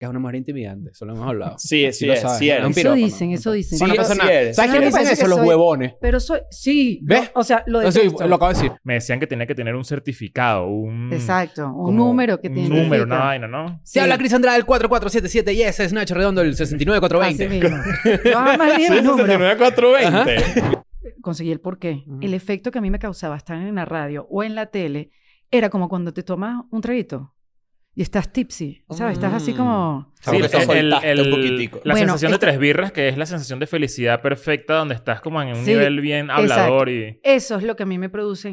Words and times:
que 0.00 0.06
es 0.06 0.10
una 0.10 0.18
mujer 0.18 0.36
intimidante. 0.36 0.92
Eso 0.92 1.04
lo 1.04 1.12
hemos 1.12 1.28
hablado. 1.28 1.58
Sí, 1.58 1.92
sí, 1.92 2.06
lo 2.06 2.14
es, 2.14 2.20
sí. 2.38 2.50
Un 2.50 2.70
Eso 2.70 2.94
dicen, 2.94 3.32
eso 3.32 3.52
dicen. 3.52 3.78
Sí, 3.78 3.84
no 3.84 3.94
pasa 3.94 4.14
nada. 4.14 4.54
¿Sabes 4.54 4.72
dicen 4.86 5.06
eso? 5.08 5.26
Los 5.26 5.38
soy- 5.40 5.48
huevones. 5.48 5.92
Pero 6.00 6.18
soy... 6.18 6.40
Sí. 6.50 7.00
¿Ves? 7.02 7.30
no, 7.34 7.40
o 7.42 7.44
sea, 7.44 7.62
lo 7.66 7.80
de 7.80 7.88
Eso 7.90 8.00
lo 8.26 8.36
acabo 8.36 8.50
de 8.50 8.54
decir. 8.54 8.72
Me 8.82 8.94
decían 8.94 9.20
que 9.20 9.26
tenía 9.26 9.46
que 9.46 9.54
tener 9.54 9.74
un 9.74 9.84
certificado, 9.84 10.66
un... 10.68 11.12
Exacto. 11.12 11.70
Un 11.74 11.96
número 11.96 12.40
que 12.40 12.48
un 12.48 12.54
tiene. 12.54 12.82
número, 12.82 13.04
una 13.04 13.18
vaina, 13.18 13.46
¿no? 13.46 13.78
Se 13.84 14.00
habla 14.00 14.16
Cris 14.16 14.32
Andrade 14.32 14.56
del 14.56 14.64
4477 14.64 15.52
y 15.52 15.62
ese 15.64 15.84
es 15.84 15.92
Nacho 15.92 16.14
Redondo 16.14 16.40
el 16.40 16.52
Así 16.52 16.64
69420. 16.64 17.48
mismo. 17.50 17.76
Yo 18.24 18.38
jamás 18.38 18.78
dije 18.78 18.90
mi 18.92 19.02
número. 19.02 19.58
420. 19.58 20.78
Conseguí 21.20 21.52
el 21.52 21.60
porqué. 21.60 22.04
El 22.22 22.32
efecto 22.32 22.70
que 22.70 22.78
a 22.78 22.80
mí 22.80 22.90
me 22.90 22.98
causaba 22.98 23.36
estar 23.36 23.58
en 23.58 23.74
la 23.74 23.84
radio 23.84 24.26
o 24.30 24.42
en 24.42 24.54
la 24.54 24.64
tele 24.66 25.10
era 25.50 25.68
como 25.68 25.90
cuando 25.90 26.14
te 26.14 26.22
tomas 26.22 26.64
un 26.70 26.80
traguito 26.80 27.34
y 27.94 28.02
estás 28.02 28.32
tipsy, 28.32 28.82
¿sabes? 28.90 29.14
Estás 29.14 29.34
así 29.34 29.52
Mm. 29.52 29.56
como... 29.56 30.12
Sí, 30.20 30.36
el- 30.36 30.92
el- 31.02 31.20
un 31.22 31.30
poquitico. 31.30 31.80
La 31.84 31.94
Bueno, 31.94 32.06
sensación 32.12 32.32
de 32.32 32.38
tres 32.38 32.58
birras, 32.58 32.92
que 32.92 33.08
es 33.08 33.16
la 33.18 33.26
sensación 33.26 33.58
de 33.58 33.66
felicidad 33.66 34.20
perfecta, 34.22 34.74
donde 34.74 34.94
estás 34.94 35.20
como 35.20 35.40
en 35.42 35.48
un 35.48 35.64
Sí, 35.64 35.72
nivel 35.72 36.00
bien 36.00 36.30
hablador 36.30 36.88
y... 36.88 37.18
Eso 37.22 37.56
es 37.56 37.62
lo 37.64 37.76
que 37.76 37.82
a 37.82 37.86
mí 37.86 37.98
me 37.98 38.08
produce 38.08 38.48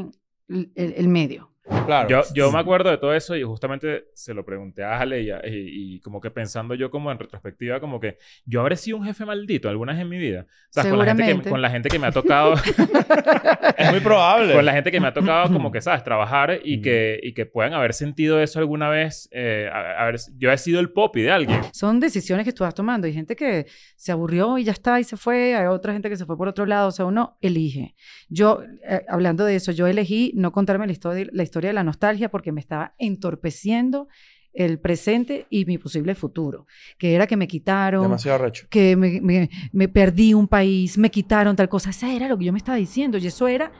el, 0.49 0.71
el- 0.75 0.93
el 0.97 1.07
medio. 1.07 1.51
Claro. 1.85 2.07
Yo, 2.09 2.21
yo 2.33 2.51
me 2.51 2.59
acuerdo 2.59 2.89
de 2.89 2.97
todo 2.97 3.13
eso 3.13 3.35
y 3.35 3.43
justamente 3.43 4.05
se 4.13 4.33
lo 4.33 4.45
pregunté 4.45 4.83
a 4.83 4.99
Ale 4.99 5.21
y, 5.21 5.31
a- 5.31 5.41
y- 5.45 5.95
y 5.95 5.99
como 6.01 6.19
que 6.21 6.31
pensando 6.31 6.75
yo 6.75 6.89
como 6.89 7.11
en 7.11 7.19
retrospectiva, 7.19 7.79
como 7.79 7.99
que 7.99 8.17
yo 8.45 8.61
habré 8.61 8.75
sido 8.75 8.97
un 8.97 9.05
jefe 9.05 9.25
maldito 9.25 9.69
alguna 9.69 9.93
vez 9.93 10.01
en 10.01 10.09
mi 10.09 10.17
vida. 10.17 10.45
O 10.49 10.73
sea, 10.73 10.89
con 10.89 10.99
la, 10.99 11.05
gente 11.05 11.25
que, 11.43 11.49
con 11.49 11.61
la 11.61 11.69
gente 11.69 11.89
que 11.89 11.99
me 11.99 12.07
ha 12.07 12.11
tocado, 12.11 12.53
Es 13.77 13.91
muy 13.91 13.99
probable. 13.99 14.53
con 14.53 14.65
la 14.65 14.73
gente 14.73 14.91
que 14.91 14.99
me 14.99 15.07
ha 15.07 15.13
tocado 15.13 15.51
como 15.51 15.71
que, 15.71 15.81
¿sabes? 15.81 16.03
Trabajar 16.03 16.59
y, 16.63 16.77
Mm. 16.77 16.81
que, 16.81 17.19
y 17.23 17.33
que 17.33 17.45
puedan 17.45 17.73
haber 17.73 17.93
sentido 17.93 18.39
eso 18.41 18.59
alguna 18.59 18.89
vez. 18.89 19.29
eh, 19.31 19.69
a- 19.71 20.03
haber- 20.03 20.19
yo 20.37 20.51
he 20.51 20.57
sido 20.57 20.79
el 20.79 20.89
popi 20.91 21.21
de 21.21 21.31
alguien. 21.31 21.61
Son 21.73 21.99
decisiones 21.99 22.45
que 22.45 22.53
tú 22.53 22.63
vas 22.63 22.73
tomando. 22.75 23.07
Hay 23.07 23.13
gente 23.13 23.35
que 23.35 23.65
se 23.95 24.11
aburrió 24.11 24.57
y 24.57 24.63
ya 24.63 24.71
está 24.71 24.99
y 24.99 25.03
se 25.03 25.17
fue. 25.17 25.55
Hay 25.55 25.67
otra 25.67 25.93
gente 25.93 26.09
que 26.09 26.15
se 26.17 26.25
fue 26.25 26.37
por 26.37 26.47
otro 26.47 26.65
lado. 26.65 26.87
O 26.87 26.91
sea, 26.91 27.05
uno 27.05 27.37
elige. 27.41 27.95
Yo, 28.29 28.61
eh, 28.87 29.03
hablando 29.09 29.43
de 29.45 29.55
eso, 29.55 29.71
yo 29.71 29.87
elegí 29.87 30.31
no 30.35 30.51
contarme 30.51 30.85
la 30.85 30.91
historia, 30.93 31.25
la 31.31 31.43
historia 31.43 31.56
de 31.65 31.73
la 31.73 31.83
nostalgia 31.83 32.29
porque 32.29 32.51
me 32.51 32.59
estaba 32.61 32.93
entorpeciendo 32.97 34.07
el 34.53 34.79
presente 34.79 35.45
y 35.49 35.65
mi 35.65 35.77
posible 35.77 36.15
futuro. 36.15 36.65
Que 36.97 37.13
era 37.15 37.27
que 37.27 37.37
me 37.37 37.47
quitaron, 37.47 38.03
Demasiado 38.03 38.39
recho. 38.39 38.65
que 38.69 38.95
me, 38.95 39.21
me- 39.21 39.49
me 39.71 39.87
perdí 39.87 40.33
un 40.33 40.47
país, 40.47 40.97
me 40.97 41.11
quitaron 41.11 41.55
tal 41.55 41.69
cosa. 41.69 41.91
Eso 41.91 42.07
era 42.07 42.27
lo 42.27 42.37
que 42.37 42.45
yo 42.45 42.51
me 42.53 42.57
estaba 42.57 42.77
diciendo. 42.77 43.17
Y 43.19 43.27
eso 43.27 43.47
era 43.47 43.71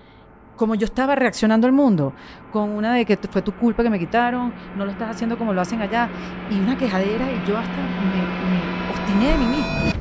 como 0.56 0.76
yo 0.76 0.86
estaba 0.86 1.16
reaccionando 1.16 1.66
al 1.68 1.74
mundo. 1.74 2.14
Con 2.52 2.70
una 2.70 2.94
de 2.94 3.06
que 3.06 3.18
fue 3.18 3.42
tu 3.42 3.54
culpa 3.54 3.82
que 3.84 3.90
me 3.90 3.98
quitaron, 4.00 4.54
no 4.76 4.86
lo 4.86 4.92
estás 4.92 5.10
haciendo 5.16 5.38
como 5.38 5.52
lo 5.54 5.62
hacen 5.62 5.82
allá. 5.82 6.10
Y 6.52 6.60
una 6.60 6.78
quejadera 6.78 7.26
y 7.32 7.48
yo 7.50 7.58
hasta 7.58 7.72
me, 7.76 8.22
me 8.52 8.92
obstiné 8.92 9.32
de 9.32 9.38
mí 9.38 9.46
misma. 9.46 9.97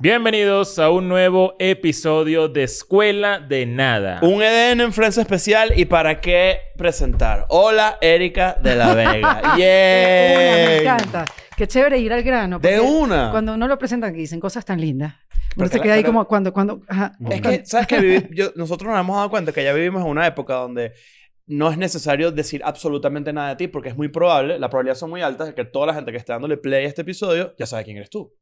Bienvenidos 0.00 0.78
a 0.78 0.90
un 0.90 1.08
nuevo 1.08 1.56
episodio 1.58 2.48
de 2.48 2.62
Escuela 2.62 3.40
de 3.40 3.66
Nada. 3.66 4.20
Un 4.22 4.40
EDN 4.42 4.80
en 4.82 4.92
Friends 4.92 5.18
especial 5.18 5.72
y 5.76 5.86
para 5.86 6.20
qué 6.20 6.58
presentar. 6.76 7.46
Hola, 7.48 7.98
Erika 8.00 8.56
de 8.62 8.76
la 8.76 8.94
Vega. 8.94 9.40
Una, 9.42 9.56
me 9.56 10.78
encanta. 10.82 11.24
Qué 11.56 11.66
chévere 11.66 11.98
ir 11.98 12.12
al 12.12 12.22
grano. 12.22 12.60
De 12.60 12.78
una. 12.78 13.32
Cuando 13.32 13.54
uno 13.54 13.66
lo 13.66 13.76
presentan 13.76 14.12
que 14.12 14.20
dicen 14.20 14.38
cosas 14.38 14.64
tan 14.64 14.80
lindas. 14.80 15.16
Uno 15.56 15.66
se 15.66 15.80
queda 15.80 15.94
ahí 15.94 16.02
pero- 16.02 16.12
como 16.12 16.28
cuando, 16.28 16.52
cuando, 16.52 16.80
ajá, 16.86 17.16
Es 17.28 17.40
que, 17.40 17.66
¿sabes 17.66 17.88
qué? 17.88 18.52
nosotros 18.54 18.92
nos 18.92 19.00
hemos 19.00 19.16
dado 19.16 19.30
cuenta 19.30 19.50
que 19.50 19.64
ya 19.64 19.72
vivimos 19.72 20.02
en 20.02 20.10
una 20.10 20.28
época 20.28 20.54
donde 20.54 20.92
no 21.48 21.72
es 21.72 21.76
necesario 21.76 22.30
decir 22.30 22.60
absolutamente 22.64 23.32
nada 23.32 23.48
de 23.48 23.56
ti 23.56 23.66
porque 23.66 23.88
es 23.88 23.96
muy 23.96 24.06
probable, 24.06 24.60
las 24.60 24.70
probabilidades 24.70 25.00
son 25.00 25.10
muy 25.10 25.22
altas 25.22 25.48
de 25.48 25.54
que 25.54 25.64
toda 25.64 25.86
la 25.88 25.94
gente 25.94 26.12
que 26.12 26.18
esté 26.18 26.32
dándole 26.32 26.56
play 26.56 26.84
a 26.84 26.88
este 26.88 27.02
episodio 27.02 27.56
ya 27.58 27.66
sabe 27.66 27.82
quién 27.82 27.96
eres 27.96 28.10
tú. 28.10 28.32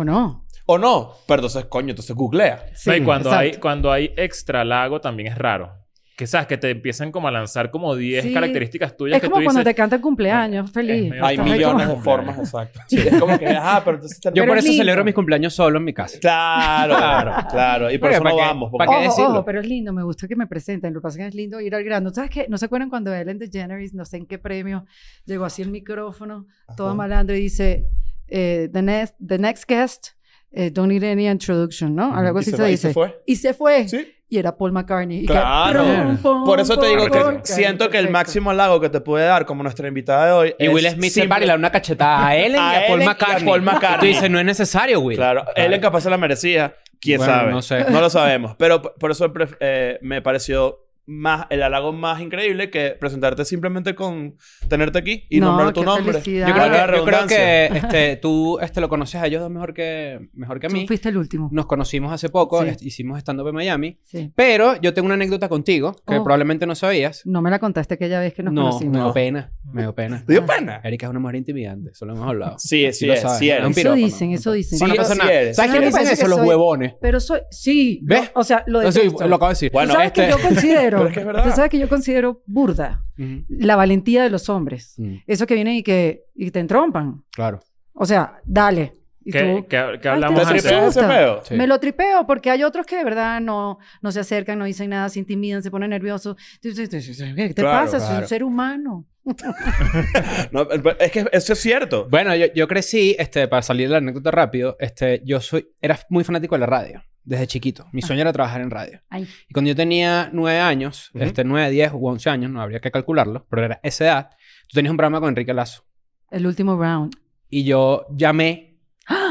O 0.00 0.04
no. 0.04 0.44
O 0.66 0.78
no, 0.78 1.12
pero 1.26 1.40
entonces, 1.40 1.64
coño, 1.66 1.90
entonces 1.90 2.14
googlea. 2.16 2.66
Sí, 2.74 2.90
No, 2.90 2.96
y 2.96 3.02
cuando 3.02 3.28
exacto. 3.30 3.40
hay, 3.54 3.60
cuando 3.60 3.92
hay 3.92 4.12
extra 4.16 4.64
lago 4.64 5.00
también 5.00 5.32
es 5.32 5.38
raro. 5.38 5.72
Que 6.16 6.26
sabes, 6.26 6.46
que 6.46 6.56
te 6.56 6.70
empiezan 6.70 7.12
como 7.12 7.28
a 7.28 7.30
lanzar 7.30 7.70
como 7.70 7.94
10 7.94 8.24
Sí. 8.24 8.32
características 8.32 8.96
tuyas 8.96 9.16
Es 9.16 9.20
que 9.22 9.28
como 9.28 9.40
tú 9.40 9.44
cuando 9.44 9.60
dices... 9.60 9.70
te 9.74 9.76
canta 9.76 9.96
el 9.96 10.02
cumpleaños, 10.02 10.70
feliz. 10.72 11.10
medio- 11.10 11.22
Hay 11.24 11.36
millones 11.36 11.86
como- 11.86 11.98
de 11.98 12.02
formas, 12.02 12.38
exacto. 12.38 12.80
Sí, 12.88 12.96
es 12.98 13.20
como 13.20 13.38
que, 13.38 13.46
ajá, 13.48 13.82
pero 13.84 13.96
entonces... 13.98 14.18
Yo 14.24 14.30
Pero 14.32 14.46
por 14.46 14.56
es 14.56 14.64
eso 14.64 14.70
lindo. 14.72 14.82
celebro 14.82 15.04
mis 15.04 15.14
cumpleaños 15.14 15.52
solo 15.54 15.76
en 15.78 15.84
mi 15.84 15.92
casa. 15.92 16.18
Claro, 16.18 16.96
claro, 16.96 17.48
claro. 17.50 17.90
Y 17.90 17.98
por 17.98 18.08
Porque 18.08 18.14
eso 18.14 18.22
¿para 18.22 18.34
no 18.34 18.40
vamos. 18.40 18.70
¿Para 18.78 18.90
qué 18.96 19.02
decirlo? 19.04 19.30
ojo, 19.30 19.44
pero 19.44 19.60
es 19.60 19.66
lindo, 19.68 19.92
me 19.92 20.02
gusta 20.04 20.26
que 20.26 20.36
me 20.36 20.46
presenten. 20.46 20.94
Lo 20.94 21.00
que 21.00 21.02
pasa 21.02 21.18
es 21.18 21.24
que 21.24 21.28
es 21.28 21.34
lindo 21.34 21.60
ir 21.60 21.74
al 21.74 21.84
grano. 21.84 22.08
¿Sabes 22.14 22.30
qué? 22.30 22.46
¿No 22.48 22.56
se 22.56 22.64
acuerdan 22.64 22.88
cuando 22.88 23.14
Ellen 23.14 23.38
DeGeneres, 23.38 23.92
no 23.92 24.06
sé 24.06 24.16
en 24.16 24.26
qué 24.26 24.38
premio, 24.38 24.86
llegó 25.26 25.44
así 25.44 25.60
el 25.60 25.70
micrófono, 25.70 26.46
toda 26.78 26.90
Ajá. 26.90 26.96
malandra 26.96 27.36
y 27.36 27.40
dice, 27.42 27.88
eh, 28.28 28.68
the, 28.72 28.82
next, 28.82 29.14
the 29.26 29.38
next 29.38 29.64
guest, 29.68 30.08
eh, 30.52 30.70
don't 30.70 30.88
need 30.90 31.04
any 31.04 31.26
introduction, 31.28 31.94
¿no? 31.94 32.14
Algo 32.16 32.38
Y 32.38 32.42
así 32.42 32.50
se 32.50 32.56
se, 32.56 32.62
va- 32.62 32.68
y 32.68 32.72
dice. 32.72 32.88
se 32.88 32.94
fue. 32.94 33.22
Y 33.26 33.36
se 33.36 33.54
fue. 33.54 33.88
Sí. 33.88 34.12
Y 34.28 34.38
era 34.38 34.56
Paul 34.56 34.72
McCartney. 34.72 35.18
Y 35.18 35.26
que, 35.26 35.32
Claro. 35.32 36.18
pum, 36.20 36.44
Por 36.44 36.58
eso 36.58 36.76
te 36.76 36.86
digo 36.88 37.06
pum, 37.06 37.36
que 37.36 37.40
siento 37.44 37.88
que 37.90 37.98
el 37.98 38.10
máximo 38.10 38.50
halago 38.50 38.80
que 38.80 38.88
te 38.88 39.00
puede 39.00 39.24
dar 39.26 39.46
como 39.46 39.62
nuestra 39.62 39.86
invitada 39.86 40.26
de 40.26 40.32
hoy 40.32 40.54
Y 40.58 40.66
es 40.66 40.72
Will 40.74 40.88
Smith 40.90 41.12
se 41.12 41.20
simple- 41.20 41.28
para 41.28 41.44
y 41.44 41.46
le 41.46 41.52
da 41.52 41.58
una 41.58 41.70
cachetada 41.70 42.26
a 42.26 42.36
Ellen 42.36 42.58
A 42.60 42.72
y 42.72 42.76
a 42.84 42.86
Paul 42.88 43.00
Ellen 43.00 43.00
y 43.00 43.02
a 43.02 43.06
McCartney. 43.06 43.44
Paul 43.48 43.62
McCartney. 43.62 43.96
Y 43.96 44.00
tú 44.00 44.06
dices, 44.16 44.30
no 44.30 44.40
es 44.40 44.44
necesario, 44.44 45.00
Will. 45.00 45.16
Claro, 45.16 45.44
Ellen 45.54 45.80
capaz 45.80 46.00
se 46.00 46.10
la 46.10 46.16
merecía. 46.18 46.74
¿Quién 46.98 47.18
Bueno, 47.18 47.32
sabe? 47.34 47.50
no 47.52 47.62
sé. 47.62 47.84
No 47.90 48.00
lo 48.00 48.10
sabemos. 48.10 48.56
Pero 48.58 48.80
por 48.82 49.10
eso 49.12 49.32
eh, 49.60 49.98
me 50.02 50.22
pareció 50.22 50.85
más, 51.06 51.46
el 51.50 51.62
halago 51.62 51.92
más 51.92 52.20
increíble 52.20 52.70
que 52.70 52.90
presentarte 52.98 53.44
simplemente 53.44 53.94
con 53.94 54.36
tenerte 54.68 54.98
aquí 54.98 55.24
y 55.30 55.40
No, 55.40 55.46
nombrar 55.48 55.72
tu 55.72 55.80
qué 55.80 55.86
nombre. 55.86 56.12
felicidad. 56.14 56.48
Yo 56.48 56.54
creo 56.54 56.66
que, 56.70 56.96
yo 56.96 57.04
creo 57.04 57.26
que 57.26 57.66
este, 57.78 58.16
tú 58.22 58.58
este, 58.60 58.80
lo 58.80 58.88
conoces 58.88 59.20
a 59.20 59.26
ellos 59.26 59.40
dos 59.40 59.50
mejor 59.50 59.72
que, 59.72 60.28
mejor 60.34 60.58
que 60.60 60.66
a 60.66 60.70
Tú 60.70 60.76
mí. 60.76 60.86
fuiste 60.86 61.08
el 61.08 61.16
último. 61.16 61.48
Nos 61.52 61.66
conocimos 61.66 62.12
hace 62.12 62.28
poco, 62.28 62.62
Sí. 62.62 62.68
est- 62.70 62.82
hicimos 62.82 63.18
stand-up 63.20 63.48
en 63.48 63.54
Miami. 63.54 63.98
Sí. 64.04 64.32
Pero 64.34 64.80
yo 64.80 64.92
tengo 64.94 65.06
una 65.06 65.14
anécdota 65.14 65.48
contigo 65.48 65.92
que 66.06 66.16
Oh. 66.16 66.24
probablemente 66.24 66.66
no 66.66 66.74
sabías. 66.74 67.22
No 67.24 67.40
me 67.42 67.50
la 67.50 67.58
contaste 67.58 67.94
aquella 67.94 68.20
vez 68.20 68.34
que 68.34 68.42
nos 68.42 68.52
no, 68.52 68.62
conocimos. 68.62 68.92
me 68.92 68.98
No. 68.98 69.04
dio 69.06 69.14
pena. 69.14 69.52
Me 69.72 69.82
dio 69.82 69.94
pena. 69.94 70.24
¿Te 70.26 70.32
dio 70.32 70.44
pena? 70.46 70.80
Erika 70.82 71.06
es 71.06 71.10
una 71.10 71.20
mujer 71.20 71.36
intimidante, 71.36 71.90
eso 71.90 72.04
lo 72.06 72.14
hemos 72.14 72.26
hablado. 72.28 72.56
Sí, 72.66 72.92
sí, 72.92 73.08
es, 73.10 73.20
sabes, 73.20 73.38
sí 73.38 73.50
un 73.50 73.70
Eso 73.72 73.92
dicen, 73.94 74.32
eso 74.32 74.52
dicen. 74.52 74.78
Sí, 74.78 74.84
no 74.86 74.94
pasa 74.94 75.14
nada. 75.14 75.30
¿Sabes 75.30 75.56
¿Sabes 75.56 75.70
quién 75.70 75.82
qué 75.82 75.88
dicen 75.88 76.12
eso? 76.12 76.22
Que 76.24 76.28
Los 76.28 76.40
huevones. 76.40 76.94
Pero 77.00 77.20
soy, 77.20 77.40
sí. 77.50 78.00
¿Ves? 78.02 78.30
o 78.34 78.42
sea, 78.44 78.64
lo 78.66 78.80
de 78.80 78.86
lo 79.28 79.36
acabo 79.36 79.46
de 79.46 79.52
decir. 79.52 79.70
Bueno, 79.72 79.88
¿Tú 79.88 79.94
sabes 79.94 80.06
este- 80.08 80.22
que 80.24 80.30
yo 80.30 80.38
considero? 80.48 80.95
Pero 80.98 81.08
es 81.08 81.14
que 81.14 81.20
es 81.20 81.26
verdad. 81.26 81.44
Tú 81.44 81.50
sabes 81.50 81.70
que 81.70 81.78
yo 81.78 81.88
considero 81.88 82.42
burda 82.46 83.02
la 83.48 83.76
valentía 83.76 84.22
de 84.22 84.30
los 84.30 84.48
hombres. 84.48 84.94
Mm, 84.98 85.16
Eso 85.26 85.46
que 85.46 85.54
vienen 85.54 85.74
y 85.74 85.82
que 85.82 86.24
y 86.34 86.50
te 86.50 86.60
entrompan. 86.60 87.22
Claro. 87.32 87.60
O 87.94 88.04
sea, 88.06 88.38
dale. 88.44 88.92
Y 89.24 89.32
¿Qué, 89.32 89.40
tú, 89.42 89.66
qué- 89.68 89.98
qué 90.00 90.08
Ay, 90.08 90.14
hablamos 90.14 90.40
te 90.48 90.60
¿Te 90.60 90.74
antes? 90.74 90.96
ese? 90.96 91.38
Sí. 91.44 91.54
Me 91.56 91.66
lo 91.66 91.80
tripeo 91.80 92.26
porque 92.28 92.48
hay 92.50 92.62
otros 92.62 92.86
que 92.86 92.96
de 92.96 93.02
verdad 93.02 93.40
no, 93.40 93.78
no 94.00 94.12
se 94.12 94.20
acercan, 94.20 94.56
no 94.58 94.64
dicen 94.66 94.90
nada, 94.90 95.08
se 95.08 95.18
intimidan, 95.18 95.62
se 95.64 95.70
ponen 95.72 95.90
nerviosos. 95.90 96.36
¿Qué 96.62 96.72
te 96.72 97.54
Claro, 97.54 97.84
pasa? 97.86 97.98
Soy 97.98 98.08
claro. 98.08 98.22
un 98.22 98.28
ser 98.28 98.44
humano. 98.44 99.04
No, 100.52 100.68
es 101.00 101.10
que 101.10 101.26
eso 101.32 101.52
es 101.52 101.58
cierto. 101.58 102.06
Bueno, 102.08 102.34
yo, 102.36 102.46
yo 102.54 102.68
crecí, 102.68 103.16
este, 103.18 103.48
para 103.48 103.62
salir 103.62 103.88
de 103.88 103.92
la 103.92 103.98
anécdota 103.98 104.30
rápido, 104.30 104.76
este, 104.78 105.20
yo 105.24 105.40
soy, 105.40 105.68
era 105.80 105.98
muy 106.08 106.22
fanático 106.24 106.54
de 106.54 106.60
la 106.60 106.66
radio, 106.66 107.02
desde 107.26 107.46
chiquito. 107.46 107.86
Mi 107.92 108.00
sueño 108.02 108.22
era 108.22 108.32
trabajar 108.32 108.60
en 108.62 108.70
radio. 108.70 109.02
Ay, 109.10 109.28
Y 109.48 109.52
cuando 109.52 109.68
yo 109.68 109.76
tenía 109.76 110.30
nueve 110.32 110.60
años, 110.60 111.10
Ujú. 111.14 111.24
este, 111.24 111.44
nueve, 111.44 111.70
diez 111.70 111.92
u 111.92 112.06
once 112.08 112.30
años, 112.30 112.50
no 112.50 112.62
habría 112.62 112.80
que 112.80 112.90
calcularlo, 112.90 113.46
pero 113.50 113.64
era 113.64 113.80
esa 113.82 114.04
edad, 114.04 114.30
tú 114.68 114.74
tenías 114.74 114.90
un 114.92 114.96
programa 114.96 115.20
con 115.20 115.28
Enrique 115.28 115.52
Lazo. 115.52 115.84
el 116.30 116.46
último 116.46 116.76
round. 116.80 117.14
Y 117.50 117.64
yo 117.64 118.06
llamé 118.16 118.78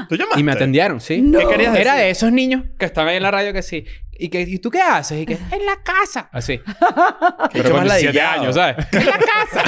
¿Tú 0.07 0.15
llamaste? 0.15 0.39
y 0.39 0.43
me 0.43 0.51
atendieron, 0.53 1.01
¿sí? 1.01 1.21
No. 1.21 1.39
¿Qué 1.39 1.47
querías 1.47 1.75
Era 1.75 1.95
de 1.95 2.09
esos 2.09 2.31
niños 2.31 2.63
que 2.79 2.85
estaban 2.85 3.09
ahí 3.09 3.17
en 3.17 3.23
la 3.23 3.31
radio 3.31 3.51
que 3.51 3.61
sí. 3.61 3.83
Y 4.17 4.29
que, 4.29 4.41
¿y 4.41 4.59
tú 4.59 4.69
qué 4.71 4.79
haces? 4.81 5.21
Y 5.21 5.25
que, 5.25 5.33
en 5.51 5.65
la 5.65 5.81
casa. 5.83 6.29
Así. 6.31 6.61
Pero 7.51 7.69
más 7.71 7.79
con 7.79 7.83
17 7.83 7.87
ladillado. 8.13 8.41
años, 8.41 8.55
¿sabes? 8.55 8.87
En 8.93 9.05
la 9.05 9.17
casa. 9.17 9.63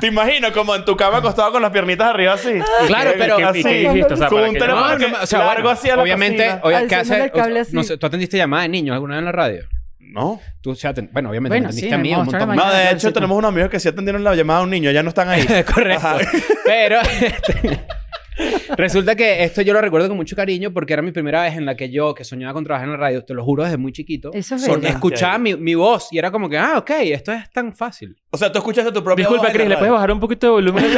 Te 0.00 0.06
imagino 0.08 0.52
como 0.52 0.74
en 0.74 0.84
tu 0.84 0.96
cama 0.96 1.18
acostado 1.18 1.52
con 1.52 1.62
las 1.62 1.70
piernitas 1.70 2.08
arriba 2.08 2.34
así. 2.34 2.52
Claro, 2.86 3.12
pero- 3.18 3.36
que 3.36 3.42
¿Y 3.42 3.44
así. 3.46 3.62
qué 3.62 3.88
dijiste? 3.88 4.14
O 4.14 4.16
sea, 4.16 4.28
Con 4.28 4.36
para 4.38 4.48
un 4.48 4.54
que- 4.54 4.60
teléfono 4.60 4.88
No, 4.90 4.96
que 4.98 5.08
no, 5.08 5.16
o 5.22 5.26
sea, 5.26 5.38
largo 5.40 5.52
bueno, 5.62 5.70
así 5.70 5.90
a 5.90 5.96
la 5.96 6.02
obviamente, 6.02 6.44
cocina. 6.44 6.60
oye, 6.64 6.76
Al 6.76 6.82
¿qué 6.88 6.88
celular 6.96 7.02
haces? 7.20 7.24
el 7.24 7.30
cable 7.32 7.60
O- 7.60 7.64
no 7.72 7.80
así. 7.80 7.88
sé, 7.88 7.96
¿tú 7.98 8.06
atendiste 8.06 8.36
llamada 8.36 8.62
de 8.64 8.68
niños 8.68 8.94
alguna 8.94 9.14
vez 9.14 9.18
en 9.20 9.24
la 9.26 9.32
radio? 9.32 9.64
No. 9.98 10.40
Tú, 10.60 10.70
o 10.70 10.74
sea, 10.76 10.94
aten- 10.94 11.08
bueno, 11.12 11.30
obviamente, 11.30 11.58
Bueno, 11.58 11.72
sí, 11.72 11.92
a 11.92 11.98
mí 11.98 12.10
un 12.14 12.18
de 12.26 12.30
montón. 12.32 12.40
No, 12.40 12.46
Mañana, 12.46 12.72
de 12.74 12.80
claro, 12.82 12.96
hecho 12.96 13.12
tenemos 13.12 13.36
unos 13.36 13.48
amigos 13.48 13.68
que 13.70 13.80
sí 13.80 13.88
atendieron 13.88 14.22
la 14.22 14.34
llamada 14.34 14.60
a 14.60 14.62
un 14.62 14.70
niño, 14.70 14.90
ya 14.92 15.02
no 15.02 15.08
están 15.08 15.28
ahí. 15.28 15.44
Correcto. 15.74 16.06
Ajá. 16.06 16.18
Pero 16.64 17.00
este, 17.20 17.84
resulta 18.76 19.14
que 19.14 19.44
esto 19.44 19.62
yo 19.62 19.72
lo 19.72 19.80
recuerdo 19.80 20.08
con 20.08 20.16
mucho 20.16 20.34
cariño 20.36 20.72
porque 20.72 20.92
era 20.92 21.02
mi 21.02 21.12
primera 21.12 21.42
vez 21.42 21.54
en 21.56 21.64
la 21.66 21.76
que 21.76 21.90
yo, 21.90 22.14
que 22.14 22.24
soñaba 22.24 22.52
con 22.52 22.64
trabajar 22.64 22.86
en 22.88 22.92
la 22.92 22.98
radio, 22.98 23.24
te 23.24 23.34
lo 23.34 23.44
juro 23.44 23.64
desde 23.64 23.76
muy 23.76 23.92
chiquito, 23.92 24.30
Eso 24.32 24.54
es 24.56 24.62
son- 24.64 24.74
verdad. 24.80 24.90
escuchaba 24.96 25.38
mi, 25.38 25.54
mi 25.56 25.74
voz 25.74 26.08
y 26.10 26.18
era 26.18 26.30
como 26.30 26.48
que, 26.48 26.58
ah, 26.58 26.74
ok, 26.78 26.90
esto 27.02 27.32
es 27.32 27.50
tan 27.50 27.74
fácil. 27.74 28.16
O 28.30 28.36
sea, 28.36 28.50
tú 28.50 28.58
escuchaste 28.58 28.90
tu 28.92 29.02
propia 29.04 29.22
Disculpa, 29.22 29.42
voz 29.42 29.48
en 29.50 29.54
Chris, 29.54 29.64
la 29.64 29.68
¿le 29.68 29.74
radio. 29.74 29.80
puedes 29.80 29.92
bajar 29.92 30.12
un 30.12 30.20
poquito 30.20 30.46
de 30.46 30.52
volumen? 30.52 30.84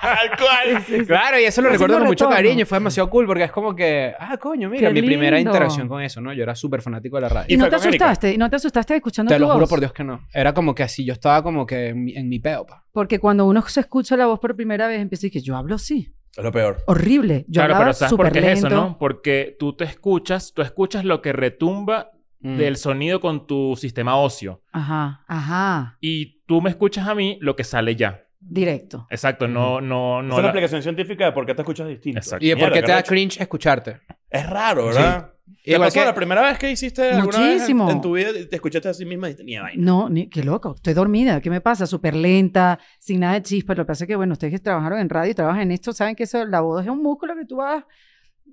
Tal 0.00 0.30
cual. 0.38 0.82
Sí, 0.84 0.92
sí, 0.92 0.98
sí. 1.00 1.06
Claro, 1.06 1.38
y 1.38 1.44
eso 1.44 1.62
lo 1.62 1.70
recuerdo 1.70 1.98
con 1.98 2.06
mucho 2.06 2.28
cariño. 2.28 2.66
Fue 2.66 2.76
demasiado 2.78 3.08
cool 3.10 3.26
porque 3.26 3.44
es 3.44 3.52
como 3.52 3.74
que, 3.74 4.12
ah, 4.18 4.36
coño, 4.38 4.68
mira, 4.68 4.88
Qué 4.88 4.94
mi 5.00 5.06
primera 5.06 5.36
lindo. 5.36 5.50
interacción 5.50 5.88
con 5.88 6.02
eso, 6.02 6.20
¿no? 6.20 6.32
Yo 6.32 6.42
era 6.42 6.54
súper 6.54 6.82
fanático 6.82 7.16
de 7.16 7.22
la 7.22 7.28
radio. 7.28 7.46
¿Y 7.48 7.54
Y 7.54 7.56
no 7.56 7.68
te 7.68 7.76
asustaste? 7.76 8.32
¿Y 8.34 8.38
no 8.38 8.48
te 8.50 8.56
asustaste 8.56 8.96
escuchando 8.96 9.28
Te 9.30 9.36
tu 9.36 9.40
lo 9.40 9.46
juro 9.48 9.60
voz? 9.60 9.70
por 9.70 9.80
Dios 9.80 9.92
que 9.92 10.04
no. 10.04 10.20
Era 10.32 10.52
como 10.54 10.74
que 10.74 10.82
así, 10.82 11.04
yo 11.04 11.12
estaba 11.12 11.42
como 11.42 11.66
que 11.66 11.88
en 11.88 12.04
mi, 12.04 12.14
en 12.16 12.28
mi 12.28 12.38
peo, 12.38 12.66
pa. 12.66 12.84
Porque 12.92 13.18
cuando 13.18 13.46
uno 13.46 13.62
se 13.68 13.80
escucha 13.80 14.16
la 14.16 14.26
voz 14.26 14.38
por 14.40 14.54
primera 14.56 14.86
vez, 14.88 15.00
empieza 15.00 15.20
a 15.20 15.24
decir 15.28 15.32
que 15.32 15.40
yo 15.46 15.56
hablo 15.56 15.74
así. 15.76 16.12
Es 16.36 16.44
lo 16.44 16.52
peor. 16.52 16.78
Horrible. 16.86 17.44
Yo 17.48 17.60
claro, 17.60 17.74
hablaba 17.76 17.84
pero 17.84 17.94
¿sabes 17.94 18.14
por 18.14 18.30
qué 18.32 18.38
es 18.40 18.58
eso, 18.58 18.68
no? 18.68 18.96
Porque 18.98 19.56
tú 19.58 19.74
te 19.74 19.84
escuchas, 19.84 20.52
tú 20.54 20.62
escuchas 20.62 21.04
lo 21.04 21.22
que 21.22 21.32
retumba 21.32 22.10
Mm. 22.40 22.58
del 22.58 22.76
sonido 22.76 23.18
con 23.18 23.46
tu 23.46 23.74
sistema 23.76 24.16
óseo. 24.16 24.60
Ajá, 24.70 25.24
ajá. 25.26 25.96
Y 26.02 26.42
tú 26.46 26.60
me 26.60 26.68
escuchas 26.68 27.08
a 27.08 27.14
mí 27.14 27.38
lo 27.40 27.56
que 27.56 27.64
sale 27.64 27.96
ya. 27.96 28.25
Directo. 28.48 29.06
Exacto, 29.10 29.48
no, 29.48 29.80
no, 29.80 30.22
no. 30.22 30.36
es 30.36 30.42
la- 30.42 30.48
explicación 30.48 30.82
científica 30.82 31.24
de 31.26 31.32
por 31.32 31.44
qué 31.46 31.54
te 31.54 31.62
escuchas 31.62 31.88
distinto. 31.88 32.18
Exacto. 32.18 32.44
¿Y 32.44 32.48
de 32.50 32.54
por 32.56 32.62
Mierda, 32.70 32.74
qué 32.76 32.82
te 32.86 32.92
da 32.92 33.02
cringe 33.02 33.40
escucharte? 33.40 34.00
Es 34.30 34.48
raro, 34.48 34.86
¿verdad? 34.86 35.32
¿Te 35.64 35.72
Igual 35.72 35.88
pasó 35.88 35.98
que- 36.00 36.06
la 36.06 36.14
primera 36.14 36.42
vez 36.42 36.58
que 36.58 36.70
hiciste 36.70 37.10
alguna 37.10 37.38
vez 37.38 37.46
en- 37.48 37.52
Muchísimo. 37.54 37.90
en, 37.90 38.00
tu 38.00 38.12
vida 38.14 38.30
te 38.48 38.54
escuchaste 38.54 38.88
a 38.88 38.94
sí 38.94 39.04
misma 39.04 39.30
y 39.30 39.34
tenía 39.34 39.62
vaina? 39.62 39.82
No, 39.84 40.08
ni, 40.08 40.28
qué 40.28 40.44
loco. 40.44 40.74
Estoy 40.76 40.94
dormida. 40.94 41.40
¿Qué 41.40 41.50
me 41.50 41.60
pasa? 41.60 41.86
Súper 41.86 42.14
lenta, 42.14 42.78
sin 43.00 43.20
nada 43.20 43.34
de 43.34 43.42
chispa. 43.42 43.74
Lo 43.74 43.82
que 43.84 43.88
pasa 43.88 44.04
es 44.04 44.08
que, 44.08 44.14
bueno, 44.16 44.34
ustedes 44.34 44.52
que 44.52 44.58
trabajaron 44.60 45.00
en 45.00 45.08
radio 45.08 45.32
y 45.32 45.34
trabajan 45.34 45.62
en 45.62 45.72
esto, 45.72 45.92
saben 45.92 46.14
que 46.14 46.22
eso, 46.22 46.44
la 46.44 46.60
voz 46.60 46.84
es 46.84 46.88
un 46.90 47.02
músculo 47.02 47.34
que 47.34 47.44
tú 47.46 47.56
vas 47.56 47.84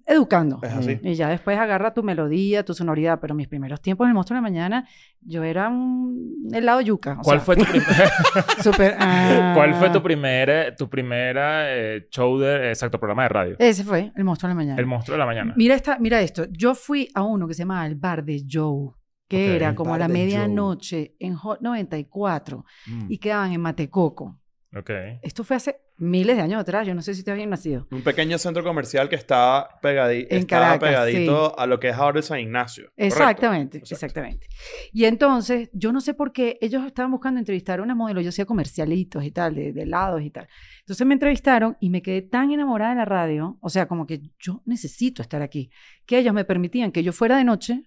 educando. 0.05 0.59
Es 0.61 0.73
así. 0.73 0.99
Y 1.03 1.13
ya 1.15 1.29
después 1.29 1.57
agarra 1.57 1.93
tu 1.93 2.03
melodía, 2.03 2.63
tu 2.63 2.73
sonoridad. 2.73 3.19
Pero 3.19 3.35
mis 3.35 3.47
primeros 3.47 3.81
tiempos 3.81 4.05
en 4.05 4.09
el 4.09 4.13
Monstruo 4.15 4.35
de 4.35 4.41
la 4.41 4.49
Mañana, 4.49 4.87
yo 5.21 5.43
era 5.43 5.69
un 5.69 6.47
helado 6.53 6.81
yuca. 6.81 7.17
o 7.19 7.21
¿Cuál, 7.23 7.39
sea, 7.39 7.45
fue 7.45 7.55
tu 7.55 7.65
primer, 7.65 7.87
súper, 8.63 8.95
ah. 8.99 9.53
¿Cuál 9.55 9.73
fue 9.75 9.89
tu 9.89 10.01
primer, 10.01 10.75
tu 10.75 10.89
primera 10.89 11.75
eh, 11.75 12.07
show 12.09 12.37
de, 12.37 12.69
exacto, 12.69 12.99
programa 12.99 13.23
de 13.23 13.29
radio? 13.29 13.55
Ese 13.59 13.83
fue 13.83 14.11
el 14.15 14.23
Monstruo 14.23 14.47
de 14.49 14.51
la 14.53 14.55
Mañana. 14.55 14.79
El 14.79 14.85
monstruo 14.85 15.13
de 15.13 15.19
la 15.19 15.25
mañana. 15.25 15.53
Mira, 15.55 15.75
esta, 15.75 15.97
mira 15.99 16.21
esto. 16.21 16.45
Yo 16.51 16.75
fui 16.75 17.09
a 17.13 17.23
uno 17.23 17.47
que 17.47 17.53
se 17.53 17.59
llamaba 17.59 17.85
el 17.85 17.95
Bar 17.95 18.23
de 18.23 18.43
Joe, 18.49 18.91
que 19.27 19.55
era 19.55 19.73
como 19.73 19.93
a 19.93 19.97
la 19.97 20.07
medianoche 20.07 21.15
en 21.19 21.35
Hot 21.35 21.61
94 21.61 22.65
Mm, 22.87 23.05
y 23.09 23.17
quedaban 23.17 23.51
en 23.51 23.61
Matecoco. 23.61 24.39
Ok. 24.75 24.89
Esto 25.21 25.43
fue 25.43 25.55
hace 25.55 25.77
miles 25.97 26.35
de 26.35 26.41
años 26.41 26.59
atrás. 26.59 26.85
Yo 26.87 26.93
no 26.95 27.01
sé 27.01 27.13
si 27.13 27.23
te 27.23 27.31
habían 27.31 27.49
nacido. 27.49 27.87
Un 27.91 28.01
pequeño 28.03 28.37
centro 28.37 28.63
comercial 28.63 29.09
que 29.09 29.15
está, 29.15 29.67
pegadi- 29.81 30.27
En 30.29 30.39
estaba 30.39 30.79
Caracas, 30.79 30.89
pegadito 30.89 31.57
a 31.59 31.65
lo 31.67 31.79
que 31.79 31.89
es 31.89 31.95
ahora 31.95 32.17
el 32.19 32.23
San 32.23 32.39
Ignacio. 32.39 32.91
Exactamente, 32.97 33.77
exactamente. 33.77 34.47
Y 34.91 35.05
entonces, 35.05 35.69
yo 35.73 35.91
no 35.93 36.01
sé 36.01 36.13
por 36.13 36.31
qué 36.33 36.57
ellos 36.61 36.85
estaban 36.85 37.11
buscando 37.11 37.39
entrevistar 37.39 37.79
a 37.79 37.83
una 37.83 37.95
modelo. 37.95 38.21
Yo 38.21 38.29
hacía 38.29 38.45
comercialitos 38.45 39.23
y 39.23 39.31
tal, 39.31 39.55
de, 39.55 39.73
de 39.73 39.81
helados 39.83 40.21
y 40.21 40.29
tal. 40.29 40.47
Entonces 40.79 41.05
me 41.07 41.13
entrevistaron 41.13 41.77
y 41.79 41.89
me 41.89 42.01
quedé 42.01 42.21
tan 42.21 42.51
enamorada 42.51 42.91
de 42.91 42.97
la 42.97 43.05
radio, 43.05 43.57
o 43.61 43.69
sea, 43.69 43.87
como 43.87 44.05
que 44.07 44.21
yo 44.39 44.61
necesito 44.65 45.21
estar 45.21 45.41
aquí, 45.41 45.69
que 46.05 46.17
ellos 46.17 46.33
me 46.33 46.45
permitían 46.45 46.91
que 46.91 47.03
yo 47.03 47.13
fuera 47.13 47.37
de 47.37 47.43
noche 47.43 47.83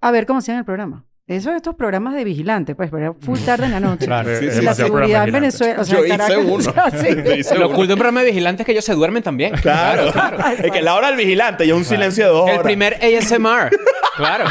a 0.00 0.10
ver 0.10 0.26
cómo 0.26 0.40
hacían 0.40 0.58
el 0.58 0.64
programa. 0.64 1.06
Eso 1.26 1.50
de 1.52 1.56
estos 1.56 1.74
programas 1.74 2.14
de 2.14 2.22
vigilante, 2.22 2.74
pues, 2.74 2.90
pero 2.90 3.02
era 3.02 3.14
full 3.18 3.38
tarde 3.38 3.64
en 3.64 3.70
la 3.70 3.80
noche. 3.80 4.04
Claro. 4.04 4.28
Sí, 4.38 4.50
sí, 4.50 4.60
la 4.60 4.74
seguridad 4.74 5.26
en 5.26 5.32
Venezuela, 5.32 5.80
o 5.80 5.84
sea, 5.84 5.98
Yo 5.98 6.04
hice 6.04 6.36
uno. 6.36 6.54
o 6.56 6.60
sea, 6.60 6.90
sí. 6.90 7.08
Yo 7.24 7.32
hice 7.34 7.58
Lo 7.58 7.68
uno. 7.68 7.76
cool 7.76 7.86
de 7.86 7.94
un 7.94 7.98
programa 7.98 8.20
de 8.20 8.26
vigilantes 8.26 8.60
es 8.60 8.66
que 8.66 8.72
ellos 8.72 8.84
se 8.84 8.92
duermen 8.92 9.22
también. 9.22 9.54
Claro. 9.54 10.12
es 10.62 10.70
que 10.70 10.82
la 10.82 10.94
hora 10.94 11.08
del 11.08 11.16
vigilante 11.16 11.64
y 11.64 11.72
un 11.72 11.82
silencio 11.86 12.24
de 12.26 12.30
dos 12.30 12.42
horas. 12.42 12.56
El 12.56 12.62
primer 12.62 12.98
ASMR. 13.02 13.70
claro. 14.18 14.44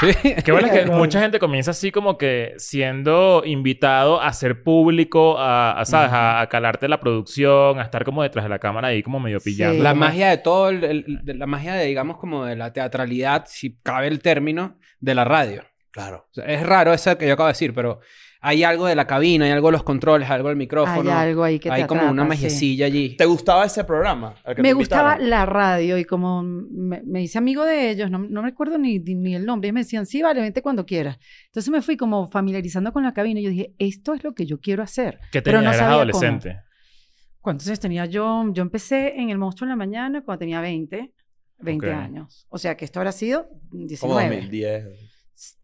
Sí. 0.00 0.34
Qué 0.44 0.52
bueno 0.52 0.68
es 0.68 0.72
que 0.84 0.86
mucha 0.86 1.20
gente 1.20 1.40
comienza 1.40 1.72
así 1.72 1.90
como 1.90 2.16
que 2.16 2.54
siendo 2.58 3.42
invitado 3.44 4.20
a 4.22 4.32
ser 4.32 4.62
público, 4.62 5.36
a, 5.40 5.80
a, 5.80 5.84
¿sabes? 5.84 6.12
A, 6.12 6.42
a 6.42 6.48
calarte 6.48 6.86
la 6.86 7.00
producción, 7.00 7.80
a 7.80 7.82
estar 7.82 8.04
como 8.04 8.22
detrás 8.22 8.44
de 8.44 8.50
la 8.50 8.60
cámara 8.60 8.86
ahí 8.88 9.02
como 9.02 9.18
medio 9.18 9.40
Sí. 9.40 9.50
pillando. 9.50 9.82
La 9.82 9.90
como- 9.90 10.00
magia 10.04 10.28
de 10.30 10.38
todo, 10.38 10.68
el- 10.68 10.84
el- 10.84 11.04
de 11.24 11.34
la 11.34 11.46
magia 11.46 11.74
de, 11.74 11.86
digamos, 11.86 12.18
como 12.18 12.44
de 12.44 12.54
la 12.54 12.72
teatralidad, 12.72 13.46
si 13.48 13.76
cabe 13.82 14.06
el 14.06 14.20
término, 14.20 14.78
de 15.00 15.14
la 15.16 15.24
radio. 15.24 15.64
Claro. 15.94 16.26
O 16.30 16.34
sea, 16.34 16.44
es 16.46 16.66
raro 16.66 16.92
eso 16.92 17.16
que 17.16 17.26
yo 17.28 17.34
acabo 17.34 17.46
de 17.46 17.52
decir, 17.52 17.72
pero 17.72 18.00
hay 18.40 18.64
algo 18.64 18.86
de 18.86 18.96
la 18.96 19.06
cabina, 19.06 19.44
hay 19.46 19.52
algo 19.52 19.68
de 19.68 19.72
los 19.72 19.84
controles, 19.84 20.28
algo 20.28 20.48
del 20.48 20.56
micrófono. 20.58 21.08
Hay 21.10 21.28
algo 21.28 21.44
ahí 21.44 21.58
que 21.60 21.68
te 21.70 21.74
Hay 21.76 21.86
como 21.86 22.10
una 22.10 22.24
sí. 22.24 22.28
magiecilla 22.28 22.86
allí. 22.86 23.16
¿Te 23.16 23.24
gustaba 23.24 23.64
ese 23.64 23.84
programa? 23.84 24.34
al 24.44 24.56
que 24.56 24.62
Me 24.62 24.70
te 24.70 24.74
gustaba 24.74 25.16
la 25.18 25.46
radio 25.46 25.96
y 25.96 26.04
como 26.04 26.42
me, 26.42 27.00
me 27.06 27.22
hice 27.22 27.38
amigo 27.38 27.64
de 27.64 27.90
ellos, 27.90 28.10
no, 28.10 28.18
no 28.18 28.42
recuerdo 28.42 28.76
ni, 28.76 28.98
ni, 28.98 29.34
el 29.36 29.46
nombre, 29.46 29.68
ellos 29.68 29.74
me 29.74 29.80
decían, 29.80 30.04
sí, 30.04 30.20
vale, 30.20 30.40
vente 30.40 30.60
cuando 30.62 30.84
quieras. 30.84 31.16
Entonces 31.46 31.70
me 31.70 31.80
fui 31.80 31.96
como 31.96 32.28
familiarizando 32.28 32.92
con 32.92 33.04
la 33.04 33.14
cabina 33.14 33.38
y 33.40 33.44
yo 33.44 33.50
dije, 33.50 33.72
esto 33.78 34.12
es 34.14 34.24
lo 34.24 34.34
que 34.34 34.46
yo 34.46 34.58
quiero 34.60 34.82
hacer. 34.82 35.20
Que 35.32 35.40
pero 35.40 35.58
tenías, 35.58 35.62
no 35.62 35.68
eras 35.70 35.78
sabía 35.78 35.94
adolescente. 35.94 36.56
¿Cuántos 37.40 37.66
años 37.68 37.80
tenía 37.80 38.04
yo? 38.06 38.44
Yo 38.52 38.62
empecé 38.62 39.20
en 39.20 39.30
El 39.30 39.38
Monstruo 39.38 39.66
en 39.66 39.70
la 39.70 39.76
Mañana 39.76 40.22
cuando 40.22 40.40
tenía 40.40 40.60
20, 40.60 41.12
20 41.58 41.86
Ok. 41.88 41.94
años. 41.94 42.46
O 42.48 42.58
sea 42.58 42.76
que 42.76 42.84
esto 42.84 43.00
habrá 43.00 43.12
sido 43.12 43.48
Como 43.70 43.86
19. 43.86 44.36
2010. 44.36 45.03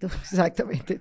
Exactamente. 0.00 1.00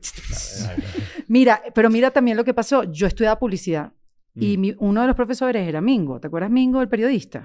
Mira, 1.27 1.61
pero 1.73 1.89
mira 1.89 2.11
también 2.11 2.37
lo 2.37 2.43
que 2.43 2.53
pasó. 2.53 2.83
Yo 2.83 3.07
estudiaba 3.07 3.39
publicidad 3.39 3.93
y 4.35 4.57
Mm. 4.57 4.61
mi- 4.61 4.75
uno 4.79 5.01
de 5.01 5.07
los 5.07 5.15
profesores 5.15 5.67
era 5.67 5.81
Mingo. 5.81 6.19
¿Te 6.19 6.27
acuerdas 6.27 6.51
Mingo, 6.51 6.81
el 6.81 6.89
periodista? 6.89 7.43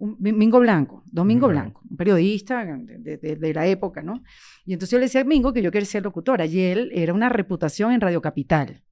Un- 0.00 0.16
Mi- 0.20 0.32
Mingo 0.32 0.60
Blanco, 0.60 1.02
Domingo. 1.06 1.48
Blanco, 1.48 1.82
un 1.90 1.96
periodista 1.96 2.64
de, 2.64 2.98
de- 2.98 3.16
de- 3.16 3.36
de 3.36 3.54
la 3.54 3.66
época, 3.66 4.00
¿no? 4.02 4.22
Y 4.64 4.72
entonces 4.72 4.92
yo 4.92 4.98
le 4.98 5.06
decía 5.06 5.22
a 5.22 5.24
Mingo 5.24 5.52
que 5.52 5.60
yo 5.62 5.72
quería 5.72 5.86
ser 5.86 6.04
locutora 6.04 6.46
y 6.46 6.60
él 6.60 6.90
era 6.94 7.12
una 7.12 7.28
reputación 7.28 7.92
en 7.92 8.00
Radio 8.00 8.22
Capital. 8.22 8.82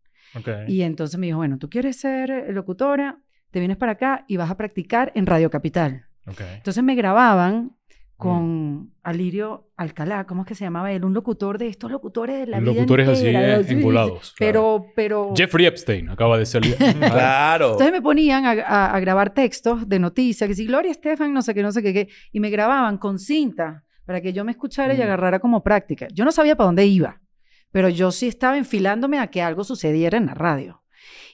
Y 0.68 0.82
entonces 0.82 1.18
me 1.18 1.26
dijo, 1.26 1.38
bueno, 1.38 1.58
tú 1.58 1.70
quieres 1.70 1.96
ser 1.96 2.30
eh, 2.30 2.52
locutora, 2.52 3.20
te 3.52 3.60
vienes 3.60 3.76
para 3.76 3.92
acá 3.92 4.24
y 4.28 4.36
vas 4.36 4.50
a 4.50 4.56
practicar 4.56 5.12
en 5.14 5.26
Radio 5.26 5.48
Capital. 5.50 6.06
ok. 6.26 6.40
Entonces 6.56 6.82
me 6.82 6.94
grababan 6.96 7.75
con 8.16 8.92
Alirio 9.02 9.68
Alcalá, 9.76 10.24
¿cómo 10.26 10.42
es 10.42 10.48
que 10.48 10.54
se 10.54 10.64
llamaba 10.64 10.90
él? 10.90 11.04
Un 11.04 11.12
locutor 11.12 11.58
de 11.58 11.68
estos 11.68 11.90
locutores 11.90 12.40
de 12.40 12.46
la 12.46 12.60
vida 12.60 12.72
Locutores 12.72 13.08
así, 13.08 13.26
entera, 13.26 13.56
eh, 13.60 13.64
sí, 13.64 13.74
engolados. 13.74 14.34
Pero, 14.38 14.86
pero... 14.96 15.34
Jeffrey 15.36 15.66
Epstein 15.66 16.08
acaba 16.08 16.38
de 16.38 16.46
salir. 16.46 16.76
Claro. 16.98 17.72
Entonces 17.72 17.92
me 17.92 18.00
ponían 18.02 18.46
a, 18.46 18.52
a- 18.52 18.94
a 18.94 19.00
grabar 19.00 19.34
textos 19.34 19.86
de 19.88 19.98
noticias, 19.98 20.48
que 20.48 20.54
si 20.54 20.64
Gloria 20.66 20.90
Estefan, 20.90 21.32
no 21.34 21.42
sé 21.42 21.52
qué, 21.54 21.62
no 21.62 21.72
sé 21.72 21.82
qué, 21.82 21.92
qué, 21.92 22.08
y 22.32 22.40
me 22.40 22.48
grababan 22.50 22.96
con 22.98 23.18
cinta 23.18 23.84
para 24.06 24.20
que 24.22 24.32
yo 24.32 24.44
me 24.44 24.52
escuchara 24.52 24.94
y 24.94 24.98
Mm. 24.98 25.02
agarrara 25.02 25.38
como 25.38 25.62
práctica. 25.62 26.06
Yo 26.12 26.24
no 26.24 26.32
sabía 26.32 26.56
para 26.56 26.66
dónde 26.68 26.86
iba, 26.86 27.20
pero 27.70 27.88
yo 27.90 28.10
sí 28.12 28.28
estaba 28.28 28.56
enfilándome 28.56 29.18
a 29.18 29.26
que 29.26 29.42
algo 29.42 29.62
sucediera 29.62 30.16
en 30.16 30.26
la 30.26 30.34
radio. 30.34 30.82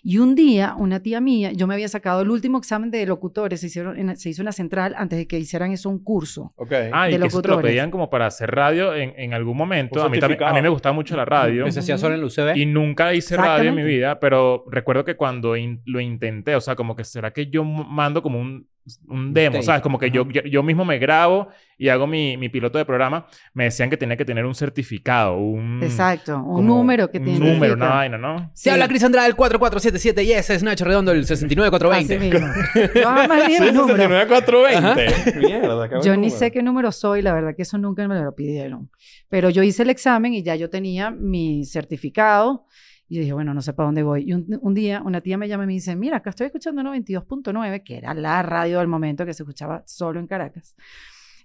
Y 0.04 0.19
un 0.19 0.34
día, 0.34 0.75
una 0.76 1.00
tía 1.00 1.20
mía, 1.20 1.52
yo 1.52 1.69
me 1.69 1.75
había 1.75 1.88
sacado 1.88 2.22
el 2.22 2.31
último 2.31 2.58
examen 2.58 2.90
de 2.90 3.06
locutores, 3.06 3.60
se, 3.60 3.69
hicieron 3.69 3.96
en, 3.96 4.16
se 4.16 4.31
hizo 4.31 4.43
en 4.43 4.46
la 4.46 4.52
central 4.52 4.94
antes 4.96 5.16
de 5.16 5.28
que 5.28 5.38
hicieran 5.38 5.70
eso 5.70 5.88
un 5.88 6.02
curso. 6.02 6.52
Ok. 6.56 6.72
Ah, 6.93 7.06
de 7.06 7.14
y 7.14 7.19
que 7.19 7.26
eso 7.26 7.40
te 7.40 7.49
lo 7.49 7.62
pedían 7.62 7.90
como 7.90 8.10
para 8.10 8.26
hacer 8.26 8.50
radio 8.50 8.94
en, 8.94 9.14
en 9.16 9.32
algún 9.32 9.56
momento. 9.56 10.02
A 10.02 10.08
mí, 10.08 10.19
a 10.20 10.52
mí 10.52 10.62
me 10.62 10.68
gustaba 10.68 10.92
mucho 10.92 11.16
la 11.16 11.25
radio. 11.25 11.64
Que 11.64 11.73
se 11.73 11.80
hacía 11.80 11.99
solo 11.99 12.14
en 12.14 12.21
el 12.21 12.26
UCB. 12.26 12.56
Y 12.56 12.66
nunca 12.66 13.14
hice 13.14 13.37
radio 13.37 13.68
en 13.68 13.76
mi 13.76 13.85
vida, 13.85 14.18
pero 14.18 14.64
recuerdo 14.68 15.04
que 15.04 15.14
cuando 15.14 15.56
in, 15.56 15.80
lo 15.87 16.00
intenté, 16.00 16.56
o 16.56 16.61
sea, 16.61 16.75
como 16.75 16.97
que 16.97 17.04
será 17.04 17.32
que 17.32 17.47
yo 17.47 17.62
mando 17.62 18.23
como 18.23 18.40
un 18.40 18.66
un 19.09 19.32
demo, 19.32 19.59
Usted. 19.59 19.66
¿sabes? 19.66 19.82
Como 19.82 19.99
que 19.99 20.11
yo, 20.11 20.28
yo, 20.28 20.42
yo, 20.42 20.62
mismo 20.62 20.85
me 20.85 20.99
grabo 20.99 21.49
y 21.78 21.88
hago 21.88 22.06
mi, 22.06 22.37
mi, 22.37 22.49
piloto 22.49 22.78
de 22.78 22.85
programa. 22.85 23.26
Me 23.54 23.64
decían 23.64 23.90
que 23.90 23.97
tenía 23.97 24.16
que 24.16 24.25
tener 24.25 24.44
un 24.44 24.54
certificado, 24.54 25.37
un... 25.37 25.80
Exacto, 25.82 26.42
un 26.42 26.66
número 26.66 27.11
que 27.11 27.21
tiene. 27.21 27.38
Un 27.38 27.54
número, 27.54 27.75
una 27.75 27.88
vaina, 27.90 28.18
¿no? 28.18 28.50
Se 28.54 28.64
sí. 28.64 28.71
habla 28.71 28.88
Cris 28.88 29.04
Andrade, 29.04 29.28
el 29.28 29.37
447 29.37 29.91
977 29.92 30.22
y 30.25 30.32
ese 30.32 30.54
es 30.54 30.62
Nacho 30.62 30.84
Redondo, 30.84 31.12
el 31.12 31.26
69420. 31.26 32.18
No, 33.02 33.12
Yo 36.02 36.16
ni 36.16 36.30
sé 36.30 36.50
qué 36.50 36.62
número 36.62 36.90
soy, 36.92 37.22
la 37.22 37.32
verdad 37.34 37.54
que 37.54 37.62
eso 37.62 37.78
nunca 37.78 38.06
me 38.08 38.20
lo 38.20 38.34
pidieron. 38.34 38.90
Pero 39.28 39.50
yo 39.50 39.62
hice 39.62 39.82
el 39.82 39.90
examen 39.90 40.34
y 40.34 40.42
ya 40.42 40.56
yo 40.56 40.70
tenía 40.70 41.11
mi 41.11 41.64
certificado. 41.64 42.66
Y 43.08 43.18
dije, 43.18 43.34
bueno, 43.34 43.52
no 43.52 43.61
sé 43.61 43.75
para 43.75 43.88
dónde 43.88 44.02
voy. 44.02 44.25
Y 44.26 44.32
un, 44.32 44.58
un, 44.62 44.72
día 44.72 45.02
una 45.04 45.20
tía 45.20 45.37
me 45.37 45.46
llama 45.46 45.64
y 45.64 45.66
me 45.66 45.72
dice, 45.75 45.94
mira, 45.96 46.16
acá 46.18 46.30
estoy 46.30 46.46
escuchando 46.46 46.82
92.9, 46.82 47.82
que 47.84 47.99
era 47.99 48.14
la 48.14 48.42
radio 48.42 48.78
del 48.78 48.88
momento 48.88 49.26
que 49.26 49.34
se 49.34 49.42
escuchaba 49.42 49.82
solo 49.87 50.18
en 50.18 50.26
Caracas 50.26 50.75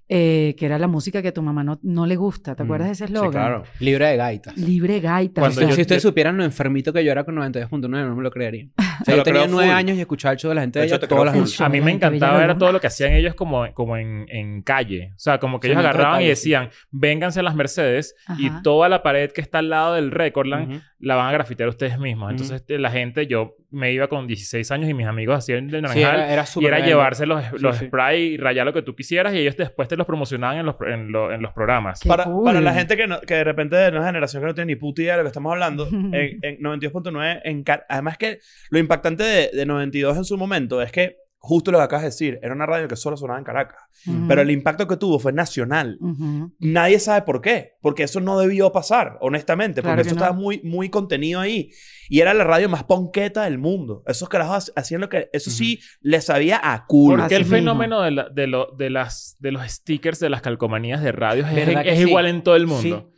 eh, 0.10 0.56
que 0.58 0.66
era 0.66 0.80
la 0.80 0.88
música 0.88 1.22
que 1.22 1.28
a 1.30 1.34
tu 1.34 1.42
mamá 1.42 1.64
no, 1.64 1.80
no 1.84 2.06
le 2.06 2.16
gusta. 2.16 2.56
¿Te 2.56 2.64
Mm, 2.64 2.66
acuerdas 2.66 2.88
de 2.88 2.94
ese 2.94 3.08
Sí, 3.08 3.14
eslogan? 3.14 3.32
claro. 3.32 3.64
Libre 3.80 4.08
de 4.08 4.18
gaitas. 4.18 4.58
Libre 4.58 5.00
gaita. 5.02 5.42
Cuando 5.42 5.58
o 5.58 5.60
sea, 5.62 5.70
yo- 5.70 5.76
si 5.76 5.82
ustedes 5.82 6.02
supieran 6.02 6.38
lo 6.38 6.44
enfermito 6.44 6.94
que 6.94 7.04
yo 7.04 7.12
era 7.12 7.24
con 7.24 7.36
92.9, 7.36 8.08
no 8.08 8.16
me 8.16 8.24
lo 8.24 8.32
creerían. 8.32 8.72
O 9.00 9.06
sea, 9.06 9.16
yo 9.16 9.24
tenía 9.24 9.46
nueve 9.48 9.72
años 9.72 9.96
y 9.96 10.02
escuchaba 10.02 10.32
el 10.34 10.40
show 10.40 10.50
de 10.50 10.56
la 10.56 10.62
gente 10.62 10.80
de, 10.80 10.88
De 10.88 10.96
hecho, 10.96 11.08
todas 11.08 11.36
las. 11.36 11.62
A 11.62 11.70
mí 11.70 11.80
me 11.82 11.92
encantaba 11.92 12.44
era 12.44 12.58
todo 12.58 12.72
lo 12.72 12.80
que 12.80 12.88
hacían 12.88 13.14
ellos 13.14 13.36
como, 13.36 13.72
como 13.76 13.96
en, 13.96 14.26
en 14.28 14.64
calle. 14.64 15.12
O 15.16 15.20
sea, 15.20 15.38
como 15.40 15.60
que 15.60 15.68
Sí, 15.68 15.74
ellos 15.74 15.84
agarraban 15.86 16.22
y 16.22 16.24
sí. 16.26 16.30
decían, 16.30 16.70
vénganse 16.90 17.40
a 17.42 17.44
las 17.44 17.54
Mercedes 17.56 18.16
y 18.40 18.50
toda 18.64 18.90
la 18.90 19.04
pared 19.04 19.32
que 19.32 19.42
está 19.42 19.60
al 19.60 19.70
lado 19.70 19.94
del 19.94 20.10
Recordland 20.12 20.82
la 21.00 21.16
van 21.16 21.28
a 21.30 21.32
grafitear 21.32 21.70
ustedes 21.70 22.00
mismos. 22.00 22.32
Entonces 22.32 22.64
la 22.68 22.90
gente, 22.90 23.28
yo 23.28 23.56
me 23.70 23.92
iba 23.92 24.08
con 24.08 24.28
16 24.28 24.72
años 24.72 24.90
y 24.90 24.94
mis 24.94 25.06
amigos 25.08 25.38
hacían 25.40 25.68
de 25.68 25.78
Sí, 25.80 25.82
naranjal. 25.82 26.16
era, 26.22 26.34
era 26.34 26.46
y 26.56 26.66
era 26.66 26.80
llevarse 26.80 27.26
los, 27.26 27.44
los 27.62 27.76
sí. 27.78 27.88
spray 27.88 28.22
y 28.34 28.38
rayar 28.38 28.66
lo 28.66 28.72
que 28.74 28.82
tú 28.82 28.96
quisieras 28.96 29.34
y 29.34 29.40
ellos 29.40 29.58
después 29.58 29.88
te 29.90 29.98
los 29.98 30.08
promocionaban 30.08 30.58
en 30.60 30.66
los, 30.66 30.76
en 30.88 31.12
lo- 31.12 31.32
en 31.34 31.42
los 31.42 31.52
programas. 31.54 32.00
Para, 32.08 32.24
cool. 32.24 32.46
para 32.46 32.62
la 32.62 32.74
gente 32.74 32.96
que, 32.96 33.08
no- 33.08 33.20
que 33.20 33.34
de 33.36 33.44
repente 33.44 33.76
de 33.76 33.90
una 33.90 34.06
generación 34.06 34.42
que 34.42 34.48
no 34.48 34.54
tiene 34.56 34.74
ni 34.74 34.76
puta 34.78 35.02
idea 35.02 35.14
de 35.14 35.18
lo 35.20 35.24
que 35.26 35.30
estamos 35.30 35.52
hablando, 35.52 35.88
en, 35.92 36.40
en 36.42 36.58
92.9, 36.60 37.42
en 37.44 37.64
Car- 37.64 37.86
además 37.90 38.18
que 38.18 38.40
lo 38.70 38.80
impactante 38.80 39.24
de, 39.24 39.50
de 39.54 39.66
92 39.66 40.16
en 40.18 40.24
su 40.24 40.38
momento 40.38 40.82
es 40.82 40.92
que, 40.92 41.18
justo 41.39 41.72
lo 41.72 41.77
que 41.77 41.84
acabas 41.86 42.03
de 42.03 42.08
decir, 42.10 42.39
era 42.41 42.53
una 42.53 42.65
radio 42.65 42.88
que 42.88 42.96
solo 42.96 43.15
sonaba 43.15 43.39
en 43.39 43.46
Caracas. 43.46 43.79
Pero 44.27 44.41
el 44.41 44.51
impacto 44.51 44.88
que 44.88 44.98
tuvo 44.98 45.17
fue 45.20 45.32
nacional. 45.34 45.98
Nadie 46.60 47.00
sabe 47.00 47.22
por 47.22 47.41
qué. 47.41 47.74
Porque 47.82 48.03
eso 48.03 48.20
no 48.20 48.38
debió 48.39 48.72
pasar, 48.72 49.17
honestamente. 49.22 49.82
Porque 49.82 49.96
que 49.98 50.01
eso 50.01 50.15
no. 50.15 50.22
estaba 50.22 50.34
muy, 50.38 50.62
muy 50.63 50.89
contenido 50.89 51.39
ahí. 51.39 51.70
Y 52.10 52.20
era 52.22 52.34
la 52.34 52.44
radio 52.44 52.70
más 52.70 52.84
ponqueta 52.84 53.44
del 53.44 53.58
mundo. 53.58 54.03
Esos 54.08 54.29
carajos 54.29 54.72
hacían 54.75 55.01
lo 55.01 55.10
que... 55.10 55.29
Eso 55.34 55.50
sí, 55.51 55.79
le 56.01 56.22
sabía 56.22 56.60
a 56.63 56.86
culo. 56.86 57.17
Porque 57.24 57.36
el 57.36 57.44
mismo. 57.44 57.56
fenómeno 57.58 58.01
de, 58.01 58.12
la- 58.12 58.29
de, 58.29 58.48
lo- 58.48 58.72
de 58.77 58.89
las, 58.89 59.36
de 59.39 59.51
los 59.51 59.62
stickers 59.72 60.20
de 60.20 60.29
las 60.29 60.41
calcomanías 60.41 61.01
de 61.01 61.12
radios 61.12 61.48
es, 61.50 61.56
¿Verdad 61.67 61.84
que 61.84 61.91
es 61.91 62.00
sí? 62.00 62.08
igual 62.08 62.27
en 62.27 62.44
todo 62.44 62.56
el 62.56 62.67
mundo. 62.67 63.12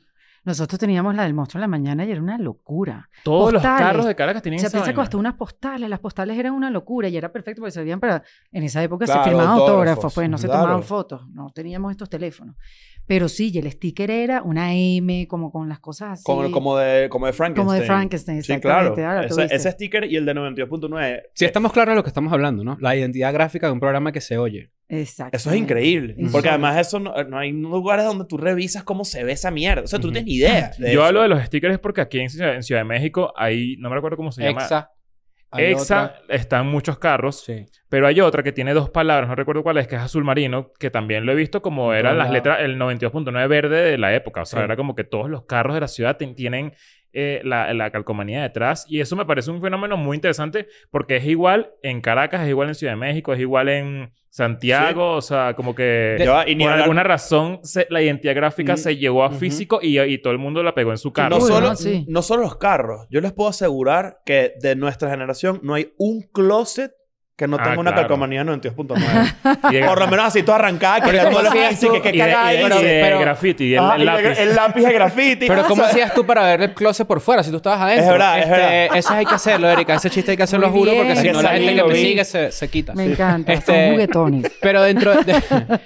Nosotros 0.46 0.80
teníamos 0.80 1.16
la 1.16 1.24
del 1.24 1.34
monstruo 1.34 1.60
de 1.60 1.64
la 1.64 1.68
mañana 1.68 2.06
y 2.06 2.12
era 2.12 2.22
una 2.22 2.38
locura. 2.38 3.10
Todos 3.24 3.54
los 3.54 3.62
Postales. 3.62 3.88
carros 3.88 4.06
de 4.06 4.16
Caracas 4.16 4.42
tenían 4.42 4.60
Se 4.62 4.68
esa 4.68 4.78
piensa 4.78 4.94
que 4.94 5.02
hasta 5.02 5.18
unas 5.18 5.34
postales, 5.36 5.90
las 5.90 6.00
postales 6.00 6.38
eran 6.38 6.54
una 6.54 6.70
locura 6.70 7.08
y 7.10 7.18
era 7.18 7.32
perfecto 7.32 7.62
porque 7.62 7.72
servían 7.72 8.00
para... 8.00 8.24
En 8.52 8.64
esa 8.64 8.82
época 8.84 9.06
Claro, 9.06 9.24
se 9.24 9.30
firmaban 9.30 9.54
autógrafos. 9.60 10.14
pues 10.14 10.30
no 10.30 10.38
se 10.38 10.48
Claro. 10.48 10.62
tomaban 10.64 10.84
fotos, 10.84 11.28
no 11.30 11.52
teníamos 11.54 11.92
estos 11.92 12.10
teléfonos. 12.10 12.56
Pero 13.06 13.28
sí, 13.28 13.52
y 13.54 13.58
el 13.58 13.72
sticker 13.72 14.12
era 14.12 14.44
una 14.44 14.74
M, 14.74 15.28
como 15.28 15.52
con 15.52 15.68
las 15.68 15.80
cosas 15.80 16.12
así. 16.12 16.24
Como, 16.24 16.50
como, 16.52 16.78
de, 16.78 17.10
como 17.10 17.26
de 17.26 17.34
Frankenstein. 17.34 17.66
Como 17.68 17.74
de 17.80 17.86
Frankenstein, 17.86 18.44
Sí, 18.44 18.60
claro. 18.60 18.96
Ese, 19.24 19.46
ese 19.50 19.72
sticker 19.72 20.06
y 20.06 20.16
el 20.16 20.26
de 20.26 20.36
92.9. 20.36 21.22
Si 21.34 21.46
estamos 21.46 21.72
claros 21.74 21.94
de 21.94 21.96
lo 21.96 22.04
que 22.04 22.10
estamos 22.10 22.32
hablando, 22.32 22.64
¿no? 22.64 22.78
La 22.80 22.96
identidad 22.96 23.34
gráfica 23.34 23.68
de 23.68 23.74
un 23.74 23.80
programa 23.80 24.12
que 24.12 24.22
se 24.22 24.38
oye. 24.38 24.72
Exacto. 24.90 25.38
Eso 25.38 25.52
es 25.52 25.56
increíble. 25.58 26.16
Porque 26.32 26.50
además 26.50 26.78
eso 26.78 27.00
no, 27.00 27.14
no 27.26 27.38
hay 27.38 27.52
lugares 27.52 28.06
donde 28.06 28.26
tú 28.26 28.38
revisas 28.38 28.84
cómo 28.84 29.06
se 29.06 29.24
ve 29.24 29.34
esa 29.34 29.52
mierda. 29.52 29.84
O 29.84 29.88
sea, 29.88 30.00
tú 30.00 30.08
no 30.08 30.14
tienes 30.14 30.28
ni 30.28 30.36
idea. 30.38 30.72
de 30.78 30.88
Yo 30.92 31.00
eso. 31.00 31.04
hablo 31.06 31.22
de 31.22 31.28
los 31.28 31.44
stickers 31.44 31.78
porque 31.80 32.02
aquí 32.02 32.20
en 32.20 32.30
Ciudad, 32.30 32.56
en 32.56 32.64
Ciudad 32.64 32.82
de 32.82 32.86
México 32.86 33.32
hay, 33.38 33.76
no 33.78 33.90
me 33.90 33.96
recuerdo 33.96 34.18
cómo 34.18 34.32
se 34.32 34.44
llama. 34.44 34.62
Exa. 34.64 34.92
Hay 35.52 35.66
Exa 35.66 36.04
otra. 36.04 36.22
están 36.36 36.68
muchos 36.68 37.00
carros, 37.00 37.42
Sí. 37.44 37.66
pero 37.90 38.06
hay 38.06 38.20
otra 38.22 38.44
que 38.44 38.52
tiene 38.52 38.74
dos 38.76 38.92
palabras, 38.92 39.28
no 39.30 39.34
recuerdo 39.36 39.64
cuál 39.64 39.78
es, 39.80 39.88
que 39.88 39.96
es 39.96 40.02
azul 40.02 40.24
marino, 40.24 40.72
que 40.80 40.92
también 40.92 41.26
lo 41.26 41.32
he 41.32 41.36
visto 41.36 41.64
como 41.64 41.92
eran 41.94 42.20
las 42.20 42.30
letras, 42.30 42.60
el 42.62 42.78
92.9 42.78 43.48
verde 43.48 43.82
de 43.82 43.98
la 43.98 44.14
época. 44.14 44.44
O 44.44 44.46
sea, 44.46 44.60
Sí. 44.60 44.64
era 44.66 44.76
como 44.76 44.94
que 44.96 45.04
todos 45.04 45.28
los 45.28 45.46
carros 45.46 45.74
de 45.74 45.82
la 45.82 45.88
ciudad 45.88 46.18
tienen 46.18 46.74
eh, 47.14 47.42
la, 47.44 47.74
la 47.74 47.92
calcomanía 47.92 48.42
detrás. 48.42 48.86
Y 48.88 49.00
eso 49.00 49.16
me 49.16 49.26
parece 49.26 49.52
un 49.52 49.62
fenómeno 49.62 49.98
muy 49.98 50.16
interesante 50.16 50.68
porque 50.92 51.18
es 51.18 51.26
igual 51.26 51.72
en 51.84 52.02
Caracas, 52.02 52.42
es 52.44 52.50
igual 52.50 52.70
en 52.70 52.76
Ciudad 52.76 52.94
de 52.94 52.98
México, 52.98 53.34
es 53.34 53.40
igual 53.40 53.70
en 53.70 54.12
Santiago. 54.30 55.14
O 55.14 55.22
sea, 55.22 55.54
como 55.56 55.76
que 55.76 56.16
y 56.20 56.24
por 56.24 56.30
hablar- 56.68 56.82
alguna 56.82 57.04
razón 57.04 57.60
se- 57.64 57.88
la 57.90 58.02
identidad 58.02 58.36
gráfica 58.36 58.74
Mm, 58.74 58.78
se 58.78 58.98
llevó 58.98 59.24
a 59.24 59.32
físico 59.32 59.80
y, 59.82 60.00
y 60.00 60.18
todo 60.20 60.34
el 60.34 60.40
mundo 60.40 60.64
la 60.64 60.74
pegó 60.76 60.92
en 60.92 60.98
su 60.98 61.12
carro. 61.12 61.38
No 61.38 61.44
Uy, 61.44 61.48
solo, 61.52 61.70
no, 61.70 61.76
sí. 61.76 62.06
no 62.08 62.22
solo 62.22 62.44
los 62.44 62.58
carros. 62.58 63.08
Yo 63.10 63.22
les 63.22 63.34
puedo 63.34 63.50
asegurar 63.50 64.20
que 64.26 64.54
de 64.62 64.76
nuestra 64.76 65.10
generación 65.10 65.60
no 65.64 65.74
hay 65.74 65.94
un 65.98 66.22
closet 66.32 66.92
que 67.40 67.48
no 67.48 67.56
Ah, 67.58 67.64
tenga 67.64 67.80
una 67.80 67.92
claro. 67.92 68.08
calcomanía 68.10 68.44
92.9. 68.44 69.72
Y 69.72 69.76
de- 69.76 69.84
Por 69.88 69.98
lo 70.00 70.08
menos 70.10 70.26
así 70.26 70.44
toda 70.44 70.58
arrancada. 70.58 71.00
Que 71.00 71.06
Pero 71.06 71.18
ya 71.18 71.24
¿cómo 71.24 71.38
tú 71.38 71.44
le 71.44 71.50
hacías 71.50 71.70
ves 71.70 71.84
y 71.84 71.86
tú? 71.88 72.02
que 72.02 72.12
de- 72.12 72.18
cagáis. 72.18 72.60
y 72.60 72.64
de 72.84 73.02
pero- 73.02 73.20
graffiti, 73.22 73.64
y 73.64 73.74
el, 73.76 73.80
Ah, 73.80 73.94
el 73.96 74.02
y 74.02 74.06
lápiz. 74.06 74.40
El 74.40 74.56
lápiz 74.56 74.82
de 74.84 74.94
graffiti. 74.94 75.48
Pero 75.48 75.62
Ah, 75.62 75.66
¿cómo 75.68 75.84
hacías 75.84 76.14
tú 76.14 76.26
para 76.26 76.44
ver 76.44 76.62
el 76.62 76.74
closet 76.74 77.08
por 77.08 77.22
fuera 77.22 77.42
si 77.42 77.50
tú 77.50 77.58
estabas 77.58 77.80
adentro? 77.82 78.04
Es 78.06 78.12
verdad, 78.12 78.38
es 78.40 78.44
Este, 78.46 78.58
verdad. 78.58 78.98
Eso 78.98 79.14
hay 79.14 79.26
que 79.26 79.36
hacerlo, 79.36 79.70
Erika. 79.70 79.96
Ese 79.96 80.10
chiste 80.10 80.32
hay 80.32 80.38
que 80.38 80.44
hacerlo, 80.44 80.70
juro, 80.70 80.94
porque 80.96 81.16
si 81.16 81.28
no 81.32 81.38
que 81.38 81.44
la 81.44 81.50
gente 81.52 81.76
que 81.76 81.84
me 81.84 81.94
vi. 81.94 82.00
sigue 82.02 82.26
se, 82.26 82.52
se 82.52 82.68
quita. 82.68 82.94
Me 82.94 83.06
encanta, 83.06 83.54
Este- 83.54 83.72
son 83.86 83.92
juguetones. 83.94 84.52
Pero 84.62 84.82
dentro 84.82 85.16
de, 85.24 85.42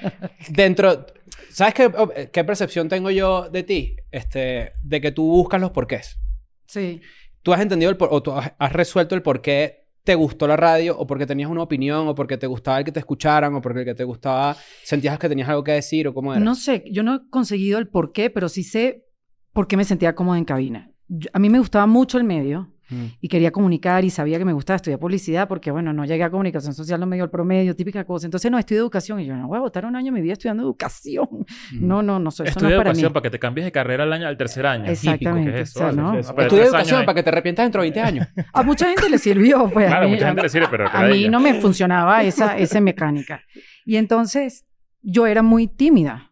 dentro 0.49 1.05
¿sabes 1.51 1.73
qué, 1.75 1.91
qué 2.31 2.43
percepción 2.43 2.89
tengo 2.89 3.11
yo 3.11 3.47
de 3.49 3.63
ti? 3.63 3.95
Este, 4.11 4.73
de 4.81 5.01
que 5.01 5.11
tú 5.11 5.23
buscas 5.27 5.61
los 5.61 5.71
porqués. 5.71 6.17
Sí. 6.65 6.99
Tú 7.43 7.53
has 7.53 7.61
entendido 7.61 7.91
el 7.91 7.97
por- 7.97 8.09
o 8.11 8.23
tú 8.23 8.31
has, 8.31 8.53
has 8.57 8.73
resuelto 8.73 9.15
el 9.15 9.21
por 9.21 9.41
qué 9.41 9.82
te 10.03 10.15
gustó 10.15 10.47
la 10.47 10.57
radio 10.57 10.97
o 10.97 11.07
porque 11.07 11.25
tenías 11.25 11.49
una 11.49 11.63
opinión 11.63 12.07
o 12.07 12.15
porque 12.15 12.37
te 12.37 12.47
gustaba 12.47 12.79
el 12.79 12.85
que 12.85 12.91
te 12.91 12.99
escucharan 12.99 13.55
o 13.55 13.61
porque 13.61 13.79
el 13.79 13.85
que 13.85 13.95
te 13.95 14.03
gustaba 14.03 14.55
sentías 14.83 15.17
que 15.17 15.29
tenías 15.29 15.47
algo 15.49 15.63
que 15.63 15.71
decir 15.71 16.07
o 16.07 16.13
cómo 16.13 16.33
era. 16.33 16.43
No 16.43 16.55
sé, 16.55 16.83
yo 16.91 17.03
no 17.03 17.15
he 17.15 17.29
conseguido 17.29 17.79
el 17.79 17.87
por 17.87 18.11
qué, 18.11 18.29
pero 18.29 18.49
sí 18.49 18.63
sé 18.63 19.05
por 19.53 19.67
qué 19.67 19.77
me 19.77 19.85
sentía 19.85 20.15
cómoda 20.15 20.37
en 20.37 20.45
cabina. 20.45 20.91
A 21.31 21.39
mí 21.39 21.49
me 21.49 21.59
gustaba 21.59 21.87
mucho 21.87 22.17
el 22.17 22.23
medio 22.23 22.72
Mm. 22.89 23.05
y 23.21 23.27
quería 23.29 23.51
comunicar 23.51 24.03
y 24.03 24.09
sabía 24.09 24.37
que 24.37 24.45
me 24.45 24.53
gustaba 24.53 24.75
estudiar 24.75 24.99
publicidad 24.99 25.47
porque, 25.47 25.71
bueno, 25.71 25.93
no 25.93 26.03
llegué 26.05 26.23
a 26.23 26.29
comunicación 26.29 26.73
social, 26.73 26.99
no 26.99 27.05
me 27.05 27.15
dio 27.15 27.23
el 27.25 27.29
promedio, 27.31 27.75
típica 27.75 28.03
cosa. 28.03 28.27
Entonces, 28.27 28.51
no, 28.51 28.59
estudio 28.59 28.81
educación 28.81 29.19
y 29.21 29.25
yo 29.25 29.35
no 29.35 29.47
voy 29.47 29.57
a 29.57 29.61
votar 29.61 29.85
un 29.85 29.95
año 29.95 30.05
de 30.07 30.11
mi 30.11 30.21
vida 30.21 30.33
estudiando 30.33 30.63
educación. 30.63 31.27
Mm. 31.73 31.87
No, 31.87 32.01
no, 32.03 32.19
no, 32.19 32.29
eso, 32.29 32.43
eso 32.43 32.59
no 32.59 32.67
Estudia 32.67 32.69
es 32.75 32.77
para 32.77 32.89
mí. 32.91 32.99
educación 32.99 33.13
para 33.13 33.23
que 33.23 33.29
te 33.29 33.39
cambies 33.39 33.65
de 33.65 33.71
carrera 33.71 34.03
al 34.03 34.13
año 34.13 34.27
al 34.27 34.37
tercer 34.37 34.65
año. 34.65 34.85
Exactamente, 34.91 35.51
Típico, 35.51 35.55
¿qué 35.55 35.61
es 35.61 35.69
eso? 35.69 35.79
o 35.79 35.83
sea? 35.83 35.91
¿no? 35.93 36.11
Pero 36.11 36.41
Estudia 36.43 36.63
educación 36.65 36.95
años 36.97 37.05
para 37.05 37.15
que 37.15 37.23
te 37.23 37.29
arrepientas 37.29 37.65
dentro 37.65 37.81
de 37.81 37.85
20 37.91 37.99
años. 38.01 38.27
A 38.53 38.63
mucha 38.63 38.87
gente 38.87 39.09
le 39.09 39.17
sirvió, 39.17 39.69
pues. 39.69 39.87
Claro, 39.87 40.05
a 40.05 40.07
mí, 40.07 40.13
mucha 40.15 40.27
gente 40.27 40.41
le 40.43 40.49
sirve, 40.49 40.67
pero 40.69 40.89
a 40.89 41.03
mí 41.03 41.17
ella. 41.19 41.31
no 41.31 41.39
me 41.39 41.53
funcionaba 41.55 42.23
esa, 42.23 42.57
esa 42.57 42.81
mecánica. 42.81 43.41
Y 43.85 43.95
entonces 43.95 44.65
yo 45.01 45.25
era 45.27 45.41
muy 45.41 45.67
tímida. 45.67 46.31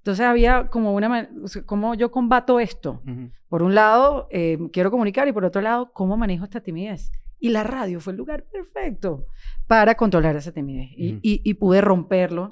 Entonces 0.00 0.24
había 0.24 0.68
como 0.68 0.94
una... 0.94 1.28
¿Cómo 1.66 1.94
yo 1.94 2.10
combato 2.10 2.58
esto? 2.60 3.02
Por 3.48 3.62
un 3.62 3.74
lado, 3.74 4.28
eh, 4.30 4.58
quiero 4.72 4.90
comunicar 4.90 5.28
y 5.28 5.32
por 5.32 5.44
otro 5.44 5.60
lado, 5.60 5.92
¿cómo 5.92 6.16
manejo 6.16 6.44
esta 6.44 6.60
timidez? 6.60 7.10
Y 7.38 7.50
la 7.50 7.64
radio 7.64 8.00
fue 8.00 8.12
el 8.12 8.16
lugar 8.18 8.44
perfecto 8.50 9.26
para 9.66 9.94
controlar 9.96 10.36
esa 10.36 10.52
timidez. 10.52 10.90
Y, 10.96 11.10
Ujú. 11.12 11.20
y- 11.22 11.40
y 11.44 11.54
pude 11.54 11.80
romperlo. 11.80 12.50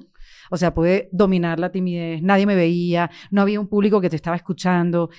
O 0.51 0.57
sea, 0.57 0.73
pude 0.73 1.09
dominar 1.11 1.59
la 1.59 1.71
timidez. 1.71 2.21
Nadie 2.21 2.45
me 2.45 2.55
veía. 2.55 3.09
No 3.31 3.41
había 3.41 3.59
un 3.59 3.67
público 3.67 3.99
que 4.01 4.09
te 4.09 4.15
estaba 4.15 4.35
escuchando. 4.35 5.09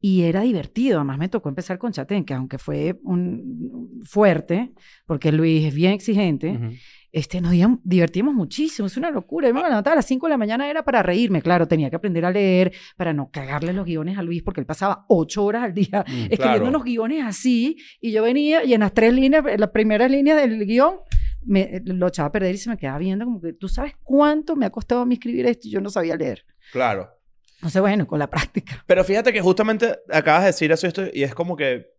Y 0.00 0.22
era 0.22 0.42
divertido. 0.42 0.98
Además, 0.98 1.18
me 1.18 1.28
tocó 1.28 1.48
empezar 1.48 1.78
con 1.78 1.92
Chatén, 1.92 2.24
que 2.24 2.34
aunque 2.34 2.58
fue 2.58 2.98
un, 3.02 4.00
fuerte, 4.04 4.72
porque 5.06 5.32
Luis 5.32 5.64
es 5.66 5.74
bien 5.74 5.92
exigente, 5.92 6.50
Ujú. 6.52 6.70
Este, 7.16 7.40
nos 7.40 7.54
divertimos 7.82 8.34
muchísimo, 8.34 8.88
es 8.88 8.96
una 8.98 9.10
locura. 9.10 9.48
Yo 9.48 9.54
me 9.54 9.62
levantaba 9.62 9.94
a 9.94 9.96
las 9.96 10.04
5 10.04 10.26
de 10.26 10.30
la 10.32 10.36
mañana, 10.36 10.68
era 10.68 10.84
para 10.84 11.02
reírme, 11.02 11.40
claro, 11.40 11.66
tenía 11.66 11.88
que 11.88 11.96
aprender 11.96 12.26
a 12.26 12.30
leer, 12.30 12.74
para 12.94 13.14
no 13.14 13.30
cagarle 13.30 13.72
los 13.72 13.86
guiones 13.86 14.18
a 14.18 14.22
Luis, 14.22 14.42
porque 14.42 14.60
él 14.60 14.66
pasaba 14.66 15.06
8 15.08 15.42
horas 15.42 15.62
al 15.64 15.72
día 15.72 16.04
Mm, 16.06 16.24
escribiendo 16.24 16.36
claro. 16.36 16.68
unos 16.68 16.84
guiones 16.84 17.24
así, 17.24 17.78
y 18.02 18.12
yo 18.12 18.22
venía 18.22 18.64
y 18.64 18.74
en 18.74 18.80
las 18.80 18.92
tres 18.92 19.14
líneas, 19.14 19.42
en 19.48 19.60
las 19.60 19.70
primeras 19.70 20.10
líneas 20.10 20.38
del 20.42 20.66
guion, 20.66 20.96
me, 21.46 21.80
lo 21.86 22.08
echaba 22.08 22.28
a 22.28 22.32
perder 22.32 22.54
y 22.54 22.58
se 22.58 22.68
me 22.68 22.76
quedaba 22.76 22.98
viendo 22.98 23.24
como 23.24 23.40
que, 23.40 23.54
¿tú 23.54 23.66
sabes 23.66 23.94
cuánto 24.02 24.54
me 24.54 24.66
ha 24.66 24.70
costado 24.70 25.00
a 25.00 25.06
mí 25.06 25.14
escribir 25.14 25.46
esto? 25.46 25.68
Y 25.68 25.70
yo 25.70 25.80
no 25.80 25.88
sabía 25.88 26.16
leer. 26.16 26.44
Claro. 26.70 27.08
Entonces, 27.54 27.80
bueno, 27.80 28.06
con 28.06 28.18
la 28.18 28.28
práctica. 28.28 28.84
Pero 28.86 29.02
fíjate 29.04 29.32
que 29.32 29.40
justamente 29.40 29.96
acabas 30.12 30.42
de 30.42 30.46
decir 30.48 30.70
eso 30.70 30.86
y 30.86 30.88
esto, 30.88 31.04
y 31.14 31.22
es 31.22 31.34
como 31.34 31.56
que 31.56 31.95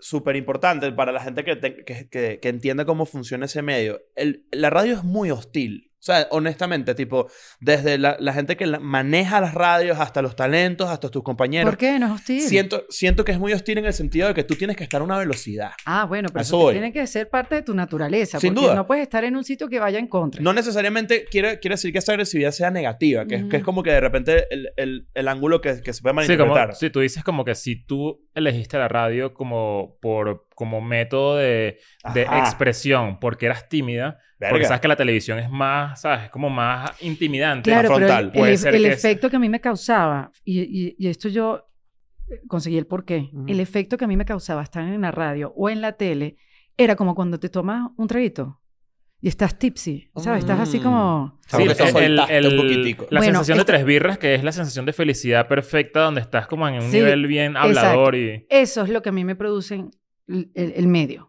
súper 0.00 0.36
importante 0.36 0.90
para 0.92 1.12
la 1.12 1.20
gente 1.20 1.44
que, 1.44 1.56
te- 1.56 1.84
que, 1.84 2.08
que, 2.08 2.38
que 2.40 2.48
entienda 2.48 2.84
cómo 2.84 3.06
funciona 3.06 3.46
ese 3.46 3.62
medio. 3.62 4.00
El- 4.16 4.46
la 4.50 4.70
radio 4.70 4.94
es 4.94 5.04
muy 5.04 5.30
hostil. 5.30 5.89
O 6.00 6.02
sea, 6.02 6.26
honestamente, 6.30 6.94
tipo, 6.94 7.28
desde 7.60 7.98
la, 7.98 8.16
la 8.18 8.32
gente 8.32 8.56
que 8.56 8.64
la- 8.66 8.80
maneja 8.80 9.38
las 9.40 9.52
radios 9.52 10.00
hasta 10.00 10.22
los 10.22 10.34
talentos, 10.34 10.88
hasta 10.88 11.10
tus 11.10 11.22
compañeros. 11.22 11.68
¿Por 11.70 11.76
qué? 11.76 11.98
No 11.98 12.06
es 12.06 12.12
hostil. 12.12 12.40
Siento, 12.40 12.86
siento 12.88 13.22
que 13.22 13.32
es 13.32 13.38
muy 13.38 13.52
hostil 13.52 13.76
en 13.76 13.84
el 13.84 13.92
sentido 13.92 14.26
de 14.28 14.32
que 14.32 14.42
tú 14.42 14.54
tienes 14.54 14.78
que 14.78 14.84
estar 14.84 15.02
a 15.02 15.04
una 15.04 15.18
velocidad. 15.18 15.72
Ah, 15.84 16.06
bueno, 16.06 16.30
pero 16.32 16.40
eso, 16.40 16.70
tiene 16.70 16.90
que 16.90 17.06
ser 17.06 17.28
parte 17.28 17.56
de 17.56 17.62
tu 17.62 17.74
naturaleza. 17.74 18.40
Sin 18.40 18.54
porque 18.54 18.66
duda. 18.68 18.74
no 18.76 18.86
puedes 18.86 19.02
estar 19.02 19.24
en 19.24 19.36
un 19.36 19.44
sitio 19.44 19.68
que 19.68 19.78
vaya 19.78 19.98
en 19.98 20.06
contra. 20.06 20.40
No 20.42 20.54
necesariamente 20.54 21.26
quiere, 21.30 21.58
quiere 21.60 21.74
decir 21.74 21.92
que 21.92 21.98
esa 21.98 22.12
agresividad 22.12 22.52
sea 22.52 22.70
negativa, 22.70 23.26
que, 23.26 23.34
es- 23.34 23.44
que 23.44 23.58
es 23.58 23.62
como 23.62 23.82
que 23.82 23.90
de 23.90 24.00
repente 24.00 24.46
el, 24.50 24.70
el, 24.76 25.06
el 25.12 25.28
ángulo 25.28 25.60
que, 25.60 25.82
que 25.82 25.92
se 25.92 26.00
puede 26.00 26.14
Sí, 26.24 26.36
como, 26.38 26.46
malinterpretar. 26.54 26.74
sí, 26.76 26.88
tú 26.88 27.00
dices 27.00 27.22
como 27.22 27.44
que 27.44 27.54
si 27.54 27.76
tú 27.76 28.26
elegiste 28.34 28.78
la 28.78 28.88
radio 28.88 29.34
como, 29.34 29.98
por, 30.00 30.46
como 30.60 30.82
método 30.82 31.36
de, 31.38 31.78
de 32.14 32.22
expresión 32.22 33.18
porque 33.18 33.46
eras 33.46 33.66
tímida, 33.68 34.18
porque 34.38 34.52
Verga. 34.52 34.68
sabes 34.68 34.80
que 34.82 34.88
la 34.88 34.96
televisión 34.96 35.38
es 35.38 35.48
más, 35.50 36.02
¿sabes? 36.02 36.24
Es 36.24 36.30
como 36.30 36.50
más 36.50 36.90
intimidante. 37.02 37.70
Claro, 37.70 37.88
más 37.88 37.98
pero 37.98 38.08
frontal. 38.08 38.24
el, 38.26 38.32
Puede 38.32 38.52
el- 38.52 38.58
ser 38.58 38.74
el 38.74 38.82
que 38.82 38.88
es- 38.90 39.04
efecto 39.04 39.30
que 39.30 39.36
a 39.36 39.38
mí 39.38 39.48
me 39.48 39.60
causaba, 39.60 40.30
y, 40.44 40.60
y- 40.60 40.96
y 40.98 41.08
esto 41.08 41.28
yo 41.30 41.66
eh, 42.30 42.40
conseguí 42.46 42.76
el 42.78 42.86
porqué, 42.86 43.30
el 43.48 43.58
efecto 43.58 43.96
que 43.96 44.04
a 44.04 44.08
mí 44.08 44.16
me 44.18 44.24
causaba 44.26 44.62
estar 44.62 44.82
en 44.84 45.00
la 45.00 45.10
radio 45.10 45.52
o 45.56 45.70
en 45.70 45.80
la 45.80 45.92
tele 45.94 46.36
era 46.76 46.94
como 46.94 47.14
cuando 47.14 47.40
te 47.40 47.48
tomas 47.48 47.90
un 47.96 48.06
traguito 48.06 48.60
y 49.22 49.28
estás 49.28 49.58
tipsy, 49.58 50.10
¿sabes? 50.16 50.40
Estás 50.44 50.60
así 50.60 50.78
Mm. 50.78 50.82
como... 50.82 51.38
Sí, 51.46 51.62
el- 51.98 52.20
el- 52.30 52.46
un 52.46 52.56
poquitico. 52.56 53.06
La 53.10 53.20
Bueno, 53.20 53.34
sensación 53.40 53.58
de 53.58 53.64
tres 53.64 53.84
birras, 53.84 54.16
que 54.16 54.34
es 54.34 54.42
la 54.42 54.52
sensación 54.52 54.86
de 54.86 54.94
felicidad 54.94 55.46
perfecta, 55.46 56.00
donde 56.00 56.22
estás 56.22 56.46
como 56.46 56.66
en 56.66 56.76
un 56.76 56.90
Sí, 56.90 56.96
nivel 56.98 57.26
bien 57.26 57.54
hablador 57.56 58.14
y... 58.14 58.46
Eso 58.48 58.82
es 58.82 58.88
lo 58.88 59.02
que 59.02 59.10
a 59.10 59.12
mí 59.12 59.24
me 59.24 59.34
produce 59.36 59.84
el, 60.54 60.88
medio. 60.88 61.28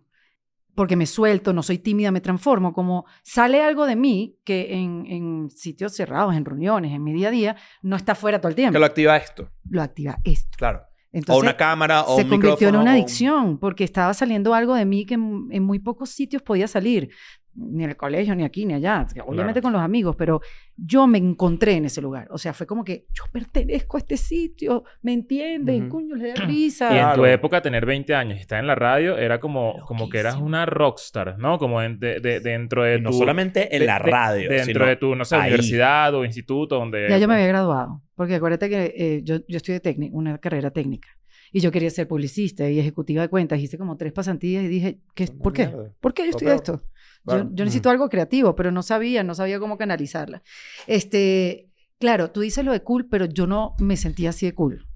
Porque 0.75 0.95
me 0.95 1.05
suelto, 1.05 1.51
no 1.53 1.63
soy 1.63 1.79
tímida, 1.79 2.11
me 2.11 2.21
transformo. 2.21 2.71
Como 2.73 3.05
sale 3.23 3.61
algo 3.61 3.85
de 3.85 3.95
mí 3.97 4.37
que 4.45 4.73
en, 4.73 5.05
en 5.07 5.49
sitios 5.49 5.93
cerrados, 5.93 6.33
en 6.35 6.45
reuniones, 6.45 6.93
en 6.93 7.03
mi 7.03 7.13
día 7.13 7.27
a 7.27 7.31
día, 7.31 7.55
no 7.81 7.95
está 7.97 8.15
fuera 8.15 8.39
todo 8.39 8.49
el 8.49 8.55
tiempo. 8.55 8.73
Que 8.73 8.79
lo 8.79 8.85
activa 8.85 9.17
esto, 9.17 9.49
Lo 9.69 9.81
activa 9.81 10.17
esto. 10.23 10.57
claro. 10.57 10.81
Entonces, 11.13 11.41
o 11.41 11.43
una 11.43 11.57
cámara, 11.57 12.03
o 12.03 12.15
se 12.15 12.23
un 12.23 12.29
convirtió 12.29 12.69
en 12.69 12.75
una 12.77 12.83
un- 12.91 12.97
adicción 12.97 13.59
porque 13.59 13.83
estaba 13.83 14.13
saliendo 14.13 14.53
algo 14.53 14.75
de 14.75 14.85
mí 14.85 15.05
que 15.05 15.15
en, 15.15 15.49
en 15.51 15.61
muy 15.61 15.79
pocos 15.79 16.09
sitios 16.11 16.41
podía 16.41 16.69
salir. 16.69 17.09
Ni 17.55 17.83
en 17.83 17.89
el 17.91 17.97
colegio, 17.97 18.35
ni 18.35 18.43
aquí, 18.43 18.65
ni 18.65 18.73
allá. 18.73 19.05
Obviamente 19.25 19.61
con 19.61 19.73
los 19.73 19.81
amigos, 19.81 20.15
pero 20.15 20.41
yo 20.77 21.05
me 21.07 21.17
encontré 21.17 21.73
en 21.73 21.85
ese 21.85 22.01
lugar. 22.01 22.27
O 22.31 22.37
sea, 22.37 22.53
fue 22.53 22.65
como 22.65 22.83
que 22.83 23.05
yo 23.13 23.23
pertenezco 23.31 23.97
a 23.97 23.99
este 23.99 24.17
sitio, 24.17 24.83
¿me 25.01 25.13
entienden? 25.13 25.83
Ujú. 25.87 25.89
Coño, 25.97 26.15
le 26.15 26.29
da 26.29 26.35
risa. 26.47 26.85
Y 26.85 26.97
en 26.97 27.09
tu 27.09 27.21
Claro. 27.21 27.25
época, 27.27 27.61
tener 27.61 27.85
20 27.85 28.15
años 28.15 28.37
y 28.37 28.41
estar 28.41 28.59
en 28.59 28.67
la 28.67 28.75
radio 28.75 29.17
era 29.17 29.39
como, 29.39 29.75
como 29.85 30.09
que 30.09 30.19
eras 30.19 30.37
una 30.37 30.65
rockstar, 30.65 31.37
¿no? 31.39 31.57
Como 31.57 31.81
en- 31.81 31.99
de- 31.99 32.19
de- 32.19 32.39
dentro 32.39 32.83
de 32.83 32.97
Y 32.97 33.01
no 33.01 33.11
tu... 33.11 33.17
solamente 33.17 33.73
en 33.75 33.81
de- 33.81 33.85
la 33.85 33.99
de- 33.99 34.11
radio, 34.11 34.49
Dentro 34.49 34.65
sino 34.65 34.85
de 34.85 34.95
tu, 34.95 35.15
no 35.15 35.25
sé, 35.25 35.35
ahí. 35.35 35.41
universidad 35.49 36.13
o 36.15 36.23
instituto 36.25 36.75
donde... 36.79 37.07
Ya 37.09 37.17
yo 37.17 37.27
me 37.27 37.33
había 37.35 37.47
graduado, 37.47 38.01
porque 38.15 38.35
acuérdate 38.35 38.69
que 38.69 38.93
eh, 38.95 39.21
yo, 39.23 39.37
yo 39.47 39.57
estudié 39.57 39.79
técnica, 39.79 40.15
una 40.15 40.37
carrera 40.37 40.71
técnica. 40.71 41.09
Y 41.53 41.59
yo 41.59 41.69
quería 41.69 41.89
ser 41.89 42.07
publicista 42.07 42.69
y 42.69 42.79
ejecutiva 42.79 43.21
de 43.23 43.27
cuentas. 43.27 43.59
Hice 43.59 43.77
como 43.77 43.97
tres 43.97 44.13
pasantías 44.13 44.63
y 44.63 44.69
dije, 44.69 44.99
¿qué, 45.13 45.27
¿por 45.27 45.51
qué? 45.51 45.67
¿Por 45.99 46.13
qué 46.13 46.23
yo 46.23 46.29
estudié 46.29 46.53
esto? 46.55 46.81
Yo, 47.25 47.49
yo 47.53 47.65
necesito 47.65 47.89
algo 47.89 48.09
creativo, 48.09 48.55
pero 48.55 48.71
no 48.71 48.81
sabía, 48.83 49.23
no 49.23 49.35
sabía 49.35 49.59
cómo 49.59 49.77
canalizarla. 49.77 50.41
Este, 50.87 51.69
claro, 51.99 52.31
tú 52.31 52.41
dices 52.41 52.65
lo 52.65 52.71
de 52.71 52.81
cool, 52.83 53.07
pero 53.07 53.25
yo 53.25 53.47
no 53.47 53.75
me 53.79 53.97
sentía 53.97 54.29
así 54.31 54.45
de 54.45 54.53
cool. 54.53 54.87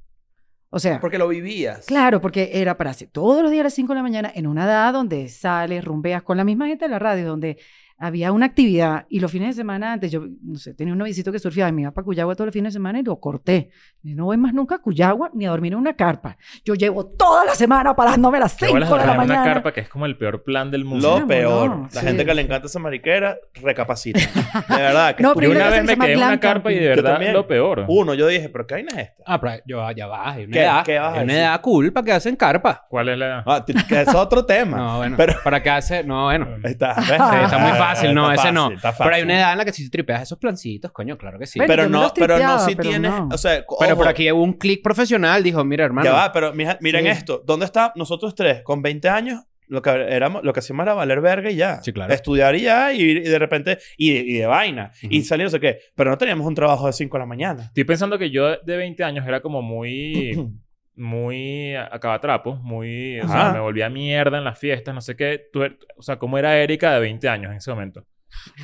O 0.72 0.79
sea, 0.79 1.00
Porque 1.00 1.17
lo 1.17 1.27
vivías. 1.29 1.86
claro, 1.86 2.20
porque 2.20 2.50
era 2.53 2.75
para 2.77 2.89
hacer 2.89 3.08
todos 3.10 3.41
los 3.41 3.50
días 3.51 3.62
a 3.62 3.65
las 3.65 3.74
5 3.75 3.94
de 3.94 3.96
la 3.98 4.03
mañana 4.03 4.32
en 4.36 4.46
una 4.46 4.65
edad 4.65 4.91
donde 4.91 5.29
sales, 5.29 5.86
rumbeas 5.86 6.22
con 6.24 6.36
la 6.36 6.44
misma 6.44 6.67
gente 6.67 6.86
de 6.86 6.91
la 6.91 7.00
radio, 7.00 7.25
donde 7.27 7.58
había 7.97 8.31
una 8.31 8.45
actividad 8.47 9.05
y 9.09 9.19
los 9.21 9.31
fines 9.31 9.49
de 9.49 9.53
semana 9.61 9.93
antes, 9.93 10.11
yo, 10.11 10.23
no 10.43 10.57
sé, 10.57 10.73
tenía 10.73 10.91
un 10.93 10.99
novicito 10.99 11.31
que 11.31 11.39
surfeaba 11.39 11.69
y 11.69 11.73
me 11.73 11.81
iba 11.83 11.91
para 11.91 12.03
Cuyagua 12.05 12.35
todos 12.35 12.47
los 12.47 12.53
fines 12.53 12.73
de 12.73 12.77
semana 12.77 12.99
y 12.99 13.03
lo 13.03 13.19
corté. 13.19 13.69
Y 14.03 14.13
no 14.15 14.25
voy 14.25 14.37
más 14.37 14.53
nunca 14.53 14.75
a 14.75 14.77
Cuyagua 14.79 15.31
ni 15.33 15.45
a 15.45 15.49
dormir 15.49 15.73
en 15.73 15.79
una 15.79 15.95
carpa. 15.95 16.37
Yo 16.63 16.75
llevo 16.75 17.05
toda 17.05 17.45
la 17.45 17.55
semana 17.55 17.95
parándome 17.95 18.37
a 18.37 18.41
las 18.41 18.55
Qué 18.55 18.65
5 18.67 18.73
bolas 18.73 18.89
de 18.89 18.95
la 18.97 19.01
dormir 19.05 19.21
en 19.23 19.27
mañana. 19.27 19.43
una 19.45 19.53
carpa 19.53 19.73
que 19.73 19.79
es 19.81 19.89
como 19.89 20.05
el 20.05 20.17
peor 20.17 20.43
plan 20.43 20.69
del 20.71 20.83
mundo. 20.85 21.19
Lo 21.21 21.27
peor. 21.27 21.69
bueno, 21.69 21.89
la 21.93 22.01
sí. 22.01 22.05
gente 22.07 22.25
que 22.25 22.33
le 22.35 22.41
encanta 22.41 22.67
esa 22.67 22.79
mariquera, 22.79 23.37
recapacita. 23.53 24.19
De 24.19 24.75
verdad. 24.81 25.15
Que 25.15 25.23
No, 25.25 25.29
es 25.31 25.35
pero 25.35 25.47
Yo 25.47 25.51
hay 25.53 25.57
una 25.61 25.69
vez 25.69 25.79
que 25.81 25.95
me 25.95 26.05
quedé 26.05 26.13
en 26.13 26.19
una 26.19 26.39
carpa 26.39 26.71
y 26.71 26.79
de 26.79 26.87
verdad 26.89 27.11
también. 27.13 27.33
lo 27.33 27.47
peor. 27.47 27.85
Uno, 27.87 28.13
yo 28.13 28.27
dije, 28.27 28.49
pero 28.49 28.67
¿qué 28.67 28.75
vaina 28.75 28.89
es 29.01 29.07
esta? 29.09 29.23
Ah, 29.25 29.39
pero 29.39 29.53
yo, 29.65 29.91
ya 29.91 30.07
va. 30.07 30.31
Hay 30.33 30.43
una 30.43 30.53
¿Qué? 30.53 30.61
edad, 30.63 30.83
¿Qué 30.85 30.99
vas 30.99 31.13
a 31.13 31.17
hay 31.19 31.23
una 31.23 31.33
edad 31.33 31.61
cool 31.61 31.93
para 31.93 32.05
quedarse 32.05 32.29
en 32.29 32.35
carpa. 32.35 32.85
¿Cuál 32.89 33.09
es 33.09 33.17
la...? 33.17 33.43
Ah, 33.45 33.63
t- 33.65 33.73
que 33.87 34.01
es 34.01 34.13
otro 34.13 34.45
tema. 34.45 34.77
No, 34.85 34.97
bueno. 34.97 35.15
Pero- 35.17 35.33
Para 35.43 35.63
quedarse... 35.63 36.03
No, 36.03 36.25
bueno. 36.25 36.47
Está, 36.63 36.91
está 36.91 37.57
muy 37.57 37.71
fácil. 37.88 38.13
No, 38.13 38.32
ese 38.32 38.51
no. 38.51 38.72
Pero 38.98 39.15
hay 39.15 39.22
una 39.24 39.38
edad 39.39 39.51
en 39.54 39.58
la 39.60 39.65
que 39.65 39.74
si 39.74 39.89
tripeas 39.89 40.22
esos 40.24 40.38
plancitos, 40.38 40.92
coño, 40.92 41.18
claro 41.18 41.39
que 41.39 41.46
sí. 41.46 41.60
Pero 41.65 41.88
no, 41.89 42.12
pero 42.15 42.38
no 42.39 42.60
si 42.60 42.75
pero 42.75 42.89
tienes, 42.89 43.12
no. 43.12 43.30
o 43.32 43.38
sea, 43.38 43.63
Pero 43.80 43.96
por 43.96 44.08
aquí 44.08 44.32
hubo 44.32 44.44
un 44.44 44.54
click 44.54 44.82
profesional. 44.84 45.44
Dijo, 45.44 45.63
mira, 45.63 45.86
hermano. 45.86 46.06
ya 46.06 46.13
va, 46.13 46.32
pero 46.32 46.54
mija, 46.54 46.77
miren 46.82 47.06
Sí. 47.06 47.10
esto, 47.12 47.44
¿dónde 47.46 47.65
está 47.65 47.92
nosotros 47.96 48.34
tres 48.36 48.62
con 48.63 48.82
20 48.82 49.10
años? 49.10 49.42
Lo 49.68 49.82
que 49.82 49.89
éramos, 49.89 50.44
lo 50.44 50.54
que 50.54 50.60
hacíamos 50.60 50.84
era 50.84 50.94
valer 50.94 51.22
verga 51.22 51.50
y 51.50 51.56
ya. 51.56 51.82
Sí, 51.82 51.92
claro. 51.92 52.13
Estudiar 52.13 52.56
y 52.56 52.62
ya, 52.62 52.94
y, 52.94 53.01
y 53.01 53.20
de 53.22 53.39
repente, 53.39 53.80
y 53.98 54.13
de, 54.13 54.20
y 54.20 54.34
de 54.34 54.46
vaina, 54.46 54.92
y 55.01 55.24
salir 55.24 55.46
no 55.46 55.50
sé 55.50 55.60
qué. 55.60 55.80
Pero 55.96 56.12
no 56.12 56.18
teníamos 56.20 56.46
un 56.46 56.54
trabajo 56.54 56.86
de 56.86 56.94
5 56.94 57.18
de 57.18 57.20
la 57.20 57.25
mañana. 57.25 57.63
Estoy 57.63 57.84
pensando 57.84 58.20
que 58.20 58.30
yo 58.30 58.58
de 58.58 58.77
20 58.77 59.04
años 59.04 59.27
era 59.27 59.42
como 59.42 59.62
muy... 59.63 60.34
muy 60.97 61.75
acabatrapo, 61.75 62.55
muy... 62.57 63.19
O 63.19 63.27
sea, 63.27 63.41
Ajá. 63.47 63.53
me 63.53 63.59
volvía 63.59 63.89
mierda 63.89 64.37
en 64.37 64.43
las 64.43 64.57
fiestas, 64.59 64.93
no 64.95 65.01
sé 65.01 65.15
qué. 65.15 65.49
Tú, 65.51 65.59
er- 65.63 65.77
o 65.97 66.01
sea, 66.01 66.17
¿cómo 66.17 66.37
era 66.37 66.57
Erika 66.57 66.93
de 66.93 66.99
20 67.01 67.27
años 67.29 67.51
en 67.51 67.57
ese 67.57 67.71
momento? 67.71 68.05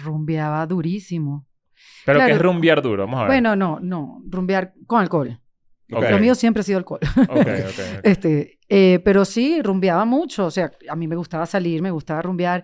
Rumbeaba 0.03 0.65
durísimo. 0.65 1.47
Pero 2.05 2.17
Claro. 2.19 2.29
que 2.29 2.35
es 2.35 2.41
rumbear 2.41 2.81
duro, 2.81 3.03
vamos 3.05 3.19
a 3.19 3.23
ver. 3.23 3.27
Bueno, 3.29 3.55
no, 3.55 3.79
no, 3.79 4.21
rumbear 4.27 4.73
con 4.88 5.01
alcohol. 5.01 5.39
Ok. 5.93 6.03
Lo 6.09 6.19
mío 6.19 6.35
siempre 6.35 6.61
ha 6.61 6.63
sido 6.63 6.77
alcohol. 6.77 7.00
Este, 8.03 8.59
eh, 8.69 9.00
pero 9.03 9.25
sí, 9.25 9.61
rumbeaba 9.61 10.05
mucho. 10.05 10.45
O 10.45 10.51
sea, 10.51 10.71
a 10.89 10.95
mí 10.95 11.07
me 11.07 11.15
gustaba 11.15 11.45
salir, 11.45 11.81
me 11.81 11.91
gustaba 11.91 12.21
rumbear. 12.21 12.63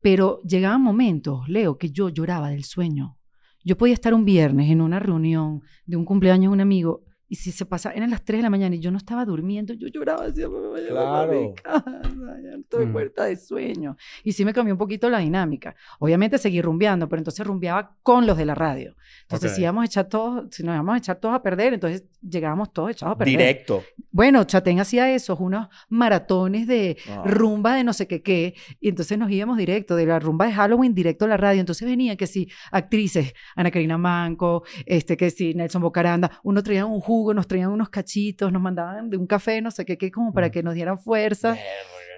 Pero 0.00 0.40
llegaban 0.42 0.80
momentos, 0.82 1.48
Leo, 1.48 1.76
que 1.76 1.90
yo 1.90 2.08
lloraba 2.08 2.50
del 2.50 2.64
sueño. 2.64 3.18
Yo 3.64 3.76
podía 3.76 3.94
estar 3.94 4.14
un 4.14 4.24
viernes 4.24 4.70
en 4.70 4.80
una 4.80 5.00
reunión 5.00 5.62
de 5.86 5.96
un 5.96 6.04
cumpleaños 6.04 6.50
de 6.50 6.54
un 6.54 6.60
amigo 6.60 7.02
y 7.28 7.34
si 7.36 7.52
se 7.52 7.66
pasaba, 7.66 7.94
eran 7.94 8.10
las 8.10 8.24
3 8.24 8.38
de 8.38 8.42
la 8.42 8.50
mañana 8.50 8.74
y 8.74 8.80
yo 8.80 8.90
no 8.90 8.96
estaba 8.98 9.24
durmiendo, 9.24 9.74
yo 9.74 9.88
lloraba, 9.88 10.26
decía, 10.26 10.48
"Me 10.48 10.58
voy 10.58 10.80
a 10.80 10.82
mi 10.82 10.88
Claro. 10.88 11.54
casa, 11.62 12.00
ya 12.42 12.58
estoy 12.58 12.86
Mm. 12.86 12.92
muerta 12.92 13.24
de 13.24 13.36
sueño. 13.36 13.96
Y 14.24 14.32
sí 14.32 14.44
me 14.44 14.52
cambió 14.52 14.74
un 14.74 14.78
poquito 14.78 15.08
la 15.10 15.18
dinámica. 15.18 15.74
Obviamente 15.98 16.38
seguí 16.38 16.62
rumbeando, 16.62 17.08
pero 17.08 17.20
entonces 17.20 17.46
rumbeaba 17.46 17.96
con 18.02 18.26
los 18.26 18.36
de 18.38 18.44
la 18.46 18.54
radio. 18.54 18.94
Entonces, 19.22 19.50
Ok. 19.52 19.56
si 19.56 19.62
íbamos 19.62 19.82
a 19.82 19.86
echar 19.86 20.08
todos, 20.08 20.48
si 20.50 20.62
nos 20.62 20.74
íbamos 20.74 20.94
a 20.94 20.98
echar 20.98 21.16
todos 21.20 21.34
a 21.34 21.42
perder, 21.42 21.74
entonces 21.74 22.04
llegábamos 22.22 22.72
todos 22.72 22.90
echados 22.90 23.14
a 23.14 23.18
perder. 23.18 23.36
Directo. 23.38 23.82
Bueno, 24.10 24.44
Chatén 24.44 24.80
hacía 24.80 25.12
eso, 25.14 25.36
unos 25.36 25.68
maratones 25.88 26.66
de 26.66 26.96
Ah. 27.08 27.22
rumba 27.26 27.74
de 27.74 27.84
no 27.84 27.92
sé 27.92 28.06
qué 28.06 28.22
qué, 28.22 28.54
y 28.80 28.88
entonces 28.88 29.18
nos 29.18 29.30
íbamos 29.30 29.56
directo, 29.58 29.94
de 29.96 30.06
la 30.06 30.18
rumba 30.18 30.46
de 30.46 30.52
Halloween 30.52 30.94
directo 30.94 31.24
a 31.24 31.28
la 31.28 31.36
radio. 31.36 31.60
Entonces 31.60 31.86
venían 31.88 32.16
que 32.16 32.26
sí, 32.26 32.48
actrices, 32.72 33.32
Ana 33.54 33.70
Karina 33.70 33.98
Manco, 33.98 34.64
este, 34.86 35.16
que 35.16 35.30
sí, 35.30 35.54
Nelson 35.54 35.82
Bocaranda, 35.82 36.40
uno 36.42 36.62
traía 36.62 36.84
un 36.86 37.00
jugo, 37.00 37.17
nos 37.34 37.46
traían 37.46 37.70
unos 37.70 37.90
cachitos, 37.90 38.52
nos 38.52 38.62
mandaban 38.62 39.10
de 39.10 39.16
un 39.16 39.26
café, 39.26 39.60
no 39.60 39.70
sé 39.70 39.84
qué 39.84 39.98
qué, 39.98 40.10
como 40.10 40.32
para 40.32 40.50
que 40.50 40.62
nos 40.62 40.74
dieran 40.74 40.98
fuerza. 40.98 41.56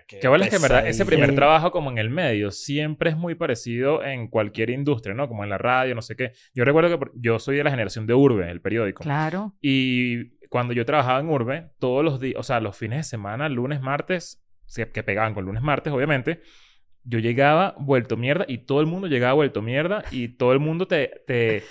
Qué 0.07 0.27
bueno 0.27 0.45
es 0.45 0.51
que 0.51 0.57
en 0.57 0.63
verdad 0.63 0.89
ese 0.89 1.05
primer 1.07 1.35
trabajo 1.35 1.71
como 1.71 1.91
en 1.91 1.99
el 1.99 2.11
medio 2.11 2.51
siempre 2.51 3.11
es 3.11 3.17
muy 3.17 3.37
parecido 3.37 4.03
en 4.03 4.27
cualquier 4.29 4.71
industria, 4.71 5.15
¿no? 5.15 5.29
Como 5.29 5.45
en 5.45 5.51
la 5.51 5.59
radio, 5.59 5.95
no 5.95 6.03
sé 6.03 6.17
qué. 6.17 6.33
Yo 6.53 6.65
recuerdo 6.65 6.99
que 6.99 7.07
yo 7.15 7.39
soy 7.39 7.57
de 7.57 7.65
la 7.65 7.71
generación 7.71 8.07
de 8.07 8.15
Urbe, 8.15 8.51
el 8.51 8.61
periódico. 8.61 9.05
Claro. 9.05 9.55
Y 9.61 10.39
cuando 10.49 10.73
yo 10.75 10.85
trabajaba 10.85 11.21
en 11.21 11.29
Urbe, 11.29 11.71
todos 11.79 12.05
los 12.05 12.19
días, 12.19 12.37
o 12.39 12.43
sea, 12.43 12.61
los 12.61 12.77
fines 12.77 12.99
de 12.99 13.05
semana, 13.05 13.49
lunes, 13.49 13.81
martes, 13.81 14.43
que 14.93 15.03
pegaban 15.05 15.33
con 15.33 15.45
lunes, 15.45 15.63
martes, 15.63 15.93
obviamente, 15.93 16.41
yo 17.05 17.21
llegaba 17.21 17.77
vuelto 17.79 18.17
mierda 18.17 18.45
y 18.49 18.59
todo 18.59 18.81
el 18.81 18.87
mundo 18.87 19.07
llegaba 19.07 19.35
vuelto 19.35 19.63
mierda 19.63 20.03
y 20.11 20.29
todo 20.37 20.53
el 20.53 20.59
mundo 20.59 20.87
te... 20.87 21.23
te 21.27 21.63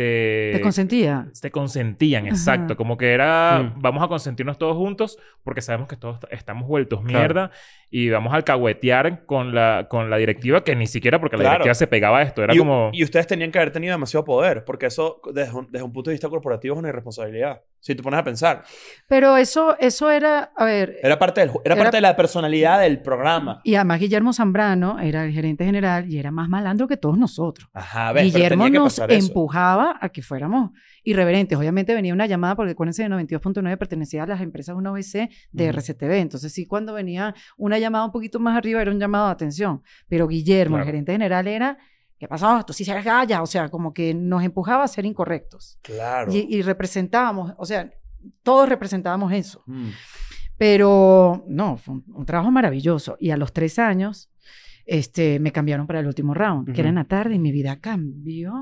te, 0.00 0.50
Te 0.54 0.60
consentía. 0.62 1.26
te 1.40 1.50
consentían, 1.50 2.24
Ajá. 2.24 2.30
exacto. 2.34 2.76
Como 2.76 2.96
que 2.96 3.12
era, 3.12 3.58
Mm. 3.76 3.80
vamos 3.82 4.02
a 4.02 4.08
consentirnos 4.08 4.56
todos 4.58 4.76
juntos 4.76 5.18
porque 5.44 5.60
sabemos 5.60 5.88
que 5.88 5.96
todos 5.96 6.18
estamos 6.30 6.66
vueltos 6.66 7.00
Claro. 7.00 7.18
mierda 7.18 7.50
y 7.90 8.08
vamos 8.08 8.32
a 8.32 8.36
alcahuetear 8.36 9.26
con 9.26 9.54
la, 9.54 9.86
con 9.90 10.08
la 10.10 10.16
directiva 10.16 10.64
que 10.64 10.74
ni 10.76 10.86
siquiera 10.86 11.20
porque 11.20 11.36
la 11.36 11.42
Claro. 11.42 11.54
directiva 11.56 11.74
se 11.74 11.86
pegaba 11.86 12.18
a 12.18 12.22
esto. 12.22 12.42
Era 12.42 12.54
y, 12.54 12.58
como... 12.58 12.90
y 12.92 13.04
ustedes 13.04 13.26
tenían 13.26 13.50
que 13.50 13.58
haber 13.58 13.72
tenido 13.72 13.92
demasiado 13.92 14.24
poder, 14.24 14.64
porque 14.64 14.86
eso, 14.86 15.20
desde 15.34 15.54
un, 15.54 15.66
desde 15.70 15.84
un 15.84 15.92
punto 15.92 16.10
de 16.10 16.14
vista 16.14 16.28
corporativo, 16.28 16.74
es 16.74 16.78
una 16.78 16.88
irresponsabilidad. 16.88 17.60
Si 17.80 17.94
te 17.94 18.02
pones 18.02 18.20
a 18.20 18.24
pensar. 18.24 18.62
Pero 19.08 19.36
eso, 19.38 19.74
eso 19.78 20.10
era, 20.10 20.52
a 20.54 20.64
ver, 20.66 20.98
Era 21.02 21.18
parte, 21.18 21.40
del, 21.40 21.50
era 21.64 21.74
Era- 21.74 21.76
parte 21.76 21.96
de 21.96 22.00
la 22.02 22.14
personalidad 22.14 22.78
del 22.80 23.00
programa. 23.00 23.60
y 23.64 23.74
además 23.74 24.00
Guillermo 24.00 24.32
Zambrano 24.34 24.98
era 24.98 25.24
el 25.24 25.32
gerente 25.32 25.64
general 25.64 26.12
y 26.12 26.18
era 26.18 26.30
más 26.30 26.48
malandro 26.48 26.86
que 26.86 26.96
todos 26.98 27.16
nosotros. 27.16 27.68
Ajá, 27.72 28.12
ves, 28.12 28.24
pero 28.24 28.34
Guillermo 28.36 28.64
tenía 28.64 28.78
que 28.80 28.84
nos 28.84 28.98
eso. 28.98 29.06
empujaba 29.28 29.96
a 30.00 30.08
que 30.10 30.20
fuéramos 30.22 30.70
irreverentes. 31.04 31.56
Obviamente 31.58 31.94
venía 31.94 32.12
una 32.12 32.26
llamada, 32.26 32.54
porque 32.54 32.72
acuérdense 32.72 33.02
de 33.02 33.08
92.9 33.08 33.78
pertenecía 33.78 34.24
a 34.24 34.26
las 34.26 34.40
empresas 34.42 34.76
1BC 34.76 35.30
de. 35.52 35.68
RCTV. 35.72 36.12
Entonces, 36.20 36.52
sí, 36.52 36.66
cuando 36.66 36.92
venía 36.92 37.34
una 37.56 37.78
llamada 37.78 38.04
un 38.04 38.12
poquito 38.12 38.38
más 38.40 38.56
arriba, 38.58 38.82
era 38.82 38.90
un 38.90 39.00
llamado 39.00 39.26
de 39.26 39.32
atención. 39.32 39.82
Pero 40.08 40.28
Guillermo, 40.28 40.76
el 40.78 40.84
gerente 40.84 41.12
general, 41.12 41.46
era. 41.48 41.78
¿Qué 42.20 42.28
pasó? 42.28 42.62
Tú 42.66 42.74
sí 42.74 42.88
eres 42.88 43.02
galla. 43.02 43.40
O 43.40 43.46
sea, 43.46 43.70
como 43.70 43.94
que 43.94 44.12
nos 44.12 44.44
empujaba 44.44 44.84
a 44.84 44.88
ser 44.88 45.06
incorrectos. 45.06 45.78
Claro. 45.80 46.30
Y, 46.30 46.46
y 46.54 46.60
representábamos, 46.60 47.54
o 47.56 47.64
sea, 47.64 47.90
todos 48.42 48.68
representábamos 48.68 49.32
eso. 49.32 49.62
Mm. 49.66 49.88
Pero 50.58 51.46
no, 51.48 51.78
fue 51.78 51.94
un, 51.94 52.04
un 52.12 52.26
trabajo 52.26 52.50
maravilloso. 52.50 53.16
Y 53.18 53.30
a 53.30 53.38
los 53.38 53.54
tres 53.54 53.78
años, 53.78 54.30
este, 54.84 55.40
me 55.40 55.50
cambiaron 55.50 55.86
para 55.86 56.00
el 56.00 56.06
último 56.06 56.34
round, 56.34 56.74
que 56.74 56.82
era 56.82 56.90
en 56.90 56.96
la 56.96 57.04
tarde, 57.04 57.36
y 57.36 57.38
mi 57.38 57.52
vida 57.52 57.80
cambió. 57.80 58.52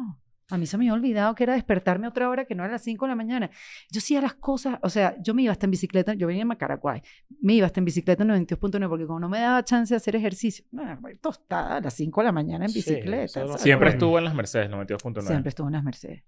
A 0.50 0.56
mí 0.56 0.66
se 0.66 0.78
me 0.78 0.84
había 0.84 0.94
olvidado 0.94 1.34
que 1.34 1.42
era 1.42 1.52
despertarme 1.52 2.06
a 2.06 2.08
otra 2.10 2.28
hora 2.28 2.46
que 2.46 2.54
no 2.54 2.64
era 2.64 2.72
las 2.72 2.82
5 2.82 3.04
de 3.04 3.08
la 3.10 3.16
mañana. 3.16 3.50
Yo 3.90 3.98
hacía 3.98 4.20
las 4.22 4.34
cosas, 4.34 4.78
o 4.82 4.88
sea, 4.88 5.14
yo 5.20 5.34
me 5.34 5.42
iba 5.42 5.52
hasta 5.52 5.66
en 5.66 5.72
bicicleta, 5.72 6.14
yo 6.14 6.26
venía 6.26 6.40
de 6.40 6.46
Macaraguay, 6.46 7.02
me 7.40 7.54
iba 7.54 7.66
hasta 7.66 7.80
en 7.80 7.84
bicicleta 7.84 8.22
en 8.22 8.30
92.9 8.30 8.88
porque 8.88 9.06
como 9.06 9.20
no 9.20 9.28
me 9.28 9.40
daba 9.40 9.62
chance 9.62 9.92
de 9.92 9.96
hacer 9.96 10.16
ejercicio, 10.16 10.64
no, 10.70 10.82
tostada 11.20 11.76
a 11.76 11.80
las 11.80 11.92
5 11.94 12.20
de 12.20 12.24
la 12.24 12.32
mañana 12.32 12.64
en 12.64 12.72
bicicleta. 12.72 13.58
Siempre 13.58 13.90
estuvo 13.90 14.16
en 14.18 14.24
las 14.24 14.34
Mercedes 14.34 14.70
92.9. 14.70 15.26
Siempre 15.26 15.48
estuvo 15.50 15.66
en 15.66 15.74
las 15.74 15.84
Mercedes. 15.84 16.24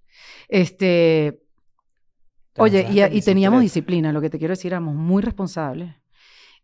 Este, 0.48 1.40
Oye, 2.58 2.86
y, 2.90 3.02
y 3.02 3.22
teníamos 3.22 3.62
disciplina, 3.62 4.12
lo 4.12 4.20
que 4.20 4.28
te 4.28 4.38
quiero 4.38 4.52
decir, 4.52 4.72
éramos 4.72 4.94
muy 4.94 5.22
responsables, 5.22 5.94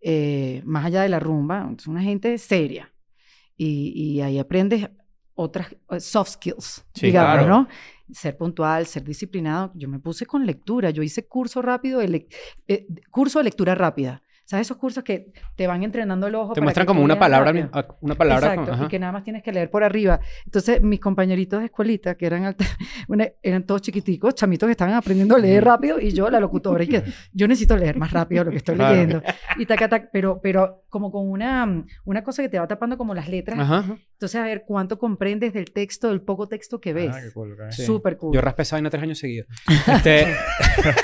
eh, 0.03 0.61
más 0.65 0.85
allá 0.85 1.03
de 1.03 1.09
la 1.09 1.21
rumba, 1.21 1.73
es 1.77 1.87
una 1.87 2.03
gente 2.03 2.37
seria. 2.37 2.93
Y, 3.57 3.93
y 3.95 4.21
ahí 4.21 4.39
aprendes 4.39 4.91
otras 5.37 5.69
eh, 5.91 6.01
soft 6.01 6.31
skills, 6.31 6.85
Sí, 6.95 7.07
digamos, 7.07 7.35
claro. 7.35 7.49
¿no? 7.49 7.69
Ser 8.13 8.37
puntual, 8.37 8.87
ser 8.87 9.05
disciplinado. 9.05 9.71
Yo 9.75 9.89
me 9.89 9.99
puse 9.99 10.27
con 10.27 10.45
lectura, 10.47 10.91
yo 10.91 11.03
hice 11.03 11.27
curso 11.27 11.63
rápido, 11.63 12.01
de 12.01 12.27
eh, 12.69 12.87
curso 13.11 13.39
de 13.39 13.45
lectura 13.45 13.75
rápida. 13.75 14.23
¿Sabes 14.49 14.69
esos 14.69 14.77
cursos 14.77 15.03
que 15.03 15.33
te 15.57 15.67
van 15.67 15.83
entrenando 15.83 16.29
el 16.29 16.37
ojo? 16.37 16.53
Te 16.53 16.61
para 16.61 16.67
muestran 16.67 16.85
que 16.87 16.89
como 16.89 17.03
una 17.03 17.19
palabra, 17.19 17.51
una 18.01 18.15
palabra 18.15 18.53
Exacto, 18.55 18.77
con- 18.77 18.85
y 18.85 18.89
que 18.89 19.01
nada 19.01 19.11
más 19.11 19.25
tienes 19.25 19.43
que 19.43 19.51
leer 19.51 19.73
por 19.73 19.83
arriba. 19.83 20.21
Entonces, 20.45 20.81
mis 20.83 21.01
compañeritos 21.01 21.59
de 21.59 21.65
escuelita, 21.67 22.15
que 22.15 22.27
eran, 22.27 22.45
alta- 22.45 22.65
una- 23.09 23.27
eran 23.43 23.65
todos 23.65 23.83
chiquiticos, 23.83 24.37
chamitos 24.37 24.69
que 24.69 24.71
estaban 24.71 24.95
aprendiendo 24.95 25.35
a 25.35 25.41
leer 25.41 25.65
rápido, 25.65 25.99
y 25.99 26.13
yo, 26.13 26.31
la 26.31 26.39
locutora, 26.39 26.85
y 26.85 26.87
que 26.87 27.03
yo 27.33 27.49
necesito 27.49 27.77
leer 27.77 27.97
más 27.97 28.13
rápido 28.13 28.45
lo 28.45 28.53
que 28.53 28.59
estoy 28.59 28.77
Claro. 28.77 28.95
leyendo. 28.95 29.21
Y 29.59 29.67
taca, 29.67 29.89
tac, 29.89 30.11
pero, 30.13 30.39
pero 30.41 30.85
como 30.91 31.11
con 31.11 31.29
una, 31.29 31.85
una 32.05 32.23
cosa 32.23 32.41
que 32.41 32.49
te 32.49 32.61
va 32.61 32.69
tapando 32.69 32.97
como 32.97 33.15
las 33.15 33.29
letras, 33.29 33.59
ajá. 33.59 33.97
Entonces, 34.17 34.41
a 34.41 34.45
ver 34.45 34.65
cuánto 34.67 34.99
comprendes 34.99 35.53
del 35.53 35.67
texto, 35.73 36.09
del 36.09 36.23
poco 36.23 36.49
texto 36.49 36.81
que 36.81 36.95
ves. 36.95 37.11
Ah, 37.15 37.21
qué 37.23 37.33
cool, 37.33 37.53
ok. 37.53 37.71
Sí. 37.71 37.85
Súper 37.85 38.17
cool. 38.17 38.35
Yo 38.35 38.41
raspé 38.41 38.63
esa 38.63 38.77
vaina 38.77 38.89
tres 38.89 39.03
años 39.03 39.19
seguidos. 39.19 39.47
Este, 39.95 40.27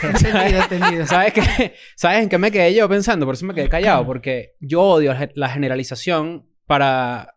entendido, 0.02 0.62
entendido. 0.62 1.06
¿Sabes 1.06 1.34
qué? 1.34 1.74
¿Sabes 1.94 2.22
en 2.22 2.28
qué 2.30 2.38
me 2.38 2.50
quedé 2.50 2.74
yo 2.74 2.88
pensando? 2.88 3.26
Por 3.26 3.34
eso 3.34 3.44
me 3.44 3.52
quedé 3.54 3.68
callado. 3.68 4.06
Porque 4.06 4.54
yo 4.60 4.80
odio 4.82 5.14
la 5.34 5.48
generalización 5.50 6.46
para 6.66 7.34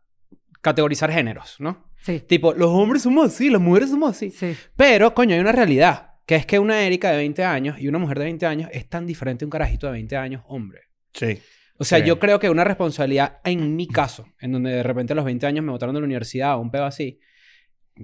categorizar 0.61 1.11
géneros, 1.11 1.57
¿no? 1.59 1.89
Sí, 2.03 2.21
Tipo, 2.21 2.53
los 2.53 2.69
hombres 2.69 3.01
somos 3.01 3.27
así, 3.27 3.49
las 3.49 3.59
mujeres 3.61 3.89
somos 3.89 4.11
así. 4.11 4.29
sí. 4.29 4.55
Pero, 4.77 5.13
coño, 5.13 5.33
hay 5.35 5.41
una 5.41 5.51
realidad. 5.51 6.11
Que 6.25 6.35
es 6.35 6.45
que 6.45 6.57
una 6.57 6.81
Erika 6.81 7.11
de 7.11 7.17
20 7.17 7.43
años 7.43 7.79
y 7.79 7.87
una 7.87 7.99
mujer 7.99 8.17
de 8.17 8.25
20 8.25 8.45
años 8.45 8.69
es 8.71 8.87
tan 8.89 9.05
diferente 9.05 9.43
a 9.43 9.47
un 9.47 9.51
carajito 9.51 9.87
de 9.87 9.93
20 9.93 10.15
años, 10.15 10.43
hombre. 10.47 10.81
Sí. 11.13 11.39
O 11.77 11.83
sea, 11.83 11.99
Sí. 11.99 12.05
yo 12.05 12.19
creo 12.19 12.39
que 12.39 12.49
una 12.49 12.63
responsabilidad 12.63 13.39
en 13.43 13.75
mi 13.75 13.87
caso, 13.87 14.25
en 14.39 14.51
donde 14.53 14.71
de 14.71 14.83
repente 14.83 15.13
a 15.13 15.15
los 15.15 15.25
20 15.25 15.45
años 15.45 15.63
me 15.65 15.71
botaron 15.71 15.93
de 15.95 16.01
la 16.01 16.05
universidad 16.05 16.55
o 16.55 16.59
un 16.61 16.71
pedo 16.71 16.85
así, 16.85 17.19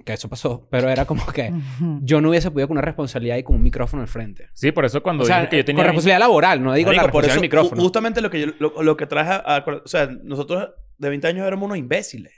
que 0.04 0.12
eso 0.14 0.28
pasó, 0.28 0.68
pero 0.70 0.88
era 0.88 1.04
como 1.04 1.24
que 1.26 1.52
yo 2.02 2.20
no 2.20 2.30
hubiese 2.30 2.50
podido 2.50 2.68
con 2.68 2.76
una 2.78 2.82
responsabilidad 2.84 3.36
y 3.36 3.42
con 3.42 3.56
un 3.56 3.62
micrófono 3.62 4.02
al 4.02 4.08
frente. 4.08 4.48
Sí, 4.54 4.72
por 4.72 4.84
eso 4.86 5.02
cuando 5.02 5.22
O 5.24 5.26
sea, 5.26 5.38
dije 5.40 5.48
que 5.50 5.56
yo 5.58 5.64
tenía... 5.66 5.78
con 5.80 5.86
responsabilidad 5.86 6.18
laboral, 6.20 6.62
no 6.62 6.72
digo 6.74 6.92
la 6.92 7.08
por 7.10 7.24
eso, 7.24 7.34
del 7.34 7.42
micrófono. 7.42 7.80
justamente 7.82 8.20
lo 8.22 8.30
que, 8.30 8.40
yo, 8.40 8.46
lo, 8.58 8.82
lo 8.82 8.96
que 8.96 9.06
traje 9.06 9.30
a, 9.32 9.56
a- 9.56 9.64
O 9.84 9.88
sea, 9.88 10.06
nosotros 10.22 10.70
de 10.98 11.08
20 11.10 11.26
años 11.28 11.46
éramos 11.46 11.66
unos 11.66 11.78
imbéciles. 11.78 12.32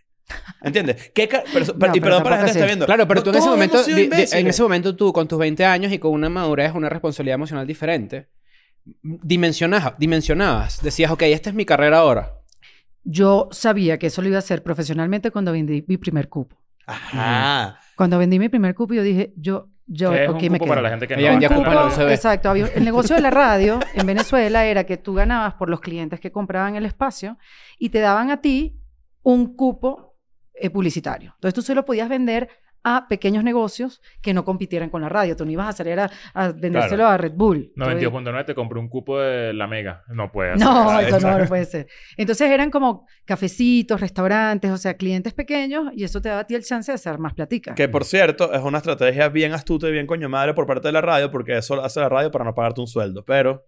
¿Entiendes? 0.62 1.10
¿Qué 1.14 1.28
ca- 1.28 1.44
pero- 1.52 1.66
pero- 1.78 1.92
y 1.96 2.00
perdón 2.00 2.22
para 2.22 2.36
la 2.36 2.42
gente 2.42 2.52
que 2.54 2.58
está 2.58 2.66
viendo. 2.66 2.86
Claro, 2.86 3.06
pero 3.06 3.20
No 3.20 3.24
tú 3.24 3.30
en 3.30 3.36
ese 3.36 3.48
momento, 3.48 3.84
di- 3.84 3.94
di- 4.08 4.24
en 4.32 4.46
ese 4.46 4.62
momento 4.62 4.96
tú 4.96 5.12
con 5.12 5.28
tus 5.28 5.38
20 5.38 5.64
años 5.64 5.92
y 5.92 5.98
con 5.98 6.12
una 6.12 6.28
madurez, 6.28 6.72
una 6.74 6.88
responsabilidad 6.88 7.34
emocional 7.34 7.66
diferente, 7.66 8.28
dimensionabas, 9.02 9.94
dimensionabas, 9.98 10.82
decías, 10.82 11.10
ok, 11.10 11.22
esta 11.22 11.50
es 11.50 11.56
mi 11.56 11.64
carrera 11.64 11.98
ahora. 11.98 12.32
Yo 13.02 13.48
sabía 13.52 13.98
que 13.98 14.06
eso 14.06 14.22
lo 14.22 14.28
iba 14.28 14.36
a 14.36 14.40
hacer 14.40 14.62
profesionalmente 14.62 15.30
cuando 15.30 15.52
vendí 15.52 15.84
mi 15.86 15.96
primer 15.96 16.28
cupo. 16.28 16.56
Ajá. 16.86 17.78
Cuando 17.96 18.18
vendí 18.18 18.38
mi 18.38 18.48
primer 18.48 18.74
cupo, 18.74 18.94
yo 18.94 19.02
dije, 19.02 19.32
yo, 19.36 19.68
yo, 19.86 20.10
que 20.10 20.24
es 20.24 20.28
ok, 20.30 20.36
un 20.36 20.40
me 20.42 20.48
cupo 20.58 20.64
quedo. 20.64 20.68
para 20.68 20.82
la 20.82 20.90
gente 20.90 21.06
que 21.08 21.16
no... 21.16 21.22
vendía 21.22 21.48
Un 21.48 21.54
cupo 21.56 21.68
cupo- 21.70 21.80
en 21.82 21.88
la 21.88 21.94
UCB. 21.94 22.10
Exacto. 22.12 22.50
había- 22.50 22.66
el 22.74 22.84
negocio 22.84 23.14
de 23.16 23.22
la 23.22 23.30
radio 23.30 23.78
en 23.94 24.06
Venezuela 24.06 24.64
era 24.66 24.84
que 24.84 24.96
tú 24.96 25.14
ganabas 25.14 25.54
por 25.54 25.68
los 25.70 25.80
clientes 25.80 26.20
que 26.20 26.32
compraban 26.32 26.76
el 26.76 26.86
espacio 26.86 27.38
y 27.78 27.90
te 27.90 28.00
daban 28.00 28.30
a 28.30 28.40
ti 28.40 28.78
un 29.22 29.54
cupo 29.56 30.16
eh, 30.54 30.70
publicitario. 30.70 31.32
Entonces 31.36 31.54
tú 31.54 31.62
se 31.62 31.74
lo 31.74 31.84
podías 31.84 32.08
vender 32.08 32.48
a 32.84 33.08
pequeños 33.08 33.42
negocios 33.42 34.00
que 34.22 34.34
no 34.34 34.44
compitieran 34.44 34.90
con 34.90 35.00
la 35.02 35.08
radio. 35.08 35.34
Tú 35.36 35.44
no 35.44 35.50
ibas 35.50 35.68
a 35.68 35.72
salir 35.72 35.98
a, 35.98 36.10
a 36.34 36.52
vendérselo 36.52 36.96
Claro. 36.98 37.08
a 37.08 37.16
Red 37.16 37.32
Bull. 37.34 37.72
Tú- 37.74 37.80
92.9 37.80 38.44
te 38.44 38.54
compré 38.54 38.78
un 38.78 38.88
cupo 38.88 39.18
de 39.18 39.52
la 39.54 39.66
Mega. 39.66 40.04
No 40.08 40.30
puede 40.30 40.50
ser. 40.58 40.60
No, 40.66 41.00
eso 41.00 41.18
no, 41.20 41.38
no 41.38 41.46
puede 41.46 41.64
ser. 41.64 41.86
Entonces 42.16 42.50
eran 42.50 42.70
como 42.70 43.06
cafecitos, 43.24 44.00
restaurantes, 44.00 44.70
o 44.70 44.76
sea, 44.76 44.94
clientes 44.94 45.32
pequeños 45.34 45.86
y 45.94 46.04
eso 46.04 46.20
te 46.20 46.28
daba 46.28 46.42
a 46.42 46.46
ti 46.46 46.54
el 46.54 46.62
chance 46.62 46.92
de 46.92 46.96
hacer 46.96 47.18
más 47.18 47.34
platica. 47.34 47.74
Que 47.74 47.88
por 47.88 48.04
cierto, 48.04 48.52
es 48.52 48.60
una 48.62 48.78
estrategia 48.78 49.28
bien 49.28 49.52
astuta 49.54 49.88
y 49.88 49.92
bien 49.92 50.06
coño 50.06 50.28
madre 50.28 50.54
por 50.54 50.66
parte 50.66 50.88
de 50.88 50.92
la 50.92 51.00
radio, 51.00 51.30
porque 51.30 51.56
eso 51.56 51.82
hace 51.82 52.00
la 52.00 52.08
radio 52.08 52.30
para 52.30 52.44
no 52.44 52.54
pagarte 52.54 52.80
un 52.80 52.86
sueldo. 52.86 53.24
Pero 53.24 53.64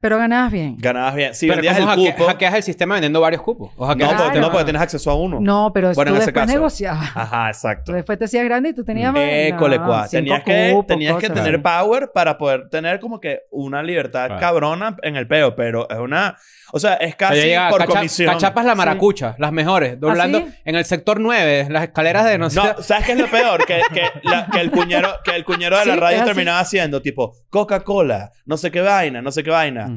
Pero 0.00 0.16
ganabas 0.16 0.50
bien. 0.50 0.76
ganabas 0.78 1.14
bien. 1.14 1.34
Si 1.34 1.46
vendías 1.46 1.78
¿cómo 1.78 1.92
el 1.92 1.98
hacke- 1.98 2.12
cupo. 2.14 2.26
hackeas 2.28 2.54
el 2.54 2.62
sistema 2.62 2.94
vendiendo 2.94 3.20
varios 3.20 3.42
cupos? 3.42 3.70
¿O 3.76 3.86
No, 3.94 4.08
porque, 4.16 4.40
no, 4.40 4.50
porque 4.50 4.64
tienes 4.64 4.80
acceso 4.80 5.10
a 5.10 5.14
uno. 5.14 5.38
No, 5.40 5.72
pero 5.74 5.92
Bueno, 5.92 6.12
tú 6.12 6.16
en 6.16 6.22
ese 6.22 6.26
después 6.28 6.44
caso. 6.46 6.54
negociabas. 6.54 7.10
Ajá, 7.14 7.48
exacto. 7.48 7.92
después 7.92 8.18
te 8.18 8.24
hacías 8.24 8.44
grande 8.44 8.70
y 8.70 8.74
tú 8.74 8.82
tenías 8.82 9.12
más. 9.12 9.22
École, 9.22 9.78
no, 9.78 9.84
cua. 9.84 10.06
cinco 10.08 10.10
Tenías 10.22 10.42
que, 10.42 10.70
cupos, 10.72 10.86
tenías 10.86 11.16
que 11.18 11.28
tener 11.28 11.60
power 11.62 12.10
para 12.14 12.38
poder 12.38 12.70
tener 12.70 12.98
como 12.98 13.20
que 13.20 13.40
una 13.50 13.82
libertad 13.82 14.26
Claro. 14.28 14.40
cabrona 14.40 14.96
en 15.02 15.16
el 15.16 15.26
peo, 15.28 15.54
pero 15.54 15.86
es 15.90 15.98
una... 15.98 16.36
O 16.72 16.78
sea, 16.78 16.94
es 16.94 17.16
casi 17.16 17.34
llega 17.34 17.68
por 17.68 17.80
cacha- 17.80 17.92
comisión. 17.94 18.32
Cachapas 18.32 18.64
la 18.64 18.76
maracucha, 18.76 19.34
las 19.38 19.50
mejores, 19.50 19.98
doblando 19.98 20.38
¿Ah, 20.38 20.44
sí? 20.46 20.54
en 20.64 20.76
el 20.76 20.84
sector 20.84 21.18
9, 21.18 21.66
las 21.68 21.82
escaleras 21.82 22.24
de 22.24 22.38
no 22.38 22.48
sé. 22.48 22.60
No, 22.60 22.80
¿sabes 22.80 23.06
qué 23.06 23.12
es 23.12 23.18
lo 23.18 23.26
peor? 23.28 23.66
Que, 23.66 23.80
que, 23.92 24.02
la- 24.22 24.46
que 24.46 24.60
el 24.60 24.70
cuñero, 24.70 25.08
que 25.24 25.34
el 25.34 25.44
cuñero 25.44 25.76
de 25.80 25.86
la 25.86 25.94
Sí, 25.94 25.98
radio 26.00 26.24
terminaba 26.24 26.60
haciendo 26.60 27.02
tipo 27.02 27.34
Coca-Cola, 27.50 28.30
no 28.46 28.56
sé 28.56 28.70
qué 28.70 28.80
vaina, 28.82 29.20
no 29.20 29.32
sé 29.32 29.42
qué 29.42 29.50
vaina. 29.50 29.89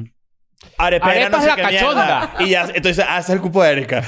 Arepera, 0.78 1.12
Arepas 1.12 1.30
no 1.30 1.40
sé 1.40 1.46
la 1.46 1.56
cachonda. 1.56 2.34
Y 2.40 2.48
ya, 2.50 2.62
entonces 2.74 3.04
hace 3.08 3.32
el 3.34 3.40
cupo 3.40 3.62
de 3.62 3.72
Erika. 3.72 3.98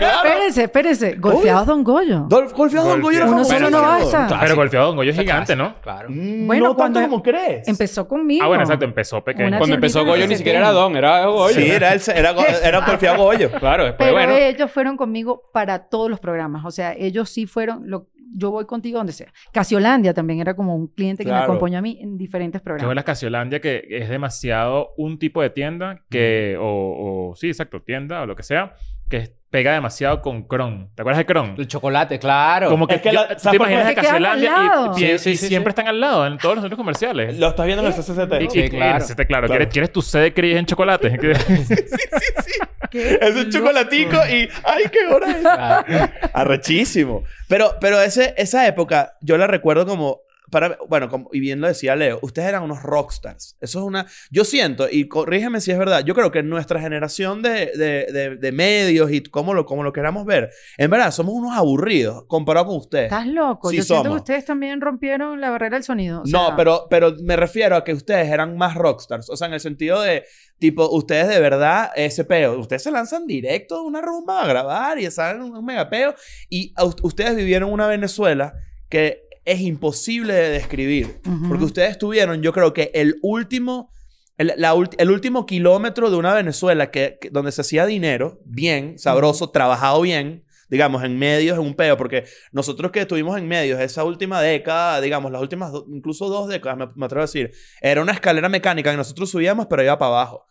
Espérense, 0.00 0.62
espérense. 0.64 1.14
Golfeados 1.16 1.66
Don 1.66 1.84
Goyo. 1.84 2.26
Golfeado 2.28 2.88
Don 2.88 3.00
Goyo 3.00 3.18
era 3.18 3.26
Uno 3.26 3.44
solo 3.44 3.70
no 3.70 3.80
basta. 3.82 4.28
Pero 4.40 4.56
golpeado 4.56 4.86
Don 4.88 4.96
Goyo 4.96 5.10
es 5.10 5.16
gigante, 5.18 5.54
¿no? 5.56 5.74
Claro. 5.80 6.08
Mm, 6.10 6.46
Bueno, 6.46 6.64
no 6.68 6.74
cuando 6.76 7.00
tanto 7.00 7.10
como 7.10 7.22
crees. 7.22 7.66
Empezó 7.68 8.06
conmigo. 8.06 8.44
Ah, 8.44 8.48
bueno, 8.48 8.64
exacto. 8.64 8.84
Empezó 8.84 9.22
pequeño. 9.22 9.48
Una 9.48 9.58
Cuando 9.58 9.74
empezó 9.76 10.04
Goyo 10.04 10.26
ni 10.26 10.36
siquiera 10.36 10.58
era. 10.58 10.70
Don, 10.70 10.96
era 10.96 11.26
Goyo. 11.26 11.54
Sí, 11.54 11.68
era, 11.70 11.92
el, 11.92 12.00
era, 12.14 12.32
go- 12.32 12.44
era 12.62 12.78
un 12.80 12.84
golfeado 12.86 13.16
Goyo. 13.22 13.50
Claro, 13.52 13.84
después 13.84 14.10
Pero 14.10 14.12
bueno. 14.12 14.34
ellos 14.36 14.70
fueron 14.70 14.96
conmigo 14.96 15.42
para 15.52 15.88
todos 15.88 16.10
los 16.10 16.20
programas. 16.20 16.64
O 16.64 16.70
sea, 16.70 16.92
ellos 16.94 17.30
sí 17.30 17.46
fueron. 17.46 17.88
Lo, 17.88 18.06
yo 18.34 18.50
voy 18.50 18.64
contigo 18.66 18.98
donde 18.98 19.12
sea. 19.12 19.32
Casiolandia 19.52 20.12
también 20.14 20.40
era 20.40 20.54
como 20.54 20.74
un 20.76 20.88
cliente 20.88 21.24
que 21.24 21.30
me 21.30 21.36
acompañó 21.36 21.78
a 21.78 21.82
mí 21.82 21.98
en 22.00 22.16
diferentes 22.18 22.60
Que 22.60 22.64
programas. 22.64 22.92
es 22.92 22.96
la 22.96 23.02
Casiolandia 23.04 23.60
que 23.60 23.84
es 23.88 24.08
demasiado 24.08 24.90
un 24.96 25.18
tipo 25.18 25.42
de 25.42 25.50
tienda 25.50 26.02
que... 26.10 26.56
O, 26.60 27.30
o- 27.30 27.36
sí, 27.36 27.48
exacto. 27.48 27.82
Tienda 27.82 28.22
o 28.22 28.26
lo 28.26 28.36
que 28.36 28.42
sea. 28.42 28.74
Que 29.08 29.36
pega 29.50 29.72
demasiado 29.72 30.20
con 30.20 30.42
Kron. 30.46 30.90
¿Te 30.94 31.00
acuerdas 31.02 31.18
de 31.18 31.24
Kron? 31.26 31.54
El 31.56 31.66
chocolate, 31.66 32.18
claro. 32.18 32.68
Como 32.68 32.86
que, 32.86 32.96
Es 32.96 33.00
que 33.02 33.12
yo- 33.12 33.22
la- 33.22 33.28
tú 33.28 33.34
¿sabes 33.40 33.50
te 33.50 33.56
imaginas 33.56 33.86
a 33.86 33.88
Que 33.88 33.94
quedan 34.02 34.16
al 34.16 34.22
Casiolandia 34.22 34.50
lado. 34.50 34.86
y, 34.98 35.04
y- 35.04 35.08
Sí, 35.08 35.18
sí, 35.18 35.30
y 35.30 35.36
sí, 35.38 35.46
siempre 35.48 35.70
sí. 35.70 35.72
están 35.72 35.88
al 35.88 36.00
lado 36.00 36.26
en 36.26 36.36
todos 36.38 36.56
los 36.56 36.62
centros 36.62 36.76
comerciales. 36.76 37.38
Lo 37.38 37.48
estás 37.48 37.64
viendo 37.66 37.82
en 37.82 37.88
el 37.88 37.94
CCCT. 37.94 38.42
Y, 38.42 38.50
Sí, 38.50 38.60
y- 38.60 38.68
claro. 38.68 39.04
y- 39.04 39.06
claro. 39.14 39.26
Claro. 39.28 39.46
¿Quieres, 39.48 39.68
¿Quieres 39.68 39.92
tu 39.92 40.02
sede 40.02 40.34
Cris 40.34 40.56
en 40.56 40.66
chocolate? 40.66 41.18
Qué 42.90 43.18
Es 43.20 43.30
un 43.34 43.38
loco. 43.38 43.50
chocolatico 43.50 44.16
y... 44.30 44.48
¡Ay, 44.64 44.84
qué 44.90 45.06
hora 45.14 45.30
es! 45.30 45.36
Claro. 45.40 46.12
Arrechísimo. 46.32 47.24
Pero, 47.48 47.74
pero 47.80 48.00
ese, 48.00 48.34
esa 48.38 48.66
época 48.66 49.14
yo 49.20 49.36
la 49.36 49.46
recuerdo 49.46 49.86
como... 49.86 50.20
Para, 50.50 50.78
bueno, 50.88 51.08
como, 51.08 51.28
y 51.32 51.40
bien 51.40 51.60
lo 51.60 51.68
decía 51.68 51.94
Leo, 51.96 52.18
ustedes 52.22 52.48
eran 52.48 52.62
unos 52.62 52.82
rockstars. 52.82 53.56
Eso 53.60 53.78
es 53.80 53.84
una... 53.84 54.06
Yo 54.30 54.44
siento, 54.44 54.88
y 54.90 55.08
corrígeme 55.08 55.60
si 55.60 55.70
es 55.72 55.78
verdad, 55.78 56.04
yo 56.04 56.14
creo 56.14 56.30
que 56.30 56.42
nuestra 56.42 56.80
generación 56.80 57.42
de, 57.42 57.72
de, 57.76 58.06
de, 58.12 58.36
de 58.36 58.52
medios 58.52 59.10
y 59.12 59.22
como 59.22 59.54
lo, 59.54 59.66
como 59.66 59.82
lo 59.82 59.92
queramos 59.92 60.24
ver, 60.24 60.50
en 60.76 60.90
verdad 60.90 61.10
somos 61.10 61.34
unos 61.34 61.56
aburridos 61.56 62.24
comparado 62.26 62.66
con 62.66 62.76
ustedes. 62.76 63.04
Estás 63.12 63.26
loco. 63.26 63.70
Sí 63.70 63.76
Yo 63.76 63.82
siento 63.82 64.04
somos. 64.04 64.16
que 64.18 64.22
ustedes 64.22 64.44
también 64.44 64.80
rompieron 64.80 65.40
la 65.40 65.50
barrera 65.50 65.76
del 65.76 65.84
sonido. 65.84 66.20
O 66.22 66.24
no, 66.26 66.54
pero, 66.56 66.86
pero 66.88 67.14
me 67.22 67.36
refiero 67.36 67.76
a 67.76 67.84
que 67.84 67.92
ustedes 67.92 68.28
eran 68.28 68.56
más 68.56 68.74
rockstars. 68.74 69.28
O 69.30 69.36
sea, 69.36 69.48
en 69.48 69.54
el 69.54 69.60
sentido 69.60 70.00
de, 70.00 70.24
tipo, 70.58 70.88
ustedes 70.90 71.28
de 71.28 71.40
verdad, 71.40 71.90
ese 71.94 72.24
peo, 72.24 72.58
ustedes 72.58 72.82
se 72.82 72.90
lanzan 72.90 73.26
directo 73.26 73.76
a 73.76 73.82
una 73.82 74.00
rumba 74.00 74.42
a 74.42 74.46
grabar 74.46 74.98
y 74.98 75.10
salen 75.10 75.42
un, 75.42 75.56
un 75.56 75.64
mega 75.64 75.88
peo. 75.90 76.14
Y 76.48 76.72
a 76.76 76.84
ustedes 76.84 77.36
vivieron 77.36 77.72
una 77.72 77.86
Venezuela 77.86 78.54
que 78.88 79.27
es 79.48 79.60
imposible 79.60 80.32
de 80.34 80.50
describir. 80.50 81.20
Porque 81.48 81.64
ustedes 81.64 81.98
tuvieron, 81.98 82.42
yo 82.42 82.52
creo 82.52 82.72
que 82.72 82.90
el 82.94 83.16
último, 83.22 83.90
el, 84.36 84.52
la 84.56 84.74
ulti- 84.74 84.96
el 84.98 85.10
último 85.10 85.46
kilómetro 85.46 86.10
de 86.10 86.16
una 86.16 86.34
Venezuela 86.34 86.90
que, 86.90 87.18
que- 87.20 87.30
donde 87.30 87.52
se 87.52 87.62
hacía 87.62 87.86
dinero, 87.86 88.40
bien, 88.44 88.98
sabroso, 88.98 89.50
trabajado 89.50 90.00
bien, 90.02 90.44
digamos, 90.70 91.02
en 91.02 91.18
medios, 91.18 91.56
en 91.58 91.64
un 91.64 91.72
peo, 91.74 91.96
porque 91.96 92.24
nosotros 92.52 92.92
que 92.92 93.00
estuvimos 93.00 93.38
en 93.38 93.48
medios 93.48 93.80
esa 93.80 94.04
última 94.04 94.42
década, 94.42 95.00
digamos, 95.00 95.32
las 95.32 95.40
últimas, 95.40 95.72
do- 95.72 95.86
incluso 95.88 96.28
dos 96.28 96.46
décadas, 96.46 96.76
me, 96.76 96.86
me 96.94 97.06
atrevo 97.06 97.22
a 97.22 97.24
decir, 97.24 97.52
era 97.80 98.02
una 98.02 98.12
escalera 98.12 98.50
mecánica 98.50 98.90
que 98.90 98.96
nosotros 98.98 99.30
subíamos, 99.30 99.64
pero 99.66 99.82
iba 99.82 99.96
para 99.98 100.10
abajo. 100.10 100.44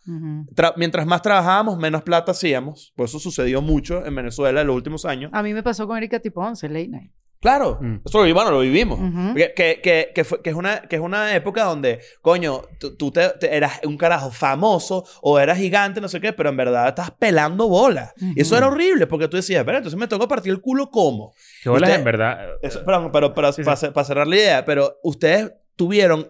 Mientras 0.76 1.06
más 1.06 1.22
trabajábamos, 1.22 1.78
menos 1.78 2.02
plata 2.02 2.32
hacíamos. 2.32 2.92
Por 2.96 3.04
eso 3.06 3.20
sucedió 3.20 3.62
mucho 3.62 4.04
en 4.04 4.14
Venezuela 4.16 4.60
en 4.60 4.66
los 4.66 4.74
últimos 4.74 5.04
años. 5.04 5.30
A 5.32 5.42
mí 5.44 5.54
me 5.54 5.62
pasó 5.62 5.86
con 5.86 5.96
Erika 5.96 6.18
tipo 6.18 6.40
11, 6.40 6.68
Late 6.68 6.88
Night. 6.88 7.12
Claro, 7.40 7.78
Mm. 7.80 8.00
eso 8.04 8.18
lo, 8.18 8.24
vi- 8.24 8.32
bueno, 8.32 8.50
lo 8.50 8.60
vivimos. 8.60 8.98
Ujú. 8.98 9.34
Que, 9.36 9.52
que, 9.54 9.80
que, 9.80 10.10
que 10.14 10.24
fue- 10.24 10.42
que 10.42 10.50
es 10.50 10.56
una, 10.56 10.80
que 10.82 10.96
es 10.96 11.02
una 11.02 11.34
época 11.36 11.62
donde, 11.64 12.00
coño, 12.20 12.62
tú, 12.80 12.96
tú 12.96 13.12
te, 13.12 13.28
te- 13.38 13.56
eras 13.56 13.80
un 13.84 13.96
carajo 13.96 14.30
famoso 14.32 15.04
o 15.22 15.38
eras 15.38 15.56
gigante, 15.58 16.00
no 16.00 16.08
sé 16.08 16.20
qué, 16.20 16.32
pero 16.32 16.48
en 16.48 16.56
verdad 16.56 16.88
estás 16.88 17.12
pelando 17.12 17.68
bolas. 17.68 18.12
Y 18.34 18.40
eso 18.40 18.56
era 18.56 18.66
horrible 18.66 19.06
porque 19.06 19.28
tú 19.28 19.36
decías, 19.36 19.62
pero 19.64 19.78
entonces 19.78 19.98
me 19.98 20.08
tocó 20.08 20.26
partir 20.26 20.50
el 20.52 20.60
culo 20.60 20.90
como. 20.90 21.32
Que 21.62 21.68
bolas 21.68 21.90
en 21.90 22.02
verdad. 22.04 22.38
Eso, 22.60 22.84
perdón, 22.84 23.10
pero 23.12 23.32
para, 23.34 23.52
Sí, 23.52 23.62
para, 23.62 23.76
cer- 23.76 23.92
para 23.92 24.04
cerrar 24.04 24.26
la 24.26 24.34
idea, 24.36 24.64
pero 24.64 24.98
ustedes 25.04 25.52
tuvieron 25.76 26.28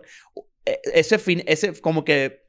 eh, 0.66 0.78
ese 0.92 1.18
fin, 1.18 1.42
ese 1.46 1.80
como 1.80 2.04
que 2.04 2.46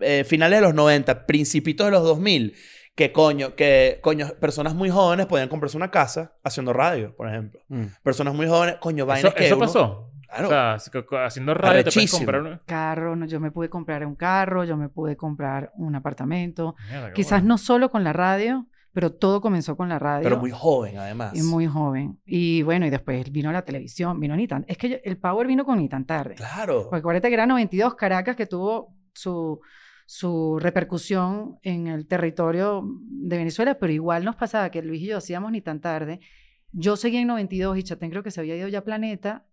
eh, 0.00 0.24
finales 0.26 0.58
de 0.60 0.62
los 0.66 0.74
90, 0.74 1.26
principitos 1.26 1.86
de 1.86 1.90
los 1.90 2.02
2000, 2.02 2.54
que 2.94 3.12
coño, 3.12 3.54
que 3.54 3.98
coño, 4.02 4.28
personas 4.40 4.74
muy 4.74 4.90
jóvenes 4.90 5.26
podían 5.26 5.48
comprarse 5.48 5.76
una 5.76 5.90
casa 5.90 6.34
haciendo 6.44 6.72
radio, 6.72 7.14
por 7.16 7.28
ejemplo. 7.28 7.60
Mm. 7.68 7.84
Personas 8.02 8.34
muy 8.34 8.46
jóvenes, 8.46 8.76
coño, 8.80 9.04
¿Eso, 9.04 9.06
vainas 9.06 9.34
que 9.34 9.46
eso 9.46 9.56
uno- 9.56 9.64
pasó? 9.66 10.08
Claro. 10.28 10.46
O 10.46 10.50
sea, 10.50 11.26
haciendo 11.26 11.52
radio 11.52 11.84
te 11.84 11.90
puedes 11.92 12.10
comprar 12.10 12.40
una... 12.40 12.62
Carro, 12.64 13.16
no, 13.16 13.26
yo 13.26 13.38
me 13.38 13.50
pude 13.50 13.68
comprar 13.68 14.06
un 14.06 14.14
carro, 14.14 14.64
yo 14.64 14.78
me 14.78 14.88
pude 14.88 15.14
comprar 15.14 15.72
un 15.76 15.94
apartamento. 15.94 16.74
Mierda, 16.88 17.12
Quizás 17.12 17.40
bueno. 17.42 17.48
no 17.48 17.58
solo 17.58 17.90
con 17.90 18.02
la 18.02 18.14
radio, 18.14 18.66
pero 18.94 19.12
todo 19.12 19.42
comenzó 19.42 19.76
con 19.76 19.90
la 19.90 19.98
radio. 19.98 20.22
Pero 20.24 20.38
muy 20.38 20.50
joven, 20.50 20.96
además. 20.96 21.32
Y 21.34 21.42
muy 21.42 21.66
joven. 21.66 22.18
Y 22.24 22.62
bueno, 22.62 22.86
y 22.86 22.90
después 22.90 23.30
vino 23.30 23.52
la 23.52 23.60
televisión, 23.62 24.18
vino 24.20 24.34
ni 24.34 24.48
tan... 24.48 24.64
Es 24.68 24.78
que 24.78 24.88
yo- 24.88 24.96
el 25.04 25.18
Power 25.18 25.46
vino 25.46 25.66
con 25.66 25.78
ni 25.78 25.88
tan 25.90 26.06
tarde. 26.06 26.34
Claro. 26.36 26.84
Porque 26.84 26.96
acuérdate 27.00 27.28
que 27.28 27.34
era 27.34 27.44
92 27.46 27.94
Caracas 27.94 28.34
que 28.34 28.46
tuvo 28.46 28.94
su, 29.12 29.60
su 30.06 30.58
repercusión 30.60 31.58
en 31.62 31.86
el 31.86 32.06
territorio 32.06 32.82
de 33.00 33.36
Venezuela, 33.38 33.78
pero 33.78 33.92
igual 33.92 34.24
nos 34.24 34.36
pasaba 34.36 34.70
que 34.70 34.82
Luis 34.82 35.02
y 35.02 35.06
yo 35.06 35.18
hacíamos 35.18 35.52
ni 35.52 35.60
tan 35.60 35.80
tarde. 35.80 36.20
Yo 36.72 36.96
seguía 36.96 37.20
en 37.20 37.28
92 37.28 37.78
y 37.78 37.82
Chatén 37.82 38.10
creo 38.10 38.22
que 38.22 38.30
se 38.30 38.40
había 38.40 38.56
ido 38.56 38.68
ya 38.68 38.78
a 38.80 38.84
Planeta 38.84 39.46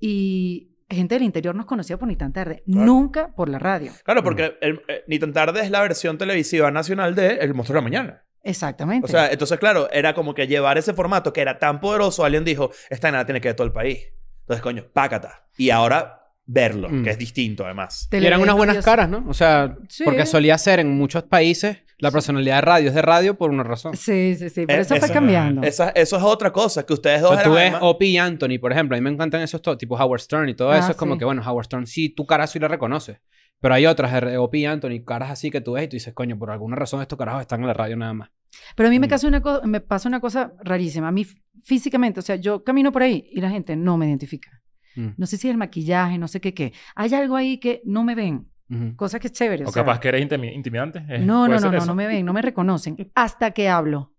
y 0.00 0.72
gente 0.88 1.14
del 1.16 1.24
interior 1.24 1.54
nos 1.54 1.66
conocía 1.66 1.98
por 1.98 2.08
ni 2.08 2.16
tan 2.16 2.32
tarde, 2.32 2.62
Claro. 2.66 2.86
nunca 2.86 3.34
por 3.34 3.48
la 3.48 3.58
radio. 3.58 3.92
Claro, 4.04 4.22
porque 4.22 4.56
el- 4.60 4.80
eh, 4.88 5.04
Ni 5.08 5.18
tan 5.18 5.32
tarde 5.32 5.60
es 5.60 5.70
la 5.70 5.80
versión 5.80 6.18
televisiva 6.18 6.70
nacional 6.70 7.14
de 7.14 7.36
El 7.36 7.54
Monstruo 7.54 7.74
de 7.76 7.80
la 7.80 7.84
Mañana. 7.90 8.22
Exactamente. 8.42 9.04
O 9.04 9.08
sea, 9.08 9.28
entonces, 9.32 9.58
claro, 9.58 9.88
era 9.90 10.14
como 10.14 10.32
que 10.34 10.46
llevar 10.46 10.78
ese 10.78 10.94
formato 10.94 11.32
que 11.32 11.40
era 11.40 11.58
tan 11.58 11.80
poderoso, 11.80 12.24
alguien 12.24 12.44
dijo, 12.44 12.70
esta 12.90 13.10
nada 13.10 13.26
tiene 13.26 13.40
que 13.40 13.48
ver 13.48 13.56
todo 13.56 13.66
el 13.66 13.72
país. 13.72 14.06
Entonces, 14.42 14.62
coño, 14.62 14.84
pácata. 14.92 15.48
Y 15.56 15.70
ahora 15.70 16.25
verlo, 16.46 16.88
Mm. 16.88 17.02
que 17.02 17.10
es 17.10 17.18
distinto 17.18 17.64
además. 17.64 18.08
Y 18.12 18.16
eran 18.24 18.40
unas 18.40 18.54
buenas 18.56 18.84
caras, 18.84 19.08
¿no? 19.08 19.24
O 19.28 19.34
sea, 19.34 19.76
Sí. 19.88 20.04
porque 20.04 20.26
solía 20.26 20.56
ser 20.58 20.78
en 20.80 20.96
muchos 20.96 21.24
países 21.24 21.78
la 21.98 22.10
personalidad 22.10 22.56
de 22.56 22.60
radio 22.60 22.88
es 22.90 22.94
de 22.94 23.02
radio 23.02 23.38
por 23.38 23.50
una 23.50 23.62
razón. 23.62 23.96
Sí, 23.96 24.34
sí, 24.38 24.50
sí. 24.50 24.64
Pero 24.66 24.78
Eh, 24.78 24.82
eso 24.82 24.96
fue 24.96 25.10
cambiando. 25.10 25.62
Esa- 25.62 25.88
eso 25.90 26.16
es 26.18 26.22
otra 26.22 26.52
cosa, 26.52 26.84
que 26.84 26.92
ustedes 26.92 27.20
O 27.22 27.28
dos 27.28 27.34
sea, 27.36 27.44
tú 27.44 27.50
ves 27.52 27.62
además- 27.62 27.80
Opie 27.84 28.08
y 28.10 28.18
Anthony, 28.18 28.58
por 28.60 28.70
ejemplo. 28.70 28.96
A 28.96 29.00
mí 29.00 29.02
me 29.04 29.10
encantan 29.10 29.40
esos 29.40 29.62
to- 29.62 29.76
tipo 29.78 29.96
Howard 29.96 30.20
Stern 30.20 30.48
y 30.50 30.54
todo 30.54 30.70
Ah, 30.70 30.78
eso. 30.78 30.90
Es 30.90 30.96
como 30.96 31.16
que, 31.18 31.24
bueno, 31.24 31.42
Howard 31.44 31.64
Stern 31.64 31.86
sí, 31.86 32.10
tu 32.10 32.26
cara 32.26 32.46
sí 32.46 32.58
la 32.58 32.68
reconoces. 32.68 33.18
Pero 33.58 33.74
hay 33.74 33.86
otras, 33.86 34.12
Opie 34.38 34.60
y 34.60 34.66
Anthony, 34.66 35.02
caras 35.06 35.30
así 35.30 35.50
que 35.50 35.62
tú 35.62 35.72
ves 35.72 35.84
y 35.84 35.88
tú 35.88 35.96
dices, 35.96 36.12
coño, 36.12 36.38
por 36.38 36.50
alguna 36.50 36.76
razón 36.76 37.00
estos 37.00 37.18
carajos 37.18 37.40
están 37.40 37.62
en 37.62 37.66
la 37.68 37.72
radio 37.74 37.96
nada 37.96 38.12
más. 38.12 38.28
Pero 38.76 38.88
a 38.88 38.90
mí 38.90 38.98
me, 39.00 39.06
Mm. 39.06 39.10
pasa 39.10 39.26
una 39.28 39.42
me 39.64 39.80
pasa 39.80 40.08
una 40.08 40.20
cosa 40.20 40.52
rarísima. 40.62 41.08
A 41.08 41.12
mí 41.12 41.26
físicamente, 41.64 42.20
o 42.20 42.22
sea, 42.22 42.36
yo 42.36 42.62
camino 42.62 42.92
por 42.92 43.02
ahí 43.02 43.26
y 43.32 43.40
la 43.40 43.48
gente 43.50 43.74
no 43.74 43.96
me 43.96 44.06
identifica. 44.06 44.55
Mm. 44.96 45.08
No 45.16 45.26
sé 45.26 45.36
si 45.36 45.46
es 45.48 45.52
el 45.52 45.58
maquillaje, 45.58 46.18
no 46.18 46.26
sé 46.28 46.40
qué, 46.40 46.52
qué. 46.54 46.72
Hay 46.94 47.12
algo 47.14 47.36
ahí 47.36 47.58
que 47.58 47.82
no 47.84 48.02
me 48.04 48.14
ven. 48.14 48.48
Ujú. 48.68 48.96
Cosa 48.96 49.20
que 49.20 49.28
es 49.28 49.32
chévere. 49.32 49.64
O 49.64 49.70
sea, 49.70 49.84
capaz 49.84 50.00
que 50.00 50.08
eres 50.08 50.26
intimi- 50.28 50.52
intimidante. 50.52 50.98
eh, 51.08 51.18
No, 51.20 51.46
no, 51.46 51.60
no, 51.60 51.70
no, 51.70 51.86
no 51.86 51.94
me 51.94 52.06
ven, 52.08 52.24
no 52.26 52.32
me 52.32 52.42
reconocen. 52.42 52.96
Hasta 53.14 53.52
que 53.52 53.68
hablo. 53.68 54.12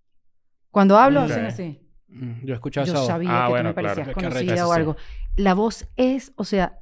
Cuando 0.72 0.98
hablo, 0.98 1.22
hacen 1.22 1.46
así. 1.46 1.82
Mm, 2.08 2.46
Yo 2.46 2.54
he 2.54 2.56
escuchado 2.56 2.86
Yo 2.88 2.94
esa 2.94 3.00
voz. 3.02 3.08
sabía 3.08 3.30
Ah, 3.32 3.48
que 3.48 3.52
bueno, 3.52 3.70
tú 3.74 3.76
me 3.76 3.82
claro. 3.82 3.96
parecías 3.96 4.08
arrecho. 4.18 4.30
conocida 4.30 4.68
o 4.68 4.74
sí. 4.74 4.78
algo. 4.80 4.96
La 5.36 5.54
voz 5.54 5.88
es, 5.98 6.32
o 6.38 6.44
sea, 6.46 6.80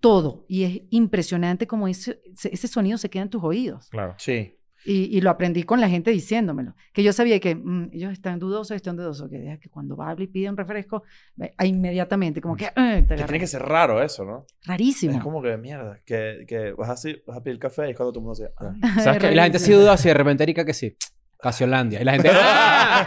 todo. 0.00 0.46
Y 0.48 0.64
es 0.64 0.82
impresionante 0.90 1.66
como 1.66 1.88
ese 1.88 2.20
ese 2.44 2.68
sonido 2.68 2.96
se 2.98 3.10
queda 3.10 3.24
en 3.24 3.30
tus 3.30 3.42
oídos. 3.42 3.88
Claro. 3.90 4.14
Sí. 4.18 4.55
Y, 4.86 5.16
y 5.16 5.20
lo 5.20 5.30
aprendí 5.30 5.64
con 5.64 5.80
la 5.80 5.88
gente 5.88 6.10
diciéndomelo. 6.12 6.74
Que 6.92 7.02
yo 7.02 7.12
sabía 7.12 7.40
que 7.40 7.56
mm, 7.56 7.90
ellos 7.92 8.12
están 8.12 8.38
dudosos, 8.38 8.76
están 8.76 8.96
dudosos. 8.96 9.28
Que, 9.28 9.58
que 9.60 9.68
cuando 9.68 10.00
habla 10.00 10.24
y 10.24 10.28
pide 10.28 10.48
un 10.48 10.56
refresco, 10.56 11.02
eh, 11.40 11.52
ah, 11.58 11.66
inmediatamente, 11.66 12.40
como 12.40 12.56
que, 12.56 12.66
eh, 12.76 13.04
te 13.08 13.16
Que 13.16 13.24
tiene 13.24 13.40
que 13.40 13.46
ser 13.46 13.62
raro 13.62 14.00
eso, 14.02 14.24
¿no? 14.24 14.46
Rarísimo. 14.64 15.16
Es 15.16 15.22
como 15.22 15.42
que, 15.42 15.56
mierda, 15.56 15.98
que, 16.04 16.44
que 16.46 16.72
vas, 16.72 16.90
así, 16.90 17.16
vas 17.26 17.38
a 17.38 17.42
pedir 17.42 17.58
café 17.58 17.88
y 17.88 17.90
es 17.90 17.96
cuando 17.96 18.12
todo 18.12 18.20
el 18.20 18.26
mundo 18.26 18.40
dice, 18.40 18.52
"Ay". 18.58 19.02
¿Sabes 19.02 19.20
qué? 19.20 19.32
Y 19.32 19.34
la 19.34 19.42
gente 19.44 19.58
sí 19.58 19.72
duda 19.72 19.96
si 19.96 20.08
de 20.08 20.14
repente 20.14 20.44
Erika 20.44 20.64
que 20.64 20.74
sí. 20.74 20.96
Casiolandia. 21.38 22.00
Y 22.00 22.04
la 22.04 22.12
gente... 22.12 22.30
¡Ah! 22.32 23.06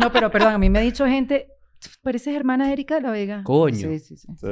No, 0.00 0.12
pero 0.12 0.30
perdón, 0.30 0.52
a 0.54 0.58
mí 0.58 0.68
me 0.70 0.80
ha 0.80 0.82
dicho 0.82 1.06
gente, 1.06 1.48
"Tú 1.48 1.54
pareces 2.02 2.34
hermana 2.34 2.66
de 2.66 2.72
Erika 2.72 2.96
de 2.96 3.00
la 3.02 3.10
Vega. 3.10 3.42
Coño. 3.44 3.76
Sí, 3.76 3.98
sí, 3.98 4.16
sí. 4.16 4.28
Sí, 4.36 4.46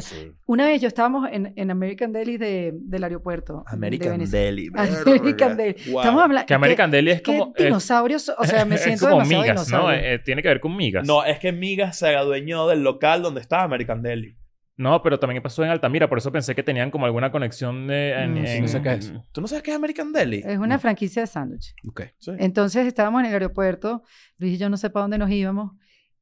sí. 0.00 0.32
Una 0.46 0.66
vez 0.66 0.80
yo 0.80 0.88
estábamos 0.88 1.28
en, 1.30 1.52
en 1.56 1.70
American 1.70 2.12
Deli 2.12 2.36
de, 2.36 2.72
del 2.74 3.04
aeropuerto. 3.04 3.64
de 3.68 3.74
American 3.76 4.12
Venezuela. 4.12 4.44
Deli. 4.46 4.70
American. 4.74 5.56
Deli. 5.56 5.76
Wow. 5.90 6.00
Estamos 6.00 6.22
hablando. 6.22 6.46
Que 6.46 6.54
American 6.54 6.90
Deli 6.90 7.10
es 7.10 7.22
como... 7.22 7.52
¿Qué 7.52 7.62
es- 7.64 7.66
dinosaurios? 7.68 8.32
O 8.38 8.44
sea, 8.44 8.64
me 8.64 8.74
es 8.76 8.82
siento 8.82 9.06
como 9.08 9.22
demasiado 9.22 9.42
migas, 9.42 9.56
¿no? 9.56 9.64
dinosaurio. 9.78 10.00
Eh, 10.00 10.14
eh, 10.14 10.18
tiene 10.20 10.42
que 10.42 10.48
ver 10.48 10.60
con 10.60 10.76
migas. 10.76 11.06
No, 11.06 11.24
es 11.24 11.38
que 11.38 11.52
Migas 11.52 11.98
se 11.98 12.14
adueñó 12.14 12.68
del 12.68 12.82
local 12.82 13.22
donde 13.22 13.40
estaba 13.40 13.62
American 13.64 14.02
Deli. 14.02 14.36
No, 14.76 15.02
pero 15.02 15.18
también 15.18 15.42
pasó 15.42 15.64
en 15.64 15.70
Altamira, 15.70 16.08
por 16.08 16.18
eso 16.18 16.30
pensé 16.30 16.54
que 16.54 16.62
tenían 16.62 16.92
como 16.92 17.04
alguna 17.04 17.32
conexión 17.32 17.88
de... 17.88 18.12
En, 18.12 18.34
Mm, 18.34 18.46
en- 18.46 18.62
no 18.62 18.68
sé 18.68 18.80
qué 18.80 18.92
es. 18.92 19.12
¿Tú 19.32 19.40
no 19.40 19.48
sabes 19.48 19.64
qué 19.64 19.72
es 19.72 19.76
American 19.76 20.12
Deli? 20.12 20.40
Es 20.46 20.56
una 20.58 20.78
franquicia 20.78 21.22
de 21.22 21.26
sándwich. 21.26 21.74
Ok. 21.88 22.02
Sí. 22.18 22.30
Entonces 22.38 22.86
estábamos 22.86 23.20
en 23.22 23.26
el 23.26 23.32
aeropuerto, 23.32 24.04
Luis 24.36 24.54
y 24.54 24.56
yo 24.58 24.70
no 24.70 24.76
sé 24.76 24.88
para 24.90 25.02
dónde 25.02 25.18
nos 25.18 25.30
íbamos, 25.30 25.72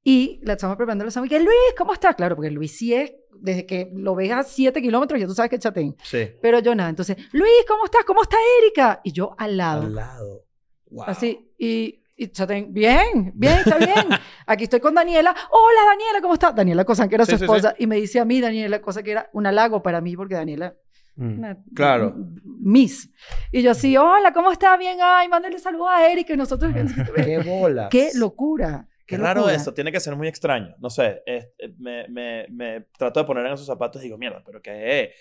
y 0.09 0.39
la 0.45 0.53
estamos 0.53 0.77
preparando 0.77 1.05
los 1.05 1.13
sándwiches. 1.13 1.41
Luis, 1.43 1.75
¿cómo 1.77 1.93
estás? 1.93 2.15
Claro, 2.15 2.37
porque 2.37 2.53
Luis 2.53 2.77
sí 2.79 2.95
es, 2.95 3.13
desde 3.41 3.67
que 3.67 3.91
lo 3.93 4.15
ves 4.15 4.31
a 4.31 4.45
7 4.45 4.81
kilómetros, 4.81 5.19
ya 5.21 5.27
tú 5.27 5.35
sabes 5.35 5.51
que 5.51 5.57
es 5.57 5.63
chatén. 5.63 5.97
Sí. 6.05 6.29
Pero 6.41 6.61
yo 6.61 6.77
nada. 6.77 6.89
Entonces, 6.91 7.17
Luis, 7.33 7.51
¿cómo 7.67 7.85
estás? 7.87 8.05
¿Cómo 8.05 8.23
está 8.23 8.37
Erika? 8.63 9.01
Y 9.03 9.11
yo 9.11 9.35
al 9.37 9.57
lado. 9.57 9.83
Al 9.83 9.95
lado. 9.97 10.45
Wow. 10.91 11.05
Así, 11.09 11.51
y, 11.59 12.05
y 12.17 12.29
chatén, 12.29 12.73
bien, 12.73 13.33
bien, 13.35 13.59
está 13.59 13.79
bien. 13.79 14.07
Aquí 14.47 14.63
estoy 14.65 14.79
con 14.79 14.95
Daniela. 14.95 15.35
Hola, 15.51 15.81
Daniela, 15.91 16.21
¿cómo 16.23 16.35
estás? 16.35 16.55
Daniela 16.55 16.85
Cosán, 16.85 17.09
que 17.09 17.17
era 17.17 17.25
Sí, 17.27 17.33
su 17.33 17.39
sí, 17.39 17.45
esposa, 17.45 17.75
y 17.77 17.89
me 17.89 17.97
dice 17.97 18.21
a 18.21 18.25
mí, 18.25 18.41
Daniela 18.41 18.81
Cosa, 18.81 19.03
que 19.03 19.11
era 19.11 19.29
un 19.33 19.45
halago 19.47 19.83
para 19.83 20.01
mí, 20.01 20.17
porque 20.17 20.35
Daniela 20.37 20.77
Mm. 21.19 21.39
una- 21.39 21.59
Claro. 21.75 22.15
Miss. 22.45 23.11
Y 23.51 23.63
yo 23.63 23.71
así, 23.71 23.97
hola, 23.97 24.33
¿cómo 24.35 24.53
está? 24.53 24.77
Bien, 24.77 24.99
ay, 25.03 25.29
mándale 25.29 25.59
saludos 25.59 25.89
a 25.91 26.09
Erika 26.11 26.35
y 26.35 26.37
nosotros. 26.37 26.71
Qué 27.17 27.39
bola. 27.39 27.89
¡Qué 27.91 28.11
locura! 28.15 28.87
Qué 29.07 29.17
qué 29.17 29.23
raro 29.23 29.49
eso, 29.49 29.73
tiene 29.73 29.93
que 29.93 30.01
ser 30.01 30.17
muy 30.17 30.29
extraño. 30.29 30.75
No 30.79 30.91
sé, 30.91 31.23
es- 31.27 31.49
eh, 31.59 31.75
me, 31.79 32.09
me, 32.09 32.47
me 32.51 32.81
trato 32.99 33.21
de 33.21 33.27
poner 33.27 33.47
en 33.47 33.53
esos 33.53 33.67
zapatos 33.67 34.03
y 34.03 34.07
digo, 34.07 34.19
mierda, 34.19 34.43
pero 34.45 34.61
qué. 34.61 35.13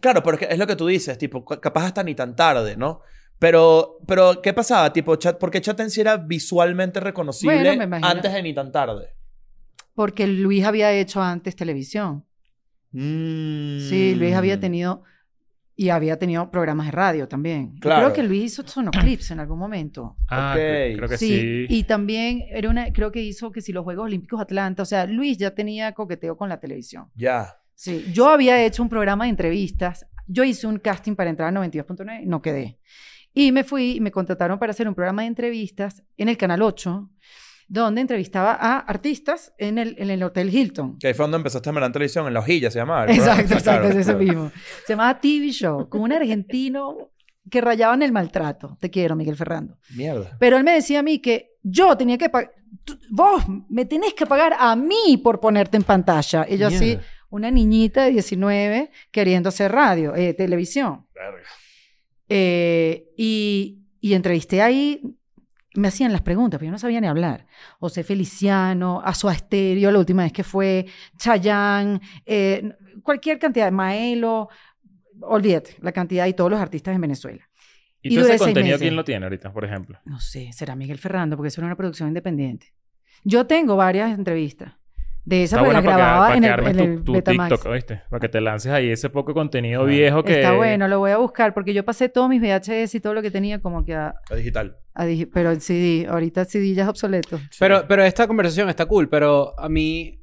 Claro, 0.00 0.22
pero 0.22 0.38
es, 0.38 0.46
que 0.48 0.56
lo 0.56 0.66
que 0.66 0.76
tú 0.76 0.86
dices, 0.86 1.18
tipo, 1.18 1.44
capaz 1.44 1.86
hasta 1.86 2.02
ni 2.02 2.14
tan 2.14 2.34
tarde, 2.34 2.76
¿no? 2.76 3.00
Pero, 3.38 3.98
pero 4.06 4.40
¿qué 4.40 4.52
pasaba? 4.54 4.92
Tipo, 4.92 5.16
chat, 5.16 5.36
¿por 5.38 5.50
qué 5.50 5.60
Chaten 5.60 5.90
sí 5.90 6.00
era 6.00 6.16
visualmente 6.16 7.00
reconocible 7.00 7.74
Bueno, 7.74 7.98
antes 8.02 8.32
de 8.32 8.42
ni 8.42 8.54
tan 8.54 8.70
tarde? 8.70 9.14
Porque 9.94 10.26
Luis 10.26 10.64
había 10.64 10.92
hecho 10.92 11.20
antes 11.20 11.56
televisión. 11.56 12.24
Mm. 12.92 13.78
Sí, 13.80 14.14
Luis 14.14 14.34
había 14.34 14.60
tenido. 14.60 15.02
Y 15.74 15.88
había 15.88 16.18
tenido 16.18 16.50
programas 16.50 16.86
de 16.86 16.92
radio 16.92 17.28
también. 17.28 17.74
Claro. 17.80 18.02
Creo 18.02 18.12
que 18.14 18.22
Luis 18.22 18.44
hizo 18.52 18.66
sonoclips 18.66 19.30
en 19.30 19.40
algún 19.40 19.58
momento. 19.58 20.16
Ah, 20.28 20.52
Ok. 20.54 20.60
cre- 20.60 20.96
creo 20.96 21.08
que 21.08 21.16
sí, 21.16 21.28
sí. 21.28 21.66
y 21.68 21.84
también 21.84 22.44
era 22.50 22.68
una, 22.68 22.92
creo 22.92 23.10
que 23.10 23.22
hizo 23.22 23.50
que 23.50 23.62
si 23.62 23.72
los 23.72 23.82
Juegos 23.84 24.04
Olímpicos 24.04 24.40
Atlanta, 24.40 24.82
o 24.82 24.86
sea, 24.86 25.06
Luis 25.06 25.38
ya 25.38 25.54
tenía 25.54 25.92
coqueteo 25.92 26.36
con 26.36 26.48
la 26.50 26.60
televisión. 26.60 27.06
Ya. 27.14 27.56
Sí, 27.74 28.04
yo 28.12 28.28
había 28.28 28.62
hecho 28.64 28.82
un 28.82 28.88
programa 28.90 29.24
de 29.24 29.30
entrevistas, 29.30 30.06
yo 30.26 30.44
hice 30.44 30.66
un 30.66 30.78
casting 30.78 31.14
para 31.16 31.30
entrar 31.30 31.48
a 31.48 31.58
92.9, 31.60 32.24
no 32.26 32.42
quedé. 32.42 32.78
Y 33.34 33.50
me 33.50 33.64
fui 33.64 33.92
y 33.96 34.00
me 34.00 34.10
contrataron 34.10 34.58
para 34.58 34.70
hacer 34.72 34.86
un 34.86 34.94
programa 34.94 35.22
de 35.22 35.28
entrevistas 35.28 36.02
en 36.18 36.28
el 36.28 36.36
Canal 36.36 36.60
8, 36.60 37.10
donde 37.72 38.02
entrevistaba 38.02 38.52
a 38.52 38.80
artistas 38.80 39.54
en 39.56 39.78
el, 39.78 39.94
en 39.98 40.10
el 40.10 40.22
Hotel 40.22 40.54
Hilton. 40.54 40.98
Que 40.98 41.08
ahí 41.08 41.14
fue 41.14 41.24
donde 41.24 41.38
empezaste 41.38 41.70
a 41.70 41.72
mirar 41.72 41.86
en 41.86 41.92
televisión, 41.92 42.26
en 42.26 42.34
la 42.34 42.40
hojilla 42.40 42.70
se 42.70 42.78
llamaba. 42.78 43.06
Exacto, 43.10 43.54
exacto, 43.54 43.88
es 43.88 44.04
claro. 44.04 44.18
mismo. 44.18 44.52
Se 44.86 44.92
llamaba 44.92 45.18
TV 45.18 45.50
Show, 45.50 45.88
con 45.88 46.02
un 46.02 46.12
argentino 46.12 47.12
que 47.50 47.62
rayaba 47.62 47.94
en 47.94 48.02
el 48.02 48.12
maltrato. 48.12 48.76
Te 48.78 48.90
quiero, 48.90 49.16
Miguel 49.16 49.36
Ferrando. 49.36 49.78
Mierda. 49.96 50.36
Pero 50.38 50.58
él 50.58 50.64
me 50.64 50.72
decía 50.72 50.98
a 50.98 51.02
mí 51.02 51.18
que 51.20 51.56
yo 51.62 51.96
tenía 51.96 52.18
que 52.18 52.28
pagar, 52.28 52.52
vos 53.10 53.42
me 53.70 53.86
tenés 53.86 54.12
que 54.12 54.26
pagar 54.26 54.54
a 54.58 54.76
mí 54.76 55.16
por 55.22 55.40
ponerte 55.40 55.78
en 55.78 55.84
pantalla. 55.84 56.44
Y 56.46 56.58
yo 56.58 56.66
así, 56.66 56.98
una 57.30 57.50
niñita 57.50 58.04
de 58.04 58.10
19 58.10 58.90
queriendo 59.10 59.48
hacer 59.48 59.72
radio, 59.72 60.14
eh, 60.14 60.34
televisión. 60.34 61.06
Verga. 61.14 61.48
Eh, 62.28 63.06
y, 63.16 63.78
y 63.98 64.12
entrevisté 64.12 64.60
ahí, 64.60 65.00
me 65.74 65.88
hacían 65.88 66.12
las 66.12 66.22
preguntas, 66.22 66.58
pero 66.58 66.66
yo 66.68 66.72
no 66.72 66.78
sabía 66.78 67.00
ni 67.00 67.06
hablar. 67.06 67.46
José 67.78 68.04
Feliciano, 68.04 69.00
Azoa 69.04 69.34
Stereo, 69.34 69.90
la 69.90 69.98
última 69.98 70.22
vez 70.22 70.32
que 70.32 70.44
fue, 70.44 70.86
Chayán, 71.16 72.00
eh, 72.26 72.72
cualquier 73.02 73.38
cantidad 73.38 73.72
Maelo, 73.72 74.48
olvídate, 75.20 75.76
la 75.80 75.92
cantidad 75.92 76.26
y 76.26 76.34
todos 76.34 76.50
los 76.50 76.60
artistas 76.60 76.94
en 76.94 77.00
Venezuela. 77.00 77.48
¿Y 78.02 78.12
y 78.12 78.16
todo 78.16 78.28
ese 78.28 78.38
contenido 78.38 78.78
quién 78.78 78.96
lo 78.96 79.04
tiene 79.04 79.24
ahorita, 79.24 79.52
por 79.52 79.64
ejemplo? 79.64 79.98
No 80.04 80.18
sé, 80.18 80.52
será 80.52 80.74
Miguel 80.74 80.98
Ferrando, 80.98 81.36
porque 81.36 81.48
eso 81.48 81.60
era 81.60 81.66
una 81.66 81.76
producción 81.76 82.08
independiente. 82.08 82.74
Yo 83.24 83.46
tengo 83.46 83.76
varias 83.76 84.16
entrevistas. 84.18 84.74
De 85.24 85.44
esas 85.44 85.58
Está 85.60 85.64
bueno 85.64 85.82
para 85.84 85.94
que, 85.96 86.02
grababa 86.02 86.24
para 86.26 86.34
en 86.36 86.40
que 86.42 86.46
el, 86.48 86.52
armes 86.52 86.76
en 86.76 86.80
el 86.80 86.96
tu, 86.98 87.04
tu 87.04 87.12
Betamax. 87.12 87.48
TikTok, 87.50 87.70
¿oíste? 87.72 88.02
Para 88.10 88.20
que 88.20 88.28
te 88.28 88.40
lances 88.40 88.72
ahí 88.72 88.90
ese 88.90 89.08
poco 89.08 89.32
contenido 89.34 89.82
Ah. 89.82 89.84
viejo 89.84 90.24
que... 90.24 90.40
Está 90.40 90.52
bueno, 90.54 90.88
lo 90.88 90.98
voy 90.98 91.12
a 91.12 91.18
buscar 91.18 91.54
porque 91.54 91.72
yo 91.72 91.84
pasé 91.84 92.08
todos 92.08 92.28
mis 92.28 92.40
VHS 92.42 92.96
y 92.96 93.00
todo 93.00 93.14
lo 93.14 93.22
que 93.22 93.30
tenía 93.30 93.60
como 93.60 93.84
que 93.84 93.94
a, 93.94 94.14
La 94.30 94.36
digital. 94.36 94.78
a 94.94 95.06
digi- 95.06 95.30
pero 95.32 95.52
el 95.52 95.60
CD, 95.60 96.08
ahorita 96.08 96.40
el 96.40 96.46
CD 96.48 96.74
ya 96.74 96.82
es 96.82 96.88
obsoleto. 96.88 97.38
Pero, 97.60 97.84
pero 97.86 98.02
esta 98.02 98.26
conversación 98.26 98.68
está 98.68 98.86
cool, 98.86 99.08
pero 99.08 99.54
a 99.60 99.68
mí... 99.68 100.18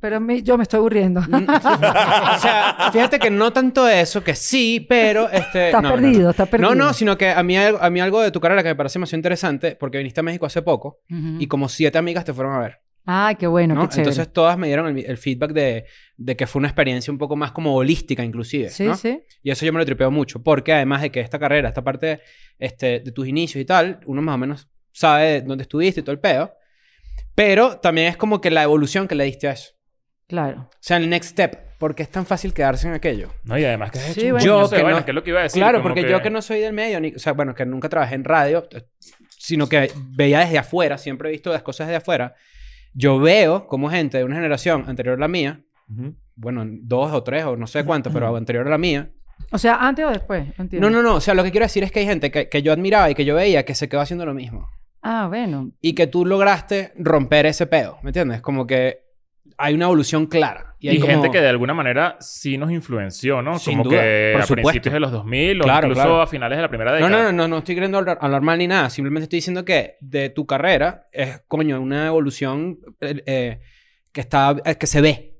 Pero 0.00 0.20
me- 0.20 0.42
yo 0.42 0.58
me 0.58 0.64
estoy 0.64 0.78
aburriendo. 0.78 1.22
Mm, 1.22 1.46
o 1.48 2.38
sea, 2.38 2.90
fíjate 2.92 3.18
que 3.18 3.30
no 3.30 3.52
tanto 3.54 3.88
eso, 3.88 4.22
que 4.22 4.34
sí, 4.34 4.84
pero... 4.86 5.30
Este, 5.30 5.66
Estás 5.68 5.82
no, 5.82 5.88
no, 5.90 5.96
no. 5.96 6.02
perdido, 6.02 6.30
estás 6.30 6.48
perdido. 6.50 6.74
No, 6.74 6.84
no, 6.88 6.92
sino 6.92 7.16
que 7.16 7.30
a 7.30 7.42
mí, 7.42 7.56
algo- 7.56 7.78
a 7.80 7.88
mí 7.88 8.00
algo 8.00 8.20
de 8.20 8.30
tu 8.30 8.40
carrera 8.40 8.62
que 8.62 8.68
me 8.68 8.74
parece 8.76 8.98
demasiado 8.98 9.18
interesante, 9.18 9.76
porque 9.80 9.96
viniste 9.98 10.20
a 10.20 10.24
México 10.24 10.44
hace 10.44 10.60
poco 10.60 10.98
Ujú. 11.10 11.36
y 11.38 11.46
como 11.46 11.70
siete 11.70 11.96
amigas 11.96 12.24
te 12.26 12.34
fueron 12.34 12.52
a 12.54 12.58
ver. 12.58 12.80
Ay, 13.04 13.34
qué 13.36 13.46
bueno, 13.46 13.74
¿no? 13.74 13.82
qué 13.82 13.88
chévere. 13.88 14.10
Entonces 14.10 14.32
todas 14.32 14.56
me 14.56 14.68
dieron 14.68 14.86
el, 14.96 15.04
el 15.04 15.18
feedback 15.18 15.52
de, 15.52 15.84
de 16.16 16.36
que 16.36 16.46
fue 16.46 16.60
una 16.60 16.68
experiencia 16.68 17.10
un 17.12 17.18
poco 17.18 17.34
más 17.36 17.50
como 17.52 17.74
holística 17.74 18.22
inclusive. 18.24 18.70
sí, 18.70 18.84
¿no? 18.84 18.96
sí. 18.96 19.20
Y 19.42 19.50
eso 19.50 19.66
yo 19.66 19.72
me 19.72 19.78
lo 19.80 19.84
tripeo 19.84 20.10
mucho, 20.10 20.42
porque 20.42 20.72
además 20.72 21.02
de 21.02 21.10
que 21.10 21.20
esta 21.20 21.38
carrera, 21.38 21.68
esta 21.68 21.82
parte 21.82 22.20
este, 22.58 23.00
de 23.00 23.10
tus 23.12 23.26
inicios 23.26 23.60
y 23.60 23.64
tal, 23.64 24.00
uno 24.06 24.22
más 24.22 24.34
o 24.36 24.38
menos 24.38 24.68
sabe 24.92 25.40
dónde 25.42 25.62
estuviste 25.62 26.00
y 26.00 26.02
todo 26.02 26.12
el 26.12 26.20
pedo, 26.20 26.52
pero 27.34 27.78
también 27.78 28.08
es 28.08 28.16
como 28.16 28.40
que 28.40 28.50
la 28.50 28.62
evolución 28.62 29.08
que 29.08 29.14
le 29.14 29.24
diste 29.24 29.48
a 29.48 29.52
eso. 29.52 29.72
Claro. 30.28 30.68
O 30.70 30.76
sea, 30.80 30.96
el 30.98 31.08
next 31.10 31.30
step. 31.30 31.72
¿por 31.82 31.96
qué 31.96 32.04
es 32.04 32.10
tan 32.10 32.24
fácil 32.24 32.54
quedarse 32.54 32.86
en 32.86 32.94
aquello? 32.94 33.32
No, 33.42 33.58
y 33.58 33.64
además 33.64 33.90
que 33.90 33.98
has 33.98 34.04
Sí, 34.04 34.20
hecho 34.20 34.30
bueno. 34.34 34.44
Yo 34.46 34.70
que 34.70 34.82
no- 34.84 35.04
que 35.04 35.10
es 35.10 35.14
lo 35.16 35.24
que 35.24 35.30
iba 35.30 35.40
a 35.40 35.42
decir. 35.42 35.60
Claro, 35.60 35.82
porque 35.82 36.08
yo 36.08 36.22
que 36.22 36.30
no 36.30 36.40
soy 36.40 36.60
del 36.60 36.72
medio, 36.72 37.00
ni- 37.00 37.12
o 37.12 37.18
sea, 37.18 37.32
bueno, 37.32 37.56
que 37.56 37.66
nunca 37.66 37.88
trabajé 37.88 38.14
en 38.14 38.22
radio, 38.22 38.68
eh, 38.70 38.84
sino 39.36 39.68
que 39.68 39.90
veía 40.10 40.38
desde 40.38 40.58
afuera, 40.58 40.96
siempre 40.96 41.28
he 41.28 41.32
visto 41.32 41.50
las 41.52 41.62
cosas 41.64 41.88
desde 41.88 41.96
afuera. 41.96 42.36
Yo 42.94 43.18
veo 43.18 43.66
como 43.66 43.88
gente 43.90 44.18
de 44.18 44.24
una 44.24 44.36
generación 44.36 44.84
anterior 44.86 45.16
a 45.16 45.20
la 45.20 45.28
mía, 45.28 45.60
Ujú. 45.90 46.14
bueno, 46.36 46.64
dos 46.66 47.12
o 47.12 47.22
tres 47.22 47.44
o 47.44 47.56
no 47.56 47.66
sé 47.66 47.84
cuántos, 47.84 48.12
pero 48.12 48.34
anterior 48.36 48.66
a 48.66 48.70
la 48.70 48.78
mía. 48.78 49.10
O 49.50 49.58
sea, 49.58 49.76
antes 49.76 50.04
o 50.04 50.10
después. 50.10 50.46
No 50.58 50.64
entiendo. 50.64 50.88
No, 50.90 50.96
no, 50.96 51.02
no. 51.02 51.16
O 51.16 51.20
sea, 51.20 51.34
lo 51.34 51.42
que 51.42 51.50
quiero 51.50 51.64
decir 51.66 51.82
es 51.84 51.90
que 51.92 52.00
hay 52.00 52.06
gente 52.06 52.30
que, 52.30 52.48
que 52.48 52.62
yo 52.62 52.72
admiraba 52.72 53.10
y 53.10 53.14
que 53.14 53.24
yo 53.24 53.34
veía 53.34 53.64
que 53.64 53.74
se 53.74 53.88
quedó 53.88 54.00
haciendo 54.00 54.24
lo 54.24 54.34
mismo. 54.34 54.68
Ah, 55.02 55.26
bueno. 55.28 55.72
Y 55.80 55.94
que 55.94 56.06
tú 56.06 56.24
lograste 56.24 56.92
romper 56.96 57.46
ese 57.46 57.66
peo, 57.66 57.98
¿me 58.02 58.10
entiendes? 58.10 58.40
Como 58.40 58.66
que 58.66 59.00
hay 59.64 59.74
una 59.74 59.84
evolución 59.86 60.26
clara. 60.26 60.74
Y, 60.80 60.88
hay 60.88 60.98
como- 60.98 61.12
gente 61.12 61.30
que 61.30 61.40
de 61.40 61.48
alguna 61.48 61.72
manera 61.74 62.16
sí 62.18 62.58
nos 62.58 62.70
influenció, 62.72 63.40
¿no? 63.42 63.58
Sin 63.58 63.78
como 63.78 63.90
duda, 63.90 64.00
que 64.02 64.30
por 64.32 64.42
a 64.42 64.46
supuesto. 64.46 64.68
principios 64.70 64.92
de 64.94 65.00
los 65.00 65.12
2000 65.12 65.60
o 65.60 65.64
Claro, 65.64 65.86
incluso 65.86 66.02
claro. 66.02 66.22
a 66.22 66.26
finales 66.26 66.58
de 66.58 66.62
la 66.62 66.68
primera 66.68 66.90
No, 66.90 66.96
década. 66.96 67.10
no, 67.22 67.22
no, 67.30 67.32
no, 67.32 67.48
no 67.48 67.58
estoy 67.58 67.74
queriendo 67.76 67.98
hablar, 67.98 68.18
hablar 68.20 68.42
mal 68.42 68.58
ni 68.58 68.66
nada. 68.66 68.90
Simplemente 68.90 69.24
estoy 69.24 69.36
diciendo 69.36 69.64
que 69.64 69.94
de 70.00 70.30
tu 70.30 70.44
carrera 70.46 71.06
es, 71.12 71.42
coño, 71.46 71.80
una 71.80 72.08
evolución 72.08 72.78
eh, 73.00 73.22
eh, 73.26 73.60
que 74.10 74.20
está, 74.20 74.56
eh, 74.64 74.74
que 74.76 74.86
se 74.88 75.00
ve. 75.00 75.31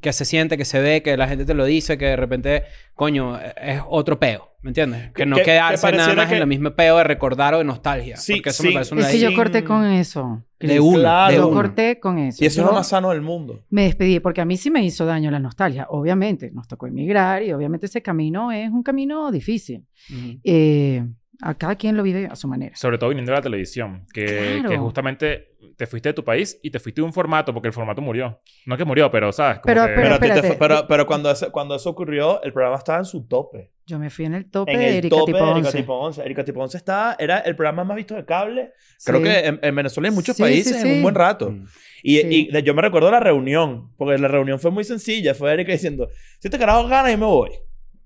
Que 0.00 0.12
se 0.12 0.24
siente, 0.24 0.56
que 0.56 0.64
se 0.64 0.80
ve, 0.80 1.02
que 1.02 1.16
la 1.16 1.28
gente 1.28 1.44
te 1.44 1.54
lo 1.54 1.64
dice, 1.64 1.96
que 1.98 2.06
de 2.06 2.16
repente, 2.16 2.64
coño, 2.94 3.38
es 3.40 3.80
otro 3.88 4.18
peo, 4.18 4.50
¿me 4.62 4.70
entiendes? 4.70 5.12
Que 5.12 5.24
no 5.26 5.36
Que- 5.36 5.42
que 5.42 5.50
quedarse 5.52 5.92
nada 5.92 6.14
más 6.14 6.28
que- 6.28 6.36
en 6.36 6.42
el 6.42 6.46
mismo 6.48 6.70
peo 6.72 6.96
de 6.98 7.04
recordar 7.04 7.54
o 7.54 7.58
de 7.58 7.64
nostalgia. 7.64 8.16
Sí, 8.16 8.34
porque 8.36 8.50
eso 8.50 8.62
sí. 8.62 8.68
me 8.68 8.74
parece 8.74 8.94
una 8.94 9.02
Es 9.06 9.12
que 9.12 9.20
yo 9.20 9.34
corté 9.34 9.64
con 9.64 9.84
eso. 9.84 10.44
de 10.58 10.78
una, 10.80 10.98
Claro. 11.00 11.34
Yo 11.36 11.50
corté 11.50 11.98
con 11.98 12.18
eso. 12.18 12.42
Y 12.42 12.46
eso 12.46 12.56
Yo 12.58 12.62
es 12.62 12.68
lo 12.68 12.74
más 12.74 12.88
sano 12.88 13.10
del 13.10 13.20
mundo. 13.20 13.64
Me 13.70 13.82
despedí 13.82 14.20
porque 14.20 14.40
a 14.40 14.44
mí 14.44 14.56
sí 14.56 14.70
me 14.70 14.84
hizo 14.84 15.04
daño 15.06 15.30
la 15.30 15.40
nostalgia. 15.40 15.86
Obviamente, 15.90 16.50
nos 16.52 16.68
tocó 16.68 16.86
emigrar 16.86 17.42
y 17.42 17.52
obviamente 17.52 17.86
ese 17.86 18.00
camino 18.02 18.52
es 18.52 18.70
un 18.70 18.82
camino 18.84 19.30
difícil. 19.32 19.84
Ujú. 20.10 20.38
Eh, 20.44 21.04
a 21.40 21.54
cada 21.54 21.74
quien 21.74 21.96
lo 21.96 22.04
vive 22.04 22.26
a 22.30 22.36
su 22.36 22.46
manera. 22.46 22.76
Sobre 22.76 22.98
todo 22.98 23.08
viniendo 23.10 23.32
de 23.32 23.38
la 23.38 23.42
televisión. 23.42 24.06
Que, 24.12 24.24
Claro. 24.60 24.68
que 24.68 24.76
justamente 24.78 25.51
te 25.76 25.86
fuiste 25.86 26.08
de 26.10 26.12
tu 26.14 26.24
país 26.24 26.58
y 26.62 26.70
te 26.70 26.78
fuiste 26.78 27.00
de 27.00 27.04
un 27.06 27.12
formato 27.12 27.52
porque 27.52 27.68
el 27.68 27.72
formato 27.74 28.00
murió. 28.02 28.40
No 28.66 28.76
que 28.76 28.84
murió, 28.84 29.10
pero, 29.10 29.32
¿sabes? 29.32 29.60
Como 29.60 29.74
Pero- 29.74 29.86
que- 29.86 29.92
Pero, 29.94 30.08
te 30.18 30.26
espérate. 30.26 30.46
fue- 30.48 30.56
pero, 30.56 30.86
pero 30.88 31.06
cuando, 31.06 31.30
ese- 31.30 31.50
cuando 31.50 31.74
eso 31.74 31.90
ocurrió, 31.90 32.42
el 32.42 32.52
programa 32.52 32.76
estaba 32.78 32.98
en 32.98 33.04
su 33.04 33.26
tope. 33.26 33.72
Yo 33.86 33.98
me 33.98 34.10
fui 34.10 34.24
en 34.26 34.34
el 34.34 34.50
tope 34.50 34.72
En 34.72 34.78
de 34.78 34.88
el 34.88 34.94
Erika 34.96 35.16
tope 35.16 35.32
Tipo 35.32 35.44
de 35.44 35.50
Erika 35.50 35.66
11. 35.68 35.78
Tipo 35.78 35.94
11. 35.98 36.22
Erika 36.24 36.44
Tipo 36.44 36.60
11 36.62 36.76
estaba, 36.76 37.16
era 37.18 37.38
el 37.40 37.56
programa 37.56 37.84
más 37.84 37.96
visto 37.96 38.14
de 38.14 38.24
cable. 38.24 38.72
Creo 39.04 39.18
Sí. 39.18 39.24
que 39.24 39.38
en, 39.46 39.58
en 39.62 39.74
Venezuela 39.74 40.08
y 40.08 40.10
en 40.10 40.14
muchos 40.14 40.36
Sí, 40.36 40.42
países 40.42 40.80
sí, 40.80 40.88
en 40.88 40.96
un 40.96 41.02
buen 41.02 41.14
rato. 41.14 41.50
Mm. 41.50 41.66
Y, 42.04 42.16
Sí. 42.18 42.26
y 42.30 42.52
de- 42.52 42.62
yo 42.62 42.74
me 42.74 42.82
recuerdo 42.82 43.10
la 43.10 43.20
reunión, 43.20 43.90
porque 43.96 44.18
la 44.18 44.28
reunión 44.28 44.58
fue 44.60 44.70
muy 44.70 44.84
sencilla. 44.84 45.34
Fue 45.34 45.52
Erika 45.52 45.72
diciendo, 45.72 46.08
si 46.38 46.48
este 46.48 46.58
carajo 46.58 46.86
gana, 46.88 47.10
yo 47.10 47.18
me 47.18 47.26
voy. 47.26 47.50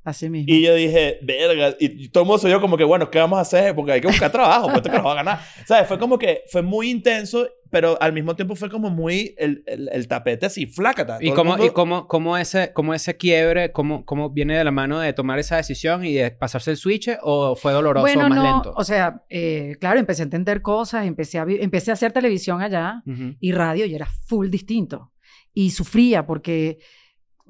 Así 0.06 0.30
mismo. 0.30 0.46
Y 0.54 0.62
yo 0.62 0.72
dije, 0.72 1.18
verga. 1.20 1.74
Y, 1.80 2.08
todo 2.10 2.22
el 2.22 2.28
mundo 2.28 2.38
se 2.38 2.46
dio 2.46 2.60
como 2.60 2.76
que, 2.76 2.84
bueno, 2.84 3.10
¿qué 3.10 3.18
vamos 3.18 3.38
a 3.38 3.42
hacer? 3.42 3.74
Porque 3.74 3.90
hay 3.90 4.00
que 4.00 4.06
buscar 4.06 4.30
trabajo, 4.30 4.66
pues 4.66 4.76
este 4.76 4.88
carajo 4.90 5.08
va 5.08 5.12
a 5.14 5.16
ganar. 5.16 5.40
¿Sabes? 5.66 5.88
Fue 5.88 5.98
como 5.98 6.16
que 6.16 6.44
fue 6.48 6.62
muy 6.62 6.90
intenso, 6.90 7.48
pero 7.70 8.00
al 8.00 8.12
mismo 8.12 8.36
tiempo 8.36 8.54
fue 8.54 8.70
como 8.70 8.88
muy 8.88 9.34
el, 9.36 9.64
el, 9.66 9.88
el 9.92 10.06
tapete 10.06 10.46
así, 10.46 10.66
flácata. 10.68 11.18
¿Y, 11.20 11.32
cómo, 11.32 11.50
mundo- 11.56 11.66
y 11.66 11.70
cómo, 11.70 12.06
cómo 12.06 12.36
ese, 12.38 12.72
cómo 12.72 12.94
ese 12.94 13.16
quiebre, 13.16 13.72
cómo, 13.72 14.04
cómo 14.04 14.30
viene 14.30 14.56
de 14.56 14.62
la 14.62 14.70
mano 14.70 15.00
de 15.00 15.12
tomar 15.12 15.40
esa 15.40 15.56
decisión 15.56 16.04
y 16.04 16.14
de 16.14 16.30
pasarse 16.30 16.70
el 16.70 16.76
switch 16.76 17.10
o 17.22 17.56
fue 17.56 17.72
doloroso 17.72 18.02
bueno, 18.02 18.26
o 18.26 18.28
más 18.28 18.38
no, 18.38 18.44
lento? 18.44 18.74
o 18.76 18.84
sea, 18.84 19.24
eh, 19.28 19.74
claro, 19.80 19.98
empecé 19.98 20.22
a 20.22 20.26
entender 20.26 20.62
cosas, 20.62 21.04
empecé 21.04 21.40
a, 21.40 21.46
empecé 21.48 21.90
a 21.90 21.94
hacer 21.94 22.12
televisión 22.12 22.62
allá 22.62 23.02
Ujú. 23.04 23.34
y 23.40 23.50
radio 23.50 23.84
y 23.86 23.94
era 23.96 24.06
full 24.06 24.48
distinto. 24.50 25.10
Y 25.52 25.70
sufría 25.70 26.24
porque, 26.26 26.78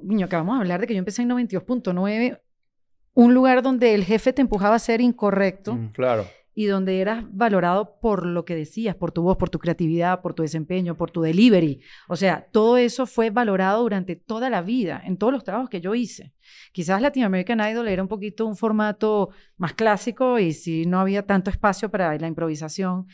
niño, 0.02 0.24
acabamos 0.26 0.54
de 0.56 0.60
hablar 0.62 0.80
de 0.80 0.86
que 0.86 0.94
yo 0.94 0.98
empecé 1.00 1.22
en 1.22 1.28
92.9, 1.30 2.40
un 3.16 3.34
lugar 3.34 3.62
donde 3.62 3.94
el 3.94 4.04
jefe 4.04 4.32
te 4.32 4.42
empujaba 4.42 4.76
a 4.76 4.78
ser 4.78 5.00
incorrecto 5.00 5.74
Mm. 5.74 5.88
Claro. 5.92 6.24
y 6.58 6.64
donde 6.66 7.00
eras 7.02 7.24
valorado 7.32 7.98
por 8.00 8.24
lo 8.24 8.46
que 8.46 8.54
decías, 8.54 8.94
por 8.94 9.12
tu 9.12 9.20
voz, 9.22 9.36
por 9.36 9.50
tu 9.50 9.58
creatividad, 9.58 10.22
por 10.22 10.32
tu 10.32 10.42
desempeño, 10.42 10.96
por 10.96 11.10
tu 11.10 11.20
delivery. 11.20 11.80
O 12.08 12.16
sea, 12.16 12.46
todo 12.50 12.78
eso 12.78 13.04
fue 13.06 13.28
valorado 13.28 13.82
durante 13.82 14.16
toda 14.16 14.48
la 14.48 14.62
vida, 14.62 15.02
en 15.04 15.18
todos 15.18 15.34
los 15.34 15.44
trabajos 15.44 15.68
que 15.68 15.82
yo 15.82 15.94
hice. 15.94 16.32
Quizás 16.72 17.02
Latin 17.02 17.24
American 17.24 17.60
Idol 17.60 17.88
era 17.88 18.00
un 18.02 18.08
poquito 18.08 18.46
un 18.46 18.56
formato 18.56 19.28
más 19.58 19.74
clásico 19.74 20.38
y 20.38 20.54
si 20.54 20.86
no 20.86 20.98
había 20.98 21.26
tanto 21.26 21.50
espacio 21.50 21.90
para 21.90 22.16
la 22.16 22.26
improvisación, 22.26 23.06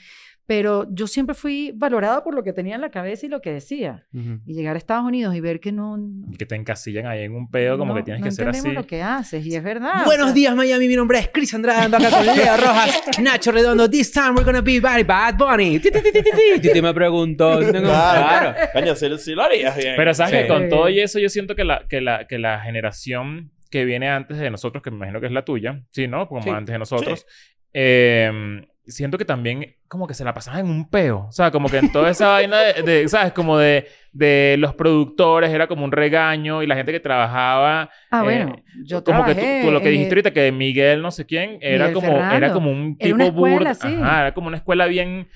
pero 0.46 0.87
yo 0.90 1.07
siempre 1.07 1.35
fui 1.35 1.72
valorada 1.74 2.22
por 2.24 2.35
lo 2.35 2.42
que 2.42 2.52
tenía 2.52 2.74
en 2.74 2.81
la 2.81 2.90
cabeza 2.90 3.24
y 3.26 3.28
lo 3.28 3.40
que 3.40 3.52
decía. 3.52 4.07
Ujú. 4.12 4.40
Y 4.44 4.55
llegar 4.55 4.74
a 4.74 4.78
Estados 4.78 5.05
Unidos 5.05 5.35
y 5.35 5.40
ver 5.40 5.61
que 5.61 5.70
no... 5.72 5.96
Y 6.31 6.37
que 6.37 6.44
te 6.46 6.57
encasillan 6.57 7.07
ahí 7.07 7.22
en 7.22 7.35
un 7.35 7.48
pedo 7.50 7.78
como 7.78 7.92
no- 7.92 7.98
que 7.98 8.02
tienes 8.02 8.20
no 8.20 8.24
que 8.26 8.31
ser 8.33 8.48
así. 8.48 8.70
lo 8.72 8.87
que 8.87 9.02
haces 9.02 9.46
y 9.46 9.55
es 9.55 9.62
verdad. 9.62 10.02
o 10.02 10.05
Buenos 10.05 10.26
sea, 10.26 10.35
días, 10.35 10.55
Miami. 10.57 10.88
Mi 10.88 10.96
nombre 10.96 11.20
es 11.20 11.31
Chris 11.33 11.55
Andrade. 11.55 11.83
Ando 11.83 11.96
acá 11.96 12.11
con 12.11 12.26
Leo 12.26 12.57
Rojas, 12.57 13.00
Nacho 13.22 13.52
Redondo. 13.52 13.88
This 13.88 14.11
time 14.12 14.31
we're 14.33 14.44
gonna 14.44 14.61
be 14.61 14.81
very 14.81 15.05
bad 15.05 15.37
bunny. 15.38 15.78
Ti, 15.78 15.90
ti, 15.90 16.00
ti, 16.02 16.12
ti, 16.12 16.22
ti, 16.22 16.31
ti. 16.31 16.61
Titi 16.61 16.83
me 16.83 16.92
preguntó. 16.92 17.61
Claro. 17.61 18.55
Coño, 18.72 18.94
sí, 18.96 19.35
lo 19.35 19.42
harías 19.42 19.76
bien. 19.76 19.94
Pero 19.96 20.12
sabes 20.14 20.33
Sí. 20.35 20.38
que 20.42 20.48
con 20.48 20.68
todo 20.68 20.88
y 20.88 21.00
eso 21.00 21.18
yo 21.18 21.28
siento 21.28 21.55
que 21.55 21.64
la, 21.64 21.87
que 21.88 22.00
la, 22.00 22.26
que 22.26 22.38
la 22.38 22.61
generación 22.61 23.52
que 23.70 23.85
viene 23.85 24.09
antes 24.11 24.38
de 24.38 24.50
nosotros, 24.50 24.83
que 24.83 24.90
me 24.90 24.96
imagino 24.96 25.20
que 25.20 25.26
es 25.26 25.33
la 25.33 25.44
tuya, 25.44 25.83
sí, 25.90 26.07
¿no? 26.09 26.26
Como 26.28 26.42
Sí. 26.42 26.50
antes 26.50 26.72
de 26.72 26.78
nosotros, 26.78 27.26
eh, 27.72 28.66
siento 28.87 29.16
que 29.18 29.25
también 29.25 29.77
como 29.88 30.07
que 30.07 30.14
se 30.14 30.25
la 30.25 30.35
pasaban 30.35 30.61
en 30.61 30.71
un 30.71 30.88
peo. 30.88 31.27
O 31.29 31.33
sea, 31.33 31.51
como 31.51 31.68
que 31.68 31.79
en 31.79 31.92
toda 31.92 32.11
esa 32.11 32.29
vaina 32.33 32.59
de, 32.61 32.83
de, 32.83 33.09
¿sabes? 33.09 33.33
Como 33.33 33.59
de, 33.59 33.87
de 34.12 34.57
los 34.59 34.75
productores 34.75 35.51
era 35.51 35.66
como 35.68 35.85
un 35.85 35.92
regaño 35.92 36.62
y 36.62 36.66
la 36.66 36.75
gente 36.77 36.92
que 36.92 37.01
trabajaba... 37.01 37.90
Ah, 38.11 38.21
eh, 38.21 38.25
bueno, 38.25 38.57
yo 38.85 39.05
como 39.05 39.25
que 39.25 39.35
tú, 39.35 39.40
trabajé 39.40 39.62
tú 39.64 39.71
lo 39.71 39.81
que 39.81 39.88
dijiste 39.90 40.14
ahorita 40.14 40.33
que 40.33 40.53
Miguel 40.53 41.01
no 41.03 41.11
sé 41.11 41.27
quién 41.27 41.59
era 41.61 41.88
Miguel 41.88 41.95
como 41.95 42.16
era 42.18 42.53
como 42.53 42.71
un 42.71 42.97
tipo 42.99 43.16
burda- 43.33 43.75
sí. 43.75 43.97
Ajá, 44.01 44.21
era 44.21 44.35
como 44.35 44.49
una 44.49 44.57
escuela 44.57 44.87
bien 44.87 45.29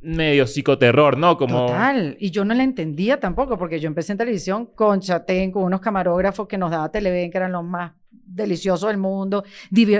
medio 0.00 0.46
psicoterror, 0.46 1.18
¿no? 1.18 1.36
Como 1.36 1.66
Total. 1.66 2.16
Y 2.18 2.30
yo 2.30 2.44
no 2.44 2.54
la 2.54 2.62
entendía 2.62 3.20
tampoco, 3.20 3.58
porque 3.58 3.80
yo 3.80 3.86
empecé 3.86 4.12
en 4.12 4.18
televisión 4.18 4.66
con 4.66 5.00
Chatén, 5.00 5.52
con 5.52 5.64
unos 5.64 5.80
camarógrafos 5.80 6.48
que 6.48 6.58
nos 6.58 6.70
daba 6.70 6.90
Televen, 6.90 7.30
que 7.30 7.38
eran 7.38 7.52
los 7.52 7.64
más 7.64 7.92
deliciosos 8.10 8.88
del 8.88 8.98
mundo, 8.98 9.44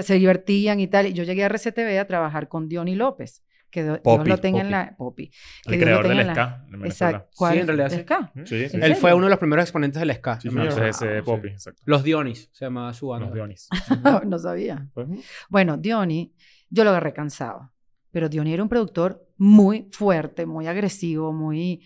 se 0.02 0.14
divertían 0.14 0.80
y 0.80 0.86
tal. 0.86 1.06
Y 1.06 1.12
yo 1.12 1.24
llegué 1.24 1.44
a 1.44 1.48
RCTV 1.48 1.98
a 1.98 2.04
trabajar 2.06 2.48
con 2.48 2.68
Diony 2.68 2.94
López, 2.94 3.42
que 3.70 3.82
Dios 3.84 3.98
Poppy, 4.00 4.28
lo 4.28 4.38
tenga 4.38 4.60
en 4.60 4.70
la... 4.70 4.96
Poppy. 4.96 5.28
Que 5.28 5.74
el 5.74 5.78
Dios 5.78 5.80
lo 5.80 5.84
creador 5.84 6.08
del 6.08 6.16
Venezuela. 6.18 6.86
Exacto. 6.86 7.28
¿Cuál? 7.36 7.52
Sí, 7.52 7.58
en 7.60 7.66
realidad 7.66 7.90
sí. 7.90 8.44
Sí, 8.44 8.68
sí. 8.68 8.76
¿En 8.76 8.82
Él 8.82 8.96
fue 8.96 9.14
uno 9.14 9.26
de 9.26 9.30
los 9.30 9.38
primeros 9.38 9.64
exponentes 9.64 10.00
del 10.00 10.12
ska. 10.14 10.40
Sí, 10.40 10.48
ese 10.48 10.92
Sí. 10.92 11.06
Poppy, 11.24 11.48
exacto. 11.48 11.82
Los 11.84 12.02
Dionis 12.02 12.48
se 12.52 12.64
llamaba 12.64 12.92
su 12.94 13.08
banda. 13.08 13.26
Los 13.26 13.34
Dionis. 13.34 13.68
no 14.26 14.38
sabía. 14.38 14.88
Pues, 14.94 15.08
Bueno, 15.48 15.76
Diony, 15.76 16.32
yo 16.68 16.84
lo 16.84 16.90
agarré 16.90 17.12
cansado. 17.12 17.70
Pero 18.12 18.28
Diony 18.28 18.52
era 18.54 18.62
un 18.62 18.68
productor 18.68 19.24
muy 19.40 19.88
fuerte, 19.90 20.44
muy 20.46 20.66
agresivo, 20.66 21.33
muy... 21.33 21.83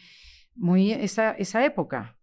Muy 0.57 0.91
esa, 0.93 1.33
esa 1.33 1.65
época. 1.65 2.17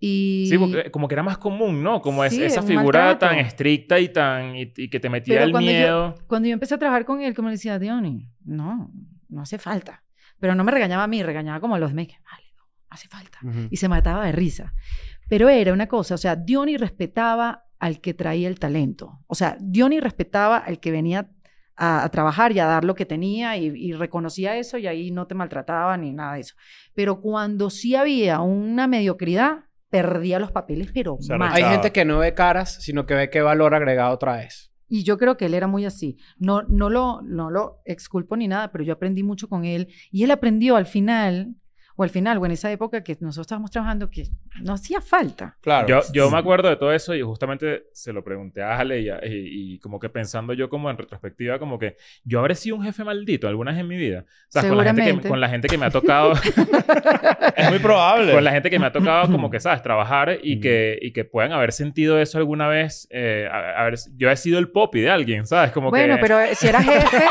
Y... 0.00 0.46
Sí, 0.48 0.56
porque 0.56 0.90
como 0.90 1.08
que 1.08 1.14
era 1.14 1.22
más 1.22 1.38
común, 1.38 1.82
¿no? 1.82 2.00
Como 2.00 2.24
es- 2.24 2.32
esa 2.38 2.62
figura 2.62 3.06
maltrato. 3.06 3.26
tan 3.34 3.38
estricta 3.38 3.98
y 3.98 4.08
tan 4.10 4.56
y, 4.56 4.72
y 4.76 4.88
que 4.88 5.00
te 5.00 5.10
metía 5.10 5.34
Pero 5.34 5.44
el 5.46 5.50
cuando 5.50 5.70
miedo. 5.70 6.14
Yo, 6.16 6.26
cuando 6.26 6.48
yo 6.48 6.52
empecé 6.54 6.74
a 6.74 6.78
trabajar 6.78 7.04
con 7.04 7.20
él, 7.20 7.34
como 7.34 7.48
le 7.48 7.54
decía, 7.56 7.78
Diony, 7.78 8.30
no, 8.44 8.90
no 9.28 9.42
hace 9.42 9.58
falta. 9.58 10.04
Pero 10.38 10.54
no 10.54 10.64
me 10.64 10.72
regañaba 10.72 11.02
a 11.04 11.08
mí, 11.08 11.22
regañaba 11.22 11.60
como 11.60 11.74
a 11.74 11.78
los 11.78 11.90
demás, 11.94 12.06
vale, 12.30 12.44
no, 12.56 12.62
hace 12.90 13.08
falta. 13.08 13.38
Y 13.70 13.76
se 13.76 13.88
mataba 13.88 14.24
de 14.24 14.32
risa. 14.32 14.72
Pero 15.28 15.48
era 15.50 15.72
una 15.74 15.88
cosa, 15.88 16.14
o 16.14 16.18
sea, 16.18 16.36
Diony 16.36 16.76
respetaba 16.78 17.64
al 17.78 18.00
que 18.00 18.14
traía 18.14 18.48
el 18.48 18.58
talento. 18.58 19.20
O 19.26 19.34
sea, 19.34 19.56
Diony 19.60 20.00
respetaba 20.00 20.56
al 20.58 20.80
que 20.80 20.90
venía 20.90 21.28
a, 21.78 22.04
a 22.04 22.08
trabajar 22.10 22.52
y 22.52 22.58
a 22.58 22.66
dar 22.66 22.84
lo 22.84 22.94
que 22.94 23.06
tenía 23.06 23.56
y, 23.56 23.66
y 23.74 23.92
reconocía 23.92 24.56
eso 24.56 24.76
y 24.76 24.86
ahí 24.86 25.10
no 25.10 25.26
te 25.26 25.34
maltrataba 25.34 25.96
ni 25.96 26.12
nada 26.12 26.34
de 26.34 26.40
eso. 26.40 26.54
Pero 26.94 27.20
cuando 27.20 27.70
sí 27.70 27.94
había 27.94 28.40
una 28.40 28.86
mediocridad, 28.86 29.64
perdía 29.90 30.38
los 30.38 30.52
papeles, 30.52 30.90
pero 30.92 31.16
Se 31.20 31.36
mal. 31.36 31.52
Hay 31.54 31.64
gente 31.64 31.92
que 31.92 32.04
no 32.04 32.18
ve 32.18 32.34
caras, 32.34 32.82
sino 32.82 33.06
que 33.06 33.14
ve 33.14 33.30
qué 33.30 33.40
valor 33.40 33.74
agregado 33.74 34.18
traes. 34.18 34.72
Y 34.88 35.04
yo 35.04 35.18
creo 35.18 35.36
que 35.36 35.46
él 35.46 35.54
era 35.54 35.66
muy 35.66 35.84
así. 35.84 36.16
No, 36.38 36.62
no, 36.62 36.88
lo, 36.88 37.20
no 37.22 37.50
lo 37.50 37.80
exculpo 37.84 38.36
ni 38.36 38.48
nada, 38.48 38.72
pero 38.72 38.84
yo 38.84 38.94
aprendí 38.94 39.22
mucho 39.22 39.48
con 39.48 39.64
él. 39.64 39.88
Y 40.10 40.24
él 40.24 40.30
aprendió 40.30 40.76
al 40.76 40.86
final, 40.86 41.54
o 42.00 42.04
al 42.04 42.10
final, 42.10 42.38
o 42.38 42.46
en 42.46 42.52
esa 42.52 42.70
época 42.70 43.02
que 43.02 43.16
nosotros 43.20 43.46
estábamos 43.46 43.72
trabajando, 43.72 44.08
que 44.08 44.28
no 44.62 44.74
hacía 44.74 45.00
falta. 45.00 45.56
Claro. 45.60 45.88
Yo, 45.88 46.00
yo 46.12 46.30
me 46.30 46.38
acuerdo 46.38 46.68
de 46.68 46.76
todo 46.76 46.92
eso 46.92 47.12
y 47.12 47.22
justamente 47.22 47.86
se 47.92 48.12
lo 48.12 48.22
pregunté 48.22 48.62
a 48.62 48.78
Ale 48.78 49.00
y, 49.00 49.08
a- 49.08 49.18
y- 49.26 49.74
y 49.74 49.78
como 49.80 49.98
que 49.98 50.08
pensando 50.08 50.52
yo 50.52 50.68
como 50.68 50.88
en 50.90 50.96
retrospectiva, 50.96 51.58
como 51.58 51.76
que 51.76 51.96
yo 52.22 52.38
habré 52.38 52.54
sido 52.54 52.76
un 52.76 52.84
jefe 52.84 53.02
maldito 53.02 53.48
alguna 53.48 53.72
vez 53.72 53.80
en 53.80 53.88
mi 53.88 53.96
vida. 53.96 54.24
O 54.28 54.46
sea, 54.48 54.62
con 54.68 54.76
la, 54.78 54.84
gente 54.84 55.00
que, 55.00 55.06
Seguramente. 55.06 55.28
con 55.28 55.40
la 55.40 55.48
gente 55.48 55.68
que 55.68 55.76
me 55.78 55.86
ha 55.86 55.90
tocado, 55.90 56.32
Es 57.56 57.68
muy 57.70 57.78
probable. 57.80 58.32
con 58.32 58.44
la 58.44 58.52
gente 58.52 58.70
que 58.70 58.78
me 58.78 58.86
ha 58.86 58.92
tocado 58.92 59.30
como 59.32 59.50
que, 59.50 59.58
¿sabes? 59.58 59.82
Trabajar 59.82 60.38
y, 60.42 60.56
Mm. 60.56 60.60
que, 60.60 60.98
y 61.02 61.12
que 61.12 61.24
puedan 61.24 61.52
haber 61.52 61.72
sentido 61.72 62.18
eso 62.20 62.38
alguna 62.38 62.68
vez. 62.68 63.08
eh, 63.10 63.48
a- 63.50 63.80
haber- 63.82 63.98
yo 64.16 64.30
he 64.30 64.36
sido 64.36 64.58
el 64.60 64.70
popi 64.70 65.00
de 65.00 65.10
alguien, 65.10 65.46
¿sabes? 65.46 65.72
Como 65.72 65.90
bueno, 65.90 66.14
que... 66.16 66.20
pero 66.22 66.38
si 66.54 66.68
era 66.68 66.82
jefe, 66.82 67.24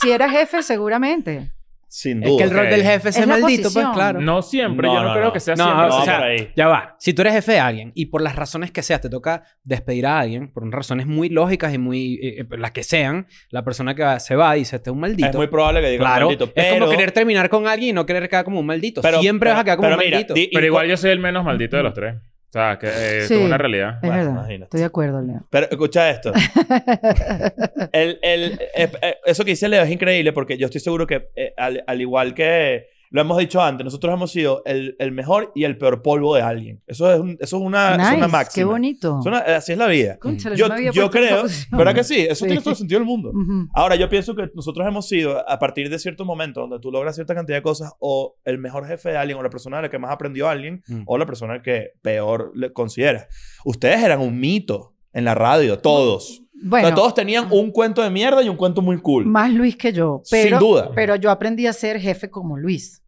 si 0.00 0.10
era 0.12 0.30
jefe, 0.30 0.62
seguramente. 0.62 1.50
Sin 1.94 2.22
Es 2.22 2.28
duda. 2.30 2.38
que 2.38 2.44
el 2.44 2.50
rol 2.56 2.70
del 2.70 2.82
jefe 2.84 3.10
es 3.10 3.18
Es 3.18 3.26
la 3.26 3.36
maldito, 3.36 3.68
pues 3.70 3.86
claro. 3.92 4.18
No 4.18 4.40
siempre, 4.40 4.88
No, 4.88 4.94
yo 4.94 5.02
no, 5.02 5.08
no, 5.08 5.12
creo 5.12 5.24
no. 5.26 5.32
que 5.34 5.40
sea 5.40 5.54
No, 5.56 5.64
siempre. 5.64 5.84
o 5.84 5.88
No, 5.98 6.04
sea, 6.06 6.16
por 6.20 6.26
ahí. 6.26 6.48
ya 6.56 6.66
va. 6.68 6.96
Si 6.98 7.12
tú 7.12 7.20
eres 7.20 7.34
jefe 7.34 7.52
de 7.52 7.60
alguien 7.60 7.92
y 7.94 8.06
por 8.06 8.22
las 8.22 8.34
razones 8.34 8.70
que 8.70 8.82
seas 8.82 9.02
te 9.02 9.10
toca 9.10 9.42
despedir 9.62 10.06
a 10.06 10.18
alguien, 10.20 10.50
por 10.50 10.62
unas 10.62 10.74
razones 10.74 11.06
muy 11.06 11.28
lógicas 11.28 11.74
y 11.74 11.76
muy... 11.76 12.14
eh, 12.14 12.40
eh, 12.40 12.46
las 12.56 12.70
que 12.70 12.82
sean, 12.82 13.26
la 13.50 13.62
persona 13.62 13.94
que 13.94 14.02
va- 14.02 14.20
se 14.20 14.36
va 14.36 14.54
dice, 14.54 14.76
este 14.76 14.88
es 14.88 14.94
un 14.94 15.00
maldito. 15.00 15.28
Es 15.28 15.36
muy 15.36 15.48
probable 15.48 15.82
que 15.82 15.90
diga 15.90 16.00
Claro, 16.04 16.26
maldito. 16.28 16.44
es 16.46 16.50
Pero, 16.54 16.86
como 16.86 16.90
querer 16.96 17.12
terminar 17.12 17.50
con 17.50 17.66
alguien 17.66 17.90
y 17.90 17.92
no 17.92 18.06
querer 18.06 18.26
quedar 18.26 18.44
como 18.46 18.58
un 18.60 18.64
maldito. 18.66 19.02
pero- 19.02 19.20
Siempre 19.20 19.50
vas 19.50 19.60
a 19.60 19.64
quedar 19.64 19.76
como 19.76 19.88
pero 19.88 19.98
un 19.98 20.04
mira, 20.06 20.16
maldito. 20.16 20.32
di- 20.32 20.48
Pero 20.50 20.64
igual 20.66 20.88
yo 20.88 20.96
soy 20.96 21.10
el 21.10 21.18
menos 21.18 21.44
maldito 21.44 21.76
de 21.76 21.82
los 21.82 21.92
tres. 21.92 22.14
O 22.54 22.58
sea, 22.58 22.78
que 22.78 22.86
eh, 22.86 23.22
Sí. 23.28 23.32
es 23.34 23.40
una 23.40 23.56
realidad. 23.56 23.94
Es 23.94 24.00
Bueno, 24.02 24.16
verdad. 24.16 24.30
imagínate. 24.32 24.64
Estoy 24.64 24.80
de 24.80 24.86
acuerdo, 24.86 25.22
Leo. 25.22 25.40
Pero 25.48 25.66
escucha 25.70 26.10
esto. 26.10 26.32
El- 27.92 28.18
el- 28.22 28.60
eh, 28.74 28.90
eh, 29.00 29.16
eso 29.24 29.42
que 29.44 29.52
dice 29.52 29.68
Leo 29.68 29.82
es 29.82 29.90
increíble 29.90 30.32
porque 30.32 30.56
yo 30.58 30.66
estoy 30.66 30.80
seguro 30.82 31.06
que, 31.06 31.28
eh, 31.34 31.54
al, 31.56 31.82
al 31.86 32.00
igual 32.00 32.34
que 32.34 32.88
lo 33.12 33.20
hemos 33.20 33.38
dicho 33.38 33.60
antes, 33.62 33.84
nosotros 33.84 34.12
hemos 34.12 34.32
sido 34.32 34.62
el, 34.64 34.96
el 34.98 35.12
mejor 35.12 35.52
y 35.54 35.64
el 35.64 35.76
peor 35.78 36.02
polvo 36.02 36.34
de 36.34 36.42
alguien. 36.42 36.82
Eso 36.86 37.12
es, 37.12 37.20
un- 37.20 37.36
eso 37.40 37.56
es, 37.58 37.62
una, 37.62 37.92
eso 37.94 38.00
es 38.02 38.08
una 38.08 38.16
Nice, 38.16 38.28
máxima. 38.28 38.54
Qué 38.54 38.64
bonito. 38.64 39.18
Es 39.20 39.26
una- 39.26 39.38
así 39.38 39.72
es 39.72 39.78
la 39.78 39.86
vida. 39.86 40.18
Cónchale, 40.18 40.56
Yo, 40.56 40.68
no 40.68 40.78
yo 40.92 41.10
creo. 41.10 41.44
¿verdad 41.70 41.94
que 41.94 42.04
sí? 42.04 42.20
Eso 42.20 42.34
Sí. 42.36 42.46
tiene 42.46 42.60
todo 42.60 42.70
el 42.70 42.76
sentido 42.76 42.98
del 43.00 43.06
mundo. 43.06 43.30
Ujú. 43.30 43.68
Ahora, 43.74 43.96
yo 43.96 44.08
pienso 44.08 44.34
que 44.34 44.50
nosotros 44.54 44.86
hemos 44.88 45.06
sido, 45.06 45.48
a 45.48 45.58
partir 45.58 45.90
de 45.90 45.98
cierto 45.98 46.24
momento 46.24 46.60
donde 46.62 46.80
tú 46.80 46.90
logras 46.90 47.14
cierta 47.14 47.34
cantidad 47.34 47.58
de 47.58 47.62
cosas, 47.62 47.92
o 48.00 48.36
el 48.44 48.58
mejor 48.58 48.86
jefe 48.86 49.10
de 49.10 49.18
alguien, 49.18 49.38
o 49.38 49.42
la 49.42 49.50
persona 49.50 49.76
de 49.76 49.82
la 49.82 49.90
que 49.90 49.98
más 49.98 50.10
aprendió 50.10 50.48
alguien, 50.48 50.82
Mm. 50.88 51.02
o 51.06 51.18
la 51.18 51.26
persona 51.26 51.60
que 51.62 51.90
peor 52.02 52.50
le 52.54 52.72
consideras. 52.72 53.26
Ustedes 53.64 54.02
eran 54.02 54.20
un 54.20 54.40
mito 54.40 54.94
en 55.12 55.24
la 55.26 55.34
radio, 55.34 55.78
todos. 55.78 56.38
Bueno, 56.64 56.86
O 56.86 56.88
sea, 56.90 56.94
todos 56.94 57.14
tenían 57.14 57.48
un 57.50 57.72
cuento 57.72 58.02
de 58.02 58.10
mierda 58.10 58.40
y 58.42 58.48
un 58.48 58.56
cuento 58.56 58.82
muy 58.82 58.96
cool. 59.00 59.26
más 59.26 59.52
Luis 59.52 59.76
que 59.76 59.92
yo. 59.92 60.20
Sin 60.24 60.44
Pero, 60.44 60.58
duda. 60.60 60.90
Pero 60.94 61.16
yo 61.16 61.30
aprendí 61.30 61.66
a 61.66 61.72
ser 61.72 61.98
jefe 62.00 62.30
como 62.30 62.56
Luis. 62.56 63.01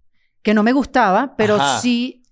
Que 0.45 0.55
no 0.55 0.63
me 0.63 0.73
gustaba, 0.73 1.35
pero 1.37 1.57
Ajá. 1.57 1.81
sí, 1.81 2.23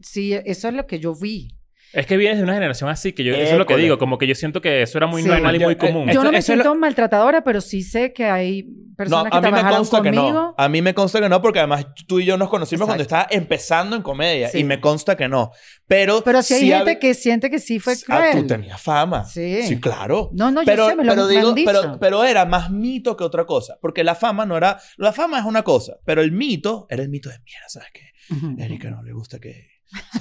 sí, 0.00 0.32
eso 0.32 0.68
es 0.68 0.74
lo 0.74 0.86
que 0.86 0.98
yo 0.98 1.14
vi. 1.14 1.54
Es 1.92 2.06
que 2.06 2.16
vienes 2.18 2.36
de 2.38 2.44
una 2.44 2.52
generación 2.54 2.90
así, 2.90 3.12
que 3.14 3.24
yo, 3.24 3.34
eso 3.34 3.52
es 3.52 3.58
lo 3.58 3.64
que 3.66 3.76
digo, 3.76 3.96
como 3.98 4.18
que 4.18 4.26
yo 4.26 4.34
siento 4.34 4.60
que 4.60 4.82
eso 4.82 4.98
era 4.98 5.06
muy 5.06 5.22
Sí. 5.22 5.28
normal 5.28 5.56
y 5.56 5.58
Yo- 5.58 5.66
muy 5.66 5.74
eh, 5.74 5.78
común. 5.78 6.08
Yo 6.10 6.22
no 6.22 6.30
me 6.30 6.38
eso 6.38 6.52
siento 6.52 6.74
maltratadora, 6.74 7.42
pero 7.42 7.60
sí 7.62 7.82
sé 7.82 8.12
que 8.12 8.26
hay 8.26 8.64
No, 8.64 8.94
personas 8.96 9.26
a 9.26 9.30
que 9.30 9.40
trabajaron 9.40 9.76
consta 9.78 10.02
que 10.02 10.10
conmigo. 10.10 10.32
no. 10.32 10.54
A 10.58 10.68
mí 10.68 10.82
me 10.82 10.92
consta 10.92 11.20
que 11.20 11.28
no, 11.30 11.40
porque 11.40 11.60
además 11.60 11.86
tú 12.06 12.20
y 12.20 12.26
yo 12.26 12.36
nos 12.36 12.50
conocimos 12.50 12.86
cuando 12.86 13.04
Exacto. 13.04 13.26
estaba 13.30 13.42
empezando 13.42 13.96
en 13.96 14.02
comedia. 14.02 14.48
Sí. 14.50 14.58
Y 14.58 14.64
me 14.64 14.80
consta 14.80 15.16
que 15.16 15.28
no. 15.28 15.50
Pero, 15.86 16.22
Pero 16.22 16.42
sí 16.42 16.54
hay 16.54 16.60
sí 16.60 16.68
gente 16.70 16.92
hab- 16.96 16.98
que 16.98 17.14
siente 17.14 17.48
que 17.50 17.58
sí 17.58 17.78
fue 17.78 17.94
Ah, 18.08 18.18
cruel. 18.30 18.42
tú 18.42 18.46
tenías 18.48 18.80
fama. 18.82 19.24
Sí. 19.24 19.62
Sí, 19.62 19.80
claro. 19.80 20.28
No, 20.34 20.50
no, 20.50 20.60
yo 20.62 20.66
pero, 20.66 20.88
sé, 20.90 20.94
me 20.96 21.04
lo 21.04 21.12
pero 21.12 21.24
me 21.26 21.32
digo, 21.32 21.48
han 21.48 21.54
dicho. 21.54 21.70
pero, 21.72 21.98
pero 21.98 22.24
era 22.24 22.44
más 22.44 22.70
mito 22.70 23.16
que 23.16 23.24
otra 23.24 23.46
cosa. 23.46 23.78
Porque 23.80 24.04
la 24.04 24.14
fama 24.14 24.44
no 24.44 24.58
era. 24.58 24.78
La 24.98 25.12
fama 25.14 25.38
es 25.38 25.46
una 25.46 25.62
cosa, 25.62 25.94
pero 26.04 26.20
el 26.20 26.32
mito 26.32 26.86
era 26.90 27.02
el 27.02 27.08
mito 27.08 27.30
de 27.30 27.38
mierda, 27.46 27.68
¿sabes 27.68 27.88
qué? 27.94 28.10
Ujú. 28.34 28.56
Erika 28.58 28.90
no 28.90 29.02
le 29.02 29.12
gusta 29.14 29.38
que. 29.38 29.77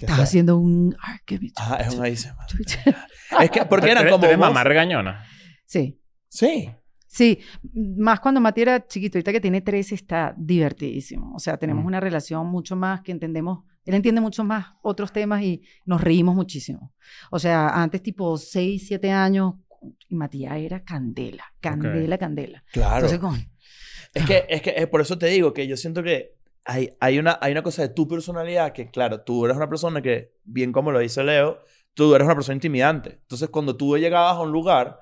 Estaba 0.00 0.16
sea- 0.16 0.22
haciendo 0.24 0.56
un... 0.58 0.96
Ay, 1.00 1.18
qué 1.26 1.38
bicho. 1.38 1.54
Ah, 1.58 1.76
es 1.86 1.94
un 1.94 2.04
ahí 2.04 2.16
se 2.16 2.32
Es 3.40 3.50
que, 3.50 3.64
porque 3.66 3.90
eran 3.90 4.04
como. 4.06 4.20
tú 4.20 4.26
eres 4.26 4.38
vos- 4.38 4.48
mamá 4.48 4.64
regañona. 4.64 5.24
Sí. 5.66 6.00
Sí. 6.28 6.70
Sí, 7.06 7.40
más 7.74 8.20
cuando 8.20 8.40
Mati 8.40 8.62
era 8.62 8.86
chiquito, 8.86 9.18
ahorita 9.18 9.32
que 9.32 9.40
tiene 9.40 9.60
13 9.60 9.94
está 9.94 10.34
divertidísimo. 10.38 11.34
O 11.34 11.38
sea, 11.38 11.58
tenemos 11.58 11.84
Mm. 11.84 11.86
una 11.88 12.00
relación 12.00 12.46
mucho 12.46 12.74
más 12.74 13.02
que 13.02 13.12
entendemos, 13.12 13.64
él 13.84 13.94
entiende 13.94 14.22
mucho 14.22 14.44
más 14.44 14.68
otros 14.82 15.12
temas 15.12 15.42
y 15.42 15.60
nos 15.84 16.00
reímos 16.00 16.34
muchísimo. 16.34 16.94
O 17.30 17.38
sea, 17.38 17.68
antes 17.68 18.02
tipo 18.02 18.38
6, 18.38 18.84
7 18.88 19.10
años 19.10 19.54
y 20.08 20.14
Matías 20.14 20.56
era 20.56 20.82
candela, 20.84 21.44
candela, 21.60 22.16
candela. 22.16 22.64
Claro. 22.72 22.94
Entonces, 23.06 23.18
con, 23.18 23.34
Es 24.14 24.24
que, 24.24 24.46
es 24.48 24.62
que 24.62 24.74
es 24.76 24.86
por 24.86 25.02
eso 25.02 25.18
te 25.18 25.26
digo 25.26 25.52
que 25.52 25.66
yo 25.66 25.76
siento 25.76 26.02
que 26.02 26.36
hay, 26.64 26.90
hay, 27.00 27.18
una, 27.18 27.38
hay 27.40 27.52
una 27.52 27.62
cosa 27.62 27.82
de 27.82 27.88
tu 27.88 28.06
personalidad 28.08 28.72
que, 28.72 28.90
claro, 28.90 29.20
tú 29.22 29.44
eres 29.44 29.56
una 29.56 29.68
persona 29.68 30.00
que, 30.02 30.32
bien 30.44 30.72
como 30.72 30.92
lo 30.92 30.98
dice 31.00 31.22
Leo, 31.24 31.58
tú 31.94 32.14
eres 32.14 32.24
una 32.24 32.34
persona 32.34 32.54
intimidante. 32.54 33.18
Entonces, 33.22 33.48
cuando 33.48 33.76
tú 33.76 33.96
llegabas 33.98 34.36
a 34.36 34.40
un 34.40 34.52
lugar, 34.52 35.00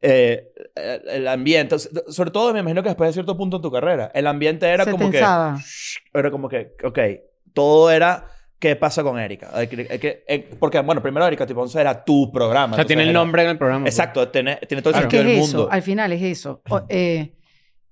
eh, 0.00 0.50
el, 0.74 1.08
el 1.08 1.28
ambiente, 1.28 1.76
sobre 1.78 2.30
todo 2.30 2.52
me 2.52 2.60
imagino 2.60 2.82
que 2.82 2.88
después 2.88 3.08
de 3.08 3.12
cierto 3.12 3.36
punto 3.36 3.56
en 3.56 3.62
tu 3.62 3.70
carrera, 3.70 4.10
el 4.14 4.26
ambiente 4.26 4.66
era 4.68 4.84
se 4.84 4.90
como 4.90 5.10
que, 5.10 5.18
era 5.18 6.30
como 6.30 6.48
que, 6.48 6.72
ok, 6.82 6.98
todo 7.52 7.90
era, 7.90 8.26
¿qué 8.58 8.74
pasa 8.74 9.02
con 9.04 9.18
Erika? 9.20 9.50
Eh, 9.54 10.56
porque, 10.58 10.80
bueno, 10.80 11.02
primero 11.02 11.26
Erika 11.26 11.46
Tipo 11.46 11.60
11 11.62 11.80
era 11.80 12.04
tu 12.04 12.32
programa. 12.32 12.72
O 12.72 12.76
sea, 12.76 12.84
tiene 12.84 13.02
el 13.02 13.10
era- 13.10 13.18
nombre 13.20 13.44
en 13.44 13.50
el 13.50 13.58
programa. 13.58 13.84
pues. 13.84 13.94
Exacto, 13.94 14.28
tiene, 14.28 14.56
tiene 14.66 14.82
todo 14.82 14.94
el 14.94 15.00
sentido 15.02 15.22
que 15.22 15.28
del 15.28 15.38
es 15.38 15.44
eso, 15.48 15.56
mundo. 15.58 15.72
al 15.72 15.82
final 15.82 16.12
es 16.12 16.22
eso. 16.22 16.62
O- 16.70 16.82
eh, 16.88 17.34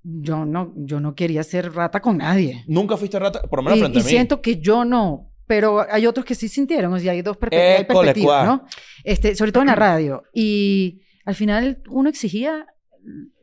yo, 0.03 0.44
no, 0.44 0.72
yo 0.76 1.01
no 1.01 1.14
quería 1.14 1.42
ser 1.42 1.72
rata 1.72 2.01
con 2.01 2.18
nadie. 2.18 2.64
Nunca 2.66 2.96
fuiste 2.96 3.18
rata, 3.18 3.42
por 3.42 3.59
lo 3.59 3.62
menos 3.64 3.78
Y, 3.78 3.80
frente 3.82 3.98
y 3.98 4.01
a 4.01 4.05
mí. 4.05 4.11
siento 4.11 4.40
que 4.40 4.59
yo 4.59 4.84
no, 4.84 5.30
pero 5.46 5.84
hay 5.90 6.07
otros 6.07 6.24
que 6.24 6.34
sí 6.34 6.48
sintieron, 6.48 6.92
o 6.92 6.98
sea, 6.98 7.12
hay 7.12 7.22
dos 7.22 7.36
perspe- 7.38 7.76
hay 7.78 7.84
perspectivas. 7.84 8.46
¿no? 8.46 8.64
Este, 9.05 9.34
sobre 9.34 9.53
todo 9.53 9.62
en 9.62 9.68
la 9.68 9.74
radio. 9.76 10.22
Y 10.32 11.01
al 11.24 11.34
final 11.34 11.82
uno 11.90 12.09
exigía 12.09 12.66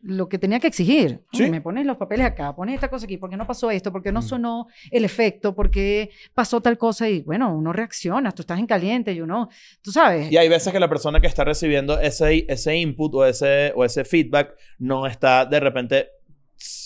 lo 0.02 0.30
que 0.30 0.38
tenía 0.38 0.60
que 0.60 0.68
exigir. 0.68 1.24
Sí. 1.34 1.50
Me 1.50 1.62
pones 1.62 1.86
los 1.86 1.98
papeles 1.98 2.26
acá, 2.28 2.56
pones 2.56 2.76
esta 2.76 2.90
cosa 2.90 3.06
aquí, 3.06 3.18
¿por 3.18 3.30
qué 3.30 3.36
no 3.38 3.46
pasó 3.48 3.72
esto? 3.72 3.92
¿Por 3.92 4.02
qué 4.04 4.12
no 4.12 4.20
Mm. 4.20 4.24
sonó 4.24 4.68
el 4.92 5.04
efecto? 5.04 5.54
¿Por 5.56 5.70
qué 5.72 6.12
pasó 6.34 6.62
tal 6.62 6.78
cosa? 6.78 7.10
Y 7.10 7.22
bueno, 7.24 7.54
uno 7.54 7.74
reacciona, 7.74 8.32
tú 8.32 8.44
estás 8.44 8.60
en 8.60 8.68
caliente 8.68 9.12
y 9.14 9.20
uno, 9.20 9.50
tú 9.82 9.92
sabes. 9.92 10.32
Y 10.32 10.38
hay 10.38 10.48
veces 10.48 10.72
que 10.72 10.80
la 10.80 10.88
persona 10.88 11.20
que 11.20 11.28
está 11.28 11.44
recibiendo 11.44 12.00
ese, 12.00 12.46
ese 12.48 12.78
input 12.78 13.14
o 13.16 13.26
ese, 13.26 13.74
o 13.76 13.84
ese 13.84 14.06
feedback 14.06 14.56
no 14.80 15.08
está 15.08 15.46
de 15.46 15.60
repente 15.60 16.08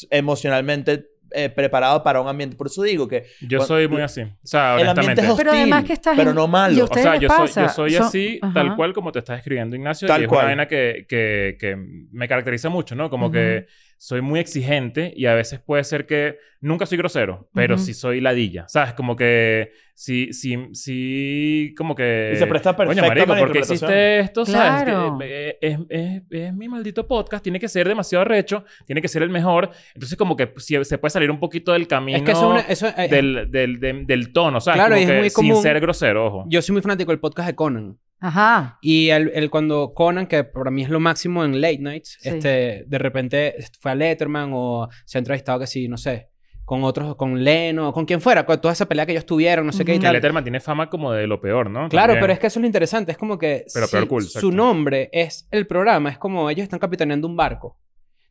emocionalmente 0.09 1.07
eh, 1.33 1.49
preparado 1.49 2.03
para 2.03 2.19
un 2.19 2.27
ambiente. 2.27 2.57
Por 2.57 2.67
eso 2.67 2.83
digo 2.83 3.07
que 3.07 3.23
Yo 3.41 3.59
Cuando- 3.59 3.65
soy 3.67 3.87
muy 3.87 4.01
así. 4.01 4.21
O 4.21 4.27
sea, 4.43 4.75
el 4.81 4.89
ambiente 4.89 5.21
honestamente. 5.21 5.21
es 5.21 5.29
hostil, 5.29 5.45
Pero 5.45 5.51
además 5.57 5.83
que 5.85 5.93
estás 5.93 6.17
pero 6.17 6.33
no 6.33 6.47
malo. 6.47 6.83
O 6.83 6.87
sea, 6.93 7.15
yo 7.15 7.29
soy, 7.29 7.63
yo 7.63 7.69
soy 7.69 7.95
así, 7.95 8.39
tal 8.53 8.75
cual 8.75 8.93
como 8.93 9.11
te 9.13 9.19
estás 9.19 9.37
escribiendo, 9.39 9.75
Ignacio. 9.75 10.07
Tal 10.09 10.21
y 10.21 10.23
es 10.25 10.27
cual. 10.29 10.39
una 10.39 10.47
vaina 10.47 10.67
que, 10.67 11.05
que, 11.07 11.55
que 11.59 11.77
me 12.11 12.27
caracteriza 12.27 12.67
mucho, 12.69 12.95
¿no? 12.95 13.09
Como 13.09 13.27
Ujú. 13.27 13.33
que 13.33 13.65
soy 14.03 14.21
muy 14.21 14.39
exigente 14.39 15.13
y 15.15 15.27
a 15.27 15.35
veces 15.35 15.59
puede 15.59 15.83
ser 15.83 16.07
que 16.07 16.37
nunca 16.59 16.87
soy 16.87 16.97
grosero, 16.97 17.47
pero 17.53 17.75
Ujú. 17.75 17.83
sí 17.83 17.93
soy 17.93 18.19
ladilla. 18.19 18.67
¿Sabes? 18.67 18.93
Como 18.95 19.15
que 19.15 19.73
sí, 19.93 20.33
sí, 20.33 20.57
sí, 20.73 21.75
como 21.77 21.93
que... 21.93 22.31
Y 22.33 22.37
se 22.37 22.47
presta 22.47 22.75
Coño, 22.75 22.87
perfecta 22.95 23.07
marico, 23.27 23.35
¿por 23.37 23.51
qué 23.51 23.59
hiciste 23.59 24.19
esto? 24.21 24.43
¿Sabes? 24.43 24.85
Claro. 24.85 25.17
Que, 25.19 25.49
eh, 25.49 25.57
es, 25.61 25.77
es- 25.89 26.21
es 26.31 26.53
mi 26.55 26.67
maldito 26.67 27.07
podcast. 27.07 27.43
Tiene 27.43 27.59
que 27.59 27.67
ser 27.67 27.87
demasiado 27.87 28.25
recho. 28.25 28.63
Tiene 28.87 29.03
que 29.03 29.07
ser 29.07 29.21
el 29.21 29.29
mejor. 29.29 29.69
Entonces, 29.93 30.17
como 30.17 30.35
que 30.35 30.51
si- 30.57 30.83
se 30.83 30.97
puede 30.97 31.11
salir 31.11 31.29
un 31.29 31.39
poquito 31.39 31.71
del 31.73 31.87
camino 31.87 32.17
Es 32.17 32.23
que 32.23 32.31
eso 32.31 32.55
es 32.57 32.63
una- 32.63 32.71
eso 32.73 32.87
es- 32.87 33.09
del, 33.11 33.51
del, 33.51 33.79
del, 33.79 34.07
del 34.07 34.33
tono, 34.33 34.59
¿sabes? 34.59 34.77
Claro, 34.79 34.95
como 34.95 34.99
y 35.01 35.03
es 35.03 35.09
que 35.11 35.19
muy 35.19 35.29
sin 35.29 35.49
común. 35.51 35.61
ser 35.63 35.79
grosero, 35.79 36.25
ojo. 36.25 36.45
Yo 36.49 36.59
soy 36.63 36.73
muy 36.73 36.81
fanático 36.81 37.11
del 37.11 37.19
podcast 37.19 37.49
de 37.49 37.55
Conan. 37.55 37.97
Ajá. 38.21 38.77
Y 38.81 39.09
el, 39.09 39.31
el 39.33 39.49
cuando 39.49 39.93
Conan, 39.93 40.27
que 40.27 40.43
para 40.45 40.71
mí 40.71 40.83
es 40.83 40.89
lo 40.89 40.99
máximo 41.01 41.43
en 41.43 41.59
late 41.59 41.79
nights, 41.79 42.17
Sí. 42.21 42.29
este, 42.29 42.83
de 42.87 42.97
repente 42.97 43.55
fue 43.79 43.91
a 43.91 43.95
Letterman 43.95 44.51
o 44.53 44.87
se 45.05 45.17
ha 45.17 45.19
entrevistado 45.19 45.59
que 45.59 45.67
sí, 45.67 45.87
no 45.87 45.97
sé, 45.97 46.29
con 46.63 46.83
otros, 46.83 47.15
con 47.15 47.43
Leno, 47.43 47.91
con 47.91 48.05
quien 48.05 48.21
fuera, 48.21 48.45
con 48.45 48.61
toda 48.61 48.73
esa 48.73 48.85
pelea 48.87 49.05
que 49.05 49.11
ellos 49.11 49.25
tuvieron, 49.25 49.65
no 49.65 49.73
sé 49.73 49.83
qué 49.83 49.91
y 49.91 49.95
Ujú. 49.95 50.01
Que 50.01 50.05
tal. 50.07 50.13
Letterman 50.13 50.43
tiene 50.43 50.59
fama 50.59 50.89
como 50.89 51.11
de 51.11 51.27
lo 51.27 51.41
peor, 51.41 51.69
¿no? 51.69 51.89
Claro, 51.89 52.09
También. 52.13 52.21
pero 52.21 52.33
es 52.33 52.39
que 52.39 52.47
eso 52.47 52.59
es 52.59 52.61
lo 52.61 52.67
interesante. 52.67 53.11
Es 53.11 53.17
como 53.17 53.37
que 53.37 53.65
Pero 53.73 53.87
si 53.87 53.91
peor 53.91 54.07
cool, 54.07 54.23
su 54.23 54.51
nombre 54.51 55.09
es 55.11 55.47
el 55.51 55.67
programa, 55.67 56.09
es 56.11 56.17
como 56.17 56.49
ellos 56.49 56.63
están 56.63 56.79
capitaneando 56.79 57.27
un 57.27 57.35
barco. 57.35 57.77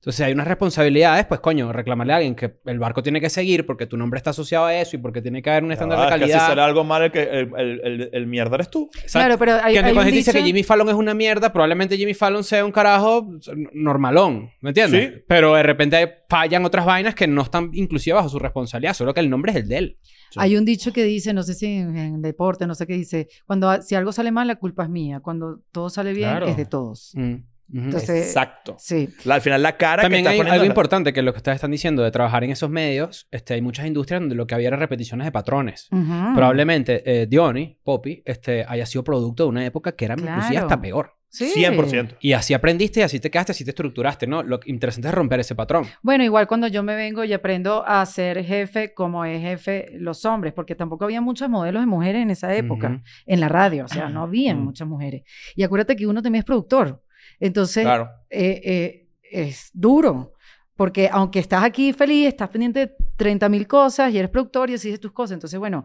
Entonces 0.01 0.25
hay 0.25 0.33
unas 0.33 0.49
responsabilidades, 0.49 1.27
pues 1.27 1.41
coño, 1.41 1.73
reclamarle 1.75 2.15
a 2.15 2.17
alguien 2.17 2.35
que 2.35 2.55
el 2.65 2.79
barco 2.79 3.03
tiene 3.03 3.21
que 3.21 3.29
seguir 3.29 3.67
porque 3.67 3.85
tu 3.85 3.99
nombre 3.99 4.17
está 4.17 4.31
asociado 4.31 4.65
a 4.65 4.75
eso 4.75 4.97
y 4.97 4.99
porque 4.99 5.21
tiene 5.21 5.43
que 5.43 5.51
haber 5.51 5.63
un 5.63 5.73
estándar 5.73 5.99
Ah, 5.99 6.03
de 6.03 6.07
es 6.09 6.15
que 6.15 6.21
calidad. 6.21 6.41
si 6.41 6.47
será 6.47 6.65
algo 6.65 6.85
mal 6.85 7.03
el, 7.03 7.13
que, 7.13 7.23
el, 7.23 7.51
el, 7.59 7.81
el, 7.85 8.11
el 8.11 8.27
mierda 8.27 8.55
eres 8.55 8.71
tú. 8.71 8.89
Exacto. 8.95 9.11
Claro, 9.27 9.39
pero 9.39 9.53
hay, 9.63 9.75
que 9.75 9.79
hay 9.81 9.93
cuando 9.93 10.11
un 10.11 10.17
dice 10.17 10.33
que 10.33 10.43
Jimmy 10.43 10.63
Fallon 10.63 10.89
es 10.89 10.95
una 10.95 11.13
mierda, 11.13 11.53
probablemente 11.53 11.99
Jimmy 11.99 12.15
Fallon 12.15 12.43
sea 12.43 12.65
un 12.65 12.73
carajo 12.73 13.29
normalón, 13.75 14.51
¿me 14.61 14.71
entiendes? 14.71 15.11
Sí. 15.13 15.23
Pero 15.29 15.55
de 15.55 15.63
repente 15.63 16.15
fallan 16.29 16.65
otras 16.65 16.85
vainas 16.87 17.15
que 17.15 17.27
no 17.27 17.43
están 17.43 17.71
inclusive 17.75 18.15
bajo 18.15 18.29
su 18.29 18.39
responsabilidad, 18.39 18.95
solo 18.95 19.13
que 19.15 19.21
el 19.21 19.31
nombre 19.31 19.53
es 19.53 19.59
el 19.59 19.69
de 19.69 19.77
él. 19.77 19.99
Hay 20.37 20.57
un 20.57 20.65
dicho 20.65 20.93
que 20.93 21.03
dice, 21.05 21.35
no 21.35 21.43
sé 21.43 21.55
si 21.55 21.67
en, 21.67 21.97
en 21.97 22.23
deporte, 22.23 22.67
no 22.67 22.75
sé 22.75 22.87
qué 22.87 22.95
dice, 22.95 23.29
cuando 23.47 23.83
si 23.83 23.97
algo 23.97 24.13
sale 24.13 24.31
mal, 24.31 24.47
la 24.47 24.57
culpa 24.57 24.85
es 24.85 24.89
mía. 24.89 25.21
Cuando 25.21 25.61
todo 25.73 25.91
sale 25.91 26.13
bien, 26.13 26.31
Claro. 26.31 26.47
es 26.47 26.57
de 26.57 26.67
todos. 26.67 27.13
Mm. 27.15 27.35
Entonces, 27.73 28.27
Exacto. 28.27 28.77
Sí. 28.79 29.09
La- 29.25 29.37
al 29.37 29.41
final 29.41 29.63
la 29.63 29.77
cara 29.77 30.03
También 30.03 30.25
que 30.25 30.31
hay 30.31 30.37
poniendo 30.37 30.55
algo 30.61 30.67
importante 30.67 31.13
que 31.13 31.23
lo 31.23 31.33
que 31.33 31.39
ustedes 31.39 31.57
están 31.57 31.71
diciendo 31.71 32.03
de 32.03 32.11
trabajar 32.11 32.43
en 32.45 32.51
esos 32.51 32.69
medios, 32.71 33.29
este, 33.31 33.55
hay 33.55 33.63
muchas 33.63 33.87
industrias 33.87 34.21
donde 34.21 34.35
lo 34.35 34.47
que 34.47 34.55
había 34.55 34.69
era 34.69 34.77
repeticiones 34.77 35.25
de 35.25 35.33
patrones. 35.33 35.89
Probablemente 36.35 37.03
eh, 37.05 37.27
Diony, 37.27 37.79
Poppy, 37.83 38.23
este, 38.25 38.65
haya 38.67 38.87
sido 38.87 39.05
producto 39.05 39.45
de 39.45 39.49
una 39.49 39.65
época 39.67 39.93
que 39.93 40.05
era 40.05 40.15
inclusive 40.15 40.41
Claro. 40.51 40.67
hasta 40.67 40.81
peor. 40.81 41.15
Sí. 41.33 41.53
100%. 41.55 42.17
Y 42.21 42.33
así 42.33 42.55
aprendiste 42.55 42.99
y 42.99 43.03
así 43.05 43.21
te 43.21 43.31
quedaste, 43.31 43.53
así 43.53 43.63
te 43.65 43.71
estructuraste, 43.71 44.27
¿no? 44.27 44.43
Lo 44.43 44.59
interesante 44.65 45.07
es 45.07 45.15
romper 45.15 45.39
ese 45.39 45.55
patrón. 45.55 45.85
Bueno, 46.03 46.25
igual 46.25 46.49
cuando 46.49 46.67
yo 46.67 46.83
me 46.83 46.97
vengo 46.97 47.23
y 47.23 47.33
aprendo 47.33 47.85
a 47.87 48.05
ser 48.05 48.45
jefe 48.45 48.93
como 48.95 49.25
es 49.25 49.41
jefe 49.41 49.91
los 49.93 50.25
hombres, 50.25 50.53
porque 50.55 50.75
tampoco 50.75 51.05
había 51.05 51.21
muchos 51.21 51.49
modelos 51.49 51.83
de 51.83 51.87
mujeres 51.87 52.23
en 52.23 52.31
esa 52.31 52.53
época, 52.57 53.01
en 53.27 53.39
la 53.41 53.49
radio, 53.49 53.85
o 53.85 53.89
sea, 53.89 54.09
no 54.09 54.23
habían 54.25 54.59
Mm. 54.61 54.65
muchas 54.65 54.89
mujeres. 54.89 55.23
Y 55.55 55.63
acuérdate 55.63 55.95
que 55.95 56.05
uno 56.09 56.21
también 56.21 56.41
es 56.41 56.45
productor. 56.47 57.01
Entonces, 57.41 57.83
Claro. 57.85 58.09
eh, 58.31 58.61
eh, 58.65 59.09
es 59.23 59.71
duro. 59.73 60.35
Porque 60.77 61.09
aunque 61.13 61.41
estás 61.41 61.63
aquí 61.65 61.93
feliz, 61.93 62.29
estás 62.29 62.49
pendiente 62.49 62.81
de 62.81 62.93
30 63.17 63.49
mil 63.49 63.67
cosas 63.67 64.13
y 64.13 64.19
eres 64.19 64.31
productor 64.31 64.71
y 64.71 64.73
decides 64.75 64.99
tus 65.01 65.13
cosas. 65.13 65.35
Entonces, 65.35 65.59
bueno, 65.59 65.85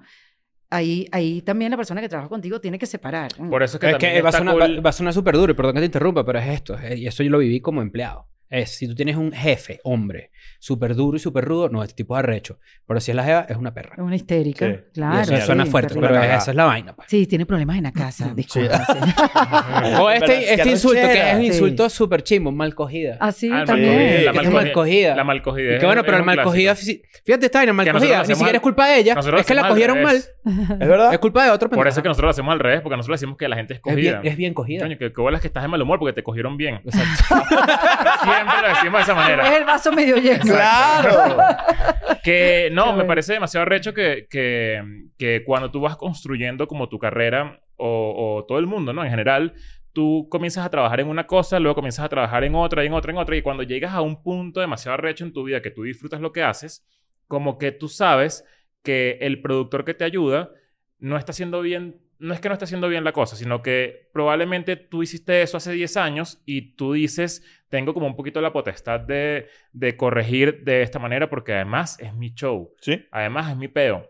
ahí, 0.69 1.05
ahí 1.11 1.41
también 1.41 1.71
la 1.71 1.77
persona 1.77 1.99
que 1.99 2.07
trabaja 2.09 2.29
contigo 2.29 2.61
tiene 2.61 2.79
que 2.79 2.85
separar. 2.85 3.31
Por 3.49 3.61
eso 3.63 3.75
es 3.77 3.81
que 3.81 3.87
Es 3.87 3.91
también 3.93 4.13
que 4.13 4.21
va 4.21 4.29
a, 4.29 4.31
sonar, 4.31 4.53
cool- 4.57 4.77
va- 4.77 4.81
va 4.81 4.89
a 4.89 4.93
sonar 4.93 5.13
súper 5.13 5.35
duro, 5.35 5.51
y 5.51 5.55
perdón 5.55 5.73
que 5.73 5.79
te 5.81 5.85
interrumpa, 5.87 6.25
pero 6.25 6.39
es 6.39 6.47
esto. 6.47 6.77
Y 6.95 7.07
eso 7.07 7.23
yo 7.23 7.29
lo 7.29 7.39
viví 7.39 7.59
como 7.59 7.81
empleado. 7.81 8.27
Es, 8.49 8.77
si 8.77 8.87
tú 8.87 8.93
tienes 8.95 9.15
un 9.15 9.31
jefe, 9.31 9.79
hombre, 9.83 10.29
súper 10.59 10.95
duro 10.95 11.17
y 11.17 11.19
súper 11.19 11.43
rudo, 11.45 11.67
no, 11.69 11.81
este 11.83 11.95
tipo 11.95 12.15
es 12.15 12.19
arrecho. 12.19 12.59
Pero 12.87 12.99
si 12.99 13.11
es 13.11 13.15
la 13.17 13.23
jeva, 13.23 13.45
es 13.49 13.57
una 13.57 13.73
perra. 13.73 13.93
Es 13.97 13.99
una 14.03 14.15
histérica. 14.15 14.67
Sí. 14.67 14.75
Claro. 14.93 15.17
Y 15.17 15.21
eso 15.23 15.35
sí, 15.35 15.41
suena 15.41 15.65
fuerte, 15.65 15.95
terrible. 15.95 16.09
pero 16.19 16.33
esa 16.33 16.51
es 16.51 16.55
la 16.55 16.65
vaina. 16.65 16.95
Pues. 16.95 17.07
Sí, 17.09 17.25
tiene 17.25 17.45
problemas 17.47 17.77
en 17.77 17.83
la 17.83 17.91
casa. 17.91 18.31
Disculpa. 18.35 18.85
sí. 18.85 18.93
O 19.99 20.09
este, 20.11 20.53
este 20.53 20.69
insulto, 20.69 21.01
que 21.01 21.29
es 21.29 21.35
un 21.35 21.41
Sí. 21.41 21.47
insulto 21.47 21.89
súper 21.89 22.21
chimbo, 22.23 22.51
mal 22.51 22.75
cogida. 22.75 23.17
Así 23.19 23.49
Ah, 23.51 23.61
el 23.61 23.65
también. 23.67 23.93
mal 23.95 24.01
cogida, 24.03 24.31
la 24.33 24.41
que 24.41 24.49
mal 24.49 24.67
es 24.67 24.73
cogida. 24.73 24.73
mal 24.73 24.73
cogida. 24.73 25.15
La 25.15 25.23
mal 25.23 25.41
cogida. 25.41 25.79
Que 25.79 25.85
bueno, 25.85 26.03
pero 26.03 26.17
un 26.19 26.25
mal 26.25 26.43
cogida, 26.43 26.75
fíjate, 26.75 27.45
está 27.47 27.59
bien, 27.59 27.69
el 27.69 27.75
mal 27.75 27.91
cogida, 27.91 28.23
ni 28.23 28.35
siquiera 28.35 28.57
es 28.57 28.61
culpa 28.61 28.87
de 28.87 28.99
ella, 28.99 29.15
es 29.37 29.45
que 29.45 29.53
la 29.53 29.67
cogieron 29.67 30.01
mal. 30.03 30.15
¿Es 30.17 30.77
verdad? 30.79 31.11
Es 31.13 31.19
culpa 31.19 31.43
de 31.43 31.49
otro 31.51 31.69
Por 31.69 31.77
pendejo. 31.77 31.89
eso 31.89 31.99
es 31.99 32.03
que 32.03 32.09
nosotros 32.09 32.27
lo 32.27 32.31
hacemos 32.31 32.53
al 32.53 32.59
revés, 32.59 32.81
porque 32.81 32.95
nosotros 32.97 33.19
decimos 33.19 33.37
que 33.37 33.47
la 33.49 33.55
gente 33.55 33.73
es 33.73 33.79
cogida. 33.79 34.21
es 34.23 34.37
bien 34.37 34.53
cogida. 34.53 34.83
Coño, 34.85 34.97
que, 34.97 35.11
que 35.11 35.21
bolas 35.21 35.41
que 35.41 35.47
estás 35.47 35.63
de 35.63 35.67
mal 35.69 35.81
humor 35.81 35.97
porque 35.99 36.13
te 36.13 36.21
cogieron 36.23 36.55
bien. 36.57 36.75
Exacto. 36.85 37.35
Siempre 38.51 38.61
lo 38.61 38.67
decimos 38.75 38.93
de 38.93 39.01
esa 39.03 39.11
Es 39.11 39.17
manera. 39.17 39.57
el 39.57 39.63
vaso 39.65 39.91
medio 39.91 40.17
lleno. 40.17 40.43
¡Claro! 40.43 41.37
Que 42.23 42.69
no, 42.71 42.95
me 42.95 43.03
parece 43.05 43.33
demasiado 43.33 43.63
arrecho 43.63 43.93
que, 43.93 44.27
que, 44.29 44.81
que 45.17 45.43
cuando 45.45 45.69
tú 45.69 45.81
vas 45.81 45.95
construyendo 45.95 46.67
como 46.67 46.89
tu 46.89 46.97
carrera 46.97 47.59
o, 47.77 48.37
o 48.39 48.45
todo 48.45 48.57
el 48.57 48.65
mundo, 48.65 48.93
¿no? 48.93 49.03
En 49.03 49.11
general, 49.11 49.53
tú 49.93 50.27
comienzas 50.29 50.65
a 50.65 50.69
trabajar 50.69 50.99
en 51.01 51.07
una 51.07 51.27
cosa, 51.27 51.59
luego 51.59 51.75
comienzas 51.75 52.05
a 52.05 52.09
trabajar 52.09 52.43
en 52.43 52.55
otra, 52.55 52.83
y 52.83 52.87
en 52.87 52.93
otra, 52.93 53.11
en 53.11 53.17
otra, 53.19 53.35
y 53.35 53.41
cuando 53.43 53.61
llegas 53.63 53.93
a 53.93 54.01
un 54.01 54.23
punto 54.23 54.59
demasiado 54.59 54.95
arrecho 54.95 55.23
en 55.23 55.33
tu 55.33 55.43
vida 55.43 55.61
que 55.61 55.69
tú 55.71 55.83
disfrutas 55.83 56.19
lo 56.19 56.31
que 56.31 56.41
haces, 56.43 56.83
como 57.27 57.57
que 57.59 57.71
tú 57.71 57.89
sabes 57.89 58.43
que 58.83 59.17
el 59.21 59.41
productor 59.41 59.85
que 59.85 59.93
te 59.93 60.03
ayuda 60.03 60.49
no 60.97 61.17
está 61.17 61.31
haciendo 61.31 61.61
bien, 61.61 62.01
no 62.17 62.33
es 62.33 62.39
que 62.39 62.49
no 62.49 62.53
esté 62.53 62.65
haciendo 62.65 62.87
bien 62.89 63.03
la 63.03 63.13
cosa, 63.13 63.35
sino 63.35 63.61
que 63.61 64.09
probablemente 64.13 64.75
tú 64.77 65.03
hiciste 65.03 65.41
eso 65.43 65.57
hace 65.57 65.73
10 65.73 65.97
años 65.97 66.41
y 66.45 66.75
tú 66.75 66.93
dices, 66.93 67.43
tengo 67.75 67.93
como 67.93 68.07
un 68.07 68.15
poquito 68.15 68.39
la 68.39 68.53
potestad 68.53 69.01
de, 69.01 69.47
de 69.73 69.97
corregir 69.97 70.63
de 70.63 70.81
esta 70.81 70.97
manera 70.97 71.29
porque 71.29 71.53
además 71.53 71.99
es 71.99 72.13
mi 72.13 72.33
show, 72.33 72.73
Sí. 72.79 73.05
además 73.11 73.51
es 73.51 73.57
mi 73.57 73.67
peo. 73.67 74.09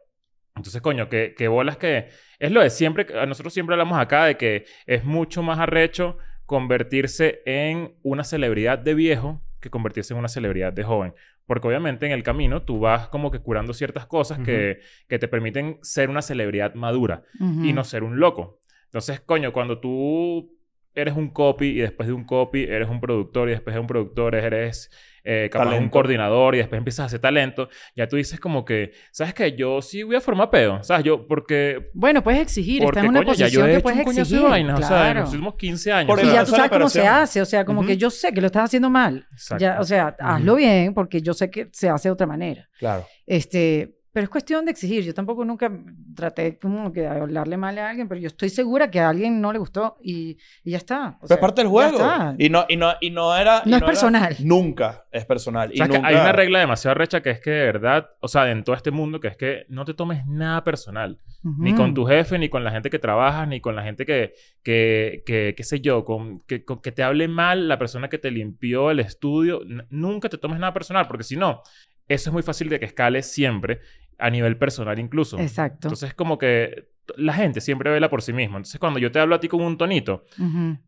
Entonces, 0.55 0.81
coño, 0.81 1.09
que, 1.09 1.33
que 1.35 1.47
bolas 1.47 1.77
que... 1.77 2.09
Es 2.39 2.51
lo 2.51 2.61
de 2.61 2.69
siempre, 2.69 3.07
nosotros 3.27 3.53
siempre 3.53 3.73
hablamos 3.73 3.97
acá 3.97 4.25
de 4.25 4.37
que 4.37 4.65
es 4.85 5.03
mucho 5.03 5.41
más 5.41 5.57
arrecho 5.59 6.17
convertirse 6.45 7.41
en 7.45 7.95
una 8.03 8.23
celebridad 8.23 8.77
de 8.79 8.93
viejo 8.93 9.41
que 9.59 9.69
convertirse 9.71 10.13
en 10.13 10.19
una 10.19 10.27
celebridad 10.27 10.71
de 10.71 10.83
joven. 10.83 11.13
Porque 11.47 11.67
obviamente 11.67 12.05
en 12.05 12.11
el 12.11 12.21
camino 12.23 12.61
tú 12.63 12.79
vas 12.79 13.07
como 13.09 13.31
que 13.31 13.39
curando 13.39 13.73
ciertas 13.73 14.05
cosas 14.05 14.39
que, 14.39 14.79
que 15.09 15.17
te 15.19 15.27
permiten 15.27 15.79
ser 15.81 16.09
una 16.09 16.21
celebridad 16.21 16.73
madura 16.75 17.23
y 17.63 17.73
no 17.73 17.83
ser 17.83 18.03
un 18.03 18.19
loco. 18.19 18.59
Entonces, 18.85 19.19
coño, 19.21 19.51
cuando 19.51 19.79
tú 19.79 20.55
eres 20.95 21.15
un 21.15 21.29
copy 21.29 21.67
y 21.67 21.79
después 21.81 22.07
de 22.07 22.13
un 22.13 22.23
copy 22.23 22.63
eres 22.63 22.89
un 22.89 22.99
productor 22.99 23.49
y 23.49 23.51
después 23.51 23.73
de 23.73 23.79
un 23.79 23.87
productor 23.87 24.35
eres 24.35 24.89
eh, 25.27 25.49
capaz 25.51 25.75
un 25.75 25.89
coordinador 25.89 26.53
y 26.53 26.59
después 26.59 26.77
empiezas 26.77 26.99
a 26.99 27.05
hacer 27.07 27.19
talento, 27.19 27.67
ya 27.95 28.07
tú 28.07 28.15
dices 28.15 28.39
como 28.39 28.63
que, 28.63 28.91
¿sabes 29.11 29.33
qué? 29.33 29.55
Yo 29.55 29.81
sí 29.81 30.03
voy 30.03 30.15
a 30.15 30.21
formar 30.21 30.51
pedo, 30.51 30.83
¿sabes? 30.83 31.03
Yo, 31.03 31.27
porque... 31.27 31.89
Bueno, 31.95 32.23
puedes 32.23 32.41
exigir. 32.41 32.83
Porque, 32.83 32.99
Está 32.99 33.05
en 33.05 33.09
una 33.09 33.23
coño, 33.23 33.33
ya 33.33 33.47
yo 33.47 33.61
posición 33.61 33.65
he 33.65 33.69
que 33.69 33.73
hecho 33.73 33.83
puedes 33.83 34.05
un 34.05 34.19
exigir. 34.19 34.43
de 34.43 34.49
vainas, 34.49 34.79
o 34.79 34.83
sea, 34.83 34.97
en 34.97 35.03
claro. 35.03 35.19
los 35.21 35.29
últimos 35.29 35.55
15 35.55 35.91
años. 35.91 36.07
Por 36.07 36.23
Y 36.23 36.31
ya 36.31 36.45
tú 36.45 36.51
sabes 36.51 36.69
cómo 36.69 36.89
se 36.89 37.07
hace. 37.07 37.41
O 37.41 37.45
sea, 37.45 37.65
como 37.65 37.83
que 37.83 37.97
yo 37.97 38.11
sé 38.11 38.31
que 38.31 38.39
lo 38.41 38.47
estás 38.47 38.65
haciendo 38.65 38.91
mal. 38.91 39.27
Ya, 39.57 39.79
o 39.79 39.83
sea, 39.83 40.15
hazlo 40.19 40.55
bien 40.55 40.93
porque 40.93 41.21
yo 41.21 41.33
sé 41.33 41.49
que 41.49 41.69
se 41.71 41.89
hace 41.89 42.09
de 42.09 42.13
otra 42.13 42.27
manera. 42.27 42.69
Claro. 42.77 43.07
Este, 43.25 43.94
pero 44.15 44.23
es 44.23 44.29
cuestión 44.29 44.63
de 44.63 44.71
exigir. 44.71 45.03
Yo 45.03 45.13
tampoco 45.13 45.43
nunca 45.43 45.69
traté 46.15 46.57
como 46.57 46.93
que 46.93 47.01
de 47.01 47.07
hablarle 47.09 47.57
mal 47.57 47.77
a 47.77 47.89
alguien, 47.89 48.07
pero 48.07 48.21
yo 48.21 48.27
estoy 48.27 48.47
segura 48.47 48.89
que 48.89 49.01
a 49.01 49.09
alguien 49.09 49.41
no 49.41 49.51
le 49.51 49.59
gustó 49.59 49.97
y, 50.01 50.37
y 50.63 50.71
ya 50.71 50.77
está. 50.77 51.17
O 51.21 51.27
sea, 51.27 51.35
es 51.35 51.41
parte 51.41 51.59
del 51.61 51.67
ya 51.67 51.71
juego. 51.71 51.97
está. 51.97 52.33
Y 52.37 52.49
no, 52.49 52.63
y 52.69 52.77
no, 52.77 52.93
y 53.01 53.09
no 53.09 53.35
era. 53.35 53.61
y 53.65 53.69
No 53.71 53.75
es 53.75 53.81
era- 53.81 53.85
personal. 53.87 54.35
nunca 54.39 55.05
es 55.11 55.25
personal. 55.25 55.69
Y 55.73 55.77
¿Sabes 55.79 55.91
que 55.91 55.97
nunca... 55.97 56.07
hay 56.07 56.15
una 56.15 56.31
regla 56.31 56.59
demasiado 56.59 56.95
recha 56.95 57.21
que 57.21 57.31
es 57.31 57.41
que 57.41 57.49
de 57.49 57.65
verdad, 57.65 58.09
o 58.21 58.29
sea, 58.29 58.49
en 58.49 58.63
todo 58.63 58.73
este 58.77 58.91
mundo, 58.91 59.19
que 59.19 59.27
es 59.27 59.35
que 59.35 59.65
no 59.67 59.83
te 59.83 59.93
tomes 59.93 60.25
nada 60.25 60.63
personal. 60.63 61.19
Ni 61.43 61.71
Ujú. 61.73 61.81
con 61.81 61.93
tu 61.93 62.05
jefe, 62.05 62.39
ni 62.39 62.47
con 62.47 62.63
la 62.63 62.71
gente 62.71 62.89
que 62.89 62.99
trabajas, 62.99 63.49
ni 63.49 63.59
con 63.59 63.75
la 63.75 63.83
gente 63.83 64.05
que, 64.05 64.33
que, 64.63 65.23
que 65.25 65.53
qué 65.57 65.63
sé 65.63 65.81
yo, 65.81 66.05
con, 66.05 66.39
que, 66.47 66.63
con 66.63 66.81
que 66.81 66.93
te 66.93 67.03
hable 67.03 67.27
mal 67.27 67.67
la 67.67 67.77
persona 67.77 68.07
que 68.07 68.17
te 68.17 68.31
limpió 68.31 68.91
el 68.91 69.01
estudio. 69.01 69.59
Nunca 69.89 70.29
te 70.29 70.37
tomes 70.37 70.57
nada 70.57 70.73
personal, 70.73 71.05
porque 71.07 71.23
si 71.25 71.35
no, 71.35 71.61
eso 72.07 72.29
es 72.29 72.33
muy 72.33 72.43
fácil 72.43 72.69
de 72.69 72.79
que 72.79 72.85
escale 72.85 73.23
siempre, 73.23 73.79
a 74.17 74.29
nivel 74.29 74.57
personal 74.57 74.99
incluso. 74.99 75.39
Exacto. 75.39 75.87
Entonces, 75.87 76.13
como 76.13 76.37
que 76.37 76.89
la 77.17 77.33
gente 77.33 77.61
siempre 77.61 77.89
vela 77.91 78.09
por 78.09 78.21
sí 78.21 78.33
misma. 78.33 78.57
Entonces, 78.57 78.79
cuando 78.79 78.99
yo 78.99 79.11
te 79.11 79.19
hablo 79.19 79.35
a 79.35 79.39
ti 79.39 79.47
con 79.47 79.61
un 79.61 79.77
tonito, 79.77 80.23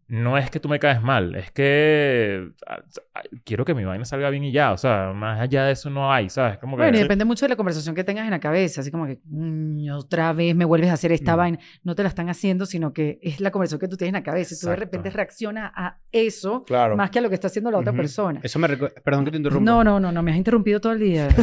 no 0.08 0.38
es 0.38 0.50
que 0.50 0.60
tú 0.60 0.70
me 0.70 0.80
caes 0.80 1.02
mal, 1.02 1.36
es 1.36 1.52
que 1.52 2.50
ah, 2.66 2.80
ah, 3.16 3.22
quiero 3.44 3.66
que 3.66 3.74
mi 3.74 3.84
vaina 3.84 4.06
salga 4.06 4.30
bien 4.30 4.44
y 4.46 4.52
ya. 4.52 4.72
O 4.72 4.78
sea, 4.78 5.12
más 5.14 5.40
allá 5.42 5.66
de 5.66 5.74
eso 5.74 5.90
no 5.90 6.12
hay, 6.14 6.30
¿sabes? 6.30 6.58
Como 6.60 6.78
que... 6.78 6.84
Bueno, 6.84 6.98
y 6.98 7.02
depende 7.02 7.26
mucho 7.26 7.46
de 7.46 7.50
la 7.50 7.56
conversación 7.56 7.94
que 7.94 8.04
tengas 8.04 8.26
en 8.26 8.32
la 8.32 8.40
cabeza. 8.40 8.82
Así 8.82 8.90
como 8.92 9.06
que, 9.06 9.20
"Mm, 9.26 9.90
otra 9.92 10.32
vez 10.34 10.56
me 10.56 10.66
vuelves 10.66 10.90
a 10.90 10.94
hacer 10.94 11.12
esta 11.12 11.34
Mm. 11.34 11.38
vaina. 11.38 11.60
No 11.84 11.94
te 11.96 12.04
la 12.04 12.10
están 12.10 12.30
haciendo, 12.30 12.66
sino 12.66 12.94
que 12.94 13.20
es 13.22 13.40
la 13.42 13.52
conversación 13.52 13.80
que 13.82 13.88
tú 13.88 13.98
tienes 13.98 14.10
en 14.10 14.22
la 14.22 14.24
cabeza. 14.24 14.56
Y 14.56 14.60
tú 14.60 14.68
de 14.70 14.76
repente 14.78 15.10
reaccionas 15.10 15.72
a 15.76 15.98
eso 16.12 16.64
Claro. 16.66 16.96
más 16.96 17.10
que 17.10 17.20
a 17.20 17.22
lo 17.22 17.30
que 17.30 17.36
está 17.36 17.48
haciendo 17.48 17.70
la 17.72 17.80
otra 17.80 17.94
persona. 17.94 18.40
Eso 18.44 18.60
me. 18.60 18.70
Perdón 18.78 19.26
que 19.26 19.32
te 19.32 19.38
interrumpa. 19.38 19.64
No, 19.70 19.84
no, 19.84 20.00
no, 20.00 20.12
no. 20.12 20.24
Me 20.24 20.32
has 20.32 20.38
interrumpido 20.38 20.80
todo 20.80 20.94
el 20.94 21.00
día. 21.00 21.28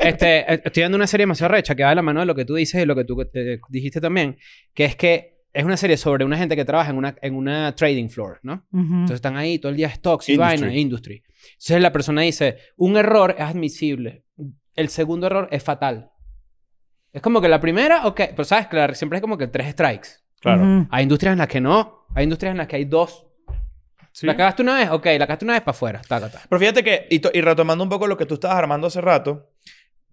Este, 0.00 0.52
eh, 0.52 0.60
estoy 0.64 0.82
dando 0.82 0.96
una 0.96 1.06
serie 1.06 1.22
demasiado 1.22 1.52
recha 1.52 1.74
que 1.74 1.82
va 1.82 1.90
de 1.90 1.96
la 1.96 2.02
mano 2.02 2.20
de 2.20 2.26
lo 2.26 2.34
que 2.34 2.44
tú 2.44 2.54
dices 2.54 2.67
y 2.74 2.84
lo 2.86 2.94
que 2.94 3.04
tú 3.04 3.20
eh, 3.34 3.58
dijiste 3.68 4.00
también, 4.00 4.36
que 4.74 4.84
es 4.84 4.96
que 4.96 5.38
es 5.52 5.64
una 5.64 5.76
serie 5.76 5.96
sobre 5.96 6.24
una 6.24 6.36
gente 6.36 6.54
que 6.54 6.64
trabaja 6.64 6.90
en 6.90 6.96
una, 6.98 7.16
en 7.22 7.34
una 7.34 7.74
trading 7.74 8.08
floor, 8.08 8.38
¿no? 8.42 8.64
Ujú. 8.72 8.82
Entonces 8.84 9.16
están 9.16 9.36
ahí 9.36 9.58
todo 9.58 9.70
el 9.70 9.76
día 9.76 9.88
stocks 9.90 10.28
y 10.28 10.32
Industry. 10.34 10.60
vaina, 10.60 10.74
industry. 10.76 11.22
Entonces 11.52 11.80
la 11.80 11.92
persona 11.92 12.20
dice, 12.22 12.58
un 12.76 12.96
error 12.96 13.34
es 13.36 13.44
admisible, 13.44 14.24
el 14.74 14.88
segundo 14.90 15.26
error 15.26 15.48
es 15.50 15.62
fatal. 15.64 16.10
Es 17.12 17.22
como 17.22 17.40
que 17.40 17.48
la 17.48 17.60
primera, 17.60 18.06
ok, 18.06 18.20
pero 18.30 18.44
sabes, 18.44 18.66
claro, 18.68 18.94
siempre 18.94 19.16
es 19.18 19.22
como 19.22 19.38
que 19.38 19.46
tres 19.48 19.72
strikes. 19.72 20.08
Claro. 20.40 20.62
Ujú. 20.62 20.88
Hay 20.90 21.02
industrias 21.02 21.32
en 21.32 21.38
las 21.38 21.48
que 21.48 21.60
no, 21.60 22.06
hay 22.14 22.24
industrias 22.24 22.52
en 22.52 22.58
las 22.58 22.68
que 22.68 22.76
hay 22.76 22.84
dos. 22.84 23.24
Sí. 24.12 24.26
La 24.26 24.36
cagaste 24.36 24.62
una 24.62 24.76
vez, 24.76 24.90
ok, 24.90 25.06
la 25.06 25.18
cagaste 25.26 25.44
una 25.44 25.54
vez 25.54 25.62
para 25.62 25.70
afuera, 25.76 26.00
taca, 26.06 26.28
taca. 26.30 26.44
Pero 26.48 26.58
fíjate 26.60 26.84
que, 26.84 27.06
y, 27.10 27.38
y 27.38 27.40
retomando 27.40 27.82
un 27.84 27.90
poco 27.90 28.06
lo 28.06 28.16
que 28.16 28.26
tú 28.26 28.34
estabas 28.34 28.58
armando 28.58 28.86
hace 28.88 29.00
rato, 29.00 29.50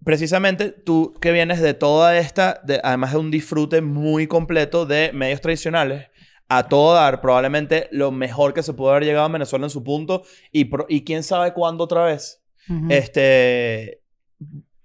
precisamente 0.04 0.70
tú 0.70 1.14
que 1.20 1.32
vienes 1.32 1.60
de 1.60 1.74
toda 1.74 2.16
esta, 2.18 2.60
de- 2.64 2.80
además 2.82 3.12
de 3.12 3.18
un 3.18 3.30
disfrute 3.30 3.80
muy 3.80 4.26
completo 4.26 4.86
de 4.86 5.10
medios 5.12 5.40
tradicionales, 5.40 6.08
a 6.48 6.68
todo 6.68 6.94
dar, 6.94 7.20
probablemente 7.20 7.88
lo 7.90 8.12
mejor 8.12 8.54
que 8.54 8.62
se 8.62 8.72
puede 8.72 8.92
haber 8.92 9.04
llegado 9.04 9.26
a 9.26 9.28
Venezuela 9.30 9.66
en 9.66 9.70
su 9.70 9.82
punto, 9.82 10.22
y, 10.52 10.66
pro- 10.66 10.86
y 10.88 11.02
quién 11.04 11.22
sabe 11.24 11.52
cuándo 11.52 11.84
otra 11.84 12.04
vez. 12.04 12.42
Este. 12.90 14.00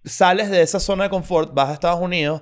Sales 0.03 0.49
de 0.49 0.61
esa 0.63 0.79
zona 0.79 1.03
de 1.03 1.09
confort, 1.11 1.53
vas 1.53 1.69
a 1.69 1.73
Estados 1.73 1.99
Unidos. 2.01 2.41